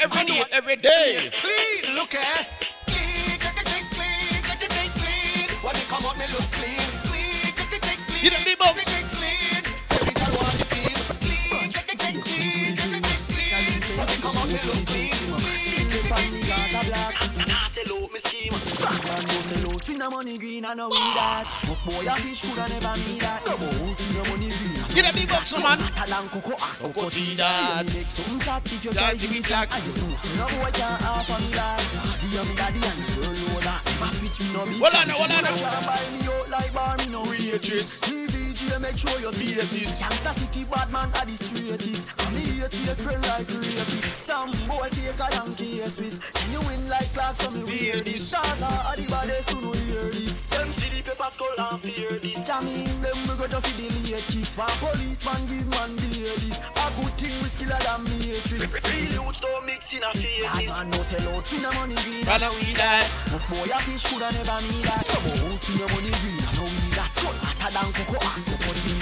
Every 0.00 0.24
day, 0.24 0.40
every 0.52 0.76
day, 0.76 1.20
day. 1.20 1.28
Clean, 1.44 1.94
look 1.94 2.14
eh. 2.16 2.24
Clean, 2.88 3.36
clean, 3.36 3.52
clean, 3.52 3.84
clean, 3.92 4.40
clean, 4.48 4.72
clean, 4.72 4.92
clean. 4.96 5.48
When 5.60 5.76
they 5.76 5.84
come 5.92 6.08
out, 6.08 6.16
me 6.16 6.24
look 6.32 6.48
clean. 6.56 6.88
Clean, 7.04 7.52
clean, 7.52 7.80
clean, 7.84 8.00
clean. 8.08 8.24
You 8.24 8.30
don't 8.32 8.46
need 8.48 8.56
box. 8.56 8.80
Clean, 8.80 9.04
clean. 9.12 9.60
Every 9.92 10.16
girl 10.16 10.40
want 10.40 10.56
me 10.56 10.64
clean. 10.72 10.96
Clean, 11.20 11.68
clean, 11.68 12.00
clean, 12.00 12.16
clean, 12.16 12.80
clean, 12.80 13.04
clean, 13.04 13.20
clean. 13.28 14.00
When 14.00 14.08
they 14.08 14.18
come 14.24 14.40
out, 14.40 14.48
me 14.48 14.60
look 14.64 14.80
clean. 14.88 15.20
Clean, 15.36 15.84
clean, 15.84 16.08
clean, 16.08 16.32
clean. 16.48 17.44
Nah, 17.44 17.68
sell 17.68 17.92
me 18.00 18.18
scheme. 18.24 18.56
Man, 18.56 19.20
go 19.20 19.36
sell 19.44 19.68
out. 19.68 19.84
Fin 19.84 20.00
the 20.00 20.08
money 20.08 20.40
green, 20.40 20.64
I 20.64 20.72
know 20.80 20.88
we 20.88 20.96
that. 20.96 21.44
Boy 21.84 22.08
a 22.08 22.16
fish 22.16 22.48
coulda 22.48 22.64
never 22.72 22.96
that. 23.20 23.44
Come 23.44 23.68
fin 24.00 24.08
the 24.16 24.22
money 24.32 24.48
green. 24.48 24.79
Get 24.90 25.06
a 25.06 25.12
big 25.14 25.28
box, 25.30 25.54
man. 25.62 25.78
Cocoa 26.34 26.58
ass. 26.58 26.82
Cocoa 26.82 27.10
tea, 27.10 27.38
See 27.38 27.94
make 27.94 28.10
some 28.10 28.40
chat 28.42 28.62
if 28.66 28.84
you 28.84 28.90
try 28.90 29.14
give 29.14 29.22
give 29.22 29.30
me 29.30 29.38
me 29.38 29.46
chat. 29.46 29.70
And 29.70 29.86
you 29.86 29.94
know, 30.02 30.18
say 30.18 30.34
no 30.34 30.46
boy 30.50 30.70
can't 30.74 30.98
offer 31.06 31.38
me 31.38 31.50
that. 31.54 31.78
The 32.18 32.26
young 32.34 32.50
daddy 32.58 32.82
and 32.82 32.98
the 32.98 33.06
girl 33.22 33.34
know 33.38 33.60
that. 33.62 33.80
If 33.86 34.02
I 34.02 34.08
switch 34.10 34.38
me 34.42 34.50
no 34.50 34.66
beat. 34.66 34.82
Hold 34.82 34.98
on, 34.98 35.08
hold 35.14 35.30
on. 35.30 35.42
Can't 35.46 35.86
buy 35.86 36.02
me 36.10 36.20
out 36.26 36.48
like 36.50 36.72
bar, 36.74 36.94
me 36.98 37.06
no 37.14 37.22
waitress. 37.22 38.02
TVG 38.02 38.82
make 38.82 38.98
sure 38.98 39.14
you 39.22 39.30
feel 39.30 39.62
this. 39.70 40.02
Gangsta 40.02 40.32
city 40.34 40.66
bad 40.66 40.90
man 40.90 41.06
are 41.06 41.26
the 41.26 41.38
straightest. 41.38 42.18
And 42.26 42.34
me 42.34 42.42
hate 42.42 42.74
fake 42.74 42.98
friend 42.98 43.22
like 43.30 43.46
rapist. 43.46 43.99
Some 44.30 44.54
boy 44.70 44.86
faker 44.94 45.26
than 45.34 45.50
K-Swiss. 45.58 46.30
Genuine 46.30 46.86
like 46.86 47.10
Clark, 47.18 47.34
so 47.34 47.50
me 47.50 47.66
wear 47.66 47.98
this. 48.06 48.30
Stars 48.30 48.62
are 48.62 48.94
the 48.94 49.02
baddest, 49.10 49.50
who 49.50 49.58
no 49.58 49.74
hear 49.74 50.06
this. 50.06 50.54
Them 50.54 50.70
see 50.70 50.86
the 50.94 51.02
paper 51.02 51.26
skull 51.26 51.50
and 51.58 51.82
fear 51.82 52.14
this. 52.22 52.38
Jamming 52.46 52.94
them 53.02 53.18
we 53.26 53.34
go 53.34 53.50
just 53.50 53.66
for 53.66 53.74
the 53.74 53.90
late 53.90 54.22
kicks. 54.30 54.54
One 54.54 54.70
policeman 54.78 55.50
give 55.50 55.66
man 55.74 55.98
the 55.98 56.30
ladies. 56.30 56.62
A 56.62 56.86
good 56.94 57.10
thing 57.18 57.42
we 57.42 57.50
skiller 57.50 57.74
than 57.82 58.06
matrix. 58.06 58.78
Real 58.86 59.18
youths 59.18 59.42
don't 59.42 59.66
mix 59.66 59.98
in 59.98 60.06
a 60.06 60.10
fake 60.14 60.46
this. 60.62 60.78
man 60.78 60.94
no 60.94 61.02
sell 61.02 61.26
out, 61.34 61.42
fin 61.42 61.66
a 61.66 61.70
money 61.82 61.98
green. 62.06 62.22
A 62.22 62.38
we 62.54 62.70
that. 62.78 63.10
Enough 63.34 63.50
boy 63.50 63.66
a 63.66 63.78
fish 63.82 64.14
coulda 64.14 64.30
never 64.30 64.62
me 64.62 64.78
that. 64.86 65.10
Come 65.10 65.26
out, 65.26 65.58
fin 65.58 65.74
a 65.74 65.86
money 65.90 66.14
green. 66.22 66.38
I 66.38 66.50
know 66.54 66.70
we 66.70 66.86
that. 66.94 67.10
So 67.18 67.26
hotter 67.34 67.70
than 67.74 67.88
cocoa 67.98 68.22
ass, 68.30 68.46
cocoa 68.46 68.78
tea 68.78 68.94
that. 68.94 68.94
See 68.94 68.94
me 68.94 68.94
make 68.94 68.94
some 68.94 68.94
chat 68.94 68.94
if 68.94 68.94
you 68.94 68.94
try 68.94 68.94
give 68.94 68.94
me 68.94 68.94
chat. 68.94 68.94
I 68.94 68.94
do 68.94 68.94
know, 68.94 68.94
say 68.94 68.94
no 68.94 68.94
boy 68.94 68.94
can't 68.94 68.94
offer 68.94 68.94
me 68.94 68.94
that. 68.94 68.94
The 68.94 68.94
young 68.94 68.94
daddy 68.94 68.94
Wanna 68.94 68.94
make 68.94 68.99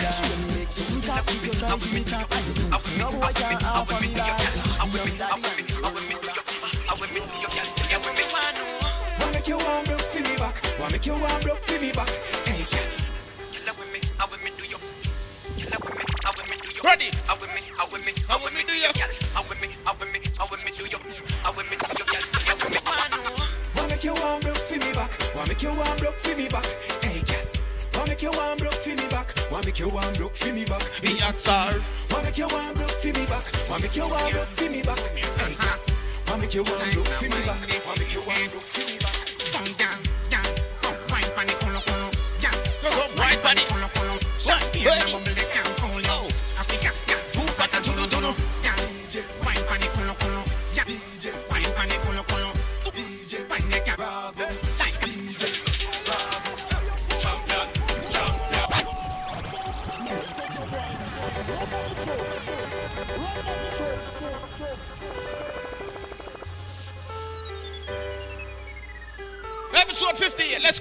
you 25.68 25.74
warm 25.74 25.98
block 25.98 26.14
for 26.14 26.36
me 26.36 26.48
back. 26.48 27.07
Wanna 27.98 28.10
make 28.10 28.22
you 28.22 28.30
warm 28.30 28.58
block 28.58 28.74
for 28.74 28.94
me 28.94 29.06
back. 29.10 29.34
Hey, 29.34 29.50
girl. 29.50 29.50
Ready? 29.50 29.50
Wanna 29.50 29.66
make 29.66 29.78
you 29.80 29.88
warm 29.90 30.14
block 30.14 30.30
for 30.30 30.52
me 30.54 30.54
back. 30.54 30.54
Wanna 30.54 30.54
make 30.54 30.54
you 30.54 30.54
warm 30.54 30.54
block 30.54 30.54
for 30.54 30.54
me 30.54 30.54
back. 30.54 30.54
Hey, 30.54 30.54
girl. 30.54 30.54
Wanna 30.54 30.54
make 30.54 30.54
you 30.54 30.54
warm 30.54 30.54
block 30.54 30.54
for 30.54 30.54
me 30.54 30.54
back. 30.54 30.54
Wanna 30.54 30.54
make 30.54 30.54
you 30.54 30.54
warm 30.54 30.54
block 30.54 30.54
for 30.54 30.54
me 30.54 30.64
back. 30.64 31.02
Be 31.02 31.18
a 31.18 31.32
star. 31.32 31.74
Wanna 32.10 32.24
make 32.24 32.38
you 32.38 32.48
warm 32.48 32.74
block 32.78 32.90
for 32.90 33.10
me 33.10 33.24
back. 33.26 33.44
Wanna 33.68 33.82
make 33.82 33.96
you 33.96 34.06
warm 34.08 34.30
block 34.32 34.48
for 34.54 34.68
me 34.68 34.82
back. 34.82 35.02
Uh-huh. 35.38 35.78
Wanna 36.28 36.40
make 36.42 36.54
you 36.54 36.62
warm 36.62 36.78
block 36.78 37.08
for 37.08 37.26
me 37.26 37.40
back. 37.42 37.60
Wanna 37.86 37.98
make 37.98 38.14
you 38.14 38.22
warm 38.22 38.48
block 38.52 38.66
for 38.68 38.84
me 38.86 38.96
back. 39.02 39.16
Come, 39.52 39.72
girl, 39.78 39.98
girl. 40.30 40.48
Come, 40.82 40.98
wine 41.10 41.46
the 41.48 41.54
colo 41.58 41.80
colo. 41.88 42.08
Girl, 42.38 42.58
Go, 42.82 42.88
go, 42.88 43.04
wine 43.18 43.56
the 43.56 43.64
colo 43.66 43.88
colo. 43.96 44.14
Champagne 44.38 44.94
and 44.94 45.10
bubble 45.12 45.34
they 45.34 45.48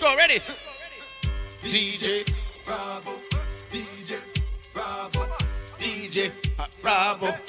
58. 0.08 0.16
Go. 0.16 0.16
Ready? 0.16 0.40
DJ 1.64 2.24
Bravo. 2.66 3.12
DJ 3.70 4.20
Bravo. 4.74 5.28
DJ 5.78 6.32
Bravo. 6.82 7.47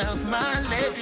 Yourself, 0.00 0.30
my 0.30 0.60
lady. 0.70 0.99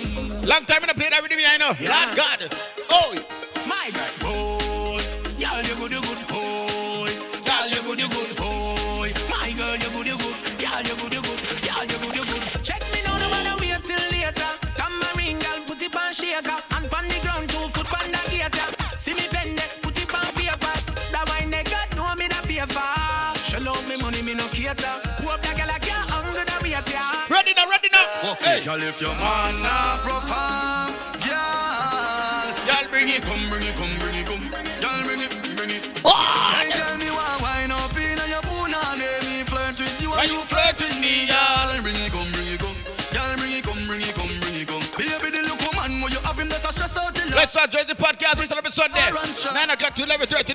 Join 47.69 47.87
the 47.87 47.95
podcast. 47.95 48.41
It's. 48.43 48.53
All 48.53 48.89
right, 48.89 49.27
sure. 49.37 49.53
9 49.55 49.71
o'clock 49.71 49.95
to 49.95 50.03
11.30 50.03 50.55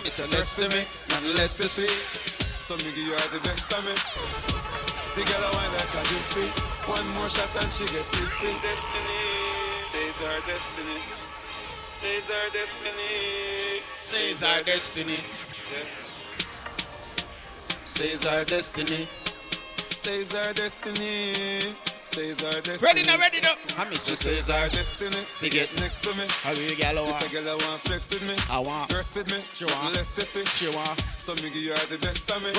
flex 0.00 0.18
with 0.18 0.28
me. 0.28 0.28
I'm 0.28 0.28
Mr. 0.28 0.30
Next 0.32 0.56
to 0.56 0.68
me. 0.68 0.84
Nothing 1.10 1.36
less 1.36 1.56
to 1.56 1.68
see. 1.68 1.88
So 2.58 2.76
me 2.76 2.84
give 2.94 3.06
you 3.06 3.12
all 3.12 3.28
the 3.32 3.40
best 3.44 3.72
of 3.72 3.84
me. 3.84 3.94
The 5.16 5.22
girl 5.28 5.42
I 5.44 5.50
want 5.52 5.72
like 5.76 5.94
a 5.94 6.02
gypsy. 6.08 6.48
One 6.88 7.06
more 7.14 7.28
shot 7.28 7.50
and 7.62 7.72
she 7.72 7.84
get 7.84 8.04
tipsy. 8.12 8.52
Destiny. 8.62 9.20
Says 9.78 10.22
our 10.22 10.40
destiny. 10.46 10.98
Says 11.90 12.30
our 12.30 12.48
destiny. 12.52 13.82
Says 14.00 14.42
our 14.42 14.62
destiny. 14.62 15.18
Says 17.82 18.26
our 18.26 18.44
destiny. 18.44 19.08
Says 19.90 20.34
our 20.34 20.52
destiny. 20.52 21.74
Says 22.02 22.44
our 22.44 22.60
destiny. 22.60 22.78
Ready 22.80 23.02
now, 23.02 23.18
ready 23.18 23.40
now. 23.40 23.54
I 23.78 23.84
miss 23.88 24.04
you, 24.08 24.16
says 24.16 24.44
says 24.46 24.50
our 24.50 24.68
destiny. 24.68 25.16
To 25.40 25.46
get 25.48 25.68
next 25.80 26.04
to 26.04 26.12
me. 26.14 26.24
How 26.44 26.52
you 26.52 26.76
gal 26.76 26.94
This 26.94 27.12
want? 27.12 27.26
a 27.26 27.28
girl 27.32 27.48
I 27.48 27.56
want 27.64 27.80
flex 27.80 28.12
with 28.12 28.24
me. 28.28 28.36
I 28.52 28.58
want. 28.60 28.90
Burst 28.90 29.16
with 29.16 29.28
me. 29.32 29.40
She 29.56 29.64
want. 29.64 29.96
Less 29.96 30.12
sissy. 30.12 30.44
She 30.44 30.68
want. 30.76 31.00
So 31.16 31.32
me 31.40 31.48
give 31.48 31.64
you 31.72 31.74
the 31.88 31.98
best 31.98 32.28
of 32.30 32.42
me. 32.44 32.52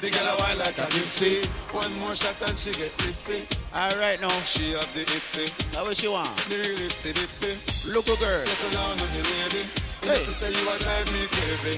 The 0.00 0.08
girl 0.08 0.24
a 0.24 0.34
wild 0.40 0.58
like 0.58 0.78
a 0.80 0.88
gypsy. 0.88 1.44
One 1.76 1.92
more 2.00 2.14
shot 2.16 2.40
and 2.48 2.56
she 2.56 2.72
get 2.72 2.96
tipsy. 2.96 3.44
All 3.76 3.92
right 4.00 4.16
now. 4.20 4.32
She 4.48 4.72
have 4.72 4.88
the 4.96 5.04
itsy. 5.04 5.44
How 5.76 5.84
what 5.84 5.96
she 5.96 6.08
want? 6.08 6.32
The 6.48 6.56
real 6.56 6.80
itsy 6.88 7.12
bitsy. 7.12 7.52
Look 7.92 8.08
a 8.08 8.16
girl. 8.16 8.38
Settle 8.40 8.72
down 8.72 8.96
on 8.96 9.08
the 9.12 9.20
lady. 9.20 9.68
You 10.00 10.08
Hey. 10.08 10.16
to 10.16 10.32
say 10.32 10.48
you 10.48 10.64
a 10.64 10.74
drive 10.80 11.08
me 11.12 11.28
crazy. 11.28 11.76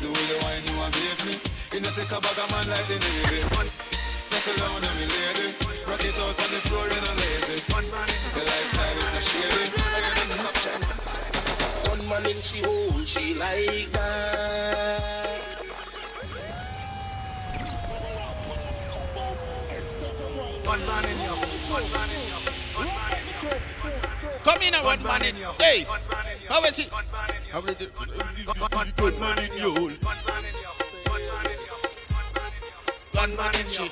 The 0.00 0.08
way 0.08 0.24
you 0.32 0.38
whine, 0.40 0.64
you 0.64 0.76
amaze 0.80 1.20
me. 1.28 1.34
You 1.76 1.80
not 1.84 1.92
take 1.94 2.10
a 2.10 2.18
bag 2.18 2.38
of 2.40 2.48
man 2.50 2.64
like 2.72 2.86
the 2.88 2.96
Navy. 2.96 3.81
Settle 4.24 4.54
down 4.54 4.70
on 4.70 4.94
me 4.96 5.06
lady. 5.10 5.50
Rock 5.82 6.04
it 6.04 6.14
out 6.14 6.38
on 6.38 6.50
the 6.54 6.60
floor, 6.70 6.86
you 6.86 7.00
no 7.02 7.12
lazy. 7.18 7.58
The 7.58 8.42
lifestyle 8.46 8.96
is 8.96 9.04
not 9.10 9.22
shady. 9.22 9.66
One 11.90 12.02
man 12.08 12.26
in 12.30 12.40
she 12.40 12.62
hole, 12.62 13.02
she 13.04 13.34
like 13.34 13.90
that. 13.92 15.42
In 20.62 20.68
your 20.70 20.72
one 20.72 20.80
man 20.86 21.04
in 21.04 21.18
your 21.18 21.36
one 21.68 21.88
man 21.92 22.10
in 22.10 23.26
your 23.42 23.58
Come 24.44 24.62
in 24.62 24.74
one 24.84 25.02
man 25.02 25.22
in. 25.22 25.34
Hey, 25.58 25.84
how 26.48 26.62
is 26.64 26.78
it? 26.78 26.90
How 27.50 27.60
is 27.60 27.80
it? 27.80 27.90
One 28.72 28.92
good 28.96 29.18
man 29.20 29.38
in 29.38 29.52
your 29.58 29.74
hole. 33.14 33.28
One 33.28 33.36
man 33.36 33.54
in 33.60 33.68
she. 33.68 33.88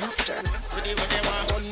Master. 0.00 0.34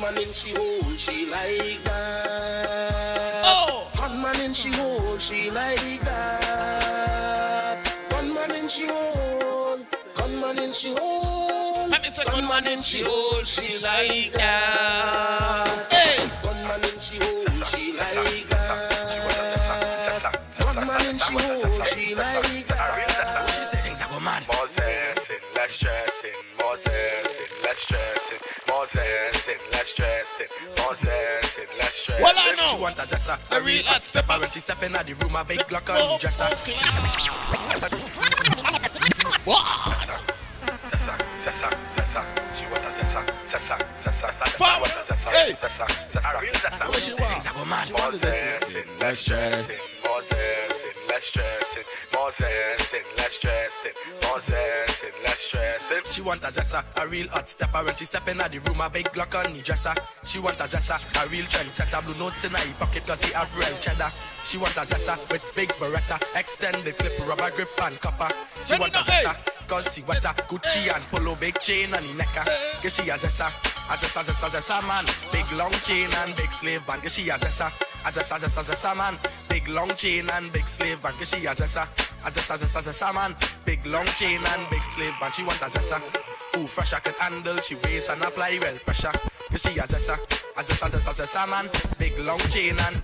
One 0.08 0.16
in 0.16 0.32
she 0.32 0.54
hole, 0.54 0.96
she 0.96 1.30
like 1.30 1.84
that. 1.84 3.42
Oh! 3.44 3.90
One 3.98 4.22
man 4.22 4.40
in 4.40 4.54
she 4.54 4.70
hole, 4.72 5.18
she 5.18 5.50
like 5.50 6.00
that. 6.04 7.86
One 8.10 8.32
man 8.32 8.52
in 8.52 8.68
she 8.68 8.86
hole, 8.86 9.84
one 10.16 10.40
man 10.40 10.58
in 10.60 10.72
she 10.72 10.94
hole. 10.96 11.88
Let 11.88 12.02
me 12.02 12.08
say 12.08 12.22
One 12.32 12.48
man 12.48 12.66
in 12.68 12.80
she 12.80 13.02
hole, 13.04 13.44
she 13.44 13.78
like 13.82 14.32
that. 14.32 15.92
Hey! 15.92 16.26
One 16.46 16.62
man 16.66 16.84
in 16.84 16.98
she 16.98 17.18
hole, 17.18 17.44
she 17.64 17.92
like 17.98 18.48
that. 18.48 20.40
One 20.64 20.86
man 20.86 21.06
in 21.06 21.18
she 21.18 21.34
hole, 21.34 21.82
she 21.82 22.14
like 22.14 22.66
that. 22.68 23.50
She 23.50 23.64
say 23.64 23.80
things 23.80 24.00
I 24.00 24.08
go 24.08 24.20
mad. 24.20 24.44
Stressing, 27.78 27.98
less 27.98 28.26
stressing, 28.26 28.40
more 28.68 28.86
stressing, 28.86 29.60
less 29.72 29.88
stressing, 29.88 30.46
more 30.78 30.94
stressing, 30.96 31.68
less 31.78 31.94
stressing. 31.94 32.22
Well, 32.22 32.34
I 32.36 32.52
know. 32.56 32.76
She 32.76 32.82
want 32.82 32.98
a 32.98 33.02
zessa, 33.02 33.38
a 33.56 33.60
real 33.62 33.84
hot 33.84 34.04
stepper. 34.04 34.38
When 34.40 34.50
she 34.50 34.60
step 34.60 34.82
in 34.82 34.92
the 34.92 35.14
room, 35.22 35.36
a 35.36 35.44
big 35.44 35.60
Glock 35.60 35.88
on 35.90 35.96
oh, 35.98 36.16
the 36.16 36.20
dresser. 36.20 36.48
Zessa, 40.88 41.14
zessa, 41.44 41.68
zessa. 41.94 42.22
She 42.56 42.64
want 42.66 42.84
a 42.84 42.90
zessa, 42.98 43.20
zessa, 43.46 43.76
zessa, 44.02 44.26
zessa. 44.28 44.44
She 44.46 44.56
Fam. 44.58 44.80
want 44.80 44.92
a 44.92 45.02
zessa, 45.06 45.28
Hey. 45.30 45.52
zessa, 45.54 45.86
zessa. 46.10 46.36
A 46.36 46.40
real 46.40 46.52
zessa. 46.52 46.84
When 46.84 47.00
she 47.00 47.10
say 47.10 47.24
things 47.24 47.46
I 47.46 47.52
go 47.52 47.64
mad. 47.64 47.90
More 47.90 48.12
stressing, 48.12 48.88
less 49.00 49.18
stressing, 49.20 49.76
more 50.04 50.22
stressing, 50.22 51.08
less 51.08 51.24
stressing, 52.28 52.28
more 52.28 52.32
stressing, 52.32 53.04
less 53.16 53.32
stressing, 53.32 53.92
more 54.28 54.40
stressing, 54.40 55.22
less 55.22 55.38
stressing. 55.38 56.12
She 56.12 56.22
want 56.22 56.42
a 56.42 56.48
zessa, 56.48 56.84
a 57.02 57.08
real 57.08 57.28
hot 57.28 57.48
stepper. 57.48 57.84
When 57.84 57.94
she 57.96 58.04
step 58.04 58.28
in 58.28 58.40
at 58.40 58.52
the 58.52 58.58
room, 58.58 58.80
a 58.80 58.90
big 58.90 59.06
Glock 59.06 59.34
on 59.44 59.52
the 59.52 59.62
dresser. 59.62 59.94
She 60.24 60.38
want 60.38 60.60
a 60.60 60.64
zessa, 60.64 60.98
a 61.24 61.28
real 61.28 61.44
trendsetter. 61.44 62.04
Blue 62.04 62.18
notes 62.18 62.44
in 62.44 62.50
her 62.52 62.74
pocket 62.78 63.06
cause 63.06 63.24
he 63.24 63.32
have 63.34 63.54
real 63.56 63.76
cheddar. 63.80 64.10
She 64.44 64.58
want 64.58 64.76
a 64.76 64.80
zessa 64.80 65.16
with 65.30 65.44
big 65.54 65.68
beretta, 65.80 66.18
extended 66.38 66.96
clip, 66.98 67.18
rubber 67.26 67.50
grip 67.54 67.68
and 67.82 68.00
copper. 68.00 68.32
She 68.54 68.72
Ready 68.72 68.82
want 68.82 68.92
a 68.92 68.96
now, 68.96 69.02
hey. 69.04 69.24
zessa, 69.24 69.57
cause 69.68 69.94
she 69.94 70.02
a 70.02 70.16
Gucci 70.48 70.88
and 70.94 71.04
polo, 71.12 71.36
big 71.36 71.58
chain 71.60 71.92
on 71.94 72.02
the 72.02 72.14
necker. 72.16 72.44
Cause 72.80 72.96
she 72.96 73.08
a 73.10 73.14
zessa, 73.14 73.46
a 73.46 73.94
zessa, 73.94 74.24
zessa, 74.24 74.48
zessa 74.48 74.80
man. 74.88 75.04
Big 75.30 75.46
long 75.52 75.70
chain 75.84 76.08
and 76.24 76.34
big 76.36 76.50
slave 76.50 76.84
band. 76.86 77.02
She 77.10 77.28
a 77.28 77.34
zessa, 77.34 77.68
a 78.04 78.10
zessa, 78.10 78.38
zessa, 78.40 78.62
zessa 78.64 78.96
man. 78.96 79.14
Big 79.48 79.68
long 79.68 79.94
chain 79.94 80.28
and 80.30 80.52
big 80.52 80.66
slave. 80.66 81.00
Cause 81.02 81.28
she 81.30 81.46
a 81.46 81.50
zessa, 81.50 81.84
a 82.24 82.30
zessa, 82.30 82.56
zessa, 82.56 82.80
zessa 82.80 83.14
man. 83.14 83.36
Big 83.64 83.84
long 83.86 84.06
chain 84.16 84.40
and 84.42 84.70
big 84.70 84.82
slave 84.82 85.14
band. 85.20 85.34
She 85.34 85.44
want 85.44 85.60
a 85.60 85.66
zessa. 85.66 86.00
Who 86.56 86.66
fresh 86.66 86.94
I 86.94 87.00
can 87.00 87.14
handle, 87.20 87.58
she 87.58 87.76
weighs 87.76 88.08
and 88.08 88.22
apply 88.22 88.58
well 88.60 88.76
pressure. 88.84 89.12
Cause 89.50 89.62
she 89.62 89.78
a 89.78 89.82
zessa, 89.82 90.14
a 90.56 90.62
zessa, 90.62 90.88
zessa, 90.88 91.12
zessa 91.12 91.48
man. 91.48 91.68
Big 91.98 92.18
long 92.18 92.38
chain 92.50 92.76
and 92.86 93.00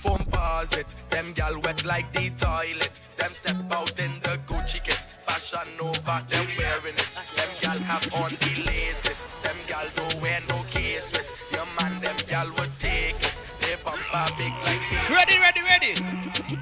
foam 0.00 0.24
paws 0.30 0.76
it. 0.76 0.94
Them 1.10 1.32
gal 1.32 1.60
wet 1.62 1.84
like 1.84 2.10
the 2.12 2.30
toilet. 2.36 3.00
Them 3.16 3.32
step 3.32 3.56
out 3.72 3.98
in 3.98 4.12
the 4.20 4.38
Gucci 4.46 4.82
kit. 4.82 5.00
Fashion 5.26 5.68
over, 5.80 6.18
them 6.28 6.46
wearing 6.58 6.94
it. 6.94 7.10
Them 7.36 7.50
gal 7.60 7.78
have 7.90 8.06
on 8.14 8.30
the 8.30 8.52
latest. 8.66 9.26
Them 9.42 9.56
gal 9.66 9.86
don't 9.96 10.14
wear 10.22 10.40
no 10.48 10.62
case 10.70 11.12
wrist. 11.16 11.34
Your 11.52 11.66
man, 11.80 12.00
them 12.00 12.16
gal 12.28 12.48
would 12.58 12.76
take 12.76 13.16
it. 13.16 13.34
They 13.60 13.76
bumper 13.82 14.26
big 14.38 14.52
like 14.64 14.80
speed. 14.80 15.10
Ready, 15.10 15.38
ready, 15.40 15.62
ready. 15.62 15.92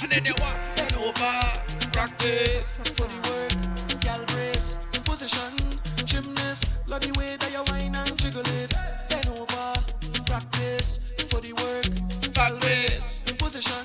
And 0.01 0.11
then 0.11 0.23
they 0.25 0.35
walk 0.41 0.59
then 0.75 0.93
over. 1.05 1.73
Practice. 1.93 2.65
for 2.97 3.07
the 3.07 3.19
work, 3.29 4.01
gal 4.01 4.25
brace, 4.33 4.79
In 4.97 5.03
position, 5.03 5.53
gymnast, 6.07 6.71
love 6.89 7.01
the 7.01 7.13
way 7.19 7.37
that 7.39 7.51
you 7.53 7.63
whine 7.71 7.92
position, 13.53 13.85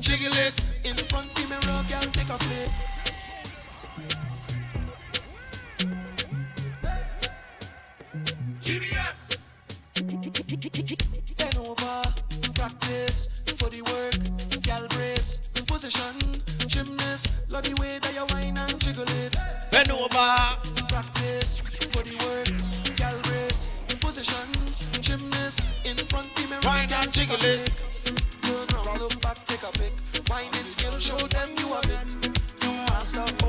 jiggle 0.00 0.34
it. 0.38 0.58
In 0.82 0.96
front 0.96 1.32
the 1.36 1.46
mirror, 1.46 1.84
gal 1.88 2.02
take 2.10 2.28
a 2.28 2.38
flip. 2.42 2.70
Bend 11.38 11.56
over, 11.58 12.02
practice 12.54 13.28
for 13.56 13.70
the 13.70 13.82
work, 13.86 14.18
gal 14.62 14.84
brace, 14.88 15.48
position, 15.64 16.16
gymnast, 16.66 17.32
love 17.48 17.62
the 17.62 17.74
way 17.80 17.98
that 18.02 18.14
you 18.14 18.26
whine 18.34 18.58
and 18.58 18.80
jiggle 18.80 19.04
it. 19.04 19.36
Bend 19.70 19.90
over. 19.92 20.10
Practice 20.88 21.60
for 21.92 22.02
the 22.02 22.16
work, 22.26 22.50
gal 22.96 23.16
brace, 23.22 23.70
position, 24.00 24.50
gymnast, 25.00 25.62
in 25.86 25.96
front 25.96 26.34
the 26.34 26.48
mirror, 26.48 26.62
Whine 26.62 26.92
and 26.92 27.12
jiggle 27.12 27.36
it. 27.40 27.93
Skill, 30.84 30.98
show 30.98 31.26
them 31.28 31.48
you 31.58 31.68
have 31.72 31.84
it. 31.84 32.38
You 32.62 32.68
master 32.68 33.43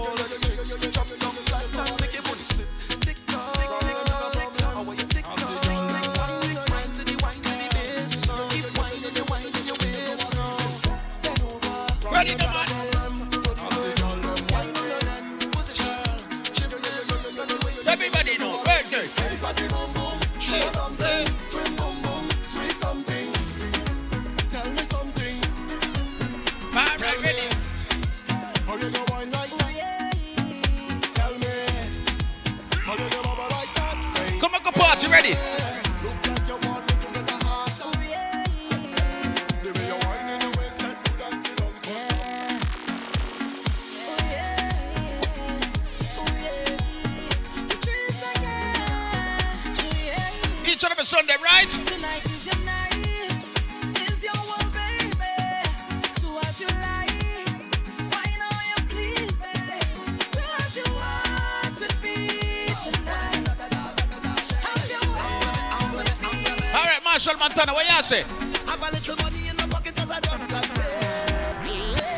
say? 68.16 68.24
Have 68.68 68.82
a 68.82 68.92
little 68.92 69.16
money 69.24 69.50
in 69.50 69.58
the 69.58 69.68
pocket 69.70 70.00
as 70.00 70.12
I 70.12 70.20
just 70.20 70.50
got 70.50 70.64
paid. 70.64 71.56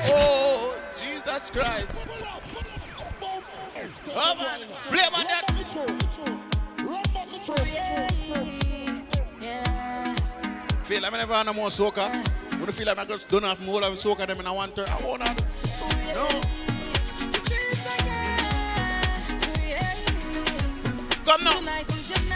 Oh, 0.09 0.77
Jesus 0.99 1.49
Christ. 1.49 2.03
Oh 4.15 4.35
man, 4.35 4.59
play 4.89 5.07
about 5.07 5.27
that. 5.27 5.43
Feel 10.83 11.01
like 11.01 11.13
I 11.13 11.17
never 11.17 11.33
had 11.33 11.45
no 11.45 11.53
more 11.53 11.71
soccer. 11.71 12.09
Wanna 12.59 12.71
feel 12.71 12.87
like 12.87 12.97
my 12.97 13.05
girls 13.05 13.25
don't 13.25 13.43
have 13.43 13.63
more 13.65 13.83
of 13.83 13.99
soccer 13.99 14.25
than 14.25 14.45
I 14.45 14.51
want 14.51 14.77
her. 14.77 14.85
I 14.87 15.05
want 15.05 15.23
her. 15.23 15.35
No. 16.15 16.27
Come 21.25 21.43
now. 21.43 22.26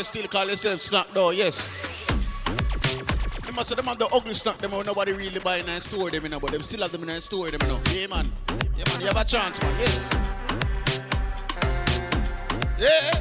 they 0.00 0.04
still 0.04 0.28
call 0.28 0.46
themselves 0.46 0.84
snack 0.84 1.06
though, 1.12 1.30
yes. 1.30 1.68
They 3.44 3.52
must 3.52 3.68
have 3.68 3.76
them 3.76 3.84
have 3.84 3.98
the 3.98 4.08
ugly 4.14 4.32
snack 4.32 4.56
them 4.56 4.72
or 4.72 4.82
nobody 4.82 5.12
really 5.12 5.40
buy 5.40 5.58
in 5.58 5.68
and 5.68 5.82
store 5.82 6.08
them, 6.10 6.22
you 6.22 6.30
know, 6.30 6.40
but 6.40 6.52
them 6.52 6.62
still 6.62 6.80
have 6.80 6.90
them 6.90 7.02
in 7.02 7.10
and 7.10 7.22
store 7.22 7.50
them, 7.50 7.60
you 7.60 7.68
know. 7.68 7.80
Yeah, 7.92 8.06
man. 8.06 8.32
Yeah, 8.48 8.84
man, 8.88 9.00
you 9.02 9.08
have 9.08 9.18
a 9.18 9.24
chance, 9.24 9.60
man, 9.60 9.78
yes. 9.78 10.08
Yeah. 12.78 13.19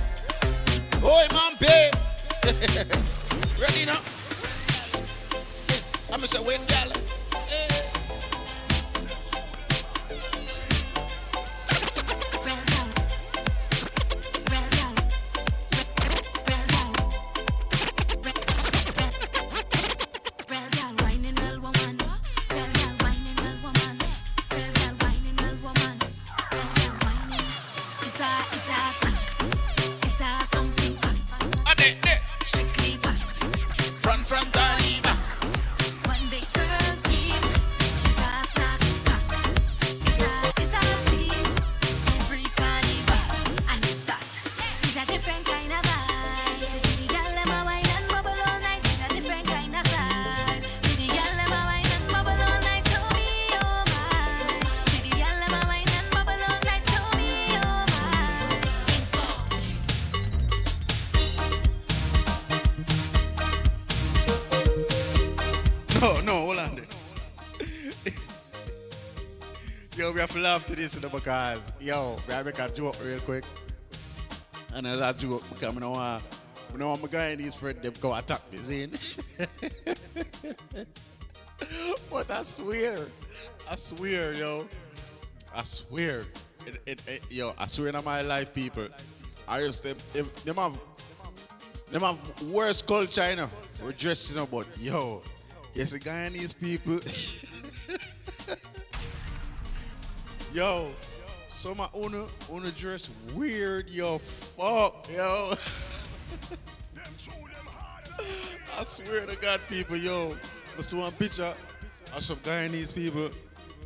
listen 70.89 71.07
to 71.07 71.15
because 71.15 71.71
yo, 71.79 72.15
I 72.33 72.41
make 72.41 72.57
a 72.57 72.67
joke 72.67 72.95
real 73.05 73.19
quick. 73.19 73.43
And 74.73 74.87
as 74.87 74.99
I 74.99 75.13
joke, 75.13 75.43
because 75.49 75.77
I 75.77 75.79
know 75.79 75.93
uh, 75.93 76.19
you 76.73 76.79
know 76.79 76.93
I'm 76.93 77.01
going 77.01 77.37
these 77.37 77.53
friend 77.53 77.77
they 77.79 77.91
go 77.91 78.15
attack 78.15 78.41
me, 78.51 78.57
see? 78.57 78.87
but 82.11 82.31
I 82.31 82.41
swear, 82.41 82.97
I 83.69 83.75
swear, 83.75 84.33
yo, 84.33 84.67
I 85.55 85.61
swear, 85.61 86.21
it, 86.65 86.81
it, 86.87 87.03
it, 87.07 87.21
yo, 87.29 87.53
I 87.59 87.67
swear 87.67 87.89
in 87.89 88.03
my 88.03 88.23
life, 88.23 88.51
people, 88.51 88.87
I 89.47 89.59
just 89.59 89.83
them, 89.83 89.95
if, 90.15 90.43
them 90.43 90.55
have, 90.55 90.75
them 91.91 92.01
have 92.01 92.17
worse 92.51 92.81
culture, 92.81 93.29
you 93.29 93.35
know, 93.35 93.49
we're 93.83 93.91
dressing 93.91 94.37
you 94.37 94.41
up, 94.41 94.49
but 94.49 94.65
yo, 94.79 95.21
yes, 95.75 95.91
the 95.91 95.99
Guyanese 95.99 96.59
people. 96.59 96.99
Yo, 100.53 100.91
so 101.47 101.75
my 101.75 101.87
owner 101.93 102.25
owner 102.51 102.71
dress 102.71 103.11
weird, 103.35 103.89
yo. 103.89 104.17
Fuck, 104.17 105.07
yo. 105.15 105.51
I 108.79 108.83
swear 108.83 109.27
to 109.27 109.37
God, 109.37 109.59
people, 109.69 109.95
yo. 109.95 110.35
I 110.77 110.81
saw 110.81 111.01
one 111.01 111.11
picture 111.13 111.53
of 112.15 112.23
some 112.23 112.37
Guyanese 112.37 112.95
people 112.95 113.29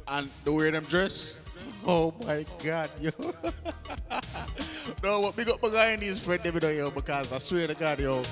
and 0.07 0.29
the 0.45 0.53
way 0.53 0.71
them 0.71 0.85
dress. 0.85 1.37
Oh 1.85 2.13
my 2.25 2.45
God, 2.63 2.89
yo. 3.01 3.11
no, 5.03 5.19
what 5.19 5.35
big 5.35 5.49
up 5.49 5.61
my 5.61 5.67
Guyanese 5.67 6.21
friend, 6.21 6.41
them, 6.43 6.77
yo, 6.77 6.91
because 6.91 7.33
I 7.33 7.39
swear 7.39 7.67
to 7.67 7.75
God, 7.75 7.99
yo. 7.99 8.23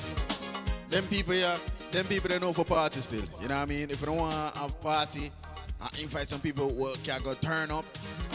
Them 0.89 1.03
people, 1.07 1.33
yeah, 1.33 1.57
them 1.91 2.05
people, 2.05 2.29
they 2.29 2.39
know 2.39 2.53
for 2.53 2.63
party 2.63 3.01
still. 3.01 3.25
You 3.41 3.49
know 3.49 3.55
what 3.55 3.63
I 3.63 3.65
mean? 3.65 3.89
If 3.89 3.99
you 3.99 4.07
don't 4.07 4.17
want 4.17 4.53
to 4.53 4.59
have 4.59 4.79
party, 4.79 5.31
I 5.81 5.89
invite 5.99 6.29
some 6.29 6.39
people 6.39 6.69
who 6.69 6.93
can 7.03 7.21
go 7.23 7.33
turn 7.33 7.71
up. 7.71 7.83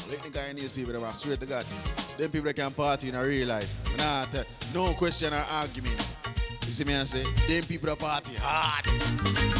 Like 0.08 0.22
the 0.22 0.54
these 0.54 0.72
people, 0.72 0.92
that 0.92 1.02
I 1.02 1.12
swear 1.12 1.36
to 1.36 1.46
God. 1.46 1.64
Them 2.16 2.30
people 2.30 2.46
that 2.46 2.54
can 2.54 2.72
party 2.72 3.08
in 3.08 3.14
a 3.14 3.24
real 3.24 3.48
life. 3.48 3.68
Not, 3.98 4.34
uh, 4.34 4.44
no 4.72 4.92
question 4.94 5.32
or 5.32 5.44
argument. 5.50 6.16
You 6.66 6.72
see 6.72 6.84
me, 6.84 6.94
I 6.94 7.04
say, 7.04 7.22
them 7.22 7.64
people 7.64 7.88
that 7.88 7.98
party 7.98 8.34
hard. 8.38 9.55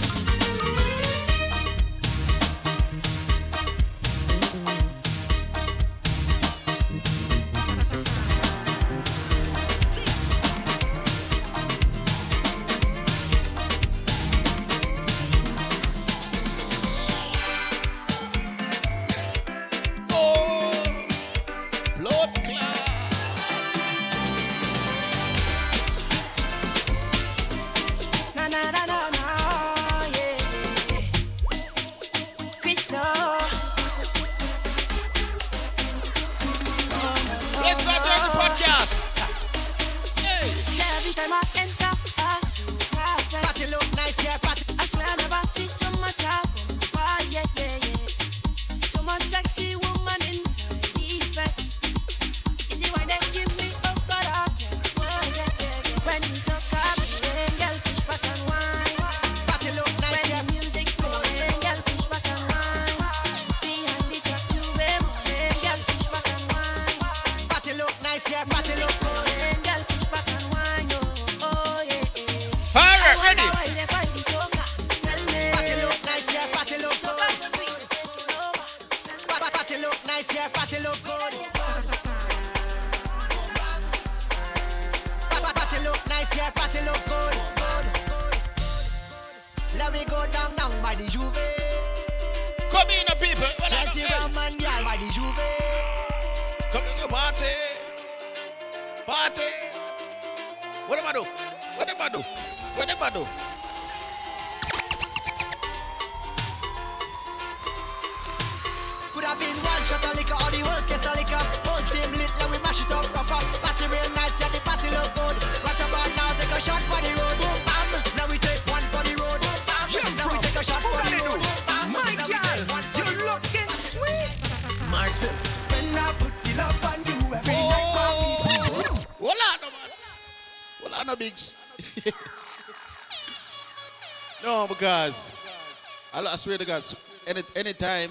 swear 136.46 136.58
to 136.58 136.64
God, 136.64 136.82
any 137.26 137.42
anytime, 137.56 138.08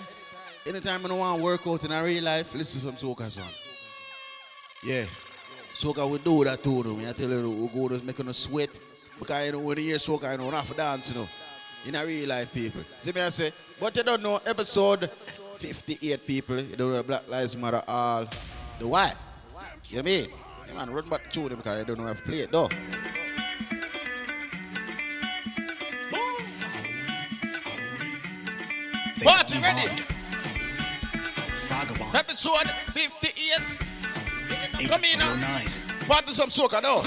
anytime 0.68 1.06
I 1.06 1.08
don't 1.08 1.20
want 1.20 1.38
to 1.38 1.44
work 1.44 1.66
out 1.66 1.86
in 1.86 1.92
a 1.94 2.04
real 2.04 2.22
life, 2.22 2.54
listen 2.54 2.82
to 2.82 3.00
some 3.00 3.16
soca 3.16 3.30
song. 3.32 3.46
Yeah. 4.84 5.06
Soca 5.74 6.10
we 6.10 6.18
do 6.18 6.44
that 6.44 6.62
too, 6.62 6.84
though. 6.84 7.00
I 7.00 7.14
tell 7.14 7.30
you, 7.30 7.50
we 7.50 7.68
go 7.70 7.88
to 7.88 8.04
making 8.04 8.28
us 8.28 8.40
sweat. 8.40 8.78
Because 9.18 9.46
you 9.46 9.52
know, 9.54 9.60
when 9.60 9.78
you 9.78 9.86
hear 9.86 9.96
soca, 9.96 10.34
you 10.34 10.38
know, 10.38 10.50
enough 10.50 10.76
dance, 10.76 11.14
you 11.14 11.22
know. 11.22 11.28
In 11.88 11.96
a 11.96 12.06
real 12.06 12.28
life, 12.28 12.54
people. 12.54 12.82
See 13.00 13.14
me, 13.14 13.22
I 13.22 13.30
say, 13.30 13.54
but 13.80 13.96
you 13.96 14.04
don't 14.04 14.22
know, 14.22 14.42
episode 14.46 15.10
58, 15.10 16.28
people. 16.28 16.60
You 16.60 16.76
don't 16.76 16.92
know, 16.92 17.04
Black 17.04 17.30
Lives 17.30 17.56
Matter, 17.56 17.84
all. 17.88 18.26
The 18.80 18.86
why? 18.88 19.14
You 19.86 19.98
know 19.98 20.02
what 20.02 20.10
I 20.10 20.12
mean? 20.12 20.28
Yeah, 20.68 20.74
man, 20.74 20.90
run 20.90 21.08
back 21.08 21.32
to 21.32 21.40
them 21.48 21.58
because 21.58 21.80
I 21.80 21.84
don't 21.86 22.00
know 22.00 22.08
how 22.08 22.14
to 22.14 22.22
play 22.22 22.40
it, 22.40 22.52
though. 22.52 22.68
episode 32.46 32.70
58. 32.94 33.78
Come 34.90 35.04
in 35.04 35.18
now. 35.20 35.26
Oh 35.26 36.06
Party 36.08 36.32
some 36.32 36.50
soca 36.50 36.82
now. 36.82 37.02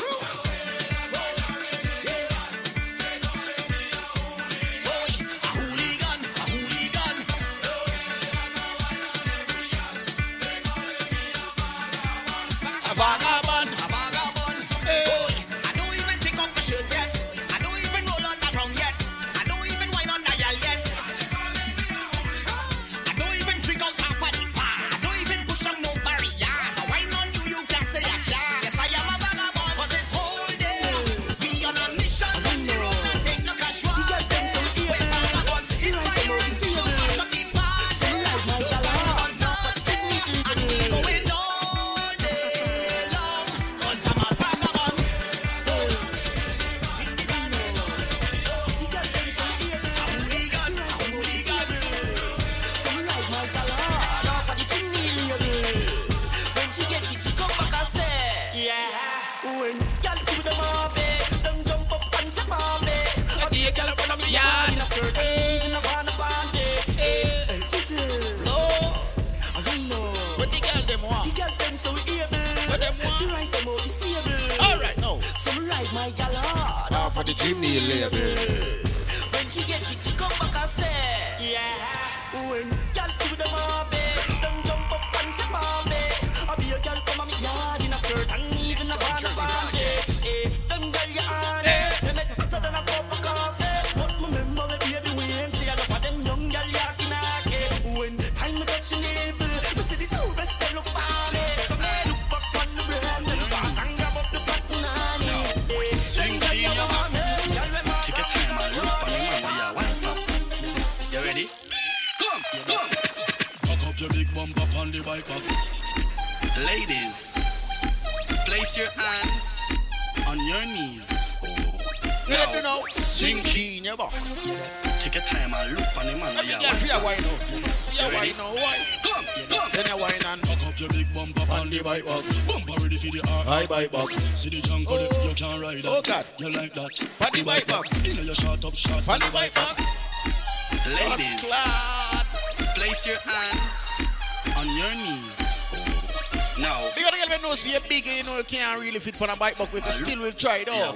really 148.98 149.12
fit 149.12 149.22
on 149.22 149.30
a 149.30 149.36
bike, 149.36 149.54
but 149.58 149.72
we 149.72 149.80
still 149.80 150.18
will 150.20 150.32
try 150.32 150.58
it 150.58 150.68
all. 150.68 150.94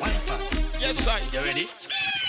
Yes, 0.81 0.99
sir. 0.99 1.15
You 1.31 1.45
ready? 1.45 1.67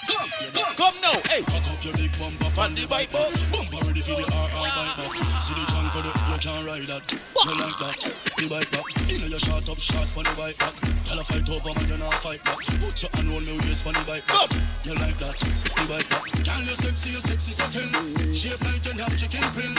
Come, 0.05 0.29
come, 0.53 0.73
come 0.77 0.97
now, 1.01 1.17
hey. 1.31 1.41
Cock 1.49 1.65
up 1.71 1.83
your 1.83 1.93
big 1.97 2.11
bumper 2.19 2.51
on 2.59 2.75
the 2.75 2.85
bike, 2.85 3.09
but 3.11 3.33
bumper 3.49 3.81
ready 3.87 4.01
for 4.01 4.13
the 4.19 4.27
RR 4.27 4.49
bike 4.53 4.75
back. 4.77 5.17
See 5.41 5.55
the 5.57 5.65
chunk 5.71 5.95
of 5.95 6.03
the, 6.05 6.13
you 6.29 6.37
can't 6.37 6.61
ride 6.67 6.87
that. 6.91 7.05
You 7.09 7.53
like 7.57 7.77
that? 7.81 7.99
The 8.37 8.45
bike 8.49 8.69
back. 8.69 8.85
You 9.09 9.17
know 9.19 9.27
your 9.33 9.39
shot 9.39 9.65
up 9.65 9.79
shots 9.79 10.13
on 10.13 10.23
the 10.27 10.33
bike 10.37 10.57
back. 10.59 10.75
Tell 11.09 11.19
a 11.19 11.23
fight 11.23 11.49
over, 11.49 11.73
man, 11.73 11.89
you're 11.89 11.97
not 11.97 12.13
fight 12.21 12.43
back. 12.43 12.61
Put 12.83 13.01
your 13.01 13.11
hand 13.17 13.29
on 13.33 13.41
me 13.41 13.57
waist 13.65 13.87
on 13.87 13.93
the 13.97 14.03
bike 14.05 14.27
back. 14.29 14.49
You 14.85 14.93
like 14.99 15.17
that? 15.17 15.37
The 15.41 15.83
bike 15.89 16.09
back. 16.11 16.25
Girl, 16.43 16.61
you 16.61 16.75
sexy, 16.77 17.09
you 17.17 17.21
sexy 17.23 17.53
satin. 17.55 17.89
Shape 18.35 18.61
like 18.61 18.83
you 18.85 19.01
have 19.01 19.15
chicken 19.17 19.45
pin. 19.57 19.73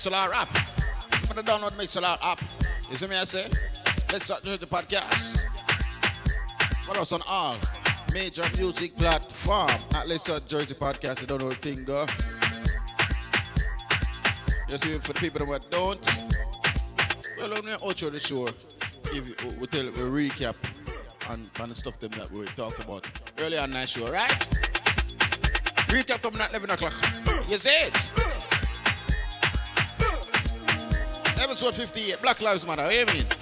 Mixlr 0.00 0.32
app. 0.32 0.48
I'm 1.12 1.42
gonna 1.42 1.42
download 1.42 1.72
Mixlr 1.72 2.16
app. 2.22 2.40
You 2.90 2.96
see 2.96 3.06
me, 3.06 3.16
I 3.16 3.24
say? 3.24 3.44
Let's 4.10 4.24
start 4.24 4.42
the 4.42 4.56
podcast. 4.66 5.42
Follow 6.86 7.02
us 7.02 7.12
on 7.12 7.20
all 7.28 7.56
major 8.14 8.42
music 8.56 8.96
platform 8.96 9.68
at 9.94 10.08
Let's 10.08 10.26
enjoy 10.26 10.38
Jersey 10.46 10.72
Podcast. 10.72 11.20
You 11.20 11.26
don't 11.26 11.42
know 11.42 11.50
the 11.50 11.56
thing, 11.56 11.84
go. 11.84 12.06
Just 14.70 14.86
even 14.86 15.02
for 15.02 15.12
the 15.12 15.20
people 15.20 15.44
that 15.44 15.70
don't. 15.70 16.06
Well, 17.36 17.58
on 17.58 17.66
the 17.66 17.72
outro 17.84 18.06
of 18.06 18.14
the 18.14 18.20
show. 18.20 18.46
If 18.46 19.42
we 19.44 19.56
we'll 19.58 19.66
tell 19.66 19.84
we 19.84 19.90
will 19.90 20.10
recap 20.10 20.54
and, 21.28 21.46
and 21.60 21.70
the 21.70 21.74
stuff 21.74 21.98
them 21.98 22.12
that 22.12 22.30
we 22.30 22.46
talked 22.46 22.82
about 22.82 23.06
earlier 23.38 23.60
on 23.60 23.72
that 23.72 23.90
show, 23.90 24.10
right? 24.10 24.30
Recap 25.90 26.22
coming 26.22 26.40
at 26.40 26.48
11 26.52 26.70
o'clock. 26.70 26.94
You 27.50 27.58
see 27.58 27.68
it? 27.68 28.29
Road 31.62 31.74
58. 31.74 32.22
Black 32.22 32.40
Lives 32.40 32.66
Matter. 32.66 32.84
What 32.84 32.94
you 32.94 33.06
mean? 33.14 33.39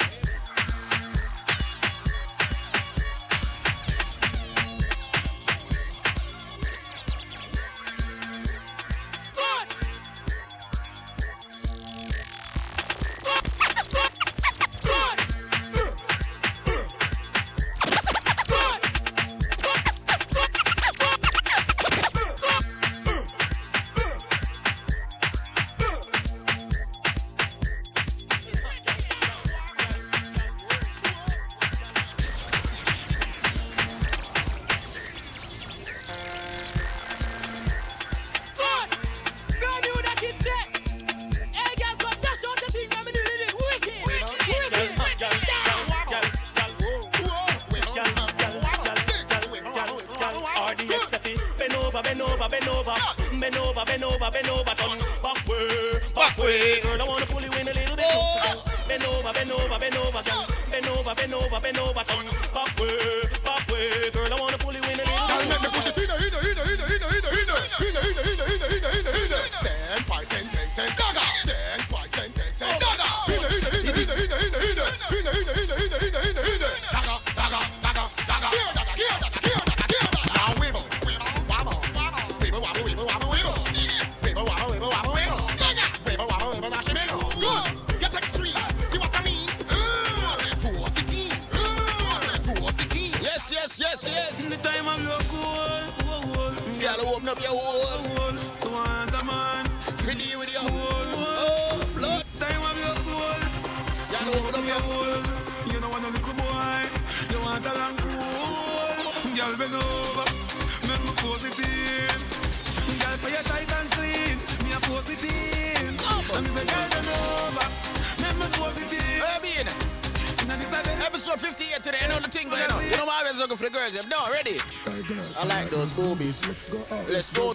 bend 52.59 52.70
over, 52.70 52.94
bend 53.40 53.56
over, 53.56 53.85
bend 53.85 54.05
over, 54.05 54.30
bend 54.30 54.48
over, 54.48 54.74
turn 54.74 54.98
back 55.22 55.39
way, 55.47 55.68
back 56.14 56.39
way. 56.39 56.80
Girl, 56.82 57.01
I 57.01 57.05
wanna 57.06 57.26
pull 57.26 57.43
you 57.43 57.52
in 57.60 57.68
a 57.68 57.72
little 57.72 57.97
bit. 57.97 58.06
Oh. 58.09 58.64
Bend 58.89 59.05
over, 59.05 59.32
bend 59.32 59.51
over, 59.51 59.78
bend 59.78 59.97
over, 59.97 60.22
girl. 60.22 60.47
Bend 60.70 60.86
over, 60.86 61.14
bend 61.14 61.35
over, 61.35 61.60
bend 61.60 61.78
over, 61.78 62.05
turn. 62.05 62.38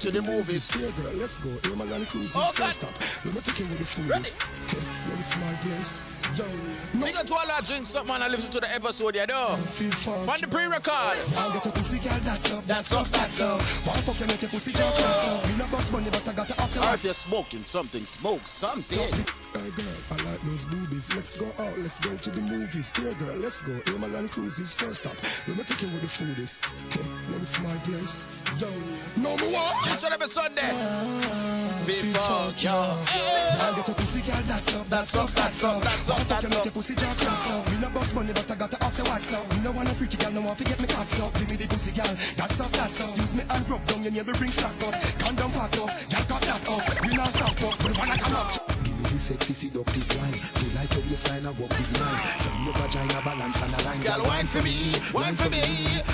to 0.03 0.11
the 0.11 0.21
movies. 0.21 0.67
Yeah, 0.75 0.91
girl, 0.99 1.15
let's 1.15 1.39
go. 1.39 1.47
here 1.47 1.79
Roman 1.79 2.03
Cruise 2.05 2.35
is 2.35 2.51
first 2.51 2.83
up. 2.83 2.91
Let 3.23 3.31
me 3.35 3.39
take 3.39 3.63
you 3.63 3.67
with 3.71 3.79
the 3.79 3.87
foolies. 3.87 4.35
Well, 5.07 5.15
it's 5.15 5.39
my 5.39 5.55
place. 5.63 6.19
Down 6.35 6.51
here. 6.51 6.99
No. 6.99 7.07
Nigga, 7.07 7.23
to 7.23 7.33
all 7.39 7.47
our 7.47 7.63
drinks 7.63 7.95
up, 7.95 8.03
man, 8.07 8.19
I 8.19 8.27
listen 8.27 8.51
to 8.51 8.59
the 8.59 8.67
episode, 8.75 9.15
yeah, 9.15 9.31
though. 9.31 9.55
Find 10.27 10.43
the 10.43 10.51
pre-record. 10.51 11.15
I'll 11.39 11.55
get 11.55 11.63
a 11.63 11.71
pussy, 11.71 12.03
girl, 12.03 12.19
that's 12.27 12.51
up, 12.51 12.67
that's 12.67 12.91
up, 12.91 13.07
that's 13.15 13.39
up. 13.39 13.63
Why 13.87 13.95
fuck 14.03 14.19
you 14.19 14.27
make 14.27 14.43
your 14.43 14.51
pussy, 14.51 14.75
girl, 14.75 14.91
that's 14.91 15.31
up? 15.31 15.39
You 15.47 15.55
know, 15.55 15.71
boss 15.71 15.87
money, 15.95 16.11
but 16.11 16.27
I 16.27 16.33
got 16.35 16.51
the 16.51 16.57
option. 16.59 16.83
Or 16.83 16.99
if 16.99 17.07
you're 17.07 17.15
smoking 17.15 17.63
something, 17.63 18.03
smoke 18.03 18.43
something. 18.43 19.07
Hey, 19.55 19.71
girl, 19.71 19.97
I 20.11 20.15
like 20.27 20.43
those 20.43 20.67
boobies. 20.67 21.15
Let's 21.15 21.39
go 21.39 21.47
out, 21.63 21.79
let's 21.79 22.03
go 22.03 22.11
to 22.11 22.29
the 22.29 22.43
movies. 22.43 22.91
Here, 22.91 23.15
girl, 23.23 23.39
let's 23.39 23.63
go. 23.63 23.71
here 23.71 23.99
Roman 24.03 24.27
Cruise 24.27 24.59
is 24.59 24.75
first 24.75 25.07
up. 25.07 25.15
Let 25.47 25.55
me 25.55 25.63
take 25.63 25.79
you 25.79 25.87
with 25.95 26.03
the 26.03 26.11
food. 26.11 26.35
foolies 26.35 26.59
is. 27.43 27.59
Okay, 27.59 27.67
let 27.67 27.67
me 27.67 27.67
see 27.67 27.67
my 27.67 27.77
place. 27.83 28.43
Down 28.59 28.71
here. 28.71 29.03
No 29.17 29.31
more. 29.51 29.71
It's 29.91 30.03
on 30.03 30.13
every 30.13 30.27
Sunday. 30.27 30.71
Before 31.85 32.47
yo. 32.57 32.71
I'll 33.59 33.75
get 33.75 33.89
a 33.89 33.93
pussy 33.93 34.21
girl, 34.23 34.41
that's 34.47 34.75
up, 34.75 34.87
that's 34.87 35.15
up, 35.15 35.29
that's 35.31 35.63
up. 35.63 35.83
That's 35.83 36.09
up, 36.09 36.17
Why 36.17 36.23
fuck 36.23 36.43
you 36.43 36.49
that's 36.49 36.55
make 36.55 36.65
your 36.65 36.73
pussy 36.73 36.95
just 36.95 37.19
that's 37.19 37.51
up? 37.51 37.67
Me 37.71 37.77
no 37.81 37.89
boss 37.91 38.13
money, 38.15 38.31
but 38.33 38.49
I 38.49 38.55
got 38.55 38.71
to 38.71 38.77
ask 38.83 38.97
you 38.99 39.05
what's 39.11 39.35
up. 39.35 39.43
Me 39.51 39.63
no 39.63 39.71
want 39.71 39.91
a 39.91 39.95
freaky 39.95 40.17
girl, 40.17 40.31
no 40.31 40.41
want 40.41 40.57
to 40.57 40.63
get 40.63 40.79
me 40.79 40.87
caught 40.87 41.11
up. 41.19 41.33
Give 41.35 41.49
me 41.49 41.55
the 41.59 41.67
pussy 41.67 41.91
girl, 41.91 42.13
that's 42.39 42.59
up, 42.59 42.71
that's 42.71 43.03
up. 43.03 43.17
Use 43.17 43.35
me 43.35 43.43
and 43.43 43.69
rub 43.69 43.83
down 43.85 44.03
your 44.03 44.13
navel, 44.13 44.33
bring 44.39 44.51
flat 44.51 44.75
up. 44.87 44.95
Condom 45.19 45.51
pack 45.51 45.75
up, 45.83 45.91
girl 45.91 46.25
cut 46.31 46.41
that 46.47 46.63
up. 46.71 46.83
We 47.03 47.09
not 47.15 47.29
stop 47.29 47.59
up, 47.67 47.75
we 47.83 47.91
wanna 47.91 48.17
come 48.17 48.35
up. 48.35 48.72
Give 49.13 49.21
me 49.21 49.29
the 49.29 49.37
sexy 49.37 49.53
seductive 49.53 50.09
wine. 50.17 50.33
You 50.57 50.73
like 50.73 50.89
your 50.89 51.05
waistline, 51.05 51.45
I 51.45 51.53
walk 51.61 51.69
with 51.69 51.93
mine. 52.01 52.17
From 52.41 52.65
your 52.65 52.73
vagina 52.73 53.21
balance 53.21 53.61
and 53.61 53.69
a 53.69 53.79
line. 53.85 54.01
Girl, 54.01 54.25
wine 54.25 54.49
for 54.49 54.65
me, 54.65 54.73
wine 55.13 55.37
for 55.37 55.53
me. 55.53 55.61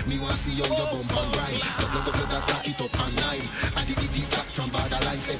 Me 0.03 0.19
want 0.19 0.35
see 0.35 0.59
how 0.59 0.67
your 0.67 0.83
bum 0.91 1.07
and 1.07 1.31
grind. 1.31 1.63
Double 1.79 2.03
double 2.03 2.27
that 2.27 2.43
rock 2.51 2.67
it 2.67 2.75
up 2.75 2.91
and 2.99 3.15
nine. 3.23 3.45
And 3.79 3.87
the 3.87 3.95
itty 4.03 4.27
chat 4.27 4.43
from 4.51 4.67
borderline 4.75 5.23
say 5.23 5.39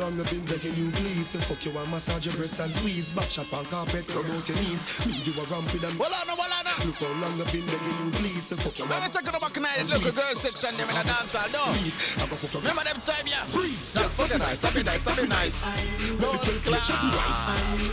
long 0.00 0.16
I've 0.16 0.30
been 0.32 0.44
begging 0.48 0.74
you 0.80 0.88
please. 0.96 1.36
Fuck 1.44 1.60
you 1.68 1.76
and 1.76 1.90
massage 1.92 2.24
your 2.24 2.34
breasts 2.34 2.58
and 2.58 2.72
squeeze 2.72 3.12
Back 3.12 3.28
shot 3.28 3.52
on 3.52 3.68
carpet, 3.68 4.08
rub 4.16 4.24
out 4.32 4.48
your 4.48 4.56
knees 4.64 4.82
Me 5.04 5.12
you 5.28 5.36
a 5.36 5.44
ramp 5.52 5.68
with 5.68 5.84
them 5.84 5.92
Well 6.00 6.08
on, 6.08 6.26
well 6.32 6.48
on 6.56 6.66
Look 6.80 6.96
how 6.96 7.12
long 7.20 7.36
I've 7.36 7.52
been 7.52 7.66
begging 7.68 7.98
you 8.00 8.10
please. 8.16 8.48
Fuck 8.56 8.80
you 8.80 8.88
Let 8.88 9.04
me 9.04 9.08
take 9.12 9.28
it 9.28 9.36
back 9.36 9.56
now. 9.60 9.68
Look, 9.92 10.08
a 10.08 10.12
girl 10.16 10.34
section 10.40 10.72
them 10.80 10.88
in 10.88 10.96
a 10.96 11.04
dance 11.04 11.36
hall, 11.36 11.52
no. 11.52 11.68
Remember 11.68 12.84
them 12.88 12.98
time, 13.04 13.28
yeah. 13.28 13.44
please 13.52 13.92
Stop 13.92 14.08
fucking 14.16 14.40
nice, 14.40 14.56
stop 14.56 14.76
it 14.76 14.86
nice, 14.88 15.04
stop 15.04 15.18
it 15.20 15.28
nice. 15.28 15.68
No 16.16 16.32
class. 16.64 17.44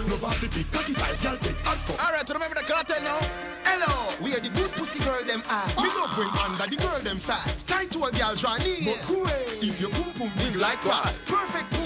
Love 0.07 0.23
off 0.23 0.39
the 0.39 0.47
big 0.47 0.71
cocky 0.71 0.93
size, 0.93 1.19
girl 1.19 1.35
take 1.37 1.59
hard 1.67 1.79
fuck. 1.83 1.99
All 1.99 2.13
right, 2.15 2.23
remember 2.23 2.55
the 2.55 2.63
cartel 2.63 3.03
now. 3.03 3.19
Hello, 3.67 3.91
we 4.23 4.31
are 4.31 4.39
the 4.39 4.49
good 4.55 4.71
pussy 4.79 5.03
girl 5.03 5.19
them 5.27 5.43
are 5.51 5.67
ah. 5.67 5.75
We 5.75 5.91
don't 5.91 6.11
bring 6.15 6.31
under 6.47 6.67
the 6.71 6.77
girl 6.79 6.99
them 7.03 7.17
fat. 7.17 7.43
Tight 7.67 7.91
to 7.91 8.07
a 8.07 8.11
girl 8.15 8.35
draw 8.35 8.55
near. 8.63 8.95
But 8.95 9.09
away. 9.11 9.59
If 9.59 9.81
you 9.81 9.89
pum 9.89 10.11
pum 10.15 10.31
big 10.39 10.55
like 10.55 10.79
what? 10.85 11.11
Perfect 11.25 11.76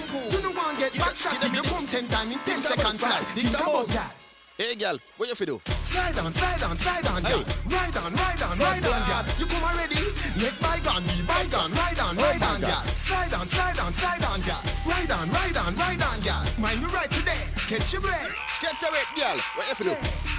get 0.82 0.98
back 0.98 1.16
shot 1.16 1.38
If 1.46 1.54
you 1.54 1.62
come 1.62 1.86
ten 1.86 2.08
times 2.08 2.34
in 2.34 2.40
ten 2.40 2.60
seconds 2.64 3.00
flat 3.00 3.22
Think 3.38 3.54
about 3.54 3.88
that 3.94 4.16
Hey, 4.58 4.76
girl, 4.76 4.98
what 5.18 5.28
you 5.28 5.34
fi 5.34 5.46
do? 5.46 5.60
Slide 5.82 6.20
on, 6.20 6.32
slide 6.32 6.62
on, 6.62 6.78
slide 6.78 7.08
on, 7.08 7.24
girl. 7.24 7.42
Ride 7.66 7.98
on, 7.98 8.14
ride 8.14 8.42
on, 8.44 8.60
ride 8.60 8.86
on, 8.86 9.02
girl. 9.10 9.26
You 9.40 9.46
come 9.48 9.64
already? 9.64 10.04
Let 10.38 10.54
bygone 10.62 11.02
be 11.02 11.26
bygone. 11.26 11.72
Ride 11.74 12.00
on, 12.00 12.16
ride 12.16 12.44
on, 12.44 12.62
girl. 12.62 12.84
Slide 12.94 13.34
on, 13.34 13.48
slide 13.48 13.80
on, 13.80 13.92
slide 13.92 14.24
on, 14.24 14.40
girl. 14.42 14.62
Ride 14.86 15.10
on, 15.10 15.32
ride 15.32 15.58
on, 15.58 15.76
ride 15.76 16.04
on, 16.04 16.20
girl. 16.22 16.46
Mind 16.60 16.80
me 16.80 16.88
right 16.94 17.10
today. 17.10 17.42
Catch 17.68 17.94
your 17.94 18.04
breath. 18.04 18.51
Your 18.80 18.90
breath, 18.90 19.14
girl. 19.20 19.38
What 19.60 19.68
you 19.80 19.92
do? 19.92 19.96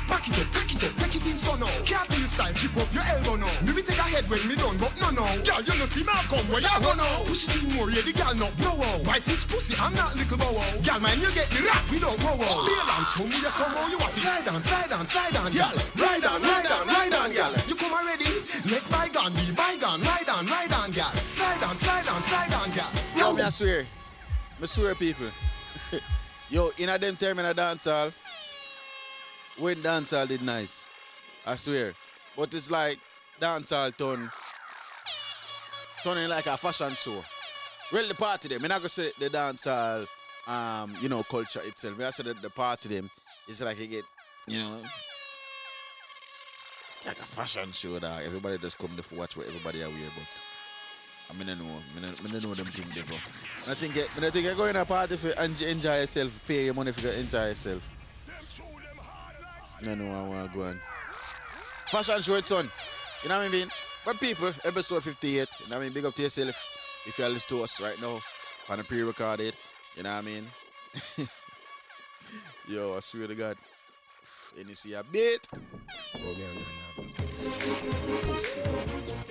Back 0.08 0.26
it 0.26 0.38
up, 0.40 0.48
back 0.56 0.72
it 0.72 0.82
up, 0.82 0.92
take 0.98 1.14
it 1.14 1.26
in 1.28 1.36
so 1.36 1.54
now. 1.56 1.68
Cartwheel 1.84 2.26
style, 2.26 2.52
chip 2.56 2.74
up 2.80 2.88
your 2.90 3.04
elbow 3.04 3.36
now. 3.36 3.52
Maybe 3.62 3.82
take 3.84 4.00
a 4.00 4.08
head 4.08 4.24
when 4.28 4.40
me 4.48 4.56
done, 4.56 4.76
but 4.80 4.90
no, 4.98 5.14
no. 5.14 5.22
Girl, 5.46 5.62
you 5.62 5.78
know 5.78 5.86
see 5.86 6.02
me 6.02 6.10
come 6.26 6.42
where 6.50 6.58
you 6.58 6.76
go 6.82 6.90
now. 6.96 7.22
Push 7.28 7.46
it 7.46 7.62
in 7.62 7.76
more, 7.76 7.92
yeah, 7.92 8.02
the 8.02 8.12
girl 8.12 8.34
no 8.34 8.48
blow 8.58 8.82
out. 8.82 9.04
White 9.06 9.22
pitch 9.24 9.46
pussy, 9.46 9.76
I'm 9.78 9.94
not 9.94 10.16
little 10.16 10.36
bow 10.36 10.52
wow. 10.52 10.64
Girl, 10.82 10.98
man, 10.98 11.20
you 11.20 11.30
get 11.36 11.46
the 11.54 11.62
rap, 11.62 11.84
we 11.92 12.00
don't 12.00 12.18
grow 12.18 12.34
out. 12.34 12.60
Bail 12.66 12.88
on, 12.88 13.04
some 13.04 13.30
you 13.30 13.46
somehow 13.46 13.86
you 13.92 13.98
want 14.00 14.14
slide 14.16 14.48
on, 14.48 14.60
slide 14.64 14.92
on, 14.92 15.06
slide 15.06 15.36
on, 15.36 15.52
girl. 15.52 15.74
Ride 15.94 16.26
on, 16.26 16.38
ride 16.42 16.66
on, 16.66 16.82
ride 16.88 17.14
on, 17.14 17.28
girl. 17.30 17.52
You 17.68 17.76
come 17.76 17.94
already? 17.94 18.32
Let 18.66 18.82
bygone 18.90 19.32
be 19.38 19.54
bygone. 19.54 20.02
Ride 20.02 20.28
on, 20.32 20.44
ride 20.48 20.72
on, 20.72 20.90
girl. 20.90 21.12
Slide 21.22 21.62
on, 21.62 21.76
slide 21.76 22.08
on, 22.08 22.20
slide 22.24 22.52
on, 22.58 22.68
girl. 22.74 22.90
Yo, 23.14 23.32
me 23.36 23.42
I 23.44 23.50
swear. 23.54 23.84
Me 24.60 24.66
swear, 24.66 24.94
people. 24.96 25.30
Yo, 26.52 26.68
in 26.76 26.90
a 26.90 26.98
them 26.98 27.16
time 27.16 27.38
in 27.38 27.46
a 27.46 27.54
dance 27.54 27.86
hall, 27.86 28.12
when 29.58 29.80
dance 29.80 30.10
hall 30.10 30.26
did 30.26 30.42
nice. 30.42 30.86
I 31.46 31.54
swear. 31.56 31.94
But 32.36 32.52
it's 32.52 32.70
like 32.70 32.98
dance 33.40 33.70
hall 33.70 33.90
turn, 33.90 34.28
turning 36.04 36.28
like 36.28 36.44
a 36.44 36.58
fashion 36.58 36.90
show. 36.90 37.24
Really 37.90 38.08
the 38.08 38.14
party 38.16 38.48
them. 38.48 38.58
I'm 38.62 38.68
not 38.68 38.80
gonna 38.80 38.90
say 38.90 39.08
the 39.18 39.30
dance 39.30 39.64
hall, 39.64 40.04
um, 40.46 40.94
you 41.00 41.08
know, 41.08 41.22
culture 41.22 41.62
itself. 41.64 41.98
I 41.98 42.10
say 42.10 42.24
that 42.24 42.42
the 42.42 42.50
party 42.50 42.96
them 42.96 43.08
is 43.48 43.62
like 43.62 43.80
you 43.80 43.86
get, 43.86 44.04
you 44.46 44.58
know, 44.58 44.78
like 47.06 47.18
a 47.18 47.24
fashion 47.32 47.72
show 47.72 47.98
that 47.98 48.26
everybody 48.26 48.58
just 48.58 48.76
come 48.76 48.94
to 48.94 49.14
watch 49.14 49.38
what 49.38 49.46
everybody 49.46 49.82
are 49.82 49.88
wear, 49.88 50.10
but 50.14 50.51
Ah, 51.32 51.34
I 51.34 51.38
mean, 51.38 51.48
I 51.48 51.54
know, 51.54 51.64
I 51.64 52.00
mean, 52.00 52.36
I 52.36 52.38
know 52.40 52.54
them 52.54 52.68
they 52.94 53.02
go. 53.02 53.16
I 53.66 53.74
think, 53.74 53.96
I 53.96 54.20
mean, 54.20 54.26
I 54.26 54.30
think 54.30 54.46
you 54.46 54.54
go 54.54 54.66
in 54.66 54.76
a 54.76 54.84
party 54.84 55.16
for 55.16 55.30
enjoy 55.42 56.00
yourself, 56.00 56.40
pay 56.46 56.66
your 56.66 56.74
money 56.74 56.92
for 56.92 57.02
to 57.02 57.20
enjoy 57.20 57.48
yourself. 57.48 57.90
I 59.88 59.94
know 59.94 60.10
I 60.12 60.22
want 60.28 60.52
to 60.52 60.58
go 60.58 60.64
on. 60.64 60.78
Fashion 61.86 62.22
show 62.22 62.36
it's 62.36 62.52
on. 62.52 62.64
You 63.22 63.28
know 63.28 63.38
what 63.38 63.48
I 63.48 63.50
mean? 63.50 63.68
But 64.04 64.20
people, 64.20 64.48
episode 64.64 65.02
58, 65.02 65.32
you 65.32 65.70
know 65.70 65.76
what 65.76 65.82
I 65.82 65.84
mean? 65.84 65.92
Big 65.92 66.04
up 66.04 66.14
to 66.14 66.22
yourself 66.22 67.04
if 67.06 67.18
you're 67.18 67.28
listening 67.28 67.58
to 67.58 67.64
us 67.64 67.80
right 67.80 68.00
now 68.00 68.18
on 68.70 68.80
a 68.80 68.84
pre-recorded. 68.84 69.54
You 69.96 70.02
know 70.04 70.10
what 70.10 70.18
I 70.18 70.22
mean? 70.22 70.44
Yo, 72.68 72.94
I 72.96 73.00
swear 73.00 73.28
to 73.28 73.34
God. 73.34 73.56
And 74.58 74.68
you 74.68 74.74
see 74.74 74.94
a 74.94 75.02
bit. 75.04 75.48
Oh, 76.16 76.81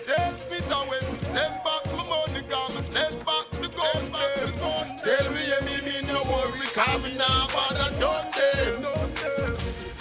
Takes 0.03 0.49
me 0.51 0.57
to 0.67 0.79
west, 0.89 1.21
send 1.21 1.55
back 1.63 1.85
my 1.95 2.03
money, 2.03 2.41
got 2.49 2.75
me 2.75 2.81
send 2.81 3.15
back 3.25 3.49
the 3.51 3.69
gun 3.71 4.11
them. 4.11 4.99
Tell 4.99 5.27
me 5.31 5.39
you 5.47 5.59
me 5.63 5.75
be 5.79 5.95
no 6.07 6.19
worry, 6.27 6.67
cause 6.75 6.99
me 7.03 7.17
now 7.17 7.47
bother 7.55 7.91
done 8.03 8.27
them. 8.35 8.83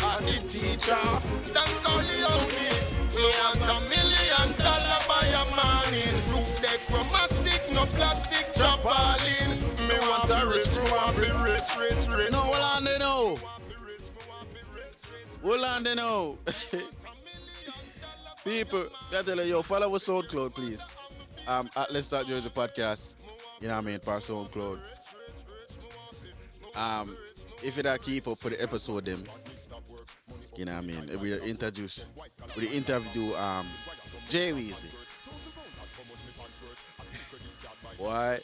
And 0.03 0.27
the 0.27 0.39
teacher, 0.49 1.07
That's 1.55 1.87
all 1.87 2.03
you 2.03 2.27
owe 2.27 2.47
me. 2.51 2.70
me 3.15 3.24
want 3.39 3.62
a 3.62 3.78
million 3.87 4.49
dollar 4.59 5.01
by 5.07 5.27
a 5.31 5.45
morning. 5.55 6.16
Roof 6.35 6.51
deck, 6.62 6.81
mastic, 7.12 7.62
no 7.73 7.87
plastic, 7.95 8.53
Drop 8.55 8.85
all 8.85 9.23
in. 9.39 9.59
Me 9.87 9.97
want 10.11 10.31
a 10.31 10.51
rich, 10.51 10.66
me 10.74 10.82
want 10.91 11.15
be 11.15 11.31
rich, 11.47 11.70
rich, 11.78 12.09
rich. 12.09 12.32
No, 12.32 12.39
hold 12.43 12.77
on, 12.77 12.85
they 12.85 12.99
know. 12.99 13.39
Hold 15.43 15.65
on, 15.65 15.82
they 15.85 15.95
know. 15.95 16.39
People, 18.45 18.85
I 19.17 19.23
tell 19.23 19.37
you, 19.37 19.43
yo, 19.43 19.62
follow 19.62 19.95
us 19.95 20.09
on 20.09 20.23
SoundCloud, 20.23 20.55
please. 20.55 20.97
Um, 21.47 21.69
at 21.77 21.93
Let's 21.93 22.09
Talk 22.09 22.27
Jersey 22.27 22.49
Podcast. 22.49 23.17
You 23.61 23.69
know 23.69 23.75
what 23.75 23.85
I 23.85 23.87
mean? 23.87 23.99
Per 24.01 24.12
SoundCloud. 24.12 24.81
Um, 26.75 27.17
if 27.62 27.77
you 27.77 27.83
don't 27.83 28.03
keep 28.03 28.27
up 28.29 28.43
with 28.43 28.57
the 28.57 28.62
episode, 28.62 29.05
them, 29.05 29.23
you 30.57 30.65
know 30.65 30.73
what 30.73 30.85
I 30.85 30.87
mean? 30.87 31.21
We 31.21 31.35
introduce, 31.51 32.09
we 32.57 32.69
interview 32.69 33.35
um, 33.35 33.67
Jay 34.31 34.53
Weezy. 34.53 34.89
Why? 37.99 38.39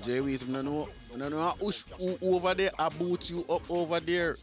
Jay 0.00 0.20
Weezy, 0.20 0.48
I 0.48 0.52
don't 0.54 0.64
know, 0.64 0.88
I 1.14 1.18
don't 1.18 1.30
know 1.30 1.52
who 1.98 2.34
over 2.34 2.54
there, 2.54 2.70
I 2.78 2.88
boot 2.88 3.30
you 3.30 3.44
up 3.50 3.70
over 3.70 4.00
there. 4.00 4.36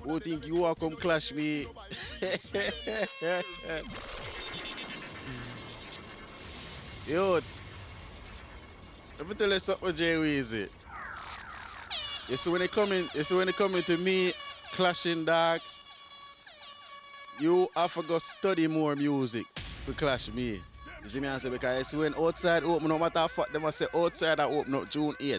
Who 0.00 0.18
think 0.18 0.46
you 0.46 0.64
are 0.64 0.74
come 0.74 0.92
clash 0.92 1.32
me? 1.32 1.66
Yo, 7.08 7.38
let 9.16 9.28
me 9.28 9.34
tell 9.36 9.48
you 9.48 9.60
something, 9.60 9.86
with 9.86 9.96
Jay 9.96 10.14
Weezy. 10.14 10.68
You 12.28 12.34
see 12.34 12.50
when 12.50 12.60
they 12.60 12.66
coming, 12.66 13.04
you 13.14 13.22
see 13.22 13.36
when 13.36 13.46
they 13.46 13.52
coming 13.52 13.82
to 13.82 13.96
me, 13.98 14.32
clashing 14.72 15.24
dog. 15.24 15.60
You 17.38 17.68
have 17.76 17.94
to 17.94 18.02
go 18.02 18.18
study 18.18 18.66
more 18.66 18.96
music 18.96 19.46
for 19.84 19.92
clash 19.92 20.32
me. 20.34 20.54
You 21.02 21.04
see 21.04 21.20
me 21.20 21.28
answer 21.28 21.48
because 21.48 21.78
you 21.78 21.84
see 21.84 21.96
when 21.96 22.14
outside 22.18 22.64
open, 22.64 22.88
no 22.88 22.98
matter 22.98 23.28
fuck 23.28 23.52
them 23.52 23.66
I 23.66 23.70
say 23.70 23.86
outside 23.94 24.40
I 24.40 24.46
open 24.46 24.74
up 24.74 24.90
June 24.90 25.12
8th. 25.20 25.38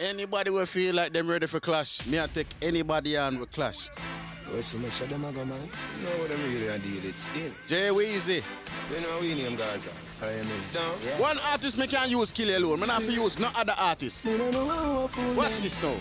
Anybody 0.00 0.50
will 0.50 0.66
feel 0.66 0.96
like 0.96 1.12
them 1.12 1.28
ready 1.28 1.46
for 1.46 1.60
clash. 1.60 2.04
Me 2.08 2.18
I 2.20 2.26
take 2.26 2.48
anybody 2.60 3.16
on 3.16 3.38
with 3.38 3.52
clash. 3.52 3.88
Well, 4.52 4.62
so 4.62 4.78
much 4.78 5.00
of 5.02 5.08
them 5.10 5.24
I 5.24 5.32
go, 5.32 5.44
man. 5.44 5.60
You 5.60 6.04
know 6.08 6.16
what 6.18 6.28
them 6.30 6.40
really 6.48 6.68
are 6.68 6.78
deal 6.78 7.04
it 7.04 7.18
still. 7.18 7.52
Jay 7.66 7.90
Weezy. 7.92 8.40
You 8.94 9.00
know 9.02 9.18
we 9.20 9.34
name 9.34 9.56
Gaza. 9.56 9.90
I 10.22 10.30
am 10.40 10.48
down. 10.72 11.20
One 11.20 11.36
artist 11.52 11.78
me 11.78 11.86
can 11.86 12.08
use 12.10 12.32
kill 12.32 12.48
alone. 12.56 12.80
Me 12.80 12.86
not 12.86 13.02
for 13.02 13.12
use 13.12 13.38
no 13.38 13.48
other 13.58 13.74
artist. 13.78 14.24
Me 14.24 14.38
no 14.38 14.50
know 14.50 14.66
how 14.66 15.04
I 15.04 15.06
fool 15.06 15.34
Watch 15.34 15.52
them. 15.52 15.62
this 15.62 15.82
now. 15.82 15.94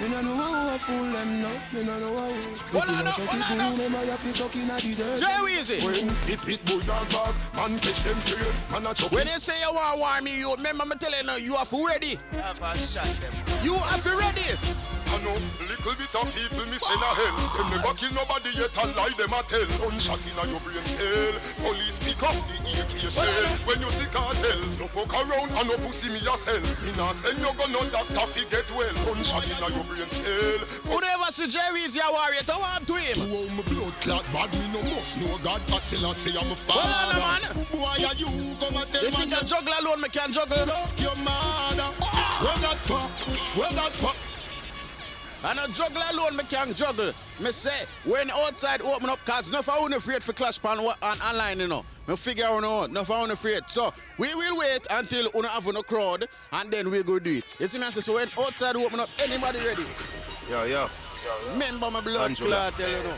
Me 0.00 0.08
no 0.08 0.22
know 0.22 0.36
how 0.36 0.70
I 0.74 0.78
fool 0.78 1.04
them, 1.10 1.42
no. 1.42 1.50
Me 1.74 1.84
no 1.84 1.98
know 1.98 2.14
how. 2.16 2.32
Hold 2.70 2.88
on, 2.88 3.04
now, 3.04 3.10
hold 3.18 3.42
on, 3.50 3.58
now. 3.58 3.70
Remember 3.72 4.04
you 4.06 4.16
feel 4.22 4.32
talking 4.46 4.70
at 4.70 4.80
the 4.80 4.94
dirt. 4.94 5.18
Jay 5.18 5.38
Weezy. 5.42 5.84
When 5.84 6.08
it 6.32 6.40
hit 6.40 6.64
bulldog 6.64 7.08
back, 7.10 7.34
man 7.56 7.78
catch 7.80 8.02
them 8.04 8.20
straight, 8.20 8.54
man 8.70 8.86
a 8.86 8.94
chop 8.94 9.10
When 9.12 9.26
they 9.26 9.32
say 9.42 9.58
you 9.58 9.74
want 9.74 9.98
war 9.98 10.22
me, 10.22 10.38
you 10.38 10.54
remember 10.54 10.86
me 10.86 10.94
telling 11.02 11.26
you, 11.42 11.50
you 11.50 11.54
have 11.56 11.68
to 11.68 11.84
ready. 11.84 12.14
Have 12.38 12.62
a 12.62 12.78
shot 12.78 13.04
them. 13.20 13.34
You 13.60 13.74
have 13.74 14.02
to 14.06 14.14
ready. 14.16 15.01
I 15.12 15.20
know 15.20 15.36
little 15.68 15.94
bit 16.00 16.14
of 16.16 16.26
people 16.32 16.64
me 16.72 16.78
send 16.80 17.04
a 17.04 17.10
hell. 17.12 17.36
Them 17.52 17.68
never 17.68 17.92
kill 18.00 18.12
nobody 18.16 18.50
yet 18.56 18.72
a 18.80 18.84
lie 18.96 19.12
them 19.20 19.34
a 19.36 19.40
tell. 19.44 19.68
Gunshot 19.76 20.24
in 20.24 20.38
a 20.40 20.44
your 20.48 20.62
brain 20.64 20.80
cell. 20.88 21.34
Police 21.60 22.00
pick 22.00 22.22
up 22.24 22.32
the 22.48 22.56
AK 22.80 22.92
shell. 23.12 23.28
When 23.68 23.78
you 23.84 23.90
see 23.92 24.08
cartel, 24.08 24.60
no 24.80 24.88
fuck 24.88 25.12
around 25.12 25.52
and 25.52 25.68
no 25.68 25.76
pussy 25.84 26.08
me 26.16 26.20
a 26.24 26.34
sell. 26.40 26.56
Me 26.80 26.90
nah 26.96 27.12
send 27.12 27.36
you 27.44 27.52
gun 27.60 27.68
no 27.76 27.84
doctor 27.92 28.24
fi 28.24 28.40
get 28.48 28.64
well. 28.72 28.94
Gunshot 29.04 29.44
in 29.44 29.60
a 29.60 29.68
your 29.76 29.84
brain 29.84 30.08
cell. 30.08 30.60
Whoever 30.88 31.28
see 31.28 31.48
Jerry 31.52 31.84
is 31.84 31.92
your 31.92 32.08
warrior, 32.08 32.44
to 32.48 32.56
warm 32.56 32.82
to 32.88 32.96
him. 32.96 33.18
Oh, 33.28 33.48
my 33.52 33.62
blood 33.68 33.94
clot 34.00 34.24
bad, 34.32 34.48
me 34.56 34.66
no 34.72 34.80
must 34.96 35.20
know 35.20 35.36
God. 35.44 35.60
I 35.60 35.78
still 35.84 36.08
I 36.08 36.16
say 36.16 36.32
I'm 36.32 36.48
a 36.48 36.56
father. 36.56 36.80
Hold 36.80 37.20
on, 37.20 37.20
man. 37.20 37.42
Boy, 37.68 38.00
are 38.00 38.16
you 38.16 38.30
come 38.56 38.80
and 38.80 38.88
tell 38.88 39.04
You 39.04 39.12
think 39.12 39.36
a 39.36 39.44
juggle 39.44 39.76
alone 39.76 40.00
me 40.00 40.08
can 40.08 40.32
juggle? 40.32 40.56
Suck 40.56 40.96
your 41.04 41.16
mother. 41.20 41.90
Ah! 42.00 42.40
Well 42.42 42.58
that 42.64 42.80
fuck, 42.80 43.12
well 43.58 43.72
that 43.76 43.92
fuck. 43.92 44.31
And 45.44 45.58
a 45.58 45.66
juggle 45.72 46.02
alone 46.12 46.36
me 46.36 46.44
can 46.44 46.72
juggle. 46.74 47.12
Me 47.40 47.50
say, 47.50 47.84
when 48.08 48.30
outside 48.30 48.80
open 48.82 49.10
up, 49.10 49.18
cause 49.26 49.48
enough 49.48 49.68
I 49.68 49.78
won't 49.80 49.94
afraid 49.94 50.22
for 50.22 50.32
clash 50.32 50.62
pan 50.62 50.78
wa- 50.82 50.94
on 51.02 51.18
online, 51.18 51.58
you 51.58 51.68
know. 51.68 51.84
Me 52.06 52.14
figure 52.14 52.44
out 52.44 52.60
no, 52.62 52.84
enough 52.84 53.10
I 53.10 53.18
won't 53.20 53.32
afraid. 53.32 53.68
So, 53.68 53.92
we 54.18 54.32
will 54.34 54.58
wait 54.58 54.86
until 54.92 55.26
we 55.34 55.40
have 55.48 55.66
no 55.72 55.82
crowd, 55.82 56.26
and 56.52 56.70
then 56.70 56.90
we 56.90 57.02
go 57.02 57.18
do 57.18 57.30
it. 57.30 57.54
You 57.58 57.66
see 57.66 57.78
me, 57.78 57.86
I 57.86 57.90
say, 57.90 58.00
so 58.00 58.14
when 58.14 58.28
outside 58.38 58.76
open 58.76 59.00
up, 59.00 59.08
anybody 59.20 59.58
ready? 59.66 59.82
Yo, 60.48 60.64
yo. 60.64 60.88
Remember 61.52 61.90
my 61.90 62.00
blood 62.00 62.30
Angela. 62.30 62.48
clot, 62.70 62.74
tell 62.78 62.88
you 62.90 63.02
know. 63.04 63.16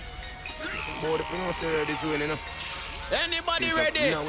Boy, 1.02 1.16
the 1.18 1.24
thing 1.24 1.46
was 1.46 1.56
say 1.56 1.84
this 1.84 2.02
way, 2.04 2.18
you 2.20 2.28
know. 2.28 2.38
Anybody 3.12 3.68
ready? 3.76 4.00
you 4.00 4.16
know. 4.16 4.24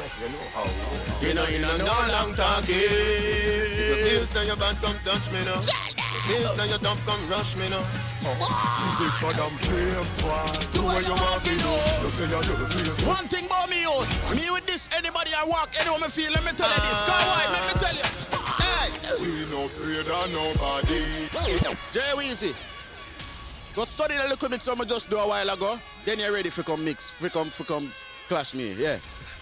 You 1.23 1.33
know, 1.33 1.45
you 1.47 1.59
know, 1.63 1.71
no 1.79 1.95
long 2.11 2.35
talking. 2.35 2.75
You 2.75 3.95
feel 4.03 4.25
say 4.27 4.47
you 4.47 4.55
bad, 4.59 4.75
come 4.83 4.99
touch 5.07 5.31
me 5.31 5.39
now. 5.47 5.63
Feel 6.27 6.43
say 6.51 6.67
you 6.67 6.77
dumb, 6.83 6.99
come 7.07 7.21
rush 7.31 7.55
me 7.55 7.69
now. 7.71 7.79
Big 8.99 9.13
bad 9.23 9.39
and 9.39 9.55
brave 9.63 10.09
boy. 10.19 10.43
Do 10.75 10.83
what 10.83 11.01
you 11.07 11.15
want 11.15 11.39
to 11.47 11.53
do. 11.55 11.73
You 12.03 12.11
say 12.11 12.27
you 12.27 12.41
do 12.43 12.53
the 12.59 12.67
face. 12.67 13.07
One 13.07 13.27
thing 13.31 13.45
about 13.47 13.69
me, 13.69 13.87
out. 13.87 14.09
Me 14.35 14.43
with 14.51 14.65
this, 14.67 14.91
anybody 14.97 15.31
I 15.31 15.47
walk, 15.47 15.71
anyone 15.79 16.01
me 16.01 16.07
feel, 16.11 16.31
let 16.35 16.43
me 16.43 16.51
tell 16.51 16.67
you 16.67 16.81
this. 16.83 16.99
Come 17.07 17.15
on, 17.15 17.47
let 17.55 17.63
me 17.63 17.73
tell 17.79 17.95
you. 17.95 18.05
Hey. 18.59 18.89
We 19.23 19.31
no 19.55 19.71
afraid 19.71 20.03
of 20.03 20.27
nobody. 20.35 20.99
Jay 21.95 22.11
Weezy. 22.19 22.51
Go 23.75 23.83
study 23.83 24.15
the 24.15 24.27
little 24.27 24.49
mix 24.49 24.67
I 24.67 24.75
just 24.85 25.09
do 25.09 25.17
a 25.17 25.27
while 25.27 25.49
ago. 25.49 25.79
Then 26.05 26.19
you're 26.19 26.33
ready 26.33 26.49
for 26.49 26.63
come 26.63 26.83
mix, 26.83 27.11
for 27.11 27.29
come, 27.29 27.49
for 27.49 27.63
come 27.63 27.91
clash 28.27 28.55
me, 28.55 28.73
yeah. 28.73 28.97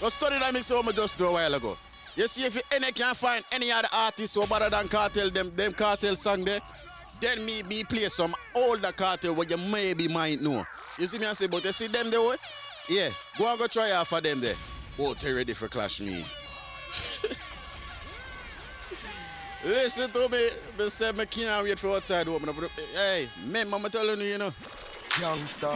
the 0.00 0.10
story 0.10 0.38
that 0.38 0.52
mix 0.52 0.70
I 0.70 0.82
just 0.92 1.18
do 1.18 1.26
a 1.26 1.32
while 1.32 1.54
ago. 1.54 1.76
You 2.16 2.26
see, 2.26 2.46
if 2.46 2.54
you 2.54 2.62
any 2.74 2.92
can 2.92 3.14
find 3.14 3.44
any 3.52 3.70
other 3.70 3.88
artist 3.94 4.34
who 4.34 4.46
better 4.46 4.70
than 4.70 4.86
Kartel, 4.88 5.30
them 5.32 5.50
them 5.50 5.72
Kartel 5.72 6.16
song 6.16 6.44
there, 6.44 6.60
then 7.20 7.44
me 7.44 7.62
me 7.64 7.84
play 7.84 8.08
some 8.08 8.34
older 8.54 8.92
Kartel 8.92 9.36
where 9.36 9.46
you 9.48 9.58
maybe 9.70 10.08
might 10.08 10.40
know. 10.40 10.62
You 10.98 11.06
see 11.06 11.18
me 11.18 11.26
I 11.26 11.34
say, 11.34 11.46
but 11.46 11.64
you 11.64 11.72
see 11.72 11.88
them 11.88 12.10
there, 12.10 12.20
way? 12.20 12.36
yeah, 12.88 13.08
go 13.38 13.50
and 13.50 13.58
go 13.58 13.66
try 13.66 13.90
out 13.92 14.06
for 14.06 14.20
them 14.20 14.40
there. 14.40 14.54
Oh, 14.98 15.14
they 15.14 15.32
ready 15.32 15.52
for 15.52 15.68
clash 15.68 16.00
me. 16.00 16.24
Listen 19.66 20.10
to 20.10 20.28
me, 20.30 20.48
me 20.78 20.88
say 20.88 21.12
me 21.12 21.26
can't 21.26 21.64
wait 21.64 21.78
for 21.78 21.96
outside 21.96 22.28
open 22.28 22.48
up. 22.48 22.54
Hey, 22.94 23.28
man, 23.48 23.68
mama 23.68 23.88
telling 23.90 24.20
you, 24.20 24.26
you 24.26 24.38
know. 24.38 24.50
Youngster, 25.20 25.72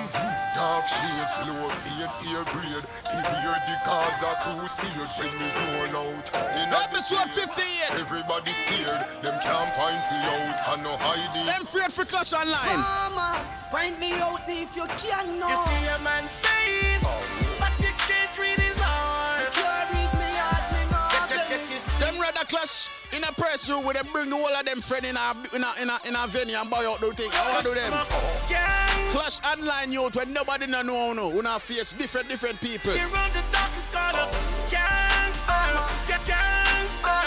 dark 0.53 0.85
shades, 0.85 1.33
low 1.49 1.73
fade, 1.81 2.13
ear 2.29 2.45
braid. 2.53 2.85
People 3.09 3.41
hear 3.41 3.57
the 3.65 3.77
cause 3.89 4.21
of 4.21 4.37
crusade 4.45 5.01
when 5.17 5.33
we 5.33 5.49
roll 5.65 6.13
out. 6.13 6.29
In 6.61 6.69
Episode 6.69 7.25
58. 7.25 8.05
Everybody 8.05 8.53
scared, 8.53 9.01
them 9.25 9.41
can't 9.41 9.73
point 9.81 10.05
me 10.13 10.21
out 10.29 10.61
and 10.77 10.83
no 10.85 10.93
hiding. 11.01 11.47
Them 11.49 11.63
afraid 11.65 11.89
for 11.89 12.05
clash 12.05 12.37
online. 12.37 12.53
Mama, 12.85 13.41
point 13.73 13.97
me 13.97 14.13
out 14.21 14.45
if 14.45 14.77
you 14.77 14.85
can 15.01 15.41
know. 15.41 15.49
You 15.49 15.57
see 15.57 15.89
a 15.89 15.99
man 16.05 16.29
face, 16.45 17.01
oh. 17.09 17.17
but 17.57 17.73
you 17.81 17.97
can't 17.97 18.37
read 18.37 18.61
his 18.61 18.77
heart. 18.77 19.41
You 19.41 19.49
can't 19.57 19.89
read 19.89 20.13
me 20.21 20.29
heart, 20.37 20.69
me 20.69 20.85
know. 20.93 21.01
Yes, 21.17 21.33
yes, 21.33 21.49
yes, 21.49 21.65
yes. 21.81 21.85
Them 21.97 22.21
rather 22.21 22.45
clash 22.45 22.93
in 23.17 23.25
a 23.25 23.33
press 23.41 23.73
room 23.73 23.89
where 23.89 23.97
they 23.97 24.05
bring 24.13 24.29
the 24.29 24.37
whole 24.37 24.53
of 24.53 24.69
them 24.69 24.85
friend 24.85 25.09
in 25.09 25.17
a 25.17 25.27
in 25.57 25.65
a 25.65 25.71
in 25.81 25.89
a, 25.89 25.97
in 26.05 26.13
a 26.13 26.29
venue 26.29 26.61
and 26.61 26.69
buy 26.69 26.85
out 26.85 27.01
the 27.01 27.09
thing. 27.17 27.33
I 27.33 27.57
want 27.57 27.65
to 27.65 27.73
do 27.73 27.75
them. 27.81 28.90
Clash 29.11 29.43
online 29.51 29.91
youth 29.93 30.15
when 30.15 30.33
nobody 30.33 30.67
no 30.67 30.83
know 30.83 31.13
no. 31.13 31.31
We 31.31 31.43
not 31.43 31.61
face 31.61 31.93
different 31.95 32.29
different 32.29 32.61
people. 32.61 32.95
You 32.95 33.11
run 33.11 33.27
the 33.35 33.43
darkest 33.51 33.91
corner. 33.91 34.23
Gangster, 34.71 36.23
gangster. 36.31 37.19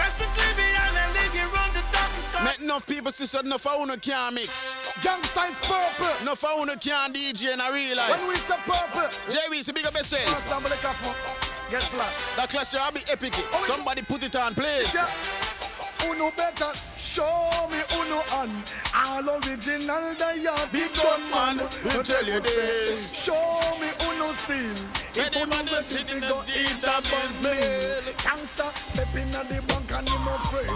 Mess 0.00 0.16
with 0.24 0.32
Libyan 0.40 0.88
and 0.96 1.12
leave 1.12 1.34
you 1.36 1.44
run 1.52 1.68
the 1.76 1.84
darkest 1.92 2.32
corner. 2.32 2.48
Make 2.48 2.60
enough 2.64 2.86
people 2.86 3.12
see 3.12 3.26
so 3.26 3.40
enough 3.40 3.66
of 3.66 3.76
you 3.76 3.96
can't 4.00 4.34
mix. 4.34 4.72
Gangsta 5.04 5.52
is 5.52 5.60
purple. 5.60 6.08
Enough 6.24 6.44
of 6.48 6.64
you 6.64 6.76
can't 6.80 7.12
DJ 7.12 7.52
in 7.52 7.60
a 7.60 7.68
real 7.76 7.96
life. 8.00 8.08
When 8.16 8.32
we 8.32 8.36
say 8.40 8.56
purple, 8.64 9.12
JV, 9.28 9.60
big 9.74 9.84
up 9.84 9.92
yourself. 9.92 10.32
somebody 10.48 10.80
Get 11.68 11.82
flat. 11.92 12.08
That 12.40 12.48
clash 12.48 12.72
will 12.72 12.92
be 12.96 13.04
epic. 13.12 13.36
Oh, 13.52 13.60
somebody 13.68 14.00
put 14.00 14.24
it 14.24 14.34
on, 14.34 14.54
please. 14.54 14.96
Yeah. 14.96 15.04
Uno 16.08 16.30
better 16.30 16.72
show 16.96 17.68
me 17.70 17.76
Uno 18.00 18.22
on 18.40 18.48
all 18.94 19.26
original 19.40 20.14
diet. 20.16 20.68
Big 20.72 20.92
gun 20.94 21.22
man, 21.32 21.56
we 21.84 21.92
tell 22.02 22.24
you 22.24 22.40
this. 22.40 23.12
Show 23.12 23.34
me 23.80 23.90
Uno 24.08 24.32
still. 24.32 24.76
If 25.12 25.34
Any 25.34 25.44
Uno 25.44 25.50
man 25.50 25.64
that 25.66 25.82
better, 25.82 25.88
sitting 25.88 26.20
they 26.20 26.28
go 26.28 26.40
eat 26.48 26.82
a 26.84 26.96
bun 27.04 27.30
meal. 27.42 28.04
Gangsta 28.22 28.68
step 28.76 29.12
in 29.16 29.28
at 29.34 29.48
the 29.48 29.60
bank 29.68 29.90
and 29.92 30.08
him 30.08 30.22
no 30.24 30.32
afraid. 30.38 30.70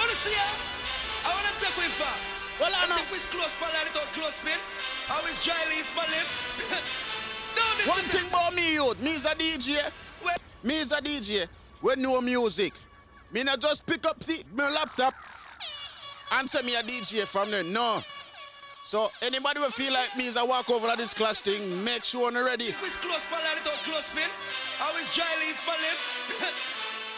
Honestly, 0.00 0.36
I 0.36 1.28
want 1.32 1.46
to 1.46 1.54
take 1.60 1.76
with 1.76 1.96
her. 2.00 2.16
Well, 2.60 2.72
I 2.72 2.86
know. 2.88 2.96
think 2.96 3.10
we's 3.10 3.26
close, 3.26 3.56
I 3.58 3.88
don't 3.92 4.06
close 4.14 4.38
pin. 4.40 4.58
I 5.10 5.18
dry 5.42 5.58
leaf, 5.72 5.88
my 5.96 6.06
lip. 6.06 6.28
no, 7.56 7.64
One 7.90 8.06
thing 8.06 8.28
about 8.28 8.54
me, 8.54 8.74
youth, 8.74 9.02
me 9.02 9.10
is 9.10 9.26
a 9.26 9.34
DJ. 9.34 9.80
Me 10.64 10.78
is 10.78 10.92
a 10.92 11.02
DJ. 11.02 11.46
We 11.82 11.96
know 11.96 12.20
music. 12.20 12.72
Me 13.32 13.42
not 13.42 13.60
just 13.60 13.86
pick 13.86 14.06
up 14.06 14.18
the, 14.20 14.44
my 14.54 14.70
laptop 14.70 15.14
say 16.46 16.62
me 16.64 16.74
a 16.74 16.82
DJ 16.82 17.28
from 17.28 17.50
there. 17.50 17.64
No. 17.64 18.00
So 18.84 19.08
anybody 19.22 19.60
will 19.60 19.70
feel 19.70 19.92
like 19.92 20.16
me 20.16 20.26
is 20.26 20.36
a 20.36 20.44
walk 20.44 20.68
over 20.70 20.88
at 20.88 20.98
this 20.98 21.14
clash 21.14 21.40
thing, 21.40 21.84
make 21.84 22.02
sure 22.04 22.28
I'm 22.28 22.34
ready. 22.34 22.74
We's 22.82 22.96
close, 22.96 23.24
I 23.30 23.54
don't 23.62 23.76
close 23.86 24.10
pin. 24.10 24.26
I 24.82 24.90
was 24.96 25.14
dry 25.14 25.28
leaf, 25.44 25.60
lip. 25.68 26.00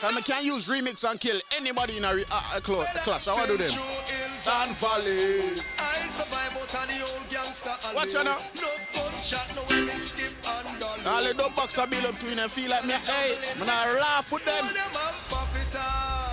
And 0.05 0.19
I 0.19 0.20
can 0.20 0.45
use 0.45 0.69
remix 0.69 1.09
and 1.09 1.19
kill 1.19 1.41
anybody 1.57 1.97
in 1.97 2.05
a, 2.05 2.12
re- 2.12 2.28
a, 2.28 2.59
a, 2.59 2.61
clo- 2.61 2.82
a 2.85 3.01
clash. 3.01 3.27
I 3.27 3.32
want 3.32 3.49
to 3.49 3.57
do 3.57 3.65
them. 3.65 3.73
And 3.73 4.77
Valley. 4.77 5.57
I 5.81 5.97
survive 6.12 6.53
out 6.61 6.69
of 6.69 6.85
the 6.93 6.99
old 7.01 7.24
gangster 7.32 7.73
alley. 7.73 7.97
Watch 7.97 8.12
out 8.19 8.28
now. 8.28 8.36
No 8.61 8.69
gunshot, 8.93 9.49
no 9.57 9.62
way 9.70 9.89
me 9.89 9.97
skip 9.97 10.36
and 10.45 10.77
dolly. 10.77 11.07
All 11.09 11.24
the 11.24 11.32
dog 11.32 11.57
box 11.57 11.78
I 11.78 11.86
build 11.86 12.05
up 12.05 12.19
to 12.20 12.27
and 12.28 12.51
feel 12.51 12.69
like 12.69 12.85
me, 12.85 12.93
hey, 12.93 13.32
man, 13.57 13.70
I 13.73 13.97
laugh 13.97 14.28
with 14.28 14.45
them. 14.45 16.24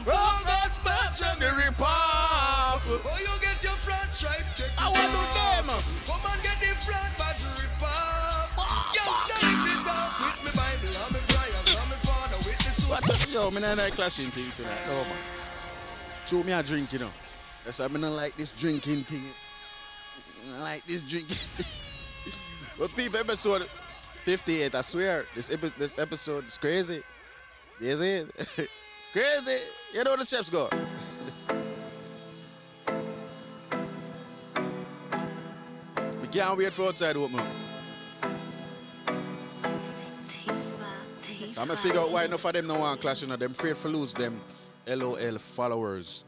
Them 0.00 0.14
up, 0.16 0.16
pop 0.16 0.64
it 0.64 0.80
match 0.84 1.20
and 1.20 1.40
the 1.42 1.50
rip 1.60 1.80
off. 1.80 2.84
Oh, 2.88 3.18
you 3.20 3.34
get 3.44 3.60
your 3.60 3.76
front 3.76 4.08
stripe, 4.12 4.48
take 4.56 4.72
I 4.80 4.88
want 4.88 5.12
to 5.12 5.24
them. 5.36 5.68
Come 6.08 6.24
and 6.24 6.40
get 6.40 6.56
the 6.56 6.72
front 6.80 7.12
rip 7.20 7.82
off. 7.84 8.48
Ah, 8.56 8.92
Youngster, 8.96 9.36
ah. 9.36 9.44
lift 9.44 9.76
it 9.76 9.88
off 9.92 10.16
with 10.24 10.40
me 10.40 10.50
Bible 10.56 10.96
and 11.04 11.12
me 11.12 11.20
prayer 11.28 11.52
and 11.52 11.88
me 11.92 11.96
father 12.00 12.38
with 12.48 12.60
the 12.64 12.72
sword. 12.72 13.04
Watch 13.04 13.12
out, 13.12 13.28
yo, 13.28 13.50
me 13.52 13.60
not 13.60 13.76
like 13.76 13.92
clashing 13.92 14.32
thing 14.32 14.48
tonight. 14.56 14.80
No, 14.88 15.04
man. 15.04 15.20
Show 16.26 16.42
me 16.44 16.52
a 16.52 16.62
drink, 16.62 16.92
you 16.92 17.00
know. 17.00 17.12
That's 17.64 17.78
why 17.78 17.86
I 17.86 17.98
not 17.98 18.12
like 18.12 18.34
this 18.36 18.56
drinking 18.56 19.04
thing. 19.04 19.24
I 20.56 20.62
like 20.62 20.82
this 20.88 21.04
drinking 21.04 21.28
thing. 21.60 21.68
but 22.80 22.88
people, 22.96 23.20
episode 23.20 23.68
58, 24.24 24.74
I 24.74 24.80
swear, 24.80 25.26
this, 25.34 25.52
epi- 25.52 25.76
this 25.76 25.98
episode 25.98 26.46
is 26.46 26.56
crazy. 26.56 27.02
Yes, 27.80 28.00
it 28.00 28.32
is. 28.32 28.68
crazy. 29.12 29.58
You 29.94 30.04
know 30.04 30.16
the 30.16 30.24
steps 30.24 30.50
go. 30.50 30.68
we 36.20 36.28
can't 36.28 36.58
wait 36.58 36.72
for 36.72 36.86
outside 36.86 37.16
open. 37.16 37.40
I'm 41.58 41.66
gonna 41.66 41.76
figure 41.76 42.00
out 42.00 42.10
why 42.10 42.24
enough 42.24 42.44
of 42.44 42.52
them 42.52 42.66
no 42.66 42.78
want 42.78 43.00
clash, 43.00 43.22
you. 43.22 43.36
Them 43.36 43.50
afraid 43.50 43.76
for 43.76 43.88
lose 43.88 44.14
them 44.14 44.40
LOL 44.86 45.38
followers. 45.38 46.24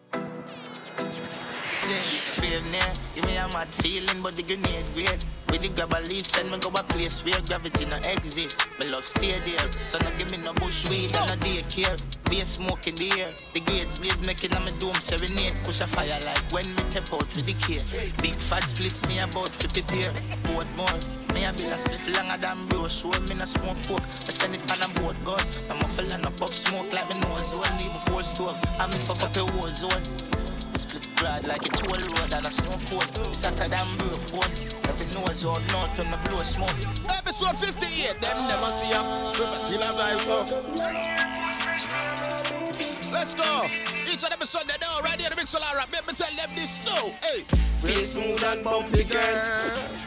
Give 3.14 3.24
me 3.26 3.36
a 3.36 3.48
mad 3.48 3.68
feeling, 3.68 4.22
but 4.22 4.36
the 4.36 4.42
grenade 4.42 4.84
great. 4.94 5.24
With 5.52 5.60
the 5.60 5.68
grab 5.76 5.92
a 5.92 6.00
leaf, 6.08 6.24
send 6.24 6.48
me 6.50 6.56
go 6.56 6.72
a 6.72 6.82
place 6.82 7.20
where 7.28 7.36
gravity 7.44 7.84
no 7.84 8.00
exist. 8.08 8.64
My 8.80 8.88
love 8.88 9.04
stay 9.04 9.36
there, 9.44 9.68
so 9.84 10.00
no 10.00 10.08
give 10.16 10.32
me 10.32 10.40
no 10.40 10.56
bush 10.56 10.88
weed 10.88 11.12
and 11.12 11.28
no 11.28 11.36
daycare. 11.44 11.92
Be 12.32 12.40
a 12.40 12.46
smoke 12.48 12.88
in 12.88 12.96
the 12.96 13.12
air. 13.20 13.28
The 13.52 13.60
gates 13.60 14.00
blaze 14.00 14.24
making 14.24 14.56
on 14.56 14.64
me 14.64 14.72
dome 14.80 14.96
serenade. 14.96 15.52
Push 15.68 15.84
a 15.84 15.86
fire 15.92 16.16
like 16.24 16.40
when 16.56 16.64
me 16.72 16.80
tap 16.88 17.12
out 17.12 17.28
with 17.36 17.44
the 17.44 17.52
care. 17.68 17.84
Big 18.24 18.32
fat 18.32 18.64
split 18.64 18.96
me 19.12 19.20
about 19.20 19.52
50 19.52 19.84
pair. 19.92 20.08
Boat 20.48 20.64
more. 20.72 20.96
Me 21.36 21.44
a 21.44 21.52
bill 21.52 21.68
a 21.68 21.76
split 21.76 22.00
longer 22.16 22.40
than 22.40 22.56
bro. 22.72 22.88
Show 22.88 23.12
me 23.28 23.36
no 23.36 23.44
smoke 23.44 23.76
pork. 23.84 24.00
I 24.08 24.32
send 24.32 24.56
it 24.56 24.64
on 24.72 24.80
a 24.80 24.88
boat 25.04 25.20
gun. 25.20 25.44
I'm 25.68 25.84
a 25.84 26.16
no 26.16 26.32
puff 26.40 26.56
smoke 26.56 26.88
like 26.96 27.04
me 27.12 27.20
nose 27.28 27.52
zone. 27.52 27.76
Even 27.76 28.00
cold 28.08 28.24
stove. 28.24 28.56
I 28.80 28.88
me 28.88 28.96
fuck 29.04 29.20
up 29.20 29.36
a 29.36 29.44
war 29.52 29.68
zone. 29.68 30.00
Split 30.72 31.11
broad 31.22 31.46
like 31.46 31.64
a 31.64 31.70
toll 31.78 31.94
road 31.94 32.32
and 32.34 32.46
a 32.46 32.50
snow. 32.50 32.74
It's 33.30 33.44
hotter 33.46 33.70
than 33.70 33.86
broke 33.96 34.26
bone. 34.34 34.54
Every 34.90 35.06
nose 35.14 35.46
out 35.46 35.62
north 35.70 35.94
when 35.96 36.10
me 36.10 36.18
blow 36.26 36.42
smoke. 36.42 36.82
Episode 37.06 37.56
58, 37.56 38.18
them 38.18 38.38
never 38.50 38.72
see 38.74 38.90
ya. 38.90 39.00
Till 39.32 39.82
I 39.82 39.90
die 39.94 40.18
so. 40.18 40.42
Let's 43.14 43.34
go. 43.34 43.50
Each 44.10 44.24
and 44.24 44.32
every 44.34 44.46
Sunday 44.46 44.74
now, 44.82 45.06
right 45.06 45.20
here, 45.20 45.30
the 45.30 45.36
rap. 45.78 45.88
Let 45.92 46.06
me 46.06 46.14
tell 46.14 46.34
them 46.34 46.50
this 46.56 46.84
now. 46.86 47.14
Hey. 47.22 47.46
Feel 47.78 48.04
smooth 48.04 48.42
and 48.46 48.64
bumpy, 48.64 49.04
girl. 49.04 50.01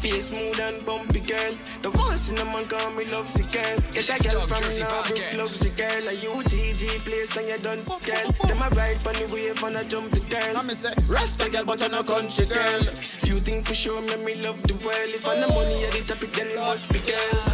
Feel 0.00 0.16
smooth 0.16 0.58
and 0.60 0.80
bumpy 0.86 1.20
girl. 1.28 1.52
The 1.84 1.92
voice 1.92 2.32
in 2.32 2.36
the 2.40 2.48
man 2.48 2.64
call 2.64 2.88
me 2.96 3.04
love 3.12 3.28
sick 3.28 3.52
girl. 3.52 3.76
Get 3.92 4.08
a 4.08 4.16
girl 4.16 4.48
from 4.48 4.64
Jersey 4.64 4.80
North 4.80 5.12
Podcast. 5.12 5.36
love 5.36 5.52
sick 5.52 5.76
girl. 5.76 6.08
A 6.08 6.16
UTG 6.16 7.04
place 7.04 7.36
and 7.36 7.44
you 7.44 7.60
done 7.60 7.84
girl. 7.84 8.28
Them 8.48 8.64
a 8.64 8.68
ride 8.80 8.96
on 9.04 9.12
the 9.20 9.28
wave 9.28 9.60
and 9.60 9.76
a 9.76 9.84
jump 9.84 10.08
the 10.08 10.24
girl. 10.32 10.56
I'm 10.56 10.72
say 10.72 10.96
Rasta 11.04 11.52
girl 11.52 11.68
but 11.68 11.84
I'm 11.84 11.92
no 11.92 12.00
country 12.00 12.48
girl. 12.48 12.80
Few 13.28 13.44
things 13.44 13.68
for 13.68 13.76
sure 13.76 14.00
me 14.00 14.16
me 14.24 14.40
love 14.40 14.64
the 14.64 14.72
world. 14.80 15.12
If 15.12 15.28
I 15.28 15.36
no 15.36 15.52
money 15.52 15.84
at 15.84 15.92
the 15.92 16.00
topic 16.08 16.32
then 16.32 16.48
it 16.48 16.56
must 16.56 16.88
be 16.88 17.04
girls. 17.04 17.52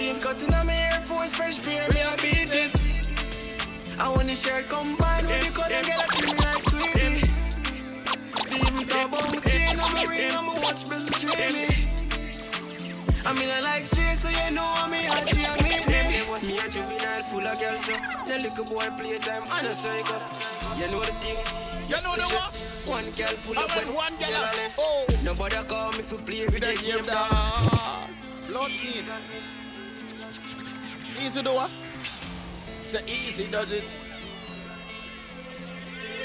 Jeans 0.00 0.16
cutting 0.16 0.48
on 0.56 0.64
my 0.64 0.72
Air 0.72 1.04
Force 1.04 1.36
fresh 1.36 1.60
pair. 1.60 1.84
Me 1.92 2.00
a 2.00 2.16
beat 2.24 2.48
it. 2.56 2.72
I 4.00 4.08
want 4.08 4.24
the 4.24 4.34
shirt 4.34 4.64
combined 4.72 5.28
with 5.28 5.44
the 5.44 5.52
color 5.52 5.76
girl. 5.84 6.00
I 6.00 6.08
treat 6.08 6.32
me 6.32 6.40
like 6.40 6.64
sweetie. 6.64 7.28
The 8.48 8.56
even 8.64 8.88
top 8.88 9.12
on 9.12 9.47
watch, 10.68 10.84
me. 10.84 11.64
I 13.24 13.32
mean, 13.32 13.50
I 13.50 13.60
like 13.60 13.84
straight, 13.86 14.16
so 14.16 14.28
you 14.28 14.54
know 14.54 14.64
I'm 14.84 14.90
me, 14.90 15.00
she 15.26 15.44
and 15.44 15.60
me, 15.64 15.80
baby. 15.88 16.20
Was 16.30 16.48
me 16.48 16.56
a 16.60 16.68
juvenile 16.68 17.22
full 17.24 17.44
of 17.44 17.56
girls, 17.60 17.84
so 17.84 17.92
the 18.28 18.36
little 18.36 18.64
boy 18.68 18.88
playtime, 18.96 19.44
I 19.48 19.62
know 19.62 19.72
so 19.72 19.88
you 19.92 20.04
go. 20.04 20.16
You 20.76 20.86
know 20.92 21.00
the 21.00 21.12
thing. 21.20 21.40
You 21.88 21.96
know 22.04 22.14
the 22.16 22.28
what? 22.36 22.52
One 22.88 23.08
girl 23.16 23.34
pull 23.44 23.58
up 23.58 23.76
I 23.76 23.80
and 23.80 23.94
one 23.94 24.12
girl 24.20 24.28
a 24.28 24.52
left. 24.60 24.76
Oh. 24.78 25.06
Nobody 25.24 25.56
call 25.68 25.92
me 25.92 26.02
for 26.04 26.20
play 26.20 26.44
with 26.44 26.60
the 26.60 26.72
game, 26.84 27.04
dog. 27.04 28.08
Blood 28.48 28.70
need. 28.70 29.08
Easy 31.16 31.42
do 31.42 31.54
what? 31.54 31.70
Ah. 31.70 32.86
Say 32.86 33.04
easy 33.06 33.50
does 33.50 33.72
it. 33.72 34.07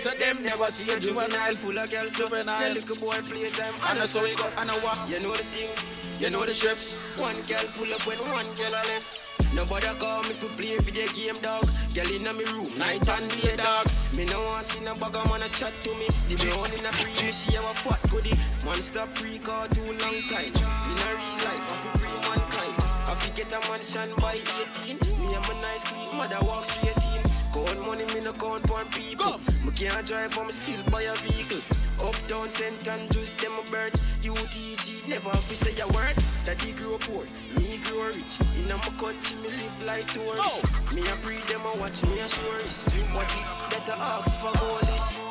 So 0.03 0.11
them 0.19 0.35
never 0.43 0.67
see 0.67 0.91
a 0.91 0.99
juvenile 0.99 1.55
full 1.55 1.80
of 1.80 1.88
girls, 1.88 2.19
Juvenile. 2.19 2.75
little 2.75 2.99
boy 2.99 3.15
playtime, 3.23 3.71
I 3.88 3.95
know 3.95 4.03
so 4.03 4.19
we 4.19 4.35
go. 4.35 4.43
I 4.59 4.67
know 4.67 4.75
what? 4.84 4.99
You 5.07 5.15
know 5.23 5.31
the 5.31 5.47
thing. 5.47 5.71
You 6.19 6.27
know 6.27 6.43
the 6.43 6.51
strips. 6.51 7.15
One 7.23 7.39
girl 7.47 7.63
pull 7.71 7.88
up 7.88 8.03
when 8.03 8.19
one 8.35 8.43
girl 8.59 8.75
left. 8.91 9.39
Nobody 9.55 9.88
call 10.03 10.19
me 10.27 10.35
for 10.35 10.51
play 10.59 10.75
video 10.84 11.07
game, 11.15 11.39
dog. 11.39 11.63
Girl 11.95 12.11
in 12.11 12.27
me 12.35 12.43
room, 12.51 12.67
night 12.75 12.99
and 12.99 13.27
day, 13.31 13.55
dog. 13.55 13.88
Me 14.19 14.27
no 14.27 14.43
want 14.43 14.67
see 14.67 14.84
no 14.84 14.91
bugger 14.99 15.23
man 15.31 15.39
a 15.39 15.47
chat 15.55 15.71
to 15.88 15.91
me. 15.95 16.11
The 16.27 16.51
only 16.51 16.84
in 16.84 16.84
a 16.84 16.91
free, 16.91 17.15
me 17.23 17.31
see 17.31 17.55
how 17.55 17.63
a 17.63 17.71
fat 17.71 18.03
goodie. 18.11 18.35
Man 18.67 18.84
stop 18.84 19.07
pre 19.15 19.39
call 19.39 19.71
too 19.71 19.88
long 19.88 20.19
time. 20.27 20.51
In 20.51 20.99
a 20.99 21.09
real 21.15 21.38
life, 21.47 21.63
I 21.63 21.75
feel 21.80 21.95
free 22.03 22.19
mankind. 22.27 22.75
I 23.07 23.15
fi 23.15 23.31
get 23.39 23.55
a 23.55 23.59
mansion 23.71 24.11
by 24.19 24.35
18. 24.67 24.99
Me 24.99 25.31
and 25.31 25.43
my 25.47 25.55
nice 25.63 25.88
clean 25.88 26.11
mother 26.19 26.43
walk 26.43 26.67
straight 26.67 26.91
in. 26.91 27.22
Count 27.53 27.80
money, 27.85 28.01
me 28.17 28.25
no 28.25 28.34
count 28.34 28.65
for 28.65 28.81
people. 28.89 29.38
Me 29.61 29.69
can't 29.77 30.01
drive, 30.01 30.34
but 30.34 30.49
me 30.49 30.51
still 30.51 30.81
buy 30.89 31.05
a 31.05 31.13
vehicle. 31.21 31.61
Uptown, 32.01 32.49
St. 32.49 32.73
Andrews, 32.89 33.31
them 33.38 33.53
a 33.53 33.63
bird. 33.69 33.93
UTG, 34.25 35.07
never 35.07 35.30
have 35.30 35.45
to 35.45 35.55
say 35.55 35.77
a 35.77 35.85
word. 35.93 36.17
Daddy 36.49 36.73
grew 36.73 36.97
poor, 36.97 37.30
me 37.53 37.77
grew 37.85 38.09
rich. 38.09 38.41
In 38.57 38.73
a 38.73 38.77
my 38.81 38.89
country, 38.97 39.38
me 39.45 39.53
live 39.53 39.77
like 39.85 40.01
tourist. 40.09 40.65
Me 40.97 41.05
a 41.05 41.15
breed 41.21 41.45
them 41.45 41.61
a 41.61 41.77
watch 41.77 42.01
me 42.09 42.17
a 42.17 42.27
tourist. 42.27 42.89
What 43.13 43.30
you 43.38 43.45
eat 43.45 43.69
that 43.69 43.85
the 43.85 43.95
ox 44.01 44.41
for 44.41 44.49
goalies. 44.57 45.21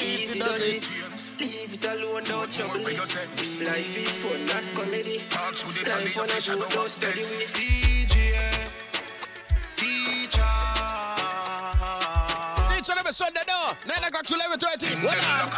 Easy 0.00 0.40
does 0.40 0.64
it. 0.64 0.88
Leave 1.36 1.76
it 1.76 1.84
alone, 1.84 2.24
no 2.24 2.48
trouble 2.48 2.88
it. 2.88 2.96
Life 3.68 4.00
is 4.00 4.16
fun, 4.16 4.40
not 4.48 4.64
comedy. 4.72 5.20
Life 5.28 6.16
on 6.16 6.24
a 6.24 6.40
road, 6.56 6.70
don't 6.72 6.88
study 6.88 7.20
with. 7.20 7.52
DJ, 7.52 8.49
Each 13.10 13.18
and 13.26 13.34
every 13.34 13.42
Sunday 13.42 13.42
now, 13.50 13.74
9 13.90 14.06
o'clock 14.06 14.22
to 14.22 14.34
11.30. 14.38 15.02
What 15.02 15.18
on? 15.18 15.50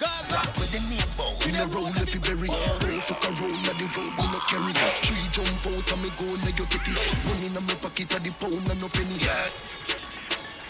Gaza. 0.00 0.40
With 0.56 0.72
the 0.72 0.80
neighbor. 0.88 1.28
In 1.44 1.60
a 1.60 1.68
roll 1.68 1.92
if 2.00 2.14
you 2.16 2.20
bury 2.24 2.48
Roll 2.48 3.00
fuck 3.04 3.20
a 3.20 3.28
roll 3.36 3.52
na 3.52 3.72
the 3.76 3.84
road 3.92 4.08
me 4.16 4.24
no 4.32 4.40
carry 4.48 4.72
Tree 5.04 5.28
jump 5.28 5.60
out 5.68 5.92
and 5.92 6.00
me 6.00 6.08
go 6.16 6.24
na 6.40 6.48
you 6.56 6.64
get 6.64 6.88
it 6.88 6.96
Money 7.28 7.52
in 7.52 7.60
me 7.60 7.74
pocket 7.84 8.08
a 8.16 8.18
the 8.18 8.32
pound 8.40 8.64
and 8.64 8.80
no 8.80 8.88
penny 8.88 9.20
Yeah. 9.20 9.44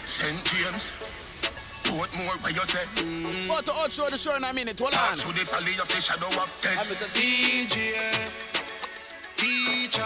St. 0.03 0.35
James. 0.43 0.91
Portmore, 1.87 2.43
where 2.43 2.51
you 2.51 2.65
say? 2.65 2.83
Mm. 2.99 3.47
What 3.47 3.65
to 3.65 3.71
outro 3.71 4.11
the 4.11 4.17
show 4.17 4.35
in 4.35 4.43
a 4.43 4.51
minute. 4.53 4.77
Hold 4.77 4.93
on. 4.95 5.17
Through 5.17 5.39
the 5.39 5.45
valley 5.47 5.79
of 5.79 5.87
the 5.87 6.01
shadow 6.01 6.27
of 6.27 6.51
death. 6.59 6.75
I'm 6.75 6.91
Mr. 6.91 7.07
DJ, 7.15 7.95
teacher. 9.39 10.03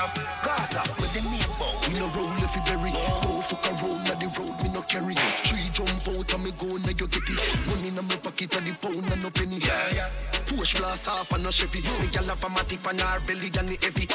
A 0.00 0.08
hubcap. 0.08 0.40
Gaza 0.44 0.80
with 0.96 1.12
the 1.12 1.22
main 1.28 1.50
bow 1.60 1.68
We 1.84 1.92
no 2.00 2.08
roll 2.16 2.32
if 2.40 2.56
you 2.56 2.62
bury 2.64 2.92
Roll 3.28 3.42
fuck 3.44 3.64
a 3.68 3.72
roll 3.84 3.98
na 4.08 4.14
the 4.16 4.28
road 4.40 4.56
me 4.64 4.68
no 4.72 4.80
carry 4.88 5.14
Tree 5.44 5.68
jump 5.72 5.92
out 6.08 6.32
and 6.32 6.42
me 6.44 6.50
go 6.56 6.68
na 6.80 6.92
you 6.96 7.06
get 7.06 7.28
it 7.28 7.40
Money 7.68 7.90
na 7.92 8.02
me 8.02 8.16
pocket 8.16 8.54
a 8.56 8.60
the 8.64 8.72
pound 8.80 9.04
and 9.10 9.20
no 9.22 9.28
penny 9.30 9.60
Yeah, 9.60 9.76
yeah. 9.92 10.08
Push 10.48 10.80
blast 10.80 11.08
off 11.08 11.30
and 11.36 11.44
no 11.44 11.50
Chevy 11.52 11.84
Me 11.84 12.08
gal 12.08 12.24
have 12.24 12.40
a 12.40 12.48
matic 12.48 12.80
on 12.88 12.96
her 12.98 13.20
belly 13.28 13.52
and 13.52 13.68
the 13.68 13.76
heavy. 13.84 14.08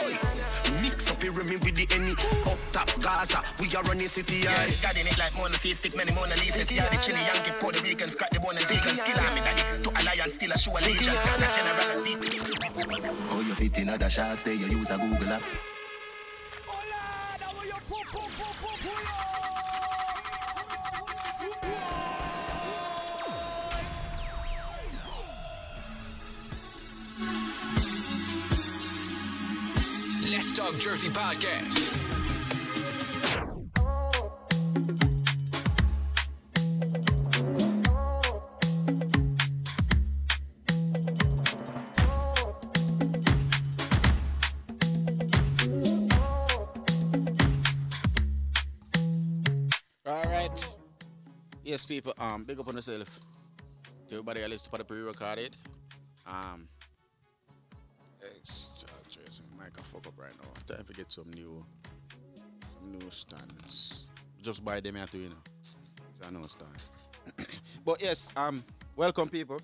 Mix 0.82 1.12
up 1.14 1.22
your 1.22 1.34
remy 1.38 1.58
with 1.62 1.78
the 1.78 1.86
any 1.94 2.18
Up 2.50 2.60
top 2.74 2.90
Gaza 3.00 3.40
We 3.62 3.70
are 3.78 3.86
running 3.86 4.10
city 4.10 4.44
Yeah, 4.44 4.58
the 4.66 4.76
daddy 4.82 5.02
in 5.06 5.08
it 5.08 5.18
like 5.22 5.36
Mona 5.38 5.58
Face, 5.62 5.78
stick 5.80 5.96
many 5.96 6.12
Mona 6.12 6.36
Lisa. 6.42 6.66
See 6.66 6.82
how 6.82 6.90
the 6.90 6.98
chili 6.98 7.22
Yankee, 7.22 7.54
Puerto 7.62 7.82
Rican, 7.86 8.10
scratch 8.10 8.32
the 8.34 8.40
bone 8.40 8.58
and 8.58 8.66
vegan. 8.66 8.96
Skill 8.98 9.18
on 9.22 9.32
me, 9.38 9.42
daddy. 9.46 9.64
To 9.84 9.90
alliance, 10.02 10.36
still 10.36 10.52
a 10.52 10.58
show 10.58 10.74
allegiance. 10.74 11.22
Cause 11.22 11.42
a 11.42 11.48
general 11.54 11.90
and 11.94 12.02
deep. 12.06 12.20
How 13.30 13.40
you 13.40 13.56
fit 13.56 13.78
in 13.78 13.90
other 13.90 14.10
shots 14.10 14.44
there 14.44 14.54
you 14.54 14.66
use 14.68 14.92
a 14.92 14.98
Google 14.98 15.34
app 15.34 15.44
Let's 30.32 30.58
Talk 30.58 30.78
Jersey 30.80 31.10
Podcast. 31.10 32.25
Yes, 51.76 51.86
people. 51.86 52.14
Um, 52.18 52.46
big 52.46 52.58
up 52.58 52.70
on 52.70 52.76
yourself. 52.76 53.20
To 54.08 54.16
everybody 54.16 54.40
that 54.40 54.50
listen 54.50 54.72
to 54.72 54.78
the 54.78 54.86
pre-recorded. 54.86 55.58
Um, 56.26 56.70
extra 58.24 58.88
Jersey. 59.10 59.44
Mic 59.60 59.78
a 59.78 59.84
fuck 59.84 60.08
up 60.08 60.14
right 60.18 60.32
now. 60.42 60.48
I 60.56 60.74
time 60.74 60.86
to 60.86 60.94
get 60.94 61.12
some 61.12 61.30
new, 61.32 61.66
some 62.66 62.94
new 62.94 63.12
stands. 63.12 64.08
Just 64.42 64.64
buy 64.64 64.80
them 64.80 64.96
too, 65.12 65.18
you 65.18 65.28
know. 65.28 65.36
It's 65.60 65.80
a 66.26 66.32
new 66.32 66.48
stand. 66.48 66.72
but 67.86 67.98
yes, 68.02 68.34
um, 68.38 68.64
welcome 68.96 69.28
people. 69.28 69.60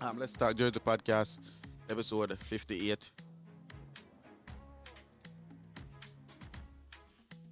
Um, 0.00 0.18
Let's 0.18 0.32
Talk 0.32 0.56
Jersey 0.56 0.80
podcast, 0.80 1.64
episode 1.88 2.36
fifty-eight. 2.36 3.10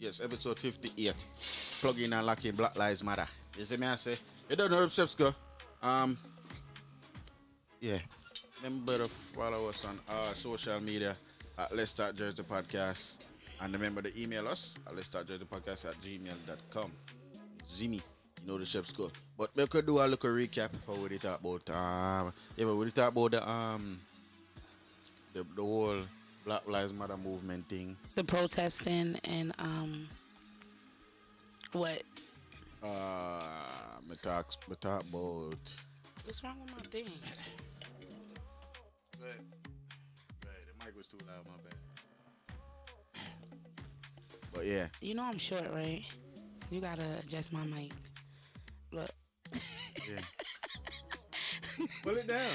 Yes, 0.00 0.20
episode 0.24 0.58
58. 0.58 1.26
Plug 1.82 2.00
in 2.00 2.12
and 2.14 2.26
lock 2.26 2.44
in 2.44 2.56
Black 2.56 2.76
Lives 2.76 3.04
Matter. 3.04 3.26
You 3.60 3.66
see 3.66 3.76
me, 3.76 3.86
I 3.86 3.96
say, 3.96 4.16
you 4.48 4.56
don't 4.56 4.70
know 4.70 4.86
steps 4.86 5.14
go. 5.14 5.34
Um, 5.82 6.16
yeah. 7.78 7.98
Remember 8.62 8.96
to 8.96 9.04
follow 9.04 9.68
us 9.68 9.84
on 9.84 9.98
our 10.08 10.34
social 10.34 10.80
media 10.80 11.14
at 11.58 11.76
Let's 11.76 11.92
Talk 11.92 12.14
Jersey 12.14 12.42
Podcast. 12.42 13.22
And 13.60 13.74
remember 13.74 14.00
to 14.00 14.18
email 14.18 14.48
us 14.48 14.78
at 14.86 14.96
Let's 14.96 15.10
Talk 15.10 15.26
Jersey 15.26 15.44
Podcast 15.44 15.90
at 15.90 15.94
gmail.com. 15.96 16.90
Zimmy, 17.62 17.96
you 17.96 18.46
know 18.50 18.56
the 18.56 18.64
steps 18.64 18.94
go. 18.94 19.10
But 19.36 19.50
we 19.54 19.66
could 19.66 19.84
do 19.84 19.98
a 19.98 20.08
little 20.08 20.30
recap 20.30 20.70
for 20.86 20.92
what 20.92 21.10
they 21.10 21.18
talk 21.18 21.40
about. 21.40 21.68
Um, 21.68 22.32
yeah, 22.56 22.64
but 22.64 22.76
we 22.76 22.90
talk 22.90 23.12
about 23.12 23.32
the 23.32 23.46
um 23.46 24.00
the, 25.34 25.44
the 25.54 25.62
whole 25.62 25.98
Black 26.46 26.66
Lives 26.66 26.94
Matter 26.94 27.18
movement 27.18 27.68
thing. 27.68 27.94
The 28.14 28.24
protesting 28.24 29.20
and 29.24 29.52
um, 29.58 30.08
what? 31.72 32.02
Uh, 32.82 34.00
me 34.08 34.16
talk, 34.22 34.50
me 34.68 34.76
talk 34.80 35.02
about. 35.02 35.76
What's 36.24 36.42
wrong 36.42 36.56
with 36.62 36.72
my 36.72 36.82
thing? 36.90 37.08
The 39.18 39.26
mic 40.84 40.96
was 40.96 41.08
too 41.08 41.18
loud, 41.26 41.44
my 41.46 41.54
bad. 41.64 41.74
But 44.54 44.66
yeah, 44.66 44.86
You 45.00 45.14
know 45.14 45.24
I'm 45.24 45.38
short, 45.38 45.70
right? 45.72 46.04
You 46.70 46.80
gotta 46.80 47.06
adjust 47.22 47.52
my 47.52 47.64
mic. 47.64 47.92
Look. 48.92 49.10
yeah. 50.08 50.20
Pull 52.02 52.16
it 52.16 52.26
down. 52.26 52.52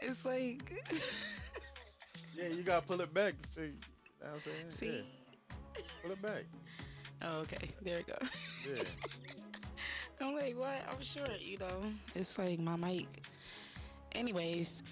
It's 0.00 0.24
like 0.24 0.72
Yeah, 2.36 2.48
you 2.48 2.62
gotta 2.62 2.86
pull 2.86 3.00
it 3.00 3.12
back 3.12 3.36
to 3.38 3.46
see. 3.46 3.60
You 3.60 3.66
know 4.22 4.28
what 4.28 4.34
I'm 4.34 4.40
saying? 4.40 4.70
See? 4.70 4.96
Yeah. 4.96 5.82
Pull 6.02 6.12
it 6.12 6.22
back. 6.22 6.44
Oh, 7.22 7.40
okay. 7.40 7.68
There 7.82 7.98
we 7.98 8.02
go. 8.04 8.18
Yeah. 8.74 8.82
I'm 10.20 10.34
like, 10.34 10.58
what? 10.58 10.84
I'm 10.90 11.00
short, 11.00 11.40
you 11.40 11.58
know. 11.58 11.92
It's 12.14 12.38
like 12.38 12.58
my 12.58 12.76
mic. 12.76 13.22
Anyways, 14.12 14.82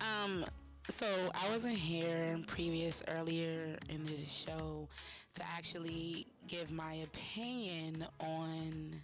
um, 0.00 0.44
so 0.90 1.06
I 1.34 1.50
wasn't 1.50 1.76
here 1.76 2.38
previous 2.46 3.02
earlier 3.08 3.78
in 3.88 4.04
the 4.04 4.24
show 4.28 4.88
to 5.34 5.42
actually 5.56 6.26
give 6.46 6.70
my 6.70 6.94
opinion 6.94 8.06
on 8.20 8.94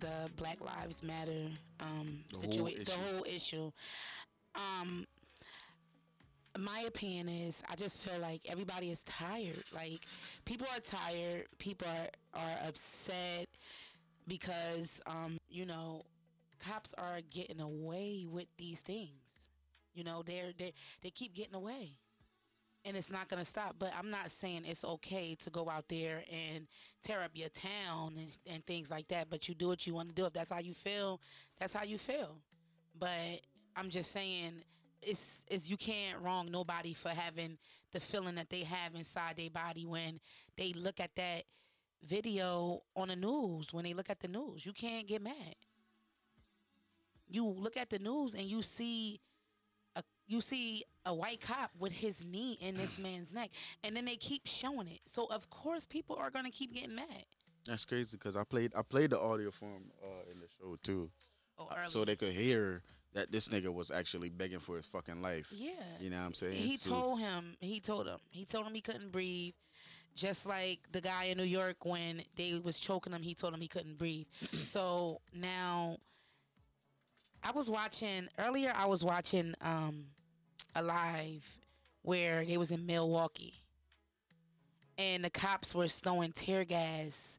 the 0.00 0.30
Black 0.36 0.60
Lives 0.60 1.02
Matter 1.02 1.48
um 1.80 2.20
situation, 2.32 2.84
the 2.84 3.14
whole 3.14 3.24
issue. 3.24 3.70
Um, 4.54 5.06
my 6.58 6.84
opinion 6.86 7.28
is 7.28 7.62
I 7.68 7.74
just 7.74 7.98
feel 7.98 8.20
like 8.20 8.42
everybody 8.48 8.90
is 8.90 9.02
tired. 9.02 9.62
Like 9.74 10.00
people 10.44 10.66
are 10.74 10.80
tired. 10.80 11.46
People 11.58 11.88
are, 11.88 12.40
are 12.40 12.68
upset 12.68 13.46
because 14.28 15.00
um, 15.06 15.38
you 15.48 15.66
know, 15.66 16.04
cops 16.60 16.94
are 16.98 17.20
getting 17.30 17.60
away 17.60 18.26
with 18.28 18.46
these 18.56 18.80
things. 18.80 19.10
You 19.94 20.04
know, 20.04 20.22
they're 20.24 20.52
they 20.56 20.72
they 21.02 21.10
keep 21.10 21.34
getting 21.34 21.54
away. 21.54 21.90
And 22.86 22.98
it's 22.98 23.10
not 23.10 23.28
gonna 23.28 23.46
stop. 23.46 23.76
But 23.78 23.92
I'm 23.98 24.10
not 24.10 24.30
saying 24.30 24.64
it's 24.66 24.84
okay 24.84 25.34
to 25.36 25.50
go 25.50 25.70
out 25.70 25.88
there 25.88 26.22
and 26.30 26.66
tear 27.02 27.22
up 27.22 27.30
your 27.34 27.48
town 27.48 28.14
and, 28.18 28.38
and 28.52 28.66
things 28.66 28.90
like 28.90 29.08
that. 29.08 29.30
But 29.30 29.48
you 29.48 29.54
do 29.54 29.68
what 29.68 29.86
you 29.86 29.94
want 29.94 30.10
to 30.10 30.14
do. 30.14 30.26
If 30.26 30.34
that's 30.34 30.50
how 30.50 30.60
you 30.60 30.74
feel, 30.74 31.20
that's 31.58 31.72
how 31.72 31.84
you 31.84 31.96
feel. 31.96 32.36
But 32.98 33.40
I'm 33.74 33.88
just 33.88 34.12
saying 34.12 34.62
it's 35.06 35.44
it's 35.48 35.68
you 35.70 35.76
can't 35.76 36.20
wrong 36.20 36.50
nobody 36.50 36.94
for 36.94 37.10
having 37.10 37.58
the 37.92 38.00
feeling 38.00 38.34
that 38.36 38.50
they 38.50 38.60
have 38.64 38.94
inside 38.94 39.36
their 39.36 39.50
body 39.50 39.86
when 39.86 40.20
they 40.56 40.72
look 40.72 41.00
at 41.00 41.14
that 41.16 41.44
video 42.02 42.82
on 42.96 43.08
the 43.08 43.16
news 43.16 43.72
when 43.72 43.84
they 43.84 43.94
look 43.94 44.10
at 44.10 44.20
the 44.20 44.28
news. 44.28 44.64
You 44.66 44.72
can't 44.72 45.06
get 45.06 45.22
mad. 45.22 45.54
You 47.28 47.46
look 47.46 47.76
at 47.76 47.90
the 47.90 47.98
news 47.98 48.34
and 48.34 48.44
you 48.44 48.62
see 48.62 49.20
a 49.96 50.02
you 50.26 50.40
see 50.40 50.84
a 51.06 51.14
white 51.14 51.40
cop 51.40 51.70
with 51.78 51.92
his 51.92 52.24
knee 52.24 52.58
in 52.60 52.74
this 52.74 52.98
man's 52.98 53.32
neck 53.34 53.50
and 53.82 53.96
then 53.96 54.04
they 54.04 54.16
keep 54.16 54.42
showing 54.46 54.88
it. 54.88 55.00
So 55.06 55.26
of 55.30 55.48
course 55.50 55.86
people 55.86 56.16
are 56.16 56.30
going 56.30 56.44
to 56.44 56.50
keep 56.50 56.74
getting 56.74 56.94
mad. 56.94 57.24
That's 57.66 57.86
crazy 57.86 58.16
because 58.18 58.36
I 58.36 58.44
played 58.44 58.72
I 58.76 58.82
played 58.82 59.10
the 59.10 59.18
audio 59.20 59.50
for 59.50 59.66
him 59.66 59.84
uh, 60.02 60.30
in 60.32 60.40
the 60.40 60.46
show 60.60 60.76
too, 60.82 61.10
Oh, 61.58 61.68
Uh, 61.70 61.86
so 61.86 62.04
they 62.04 62.16
could 62.16 62.32
hear 62.32 62.82
that 63.14 63.30
this 63.32 63.48
nigga 63.48 63.72
was 63.72 63.90
actually 63.90 64.28
begging 64.28 64.58
for 64.60 64.76
his 64.76 64.86
fucking 64.86 65.22
life. 65.22 65.52
Yeah. 65.54 65.70
you 66.00 66.10
know 66.10 66.18
what 66.18 66.26
I'm 66.26 66.34
saying? 66.34 66.56
He 66.56 66.76
So- 66.76 66.90
told 66.90 67.20
him. 67.20 67.56
He 67.60 67.80
told 67.80 68.06
him. 68.06 68.18
He 68.30 68.44
told 68.44 68.66
him 68.66 68.74
he 68.74 68.80
couldn't 68.80 69.10
breathe. 69.12 69.54
Just 70.16 70.46
like 70.46 70.80
the 70.92 71.00
guy 71.00 71.24
in 71.24 71.38
New 71.38 71.44
York 71.44 71.84
when 71.84 72.22
they 72.36 72.60
was 72.62 72.78
choking 72.78 73.12
him, 73.12 73.22
he 73.22 73.34
told 73.34 73.52
him 73.54 73.60
he 73.60 73.66
couldn't 73.68 73.98
breathe. 73.98 74.26
so 74.52 75.20
now, 75.32 75.96
I 77.42 77.50
was 77.50 77.68
watching 77.68 78.28
earlier. 78.38 78.72
I 78.76 78.86
was 78.86 79.02
watching 79.04 79.54
um, 79.60 80.06
a 80.74 80.82
live 80.82 81.44
where 82.02 82.44
they 82.44 82.56
was 82.56 82.70
in 82.70 82.86
Milwaukee, 82.86 83.54
and 84.98 85.24
the 85.24 85.30
cops 85.30 85.74
were 85.74 85.88
throwing 85.88 86.32
tear 86.32 86.64
gas 86.64 87.38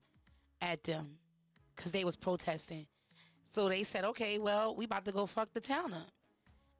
at 0.61 0.83
them 0.83 1.17
because 1.75 1.91
they 1.93 2.03
was 2.03 2.15
protesting. 2.17 2.87
So 3.45 3.69
they 3.69 3.83
said, 3.83 4.03
"Okay, 4.05 4.39
well, 4.39 4.75
we 4.75 4.85
about 4.85 5.05
to 5.05 5.11
go 5.11 5.25
fuck 5.25 5.53
the 5.53 5.61
town 5.61 5.93
up." 5.93 6.11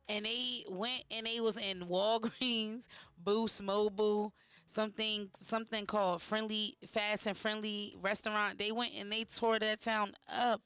and 0.08 0.26
they 0.26 0.64
went 0.70 1.04
and 1.12 1.26
they 1.26 1.40
was 1.40 1.58
in 1.58 1.82
Walgreens, 1.82 2.86
Boost 3.24 3.62
Mobile, 3.64 4.34
something 4.68 5.30
something 5.40 5.86
called 5.86 6.22
Friendly 6.22 6.78
Fast 6.92 7.28
and 7.28 7.38
Friendly 7.38 7.96
Restaurant. 8.02 8.58
They 8.58 8.72
went 8.72 8.94
and 8.98 9.12
they 9.12 9.24
tore 9.24 9.60
that 9.60 9.82
town 9.82 10.14
up, 10.32 10.62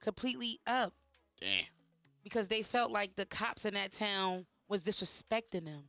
completely 0.00 0.60
up. 0.66 0.92
Damn. 1.40 1.64
Because 2.22 2.48
they 2.48 2.62
felt 2.62 2.90
like 2.90 3.16
the 3.16 3.26
cops 3.26 3.64
in 3.64 3.74
that 3.74 3.92
town 3.92 4.46
was 4.68 4.82
disrespecting 4.82 5.64
them. 5.64 5.84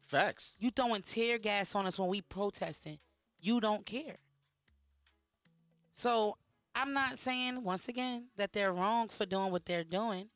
Facts. 0.00 0.58
You 0.60 0.70
throwing 0.70 1.02
tear 1.02 1.38
gas 1.38 1.74
on 1.74 1.86
us 1.86 1.98
when 1.98 2.08
we 2.08 2.22
protesting. 2.22 2.98
You 3.40 3.60
don't 3.60 3.86
care. 3.86 4.16
So 5.92 6.36
I'm 6.76 6.92
not 6.92 7.18
saying 7.18 7.64
once 7.64 7.88
again 7.88 8.26
that 8.36 8.52
they're 8.52 8.72
wrong 8.72 9.08
for 9.08 9.24
doing 9.24 9.50
what 9.50 9.64
they're 9.64 9.82
doing. 9.82 10.28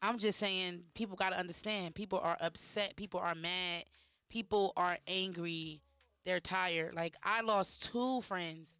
I'm 0.00 0.18
just 0.18 0.38
saying 0.38 0.84
people 0.94 1.16
got 1.16 1.30
to 1.32 1.38
understand. 1.38 1.96
People 1.96 2.20
are 2.22 2.36
upset. 2.40 2.94
People 2.94 3.18
are 3.18 3.34
mad. 3.34 3.84
People 4.30 4.72
are 4.76 4.98
angry. 5.08 5.82
They're 6.24 6.38
tired. 6.38 6.94
Like 6.94 7.16
I 7.24 7.40
lost 7.40 7.90
two 7.90 8.20
friends 8.20 8.76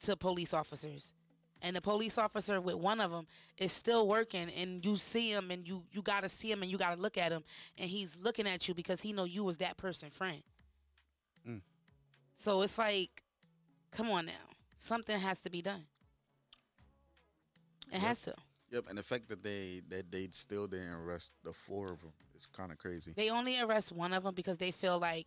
to 0.00 0.16
police 0.16 0.52
officers, 0.52 1.14
and 1.62 1.76
the 1.76 1.80
police 1.80 2.18
officer 2.18 2.60
with 2.60 2.74
one 2.74 3.00
of 3.00 3.12
them 3.12 3.28
is 3.56 3.72
still 3.72 4.08
working. 4.08 4.50
And 4.50 4.84
you 4.84 4.96
see 4.96 5.30
him, 5.30 5.52
and 5.52 5.66
you 5.66 5.84
you 5.92 6.02
got 6.02 6.24
to 6.24 6.28
see 6.28 6.50
him, 6.50 6.60
and 6.62 6.70
you 6.70 6.76
got 6.76 6.94
to 6.96 7.00
look 7.00 7.16
at 7.16 7.30
him, 7.30 7.44
and 7.78 7.88
he's 7.88 8.18
looking 8.20 8.48
at 8.48 8.66
you 8.66 8.74
because 8.74 9.00
he 9.00 9.12
know 9.12 9.24
you 9.24 9.44
was 9.44 9.58
that 9.58 9.76
person 9.76 10.10
friend. 10.10 10.42
Mm. 11.48 11.60
So 12.34 12.62
it's 12.62 12.78
like, 12.78 13.22
come 13.92 14.10
on 14.10 14.26
now, 14.26 14.32
something 14.76 15.18
has 15.18 15.40
to 15.40 15.50
be 15.50 15.62
done. 15.62 15.84
It 17.92 17.98
has 18.00 18.20
to. 18.22 18.34
Yep, 18.70 18.84
and 18.88 18.98
the 18.98 19.02
fact 19.02 19.28
that 19.28 19.42
they 19.42 19.80
that 19.90 20.10
they 20.10 20.26
still 20.32 20.66
didn't 20.66 20.92
arrest 20.92 21.32
the 21.44 21.52
four 21.52 21.92
of 21.92 22.00
them 22.00 22.12
is 22.34 22.46
kind 22.46 22.72
of 22.72 22.78
crazy. 22.78 23.12
They 23.16 23.30
only 23.30 23.60
arrest 23.60 23.92
one 23.92 24.12
of 24.12 24.24
them 24.24 24.34
because 24.34 24.58
they 24.58 24.72
feel 24.72 24.98
like 24.98 25.26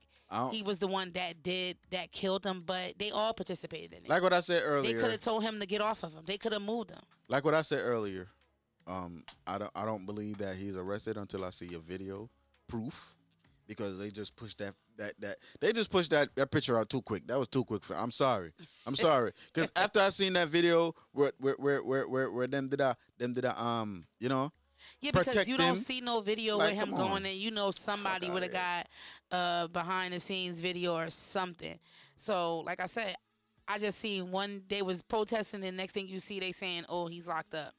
he 0.52 0.62
was 0.62 0.78
the 0.80 0.88
one 0.88 1.12
that 1.14 1.42
did 1.42 1.78
that 1.92 2.12
killed 2.12 2.44
them, 2.44 2.64
but 2.66 3.00
they 3.00 3.12
all 3.12 3.34
participated 3.34 3.94
in 3.94 4.06
it. 4.06 4.10
Like 4.10 4.22
what 4.22 4.34
I 4.34 4.42
said 4.42 4.62
earlier, 4.66 4.94
they 4.94 5.02
could 5.02 5.12
have 5.12 5.22
told 5.22 5.44
him 5.44 5.60
to 5.62 5.66
get 5.66 5.82
off 5.82 6.04
of 6.04 6.14
him. 6.14 6.24
They 6.26 6.38
could 6.38 6.52
have 6.52 6.62
moved 6.62 6.92
him. 6.92 7.00
like 7.30 7.46
what 7.46 7.54
I 7.54 7.62
said 7.62 7.82
earlier, 7.84 8.28
um, 8.86 9.24
I 9.48 9.58
don't 9.58 9.72
I 9.74 9.86
don't 9.86 10.06
believe 10.06 10.38
that 10.40 10.56
he's 10.58 10.76
arrested 10.76 11.16
until 11.18 11.46
I 11.46 11.52
see 11.52 11.74
a 11.76 11.80
video 11.80 12.30
proof, 12.68 13.16
because 13.70 13.98
they 14.00 14.10
just 14.10 14.36
pushed 14.36 14.58
that 14.58 14.74
that 14.98 15.14
that 15.22 15.36
they 15.62 15.72
just 15.72 15.90
pushed 15.92 16.12
that 16.12 16.36
that 16.36 16.52
picture 16.52 16.78
out 16.78 16.90
too 16.90 17.02
quick. 17.02 17.26
That 17.28 17.40
was 17.40 17.48
too 17.48 17.64
quick 17.64 17.86
for. 17.86 17.94
I'm 17.96 18.12
sorry. 18.12 18.52
I'm 18.86 18.96
sorry. 18.96 19.32
Because 19.54 19.72
after 19.78 20.02
I 20.02 20.10
seen 20.10 20.34
that 20.34 20.50
video 20.50 20.92
where 21.14 21.32
where 21.40 21.56
where 21.58 21.84
where 21.84 22.08
where, 22.10 22.32
where 22.32 22.48
them 22.48 22.68
did 22.68 22.82
I 22.82 22.94
them 23.18 23.32
did 23.34 23.46
I 23.46 23.54
um 23.58 24.06
you 24.20 24.28
know 24.28 24.52
Yeah, 25.00 25.12
because 25.14 25.48
you 25.48 25.56
them. 25.56 25.68
don't 25.68 25.78
see 25.78 26.02
no 26.02 26.20
video 26.22 26.58
Like, 26.58 26.74
with 26.76 26.82
him 26.84 26.94
on. 26.94 27.00
going, 27.00 27.26
and 27.26 27.36
you 27.38 27.52
know 27.52 27.72
somebody 27.72 28.30
would 28.30 28.44
have 28.44 28.52
got 28.52 28.88
uh 29.32 29.68
behind 29.70 30.14
the 30.14 30.20
scenes 30.20 30.60
video 30.60 30.96
or 30.96 31.10
something. 31.10 31.78
So, 32.18 32.60
like 32.62 32.82
I 32.82 32.88
said, 32.88 33.16
I 33.68 33.78
just 33.80 34.00
seen 34.00 34.32
one. 34.32 34.64
They 34.68 34.82
was 34.82 35.02
protesting, 35.04 35.64
and 35.64 35.78
next 35.78 35.94
thing 35.94 36.08
you 36.08 36.20
see, 36.20 36.40
they 36.42 36.52
saying, 36.52 36.84
"Oh, 36.90 37.08
he's 37.08 37.28
locked 37.28 37.54
up." 37.54 37.74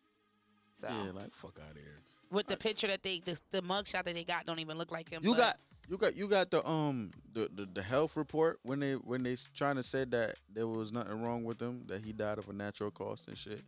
So 0.75 0.87
yeah 0.89 1.11
like 1.12 1.35
fuck 1.35 1.59
out 1.62 1.73
of 1.77 1.83
here. 1.83 2.01
with 2.31 2.47
the 2.47 2.57
picture 2.57 2.87
that 2.87 3.03
they 3.03 3.21
the, 3.21 3.39
the 3.51 3.61
mug 3.61 3.87
shot 3.87 4.05
that 4.07 4.15
they 4.15 4.25
got 4.25 4.47
don't 4.47 4.61
even 4.61 4.79
look 4.79 4.91
like 4.93 5.11
him. 5.11 5.21
You 5.23 5.37
got 5.37 5.59
you 5.91 5.99
got 5.99 6.17
you 6.17 6.29
got 6.29 6.51
the 6.51 6.67
um 6.67 7.11
the, 7.33 7.49
the 7.53 7.67
the 7.75 7.83
health 7.83 8.17
report 8.17 8.61
when 8.62 8.79
they 8.79 8.93
when 8.93 9.25
they 9.25 9.37
trying 9.55 9.75
to 9.75 9.83
say 9.83 10.05
that 10.05 10.37
there 10.55 10.69
was 10.69 10.93
nothing 10.93 11.21
wrong 11.21 11.43
with 11.43 11.61
him 11.61 11.83
that 11.89 12.01
he 12.03 12.12
died 12.12 12.39
of 12.39 12.49
a 12.49 12.53
natural 12.53 12.93
cause 12.93 13.27
and 13.27 13.37
shit. 13.37 13.61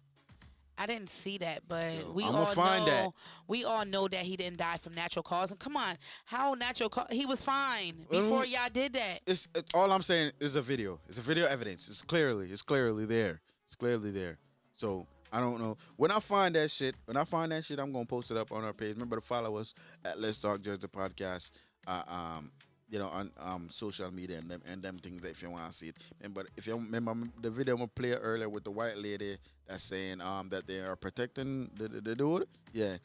I 0.78 0.86
didn't 0.86 1.10
see 1.10 1.36
that, 1.38 1.62
but 1.68 1.92
we 2.14 2.24
I'ma 2.24 2.38
all 2.38 2.54
know 2.54 2.84
that. 2.86 3.08
we 3.46 3.64
all 3.64 3.84
know 3.84 4.08
that 4.08 4.22
he 4.22 4.36
didn't 4.36 4.56
die 4.56 4.78
from 4.78 4.94
natural 4.94 5.22
cause. 5.22 5.50
And 5.50 5.60
come 5.60 5.76
on, 5.76 5.96
how 6.24 6.54
natural 6.54 6.88
cause? 6.88 7.08
He 7.10 7.26
was 7.26 7.42
fine 7.42 8.06
before 8.08 8.46
y'all 8.46 8.70
did 8.72 8.94
that. 8.94 9.20
It's, 9.26 9.48
it's 9.54 9.74
all 9.74 9.92
I'm 9.92 10.02
saying 10.02 10.32
is 10.40 10.56
a 10.56 10.62
video. 10.62 10.98
It's 11.08 11.18
a 11.18 11.22
video 11.22 11.46
evidence. 11.46 11.88
It's 11.88 12.02
clearly, 12.02 12.46
it's 12.46 12.62
clearly 12.62 13.04
there. 13.04 13.40
It's 13.64 13.76
clearly 13.76 14.12
there. 14.12 14.38
So 14.74 15.06
I 15.32 15.40
don't 15.40 15.58
know. 15.58 15.76
When 15.96 16.10
I 16.10 16.20
find 16.20 16.54
that 16.56 16.70
shit, 16.70 16.94
when 17.04 17.16
I 17.16 17.24
find 17.24 17.52
that 17.52 17.64
shit, 17.64 17.78
I'm 17.78 17.92
gonna 17.92 18.06
post 18.06 18.30
it 18.30 18.36
up 18.36 18.50
on 18.50 18.64
our 18.64 18.72
page. 18.72 18.94
Remember 18.94 19.16
to 19.16 19.22
follow 19.22 19.58
us 19.58 19.74
at 20.04 20.20
Let's 20.20 20.40
Talk 20.40 20.62
Jersey 20.62 20.88
Podcast. 20.88 21.52
Uh, 21.86 22.02
um, 22.08 22.50
you 22.88 22.98
know, 22.98 23.08
on 23.08 23.30
um 23.46 23.68
social 23.68 24.12
media 24.12 24.36
and 24.38 24.50
them 24.50 24.60
and 24.70 24.82
them 24.82 24.98
things 24.98 25.20
that 25.22 25.30
if 25.30 25.42
you 25.42 25.50
want 25.50 25.66
to 25.66 25.72
see 25.72 25.88
it. 25.88 25.96
But 26.34 26.46
if 26.56 26.66
you 26.66 26.76
remember 26.76 27.14
the 27.40 27.50
video 27.50 27.76
I 27.78 27.86
played 27.86 28.18
earlier 28.20 28.50
with 28.50 28.64
the 28.64 28.70
white 28.70 28.98
lady 28.98 29.36
that's 29.66 29.84
saying 29.84 30.20
um 30.20 30.50
that 30.50 30.66
they 30.66 30.80
are 30.80 30.94
protecting 30.94 31.70
the, 31.76 31.88
the, 31.88 32.00
the 32.02 32.14
dude. 32.14 32.44
Yeah. 32.72 32.96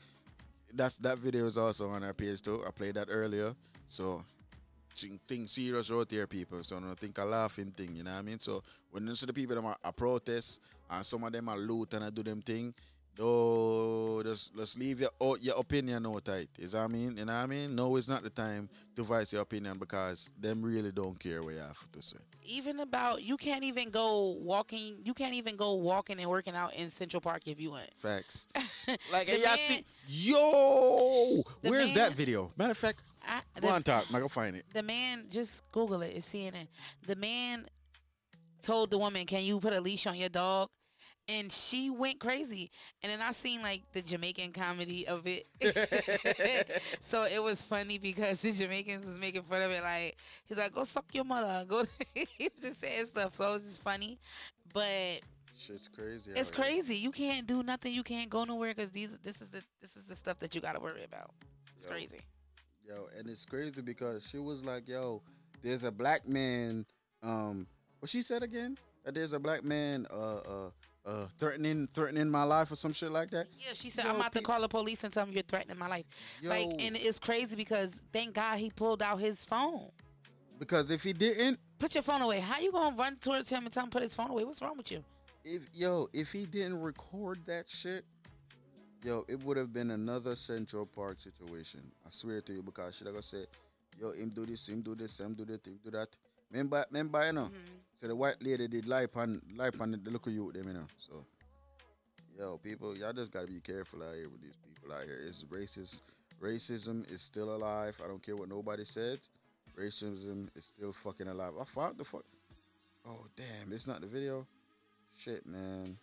That's 0.76 0.98
that 1.00 1.18
video 1.18 1.46
is 1.46 1.58
also 1.58 1.90
on 1.90 2.04
our 2.04 2.14
page 2.14 2.42
too. 2.42 2.62
I 2.68 2.72
played 2.72 2.96
that 2.96 3.08
earlier. 3.10 3.54
So 3.88 4.26
thing 5.28 5.48
serious 5.48 5.92
out 5.92 6.10
there, 6.10 6.28
people. 6.28 6.64
So 6.64 6.80
don't 6.80 7.00
think 7.00 7.18
a 7.20 7.26
laughing 7.26 7.72
thing, 7.72 7.96
you 7.96 8.04
know 8.04 8.12
what 8.12 8.20
I 8.20 8.22
mean? 8.24 8.40
So 8.40 8.64
when 8.92 9.06
you 9.06 9.16
see 9.16 9.28
the 9.28 9.34
people 9.34 9.56
that 9.56 9.64
are, 9.64 9.78
are 9.84 9.92
protest 9.92 10.62
and 10.90 11.06
some 11.06 11.24
of 11.24 11.32
them 11.32 11.50
are 11.50 11.58
loot 11.58 11.94
and 11.94 12.04
I 12.04 12.10
do 12.10 12.24
them 12.24 12.42
thing, 12.42 12.74
though 13.18 14.22
just 14.24 14.56
let's 14.56 14.78
leave 14.78 15.00
your 15.02 15.10
oh, 15.20 15.38
your 15.42 15.56
opinion 15.58 16.06
out 16.06 16.24
tight. 16.26 16.50
Is 16.60 16.74
what 16.74 16.84
I 16.84 16.88
mean? 16.88 17.18
You 17.18 17.26
know 17.26 17.34
what 17.34 17.44
I 17.44 17.46
mean? 17.46 17.76
No, 17.76 17.96
it's 17.96 18.08
not 18.08 18.24
the 18.24 18.30
time 18.30 18.70
to 18.96 19.04
voice 19.04 19.34
your 19.34 19.42
opinion 19.42 19.78
because 19.78 20.32
them 20.40 20.62
really 20.62 20.92
don't 20.92 21.20
care 21.20 21.44
what 21.44 21.54
you 21.54 21.60
have 21.60 21.92
to 21.92 22.02
say. 22.02 22.18
Even 22.44 22.80
about 22.80 23.24
you 23.24 23.38
can't 23.38 23.64
even 23.64 23.90
go 23.90 24.38
walking. 24.40 24.98
You 25.04 25.14
can't 25.14 25.34
even 25.34 25.56
go 25.56 25.74
walking 25.76 26.20
and 26.20 26.30
working 26.30 26.56
out 26.56 26.74
in 26.76 26.90
Central 26.90 27.22
Park 27.22 27.42
if 27.46 27.60
you 27.60 27.72
want. 27.72 27.90
Facts. 27.98 28.48
Like 29.12 29.28
hey, 29.28 29.42
y'all 29.44 29.58
see 29.58 29.84
yo, 30.08 31.44
where's 31.62 31.94
man- 31.94 32.06
that 32.06 32.14
video? 32.14 32.50
Matter 32.58 32.72
of 32.72 32.78
fact, 32.78 33.02
I, 33.28 33.42
go 33.60 33.68
the- 33.68 33.74
on 33.74 33.84
top. 33.84 34.06
I 34.14 34.20
go 34.20 34.30
find 34.30 34.56
it. 34.56 34.64
The 34.74 34.82
man, 34.82 35.26
just 35.30 35.70
Google 35.74 36.04
it. 36.04 36.14
It's 36.16 36.32
CNN. 36.32 36.68
The 37.06 37.18
man 37.18 37.66
told 38.62 38.92
the 38.92 38.98
woman, 38.98 39.26
"Can 39.26 39.44
you 39.44 39.60
put 39.60 39.74
a 39.74 39.82
leash 39.82 40.08
on 40.08 40.16
your 40.16 40.30
dog?" 40.30 40.70
And 41.30 41.52
she 41.52 41.90
went 41.90 42.20
crazy. 42.20 42.72
And 43.04 43.12
then 43.12 43.22
I 43.22 43.32
seen 43.32 43.62
like 43.62 43.82
the 43.92 44.02
Jamaican 44.02 44.54
comedy 44.54 45.08
of 45.08 45.24
it. 45.26 45.46
so 47.10 47.24
it 47.26 47.44
was 47.44 47.62
funny 47.62 47.98
because 47.98 48.42
the 48.42 48.54
Jamaicans 48.54 49.06
was 49.06 49.20
making 49.20 49.42
fun 49.44 49.62
of 49.62 49.72
it. 49.72 49.84
Like 49.84 50.18
he's 50.46 50.58
like, 50.58 50.74
"Go 50.74 50.86
suck 50.86 51.06
your 51.14 51.26
mother." 51.26 51.66
Go. 51.70 51.84
he 52.14 52.28
was 52.40 52.62
just 52.62 52.80
saying 52.80 53.08
stuff. 53.08 53.36
So 53.36 53.50
it 53.50 53.54
was 53.54 53.64
just 53.64 53.84
funny, 53.84 54.18
but 54.74 55.20
Shit's 55.58 55.88
crazy. 55.88 56.32
it's 56.36 56.52
crazy. 56.52 56.96
You 56.96 57.12
can't 57.12 57.46
do 57.46 57.62
nothing. 57.64 57.94
You 57.94 58.04
can't 58.04 58.30
go 58.30 58.44
nowhere 58.44 58.74
because 58.74 58.92
these. 58.92 59.18
This 59.24 59.42
is 59.42 59.50
the. 59.50 59.62
This 59.82 59.98
is 59.98 60.06
the 60.06 60.16
stuff 60.16 60.38
that 60.40 60.56
you 60.56 60.62
got 60.62 60.74
to 60.74 60.80
worry 60.80 61.04
about. 61.04 61.32
It's 61.76 61.86
Yo. 61.86 61.92
crazy. 61.92 62.22
Yo, 62.88 63.06
and 63.18 63.28
it's 63.28 63.46
crazy 63.46 63.82
because 63.82 64.30
she 64.30 64.38
was 64.38 64.66
like, 64.66 64.88
"Yo, 64.88 65.22
there's 65.62 65.84
a 65.84 65.92
black 65.92 66.28
man." 66.28 66.86
Um, 67.22 67.68
what 68.00 68.10
she 68.10 68.22
said 68.22 68.44
again? 68.44 68.78
That 69.04 69.16
there's 69.16 69.34
a 69.34 69.40
black 69.40 69.64
man, 69.64 70.06
uh, 70.14 70.38
uh, 70.38 70.70
uh, 71.08 71.28
threatening, 71.40 71.88
threatening 71.88 72.30
my 72.30 72.44
life 72.44 72.72
or 72.72 72.76
some 72.76 72.94
shit 72.94 73.12
like 73.12 73.30
that. 73.32 73.48
Yeah, 73.60 73.74
she 73.74 73.90
said, 73.90 74.06
Yo, 74.06 74.12
I'm 74.12 74.18
about 74.18 74.34
to 74.34 74.42
call 74.42 74.62
the 74.62 74.68
police 74.68 75.04
and 75.04 75.14
tell 75.14 75.26
them 75.26 75.34
you're 75.34 75.44
threatening 75.44 75.78
my 75.78 75.88
life. 75.88 76.06
Like, 76.44 76.68
and 76.80 76.98
it's 76.98 77.20
crazy 77.20 77.56
because 77.56 78.02
thank 78.12 78.36
God 78.36 78.58
he 78.58 78.70
pulled 78.70 79.02
out 79.02 79.20
his 79.20 79.46
phone. 79.46 79.90
Because 80.60 80.92
if 80.92 81.04
he 81.04 81.14
didn't, 81.14 81.60
Put 81.80 81.94
your 81.94 82.02
phone 82.02 82.24
away. 82.24 82.40
How 82.40 82.60
you 82.60 82.72
gonna 82.72 82.96
run 82.96 83.16
towards 83.18 83.50
him 83.50 83.66
and 83.66 83.74
tell 83.74 83.84
him 83.84 83.92
to 83.92 83.94
put 83.94 84.04
his 84.04 84.16
phone 84.16 84.32
away? 84.32 84.44
What's 84.44 84.62
wrong 84.62 84.76
with 84.76 84.92
you? 84.92 85.04
if 85.48 85.68
yo, 85.74 86.08
if 86.14 86.32
he 86.32 86.46
didn't 86.46 86.82
record 86.82 87.40
that 87.46 87.68
shit, 87.68 88.04
yo, 89.04 89.24
it 89.30 89.42
would 89.44 89.58
have 89.58 89.74
been 89.74 89.92
another 89.92 90.36
Central 90.36 90.86
Park 90.86 91.20
situation. 91.20 91.82
I 92.06 92.10
swear 92.10 92.42
to 92.42 92.54
you, 92.54 92.64
because 92.64 92.98
she 92.98 93.06
like 93.06 93.16
I 93.16 93.22
said, 93.22 93.48
yo, 94.00 94.12
him 94.12 94.30
do 94.30 94.46
this, 94.46 94.68
him 94.68 94.82
do 94.82 94.96
this, 94.96 95.20
him 95.20 95.34
do 95.34 95.46
that, 95.46 95.66
him 95.66 95.80
do 95.84 95.92
that. 95.92 96.18
Remember, 96.52 96.84
remember, 96.92 97.26
you 97.26 97.34
know. 97.34 97.42
Mm-hmm. 97.42 97.78
So 97.96 98.08
the 98.08 98.16
white 98.16 98.38
lady 98.42 98.68
did 98.68 98.88
lie 98.88 99.08
on, 99.16 99.42
lie 99.56 99.70
on 99.82 99.92
the 99.92 99.98
look 99.98 100.14
local 100.14 100.32
youth, 100.32 100.54
them, 100.54 100.68
you 100.68 100.74
know. 100.74 100.88
So, 100.98 101.26
yo, 102.38 102.58
people, 102.58 102.96
y'all 102.96 103.14
just 103.14 103.32
gotta 103.32 103.48
be 103.48 103.60
careful 103.60 104.04
out 104.04 104.16
here 104.16 104.30
with 104.30 104.42
these 104.42 104.58
people 104.58 104.94
out 104.94 105.04
here. 105.04 105.18
It's 105.26 105.44
racist. 105.46 106.02
Racism 106.40 107.12
is 107.12 107.22
still 107.22 107.56
alive. 107.56 108.00
I 108.04 108.08
don't 108.08 108.22
care 108.22 108.36
what 108.36 108.50
nobody 108.50 108.84
said. 108.84 109.20
Racism 109.76 110.48
is 110.56 110.66
still 110.66 110.92
fucking 110.92 111.28
alive. 111.28 111.54
I 111.60 111.64
found 111.64 111.98
the 111.98 112.04
fuck. 112.04 112.24
Oh 113.06 113.26
damn, 113.36 113.74
it's 113.74 113.88
not 113.88 114.02
the 114.02 114.08
video. 114.08 114.46
Shit, 115.18 115.46
man. 115.48 115.98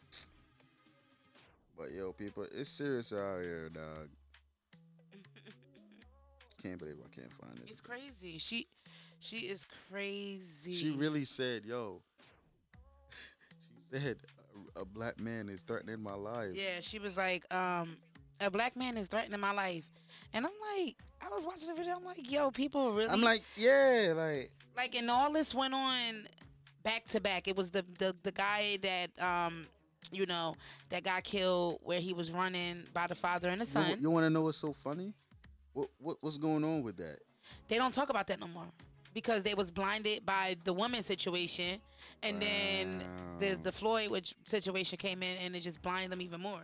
But 1.76 1.92
yo, 1.92 2.12
people, 2.12 2.44
it's 2.54 2.68
serious 2.68 3.12
out 3.12 3.40
here, 3.40 3.68
dog. 3.72 4.08
Can't 6.62 6.78
believe 6.78 6.96
I 7.04 7.08
can't 7.14 7.30
find 7.30 7.56
this. 7.58 7.72
It's 7.72 7.80
crazy. 7.80 8.38
She, 8.38 8.66
she 9.24 9.36
is 9.38 9.66
crazy. 9.90 10.72
She 10.72 10.90
really 10.90 11.24
said, 11.24 11.64
"Yo." 11.64 12.02
she 13.10 13.98
said, 13.98 14.16
a, 14.76 14.80
"A 14.82 14.84
black 14.84 15.18
man 15.18 15.48
is 15.48 15.62
threatening 15.62 16.02
my 16.02 16.14
life." 16.14 16.52
Yeah, 16.54 16.80
she 16.80 16.98
was 16.98 17.16
like, 17.16 17.42
um, 17.52 17.96
a 18.40 18.50
black 18.50 18.76
man 18.76 18.98
is 18.98 19.08
threatening 19.08 19.40
my 19.40 19.52
life, 19.52 19.86
and 20.34 20.44
I'm 20.44 20.52
like, 20.76 20.96
I 21.22 21.28
was 21.34 21.46
watching 21.46 21.68
the 21.68 21.74
video. 21.74 21.96
I'm 21.96 22.04
like, 22.04 22.30
yo, 22.30 22.50
people 22.50 22.92
really. 22.92 23.08
I'm 23.08 23.22
like, 23.22 23.42
yeah, 23.56 24.12
like 24.14 24.50
like, 24.76 24.94
and 24.94 25.10
all 25.10 25.32
this 25.32 25.54
went 25.54 25.72
on 25.72 26.28
back 26.82 27.04
to 27.08 27.20
back. 27.20 27.48
It 27.48 27.56
was 27.56 27.70
the 27.70 27.84
the 27.98 28.14
the 28.22 28.32
guy 28.32 28.78
that 28.82 29.22
um, 29.22 29.66
you 30.12 30.26
know, 30.26 30.54
that 30.90 31.02
got 31.02 31.24
killed 31.24 31.78
where 31.82 32.00
he 32.00 32.12
was 32.12 32.30
running 32.30 32.84
by 32.92 33.06
the 33.06 33.14
father 33.14 33.48
and 33.48 33.62
the 33.62 33.66
son. 33.66 33.88
you, 33.90 33.96
you 34.00 34.10
want 34.10 34.24
to 34.24 34.30
know 34.30 34.42
what's 34.42 34.58
so 34.58 34.72
funny? 34.72 35.14
What, 35.72 35.88
what 35.98 36.16
what's 36.20 36.36
going 36.36 36.62
on 36.62 36.82
with 36.82 36.98
that? 36.98 37.18
they 37.68 37.76
don't 37.76 37.94
talk 37.94 38.10
about 38.10 38.26
that 38.26 38.40
no 38.40 38.48
more 38.48 38.66
because 39.14 39.42
they 39.42 39.54
was 39.54 39.70
blinded 39.70 40.26
by 40.26 40.56
the 40.64 40.72
woman 40.72 41.02
situation 41.02 41.80
and 42.22 42.40
then 42.42 43.02
the 43.38 43.56
the 43.62 43.72
Floyd 43.72 44.10
which 44.10 44.34
situation 44.44 44.98
came 44.98 45.22
in 45.22 45.36
and 45.38 45.56
it 45.56 45.60
just 45.60 45.80
blinded 45.80 46.10
them 46.10 46.20
even 46.20 46.40
more. 46.40 46.62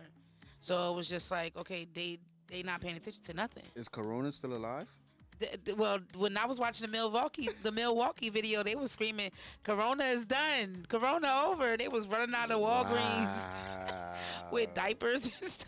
So 0.59 0.91
it 0.91 0.95
was 0.95 1.09
just 1.09 1.31
like, 1.31 1.57
okay, 1.57 1.87
they 1.93 2.19
they 2.47 2.61
not 2.61 2.81
paying 2.81 2.97
attention 2.97 3.23
to 3.23 3.33
nothing. 3.33 3.63
Is 3.75 3.87
Corona 3.87 4.31
still 4.31 4.53
alive? 4.55 4.91
Th- 5.39 5.57
th- 5.65 5.77
well, 5.77 5.99
when 6.17 6.37
I 6.37 6.45
was 6.45 6.59
watching 6.59 6.85
the 6.85 6.91
Milwaukee 6.91 7.49
the 7.63 7.71
Milwaukee 7.71 8.29
video, 8.29 8.61
they 8.61 8.75
was 8.75 8.91
screaming, 8.91 9.31
"Corona 9.63 10.03
is 10.03 10.25
done, 10.25 10.85
Corona 10.87 11.45
over." 11.47 11.77
They 11.77 11.87
was 11.87 12.07
running 12.07 12.35
out 12.35 12.51
of 12.51 12.59
Walgreens 12.59 14.11
with 14.51 14.73
diapers 14.75 15.25
and 15.25 15.49
stuff. 15.49 15.67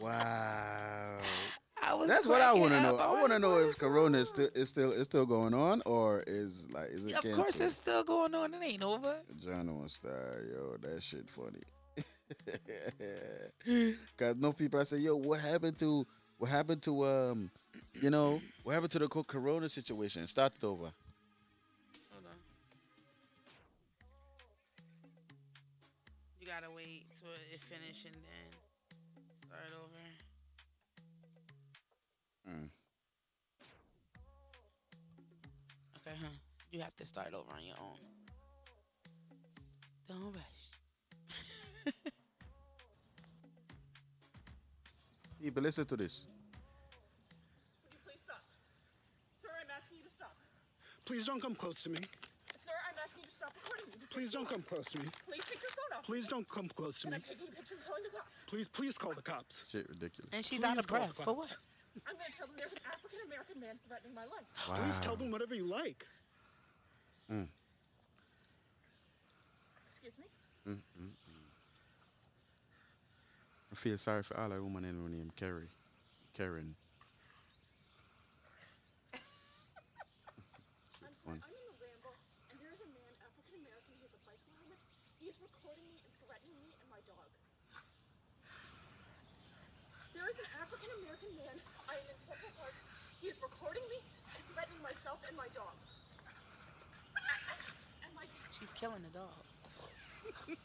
Wow. 0.00 1.18
That's 2.06 2.26
what 2.26 2.40
I 2.40 2.52
want 2.52 2.72
to 2.72 2.82
know. 2.82 2.96
I 3.00 3.08
want 3.20 3.32
to 3.32 3.38
know 3.38 3.58
if 3.58 3.78
Corona 3.78 4.18
is 4.18 4.28
still 4.30 4.48
is 4.54 4.68
still 4.68 4.92
is 4.92 5.04
still 5.04 5.26
going 5.26 5.54
on 5.54 5.82
or 5.86 6.22
is 6.26 6.70
like 6.72 6.88
is 6.90 7.06
it 7.06 7.14
Of 7.14 7.22
canceled? 7.22 7.36
course, 7.36 7.60
it's 7.60 7.74
still 7.74 8.04
going 8.04 8.34
on. 8.34 8.54
It 8.54 8.60
ain't 8.62 8.84
over. 8.84 9.16
John 9.42 9.68
on 9.68 9.88
star, 9.88 10.40
yo, 10.50 10.76
that 10.82 11.02
shit 11.02 11.28
funny. 11.30 11.62
Cause 14.16 14.36
no 14.36 14.52
people 14.52 14.80
I 14.80 14.84
say, 14.84 14.98
yo, 14.98 15.16
what 15.16 15.40
happened 15.40 15.78
to 15.78 16.06
what 16.38 16.50
happened 16.50 16.82
to 16.82 17.04
um, 17.04 17.50
you 18.00 18.10
know, 18.10 18.40
what 18.62 18.72
happened 18.72 18.92
to 18.92 18.98
the 19.00 19.08
Corona 19.08 19.68
situation? 19.68 20.26
Start 20.26 20.54
it 20.56 20.64
over. 20.64 20.90
You 36.70 36.80
have 36.80 36.94
to 36.96 37.06
start 37.06 37.34
over 37.34 37.50
on 37.52 37.64
your 37.64 37.76
own. 37.80 37.98
Don't 40.08 40.32
rush. 40.32 41.94
People, 45.42 45.62
listen 45.62 45.84
to 45.86 45.96
this. 45.96 46.26
Please 48.04 48.20
stop. 48.22 48.42
Sir, 49.36 49.48
I'm 49.60 49.70
asking 49.74 49.98
you 49.98 50.04
to 50.04 50.10
stop. 50.12 50.32
Please 51.04 51.26
don't 51.26 51.40
come 51.40 51.54
close 51.54 51.82
to 51.82 51.90
me. 51.90 51.98
Sir, 52.60 52.70
I'm 52.88 52.96
asking 53.04 53.22
you 53.22 53.26
to 53.26 53.32
stop 53.32 53.52
recording 53.64 53.86
me. 53.90 53.94
Please 54.10 54.32
don't 54.32 54.48
come 54.48 54.62
close 54.62 54.84
to 54.90 54.98
me. 55.00 55.06
Please 55.26 55.44
take 55.44 55.62
your 55.62 55.70
phone 55.70 55.98
off. 55.98 56.04
Please 56.04 56.28
don't 56.28 56.48
come 56.48 56.66
close 56.76 57.00
to 57.00 57.08
Can 57.08 57.16
me. 57.16 57.24
I 57.24 57.34
take 57.34 57.48
a 57.48 57.50
picture 57.50 57.74
calling 57.86 58.02
the 58.04 58.10
cops? 58.16 58.32
Please, 58.46 58.68
please 58.68 58.98
call 58.98 59.14
the 59.14 59.22
cops. 59.22 59.70
Shit 59.70 59.88
ridiculous. 59.88 60.30
And 60.32 60.44
she's 60.44 60.58
Please 60.60 60.66
out 60.66 60.78
of 60.78 60.86
call 60.86 60.98
breath. 60.98 61.16
For 61.24 61.34
what? 61.34 61.56
I'm 62.06 62.14
going 62.14 62.30
to 62.30 62.36
tell 62.36 62.46
them 62.46 62.56
there's 62.56 62.72
an 62.72 62.78
African 62.86 63.18
American 63.26 63.60
man 63.60 63.78
threatening 63.82 64.14
my 64.14 64.22
life. 64.22 64.46
Wow. 64.68 64.76
Please 64.76 64.98
tell 65.00 65.16
them 65.16 65.30
whatever 65.32 65.54
you 65.56 65.64
like. 65.64 66.06
Mm. 67.30 67.46
Excuse 69.86 70.18
me? 70.18 70.26
Mm, 70.66 70.82
mm, 70.98 71.14
mm. 71.14 71.46
I 73.70 73.74
feel 73.76 73.96
sorry 73.98 74.22
for 74.24 74.34
all 74.34 74.48
the 74.48 74.58
woman 74.62 74.84
in 74.84 74.98
her 74.98 75.08
name 75.08 75.30
Carrie. 75.36 75.70
Karen. 76.34 76.74
I'm 81.06 81.14
sorry, 81.14 81.38
I'm 81.38 81.54
in 81.54 81.64
the 81.70 81.76
Ramble, 81.78 82.18
and 82.50 82.58
there 82.58 82.74
is 82.74 82.82
a 82.82 82.90
man, 82.90 83.14
African 83.22 83.62
American, 83.62 83.94
he 83.94 84.02
has 84.02 84.14
a 84.18 84.22
bicycle 84.26 84.58
helmet. 84.58 84.82
He 85.22 85.30
is 85.30 85.38
recording 85.38 85.86
me 85.86 86.02
and 86.02 86.10
threatening 86.26 86.58
me 86.66 86.74
and 86.82 86.88
my 86.90 86.98
dog. 87.06 87.30
There 90.18 90.26
is 90.26 90.38
an 90.42 90.50
African 90.58 90.90
American 90.98 91.30
man. 91.38 91.56
I 91.86 91.94
am 91.94 92.06
in 92.10 92.18
Central 92.18 92.50
Park. 92.58 92.74
He 93.22 93.30
is 93.30 93.38
recording 93.38 93.86
me 93.86 94.02
and 94.34 94.42
threatening 94.50 94.82
myself 94.82 95.22
and 95.30 95.38
my 95.38 95.46
dog. 95.54 95.78
And 98.82 98.92
my 98.92 98.96
She's 98.96 99.02
killing 99.02 99.02
the 99.02 99.18
dog. 99.18 99.44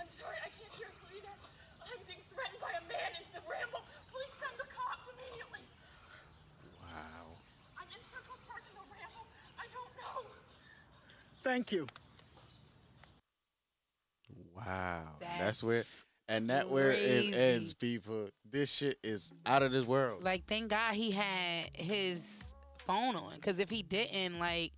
I'm 0.00 0.08
sorry, 0.08 0.36
I 0.38 0.48
can't 0.48 0.72
hear 0.74 0.86
you 0.86 1.18
either. 1.18 1.34
I'm 1.82 1.98
being 2.06 2.22
threatened 2.30 2.60
by 2.60 2.70
a 2.70 2.82
man 2.86 3.10
in 3.18 3.26
the 3.34 3.42
ramble. 3.50 3.82
Please 4.12 4.34
send 4.38 4.54
the 4.58 4.68
cops 4.70 5.08
immediately. 5.10 5.60
Wow. 6.82 7.34
I'm 7.78 7.88
in 7.90 8.04
Central 8.06 8.38
Park 8.46 8.62
in 8.70 8.74
the 8.78 8.86
ramble. 8.86 9.26
I 9.58 9.66
don't 9.74 9.90
know. 9.98 10.30
Thank 11.42 11.72
you. 11.72 11.86
Wow. 14.56 15.02
That's, 15.20 15.38
That's 15.38 15.62
where 15.64 15.84
and 16.28 16.50
that 16.50 16.70
where 16.70 16.92
it 16.92 17.34
ends, 17.36 17.74
people. 17.74 18.28
This 18.50 18.72
shit 18.72 18.98
is 19.02 19.34
out 19.46 19.62
of 19.62 19.72
this 19.72 19.84
world. 19.84 20.22
Like, 20.22 20.46
thank 20.46 20.68
God 20.68 20.94
he 20.94 21.10
had 21.10 21.70
his 21.74 22.22
phone 22.78 23.16
on. 23.16 23.34
Because 23.34 23.58
if 23.58 23.68
he 23.68 23.82
didn't, 23.82 24.38
like, 24.38 24.72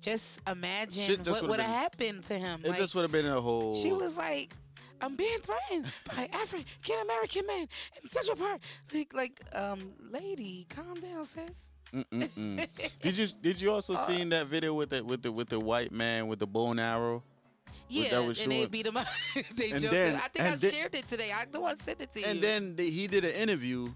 just 0.00 0.40
imagine 0.48 0.92
Shit 0.92 1.22
just 1.24 1.42
what 1.42 1.50
would 1.50 1.50
would've 1.58 1.66
happened 1.66 2.24
to 2.24 2.38
him. 2.38 2.60
It 2.64 2.70
like, 2.70 2.78
just 2.78 2.94
would 2.94 3.02
have 3.02 3.12
been 3.12 3.26
a 3.26 3.40
whole 3.40 3.82
She 3.82 3.92
was 3.92 4.16
like, 4.16 4.52
I'm 5.00 5.14
being 5.16 5.38
threatened 5.40 5.92
by 6.16 6.28
African 6.32 6.96
American 7.02 7.46
men 7.46 7.68
in 8.02 8.08
Central 8.08 8.36
Park. 8.36 8.60
Like, 8.94 9.14
like, 9.14 9.40
um, 9.52 9.80
lady, 10.10 10.66
calm 10.68 10.94
down, 11.00 11.24
sis. 11.24 11.70
Did 12.10 13.16
you 13.18 13.26
did 13.40 13.60
you 13.62 13.70
also 13.70 13.94
seen 13.94 14.30
that 14.30 14.46
video 14.46 14.74
with 14.74 14.90
the 14.90 15.04
with 15.04 15.22
the 15.22 15.30
with 15.30 15.48
the 15.48 15.60
white 15.60 15.92
man 15.92 16.26
with 16.26 16.40
the 16.40 16.46
bow 16.46 16.72
and 16.72 16.80
arrow? 16.80 17.22
Yeah, 17.88 18.10
that 18.10 18.24
was 18.24 18.42
and 18.42 18.52
they 18.52 18.66
beat 18.66 18.86
him 18.86 18.96
up. 18.96 19.06
they 19.54 19.70
And 19.70 19.80
jumped 19.80 19.92
then- 19.92 20.16
I 20.16 20.28
think 20.28 20.44
I 20.44 20.56
then- 20.56 20.70
shared 20.72 20.94
it 20.96 21.06
today. 21.06 21.32
I 21.32 21.44
the 21.50 21.60
one 21.60 21.78
sent 21.78 22.00
it 22.00 22.12
to 22.14 22.20
you. 22.20 22.26
And 22.26 22.40
then 22.40 22.74
the, 22.74 22.82
he 22.90 23.06
did 23.06 23.24
an 23.24 23.30
interview 23.30 23.90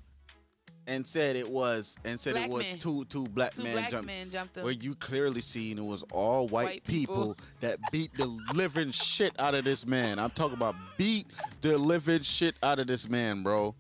and 0.91 1.07
said 1.07 1.37
it 1.37 1.49
was 1.49 1.97
and 2.05 2.19
said 2.21 2.35
Black 2.35 2.47
it 2.47 2.51
was 2.53 2.63
men. 2.65 2.79
two 2.79 3.05
two 3.07 3.27
black 3.29 3.53
Two 3.55 3.63
men 3.63 3.73
black 3.75 3.91
jumped, 3.91 4.07
men 4.07 4.31
jumped 4.31 4.57
him. 4.57 4.65
where 4.65 4.73
you 4.73 4.95
clearly 4.97 5.41
seen 5.41 5.79
it 5.79 5.85
was 5.85 6.05
all 6.13 6.49
white, 6.49 6.65
White 6.67 6.85
people. 6.85 7.35
people. 7.35 7.37
that 7.61 7.77
beat 7.93 8.13
the 8.17 8.27
living 8.55 8.91
shit 8.91 9.39
out 9.41 9.55
of 9.55 9.65
this 9.65 9.87
man. 9.87 10.19
I'm 10.19 10.31
talking 10.31 10.57
about 10.57 10.75
beat 10.99 11.27
the 11.61 11.79
living 11.79 12.21
shit 12.21 12.57
out 12.63 12.79
of 12.79 12.87
this 12.87 13.09
man, 13.09 13.43
bro. 13.43 13.75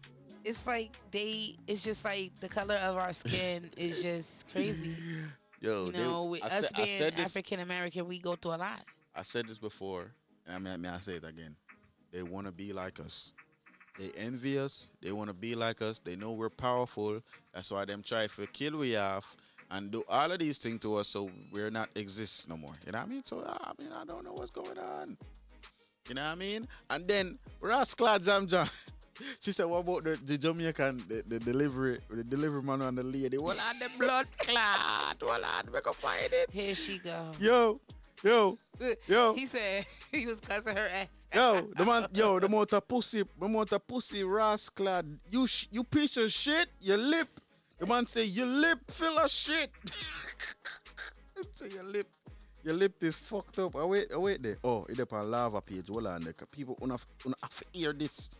it's 0.45 0.67
like 0.67 0.97
they. 1.11 1.57
It's 1.67 1.83
just 1.83 2.05
like 2.05 2.33
the 2.41 2.49
color 2.49 2.77
of 2.77 2.97
our 2.97 3.13
skin 3.13 3.69
is 3.77 4.03
just 4.03 4.51
crazy. 4.53 4.95
Yo, 5.61 5.87
you 5.87 5.93
they- 5.93 5.99
know, 5.99 6.25
with 6.25 6.43
I 6.43 6.47
us 6.47 6.69
said- 6.75 7.15
being 7.15 7.25
African 7.27 7.61
American, 7.61 8.07
we 8.09 8.19
go 8.19 8.37
through 8.37 8.55
a 8.55 8.57
lot. 8.57 8.83
I 9.15 9.23
said 9.23 9.47
this 9.49 9.59
before, 9.59 10.13
and 10.47 10.55
I 10.57 10.59
mean, 10.59 10.73
I, 10.73 10.77
mean, 10.77 10.93
I 10.93 10.99
say 10.99 11.15
it 11.15 11.25
again. 11.29 11.55
They 12.13 12.23
want 12.23 12.47
to 12.47 12.53
be 12.53 12.73
like 12.73 12.99
us. 13.01 13.35
They 13.99 14.11
envy 14.19 14.59
us. 14.59 14.91
They 15.03 15.13
want 15.13 15.29
to 15.29 15.35
be 15.35 15.55
like 15.55 15.83
us. 15.83 15.99
They 15.99 16.17
know 16.17 16.33
we're 16.33 16.51
powerful. 16.51 17.21
That's 17.53 17.71
why 17.71 17.85
them 17.85 18.03
try 18.03 18.27
to 18.27 18.47
kill 18.47 18.79
we 18.79 18.97
off 18.97 19.37
and 19.71 19.91
do 19.91 20.03
all 20.09 20.31
of 20.33 20.39
these 20.39 20.59
things 20.59 20.81
to 20.81 20.97
us 20.97 21.09
so 21.09 21.31
we're 21.53 21.71
not 21.71 21.89
exist 21.95 22.49
no 22.49 22.57
more. 22.57 22.73
You 22.87 22.93
know 22.93 22.99
what 22.99 23.07
I 23.07 23.11
mean? 23.11 23.25
So 23.25 23.43
I 23.47 23.73
mean, 23.79 23.93
I 23.93 24.05
don't 24.05 24.25
know 24.25 24.33
what's 24.33 24.51
going 24.51 24.79
on. 24.79 25.17
You 26.09 26.15
know 26.15 26.23
what 26.23 26.33
I 26.33 26.35
mean? 26.35 26.67
And 26.91 27.07
then 27.07 27.39
Rascal 27.61 28.19
Jam 28.19 28.47
Jam. 28.47 28.67
She 29.41 29.53
said, 29.53 29.67
"What 29.67 29.81
about 29.81 30.05
the, 30.05 30.19
the 30.25 30.39
Jamaican, 30.39 31.05
the, 31.07 31.23
the 31.29 31.39
delivery, 31.41 31.99
the 32.09 32.25
delivery 32.25 32.63
man 32.63 32.81
and 32.81 32.97
the 32.97 33.03
lady? 33.03 33.37
Well, 33.37 33.55
on 33.69 33.79
the 33.79 33.91
blood 33.99 34.27
clot. 34.39 35.17
Well, 35.21 35.45
on, 35.45 35.71
we 35.71 35.79
can 35.83 35.93
find 35.93 36.33
it. 36.33 36.49
Here 36.51 36.75
she 36.75 37.01
go. 37.01 37.31
Yo, 37.39 37.81
yo, 38.25 38.57
yo. 39.07 39.35
He 39.37 39.47
said 39.47 39.85
he 40.13 40.27
was 40.27 40.41
cussing 40.41 40.77
her 40.77 40.89
ass. 40.89 41.07
Yo, 41.35 41.69
the 41.77 41.85
man, 41.85 42.07
yo, 42.15 42.41
the 42.41 42.47
amount 42.47 42.73
of 42.73 42.87
pussy, 42.89 43.23
the 43.23 43.47
amount 43.47 43.73
of 43.73 43.87
pussy 43.87 44.25
rascal. 44.25 45.03
You, 45.31 45.47
sh- 45.47 45.69
you 45.71 45.85
piece 45.85 46.17
of 46.17 46.31
shit. 46.31 46.69
Your 46.81 46.99
lip. 46.99 47.29
The 47.79 47.87
man 47.87 48.07
say 48.07 48.27
your 48.27 48.47
lip 48.47 48.79
full 48.89 49.19
of 49.19 49.31
shit. 49.31 49.71
say 49.87 51.69
your 51.75 51.85
lip, 51.85 52.07
your 52.63 52.75
lip 52.75 52.95
is 53.01 53.17
fucked 53.19 53.59
up. 53.59 53.73
Oh 53.75 53.87
wait, 53.87 54.07
oh 54.15 54.21
wait 54.21 54.43
there. 54.43 54.59
Oh, 54.65 54.85
it 54.89 55.01
up 55.01 55.13
on 55.13 55.31
lava 55.31 55.61
page. 55.61 55.89
Hold 55.89 56.07
on 56.07 56.23
there. 56.23 56.35
People 56.51 56.77
wanna, 56.81 56.99
wanna 57.25 57.37
have 57.43 57.51
to 57.51 57.65
hear 57.73 57.93
this. 57.93 58.31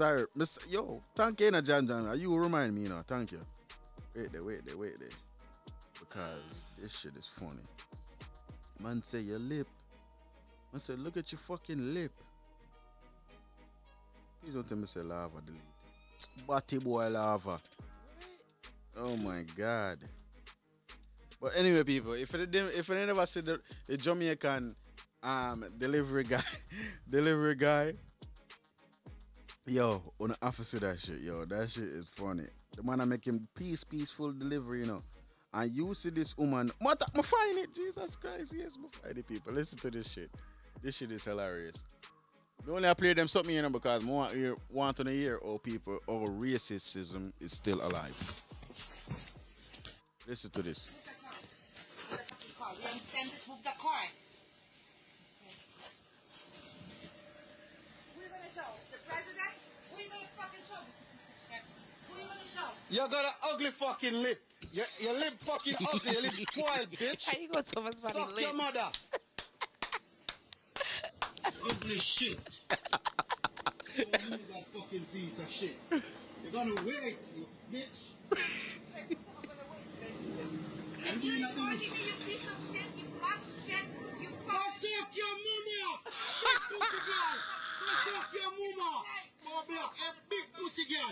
I'm 0.00 0.26
Miss. 0.36 0.72
Yo, 0.72 1.02
thank 1.14 1.40
you, 1.40 1.50
na 1.50 1.60
Jam 1.60 1.86
Jam. 1.86 2.06
You 2.16 2.36
remind 2.36 2.74
me, 2.74 2.82
you 2.82 2.88
know. 2.88 3.00
Thank 3.06 3.32
you. 3.32 3.40
Wait 4.14 4.32
there, 4.32 4.44
wait 4.44 4.64
there, 4.66 4.76
wait 4.76 4.98
there. 4.98 5.08
Because 5.98 6.66
this 6.78 7.00
shit 7.00 7.16
is 7.16 7.26
funny. 7.26 7.62
Man 8.82 9.02
say 9.02 9.20
your 9.20 9.38
lip. 9.38 9.68
Man 10.72 10.80
say, 10.80 10.94
look 10.94 11.16
at 11.16 11.30
your 11.30 11.38
fucking 11.38 11.94
lip. 11.94 12.12
Please 14.40 14.54
don't 14.54 14.68
tell 14.68 14.78
me 14.78 14.86
say 14.86 15.02
lava 15.02 15.40
delete 15.44 15.60
it. 15.60 16.46
Batty 16.48 16.78
boy 16.80 17.08
lava. 17.08 17.60
Oh 18.96 19.16
my 19.18 19.44
god. 19.56 19.98
But 21.40 21.52
anyway, 21.58 21.84
people, 21.84 22.12
if 22.14 22.34
it 22.34 22.50
didn't, 22.50 22.78
if 22.78 22.88
it 22.90 23.06
never 23.06 23.26
said 23.26 23.46
the, 23.46 23.60
the 23.86 23.96
Jamaican 23.96 24.74
um 25.22 25.64
delivery 25.78 26.24
guy, 26.24 26.40
delivery 27.10 27.54
guy, 27.54 27.92
yo, 29.66 30.02
on 30.20 30.30
the 30.30 30.36
officer 30.42 30.80
that 30.80 30.98
shit, 30.98 31.20
yo, 31.20 31.44
that 31.44 31.68
shit 31.68 31.84
is 31.84 32.12
funny. 32.12 32.44
The 32.76 32.82
man 32.82 33.00
I 33.00 33.04
make 33.04 33.24
him 33.24 33.46
peace, 33.56 33.84
peaceful 33.84 34.32
delivery, 34.32 34.80
you 34.80 34.86
know. 34.86 35.00
And 35.54 35.70
you 35.70 35.92
see 35.92 36.10
this 36.10 36.36
woman, 36.36 36.70
what 36.78 37.02
I 37.14 37.20
find 37.20 37.58
it, 37.58 37.74
Jesus 37.74 38.16
Christ, 38.16 38.54
yes, 38.56 38.78
I 38.82 39.06
find 39.06 39.18
it, 39.18 39.26
people. 39.26 39.52
Listen 39.52 39.78
to 39.80 39.90
this 39.90 40.10
shit. 40.10 40.30
This 40.82 40.96
shit 40.96 41.10
is 41.12 41.24
hilarious. 41.24 41.84
We 42.66 42.72
only 42.72 42.88
I 42.88 42.94
play 42.94 43.12
them 43.12 43.28
something, 43.28 43.54
you 43.54 43.60
know, 43.60 43.70
because 43.70 44.02
more 44.02 44.26
hear, 44.28 44.54
want 44.70 44.96
to 44.98 45.04
hear 45.10 45.36
all 45.36 45.58
people, 45.58 45.98
our 46.08 46.28
racism 46.28 47.32
is 47.40 47.52
still 47.52 47.84
alive. 47.84 48.42
Listen 50.26 50.50
to 50.52 50.62
this. 50.62 50.88
You 62.88 62.98
got 62.98 63.12
an 63.12 63.30
ugly 63.52 63.70
fucking 63.70 64.14
lip. 64.22 64.40
Your, 64.72 64.86
your 65.00 65.12
lip 65.12 65.34
fucking 65.40 65.74
ugly. 65.92 66.12
Your 66.12 66.22
lip 66.22 66.32
spoiled, 66.32 66.90
bitch. 66.92 67.28
How 67.28 67.38
you 67.40 67.48
gonna 67.48 67.62
tell 67.62 67.86
us 67.86 68.00
about 68.00 68.12
Suck 68.14 68.30
his 68.30 68.40
your 68.40 68.54
mother. 68.54 68.84
ugly 71.68 71.94
shit. 71.96 72.38
you 73.98 74.04
that 74.52 74.64
fucking 74.74 75.04
piece 75.12 75.38
of 75.40 75.50
shit. 75.50 75.76
You're 76.42 76.52
gonna 76.52 76.74
wait, 76.86 77.18
you 77.36 77.46
bitch. 77.70 78.08
And 81.12 81.22
you 81.22 81.40
not 81.40 81.54
doing 81.54 81.78
shit. 81.78 81.92
Go 84.46 84.58
suck 84.80 85.16
your 85.16 85.34
mama! 85.44 86.00
Big 86.04 86.60
pussy 86.68 87.00
girl! 87.06 87.36
Go 87.80 87.92
suck 88.12 88.32
your 88.32 88.50
mama! 88.78 89.21
Go 89.44 89.62
black, 89.68 89.92
a 89.98 90.08
big 90.30 90.46
pussy 90.54 90.84
girl! 90.86 91.10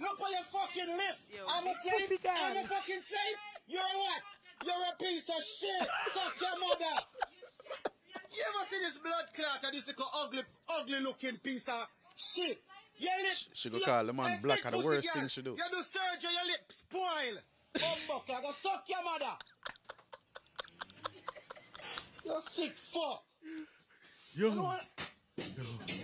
Look 0.00 0.20
on 0.20 0.30
your 0.30 0.46
fucking 0.46 0.96
lip! 0.96 1.16
I'm 1.48 1.66
a 1.66 1.74
slave! 1.74 1.94
pussy 1.98 2.18
girl. 2.18 2.32
I'm 2.38 2.56
a 2.56 2.64
fucking 2.64 3.02
slave! 3.02 3.36
You're 3.66 3.82
a 3.82 3.98
what? 3.98 4.22
You're 4.64 4.74
a 4.74 4.96
piece 4.96 5.28
of 5.28 5.42
shit! 5.42 5.88
Suck 6.14 6.34
your 6.40 6.56
mother! 6.60 6.94
You 8.30 8.44
ever 8.46 8.64
see 8.70 8.78
this 8.78 8.98
blood 8.98 9.26
clot 9.34 9.64
or 9.64 9.72
this 9.72 9.86
little 9.86 10.06
ugly, 10.22 10.42
ugly 10.78 11.00
looking 11.00 11.36
piece 11.38 11.68
of 11.68 11.88
shit? 12.16 12.62
Your 12.98 13.16
lip. 13.18 13.36
She 13.52 13.70
go 13.70 13.78
call 13.80 14.04
the 14.04 14.12
man 14.12 14.40
black 14.42 14.58
big 14.58 14.66
are 14.66 14.70
the 14.78 14.84
worst 14.84 15.12
girl, 15.12 15.20
thing 15.20 15.28
she 15.28 15.42
do. 15.42 15.50
You 15.50 15.64
do 15.70 15.82
surgery, 15.82 16.30
your 16.34 16.46
lips 16.52 16.84
spoil. 16.88 17.36
Bumbuckler, 17.74 18.42
go 18.42 18.50
suck 18.52 18.84
your 18.88 19.02
mother. 19.04 19.36
You're 22.24 22.40
sick 22.40 22.72
fuck. 22.72 23.24
Yo. 24.34 24.48
You 24.48 24.54
know 24.54 24.62
what? 24.62 25.97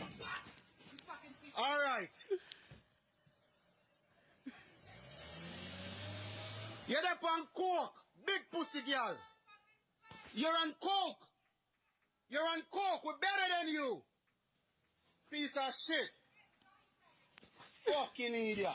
All 1.56 1.78
right. 1.84 2.24
You're 6.86 6.98
up 6.98 7.24
on 7.24 7.46
coke, 7.54 7.94
big 8.26 8.40
pussy 8.52 8.80
girl. 8.80 9.16
You're 10.34 10.50
on 10.50 10.74
coke. 10.80 11.28
You're 12.28 12.42
on 12.42 12.62
coke. 12.70 13.04
We're 13.04 13.18
better 13.20 13.46
than 13.58 13.72
you. 13.72 14.02
Piece 15.30 15.56
of 15.56 15.72
shit. 15.74 16.10
Fucking 17.86 18.34
idiot. 18.34 18.68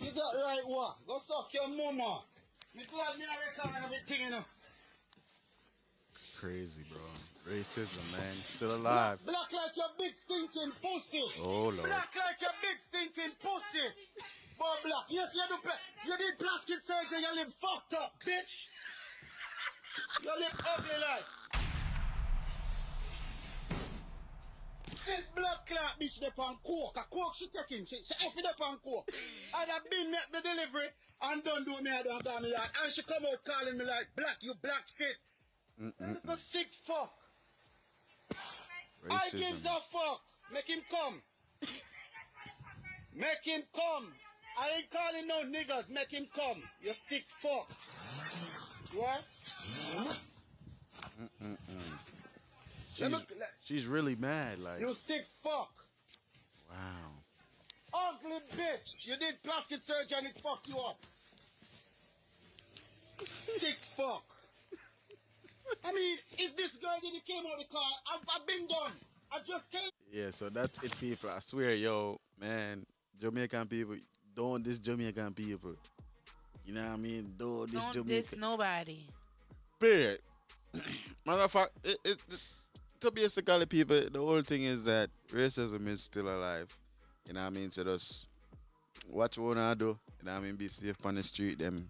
You 0.00 0.10
got 0.12 0.34
right 0.44 0.62
what? 0.66 0.96
Go 1.06 1.18
suck 1.18 1.52
your 1.52 1.68
mama. 1.68 2.20
Me 2.76 2.82
glad 2.90 3.18
me 3.18 3.24
a 3.24 3.62
record 3.64 3.74
everything, 3.84 4.26
you 4.26 4.30
know. 4.30 4.44
Crazy, 6.38 6.84
bro. 6.88 7.00
Racism, 7.48 8.04
man. 8.12 8.34
Still 8.44 8.76
alive. 8.76 9.24
Black 9.24 9.52
like 9.52 9.76
your 9.76 9.88
big 9.98 10.14
stinking 10.14 10.72
pussy. 10.82 11.24
Oh, 11.40 11.72
Lord. 11.72 11.88
Black 11.88 12.12
like 12.14 12.40
your 12.40 12.52
big 12.60 12.76
stinking 12.76 13.32
pussy. 13.40 13.88
Boy, 14.58 14.76
black. 14.84 15.08
Yes, 15.08 15.34
you 15.34 15.42
do. 15.48 15.56
You 16.04 16.16
did 16.18 16.38
plastic 16.38 16.80
surgery. 16.82 17.22
Your 17.22 17.34
lip 17.34 17.48
fucked 17.48 17.94
up, 17.94 18.20
bitch. 18.20 18.68
Your 20.24 20.36
lip 20.36 20.52
ugly 20.76 20.98
like. 21.00 21.24
This 25.06 25.24
blood 25.34 25.60
clock 25.66 25.96
bitch 25.98 26.20
dey 26.20 26.28
on 26.36 26.58
coke. 26.62 26.96
A 26.96 27.04
coke 27.08 27.34
she 27.34 27.48
taking. 27.48 27.86
She, 27.86 27.96
she 28.04 28.26
off 28.26 28.36
it 28.36 28.44
up 28.44 28.60
on 28.60 28.76
coke. 28.84 29.08
I'd 29.56 29.88
been 29.88 30.10
make 30.10 30.28
the 30.32 30.40
delivery 30.46 30.88
and 31.22 31.42
done 31.42 31.64
do 31.64 31.82
me 31.82 31.90
I 31.90 32.02
don't 32.02 32.22
got 32.22 32.42
me 32.42 32.50
yard. 32.50 32.68
And 32.84 32.92
she 32.92 33.02
come 33.02 33.24
out 33.24 33.42
calling 33.42 33.78
me 33.78 33.84
like 33.86 34.08
black, 34.14 34.36
you 34.42 34.52
black 34.60 34.84
shit. 34.86 35.16
The 35.78 36.36
sick 36.36 36.68
fuck. 36.84 37.17
I 39.10 39.14
Racism. 39.28 39.38
gives 39.38 39.64
a 39.66 39.68
fuck. 39.90 40.20
Make 40.52 40.68
him 40.68 40.80
come. 40.90 41.22
Make 43.14 43.42
him 43.44 43.62
come. 43.74 44.12
I 44.58 44.78
ain't 44.78 44.90
calling 44.90 45.26
no 45.26 45.42
niggas. 45.58 45.90
Make 45.90 46.10
him 46.10 46.26
come. 46.34 46.62
You 46.80 46.92
sick 46.94 47.24
fuck. 47.28 47.70
What? 48.94 49.22
Mm-mm-mm. 51.20 51.56
She's, 52.94 53.08
me- 53.10 53.18
she's 53.64 53.86
really 53.86 54.16
mad. 54.16 54.58
Like, 54.60 54.80
You 54.80 54.94
sick 54.94 55.26
fuck. 55.42 55.70
wow. 56.70 57.12
Ugly 57.94 58.38
bitch. 58.56 59.06
You 59.06 59.16
did 59.16 59.42
plastic 59.42 59.80
surgery 59.82 60.18
and 60.18 60.26
it 60.28 60.40
fucked 60.40 60.68
you 60.68 60.78
up. 60.78 60.98
Sick 63.42 63.76
fuck. 63.96 64.24
I 65.84 65.92
mean, 65.92 66.18
if 66.38 66.56
this 66.56 66.76
girl 66.76 66.96
didn't 67.02 67.24
came 67.26 67.44
out 67.46 67.60
of 67.60 67.68
the 67.68 67.74
car, 67.74 67.82
I've, 68.14 68.20
I've 68.40 68.46
been 68.46 68.66
done. 68.66 68.92
I 69.32 69.38
just 69.46 69.70
came. 69.70 69.90
Yeah, 70.10 70.30
so 70.30 70.48
that's 70.48 70.82
it, 70.82 70.98
people. 70.98 71.30
I 71.30 71.40
swear, 71.40 71.74
yo, 71.74 72.18
man, 72.40 72.84
Jamaican 73.20 73.66
people, 73.68 73.96
don't 74.34 74.64
this 74.64 74.78
Jamaican 74.78 75.34
people. 75.34 75.74
You 76.64 76.74
know 76.74 76.82
what 76.82 76.94
I 76.94 76.96
mean? 76.96 77.34
Don't 77.36 77.70
this 77.72 77.84
Don't 77.84 77.92
Jamaican. 78.06 78.22
diss 78.22 78.36
nobody. 78.36 79.00
Period. 79.80 80.18
Matter 81.26 81.42
of 81.44 81.50
fact, 81.50 81.70
it, 81.84 81.98
it, 82.04 82.18
it, 82.28 82.52
to 83.00 83.10
basically, 83.10 83.66
people, 83.66 84.00
the 84.12 84.18
whole 84.18 84.42
thing 84.42 84.62
is 84.62 84.84
that 84.84 85.08
racism 85.32 85.86
is 85.86 86.02
still 86.02 86.28
alive. 86.28 86.74
You 87.26 87.34
know 87.34 87.40
what 87.40 87.46
I 87.46 87.50
mean? 87.50 87.70
So 87.70 87.84
just 87.84 88.28
watch 89.10 89.38
what 89.38 89.58
I 89.58 89.74
do. 89.74 89.86
You 90.20 90.26
know 90.26 90.32
what 90.32 90.40
I 90.40 90.44
mean? 90.44 90.56
Be 90.56 90.68
safe 90.68 90.96
on 91.04 91.14
the 91.14 91.22
street, 91.22 91.58
them. 91.58 91.88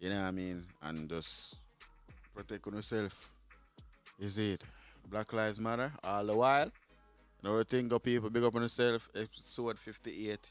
You 0.00 0.10
know 0.10 0.20
what 0.20 0.28
I 0.28 0.30
mean? 0.30 0.64
And 0.82 1.08
just 1.08 1.58
protect 2.38 2.66
yourself. 2.66 3.32
Is 4.18 4.38
it? 4.38 4.64
Black 5.10 5.32
Lives 5.32 5.60
Matter 5.60 5.90
all 6.04 6.24
the 6.24 6.36
while. 6.36 6.70
Another 7.42 7.64
thing, 7.64 7.88
go 7.88 7.98
people, 7.98 8.30
big 8.30 8.44
up 8.44 8.54
on 8.54 8.62
yourself. 8.62 9.08
Episode 9.14 9.76
58. 9.78 10.50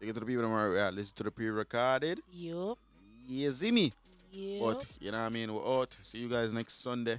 Big 0.00 0.08
up 0.08 0.14
to 0.14 0.20
the 0.20 0.26
people 0.26 0.42
that 0.42 0.48
are 0.48 0.90
listen 0.90 1.16
to 1.16 1.22
the 1.24 1.30
pre-recorded. 1.30 2.20
Yup. 2.32 2.78
Yeah, 3.24 3.50
see 3.50 3.70
me. 3.70 3.92
Yup. 4.32 4.62
But 4.62 4.98
you 5.00 5.12
know 5.12 5.18
what 5.18 5.26
I 5.26 5.28
mean? 5.28 5.54
We're 5.54 5.80
out. 5.80 5.92
See 5.92 6.18
you 6.18 6.28
guys 6.28 6.52
next 6.52 6.82
Sunday. 6.82 7.18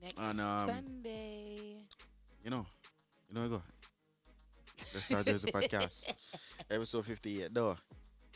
Next 0.00 0.18
and 0.18 0.40
um, 0.40 0.68
Sunday. 0.68 1.76
you 2.42 2.50
know, 2.50 2.66
you 3.28 3.34
know, 3.34 3.44
I 3.44 3.48
go. 3.48 3.62
Let's 4.94 5.06
start 5.06 5.26
the 5.26 5.32
podcast. 5.32 6.64
Episode 6.70 7.04
58, 7.04 7.48
though. 7.52 7.76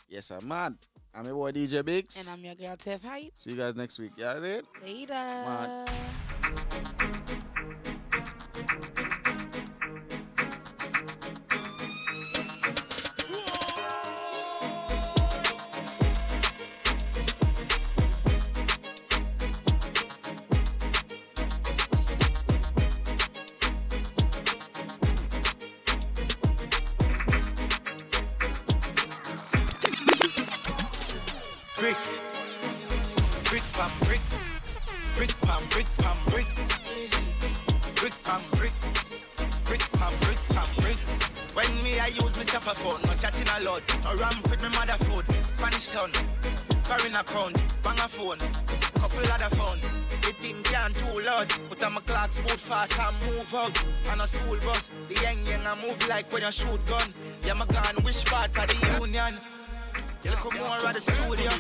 Yes, 0.09 0.31
I'm 0.31 0.47
mad. 0.47 0.75
I'm 1.19 1.25
your 1.25 1.35
boy 1.35 1.51
DJ 1.51 1.83
Biggs. 1.83 2.29
And 2.29 2.39
I'm 2.39 2.45
your 2.45 2.55
girl 2.55 2.77
Tiff 2.77 3.03
Hype. 3.03 3.33
See 3.37 3.53
you 3.53 3.57
guys 3.57 3.75
next 3.75 3.99
week. 3.99 4.13
Yeah, 4.17 4.35
that's 4.35 4.45
it. 4.45 4.65
Later. 4.83 5.15
Mad. 5.15 5.89
A 44.13 44.17
ramp 44.17 44.43
with 44.51 44.63
me 44.63 44.69
mother 44.71 44.99
food. 45.05 45.25
Spanish 45.55 45.89
town. 45.91 46.11
Foreign 46.85 47.15
account. 47.15 47.57
Bang 47.83 47.99
a 47.99 48.09
phone. 48.09 48.39
Couple 48.95 49.27
other 49.35 49.51
phone. 49.57 49.81
The 50.23 50.33
thing 50.39 50.63
can't 50.65 50.95
too 50.95 51.21
loud. 51.25 51.49
But 51.69 51.85
I'm 51.85 51.97
a 51.97 52.01
clock 52.01 52.31
boot 52.37 52.61
fast 52.61 52.99
and 53.01 53.17
move 53.27 53.55
out. 53.55 53.75
On 54.11 54.21
a 54.21 54.27
school 54.27 54.59
bus. 54.65 54.91
The 55.09 55.15
young 55.23 55.41
young 55.47 55.67
I 55.67 55.75
move 55.83 55.99
like 56.09 56.31
when 56.33 56.43
you 56.43 56.53
shoot 56.53 56.81
gun. 56.87 57.09
Yeah, 57.45 57.55
my 57.55 57.67
gun 57.67 57.97
which 58.05 58.25
part 58.27 58.57
of 58.57 58.67
the 58.69 58.77
union? 59.01 59.35
You 60.23 60.31
look 60.31 60.59
more 60.59 60.83
at 60.83 60.95
the 60.95 61.01
studio. 61.01 61.51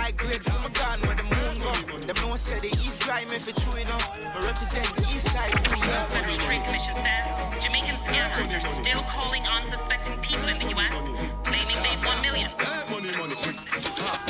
I 0.00 0.12
grade 0.12 0.44
from 0.44 0.64
a 0.64 0.72
gun 0.72 0.98
where 1.04 1.16
the 1.16 1.24
moon 1.24 1.54
go. 1.60 1.98
Them 2.00 2.16
no 2.24 2.36
say 2.36 2.58
the 2.60 2.68
east 2.68 3.02
crime 3.02 3.28
if 3.28 3.48
it's 3.48 3.60
true, 3.64 3.84
know. 3.84 4.00
I 4.00 4.40
represent 4.44 4.88
the 4.96 5.02
east 5.12 5.28
side. 5.28 5.52
Are. 5.52 6.04
Federal 6.08 6.38
Trade 6.38 6.64
Commission 6.64 6.94
says 6.96 7.36
Jamaican 7.60 7.96
scammers 7.96 8.56
are 8.56 8.64
still 8.64 9.02
calling 9.02 9.42
unsuspecting 9.46 10.16
people 10.20 10.48
in 10.48 10.58
the 10.58 10.68
U.S., 10.72 11.08
Money. 13.16 13.34
Ha. 13.36 14.23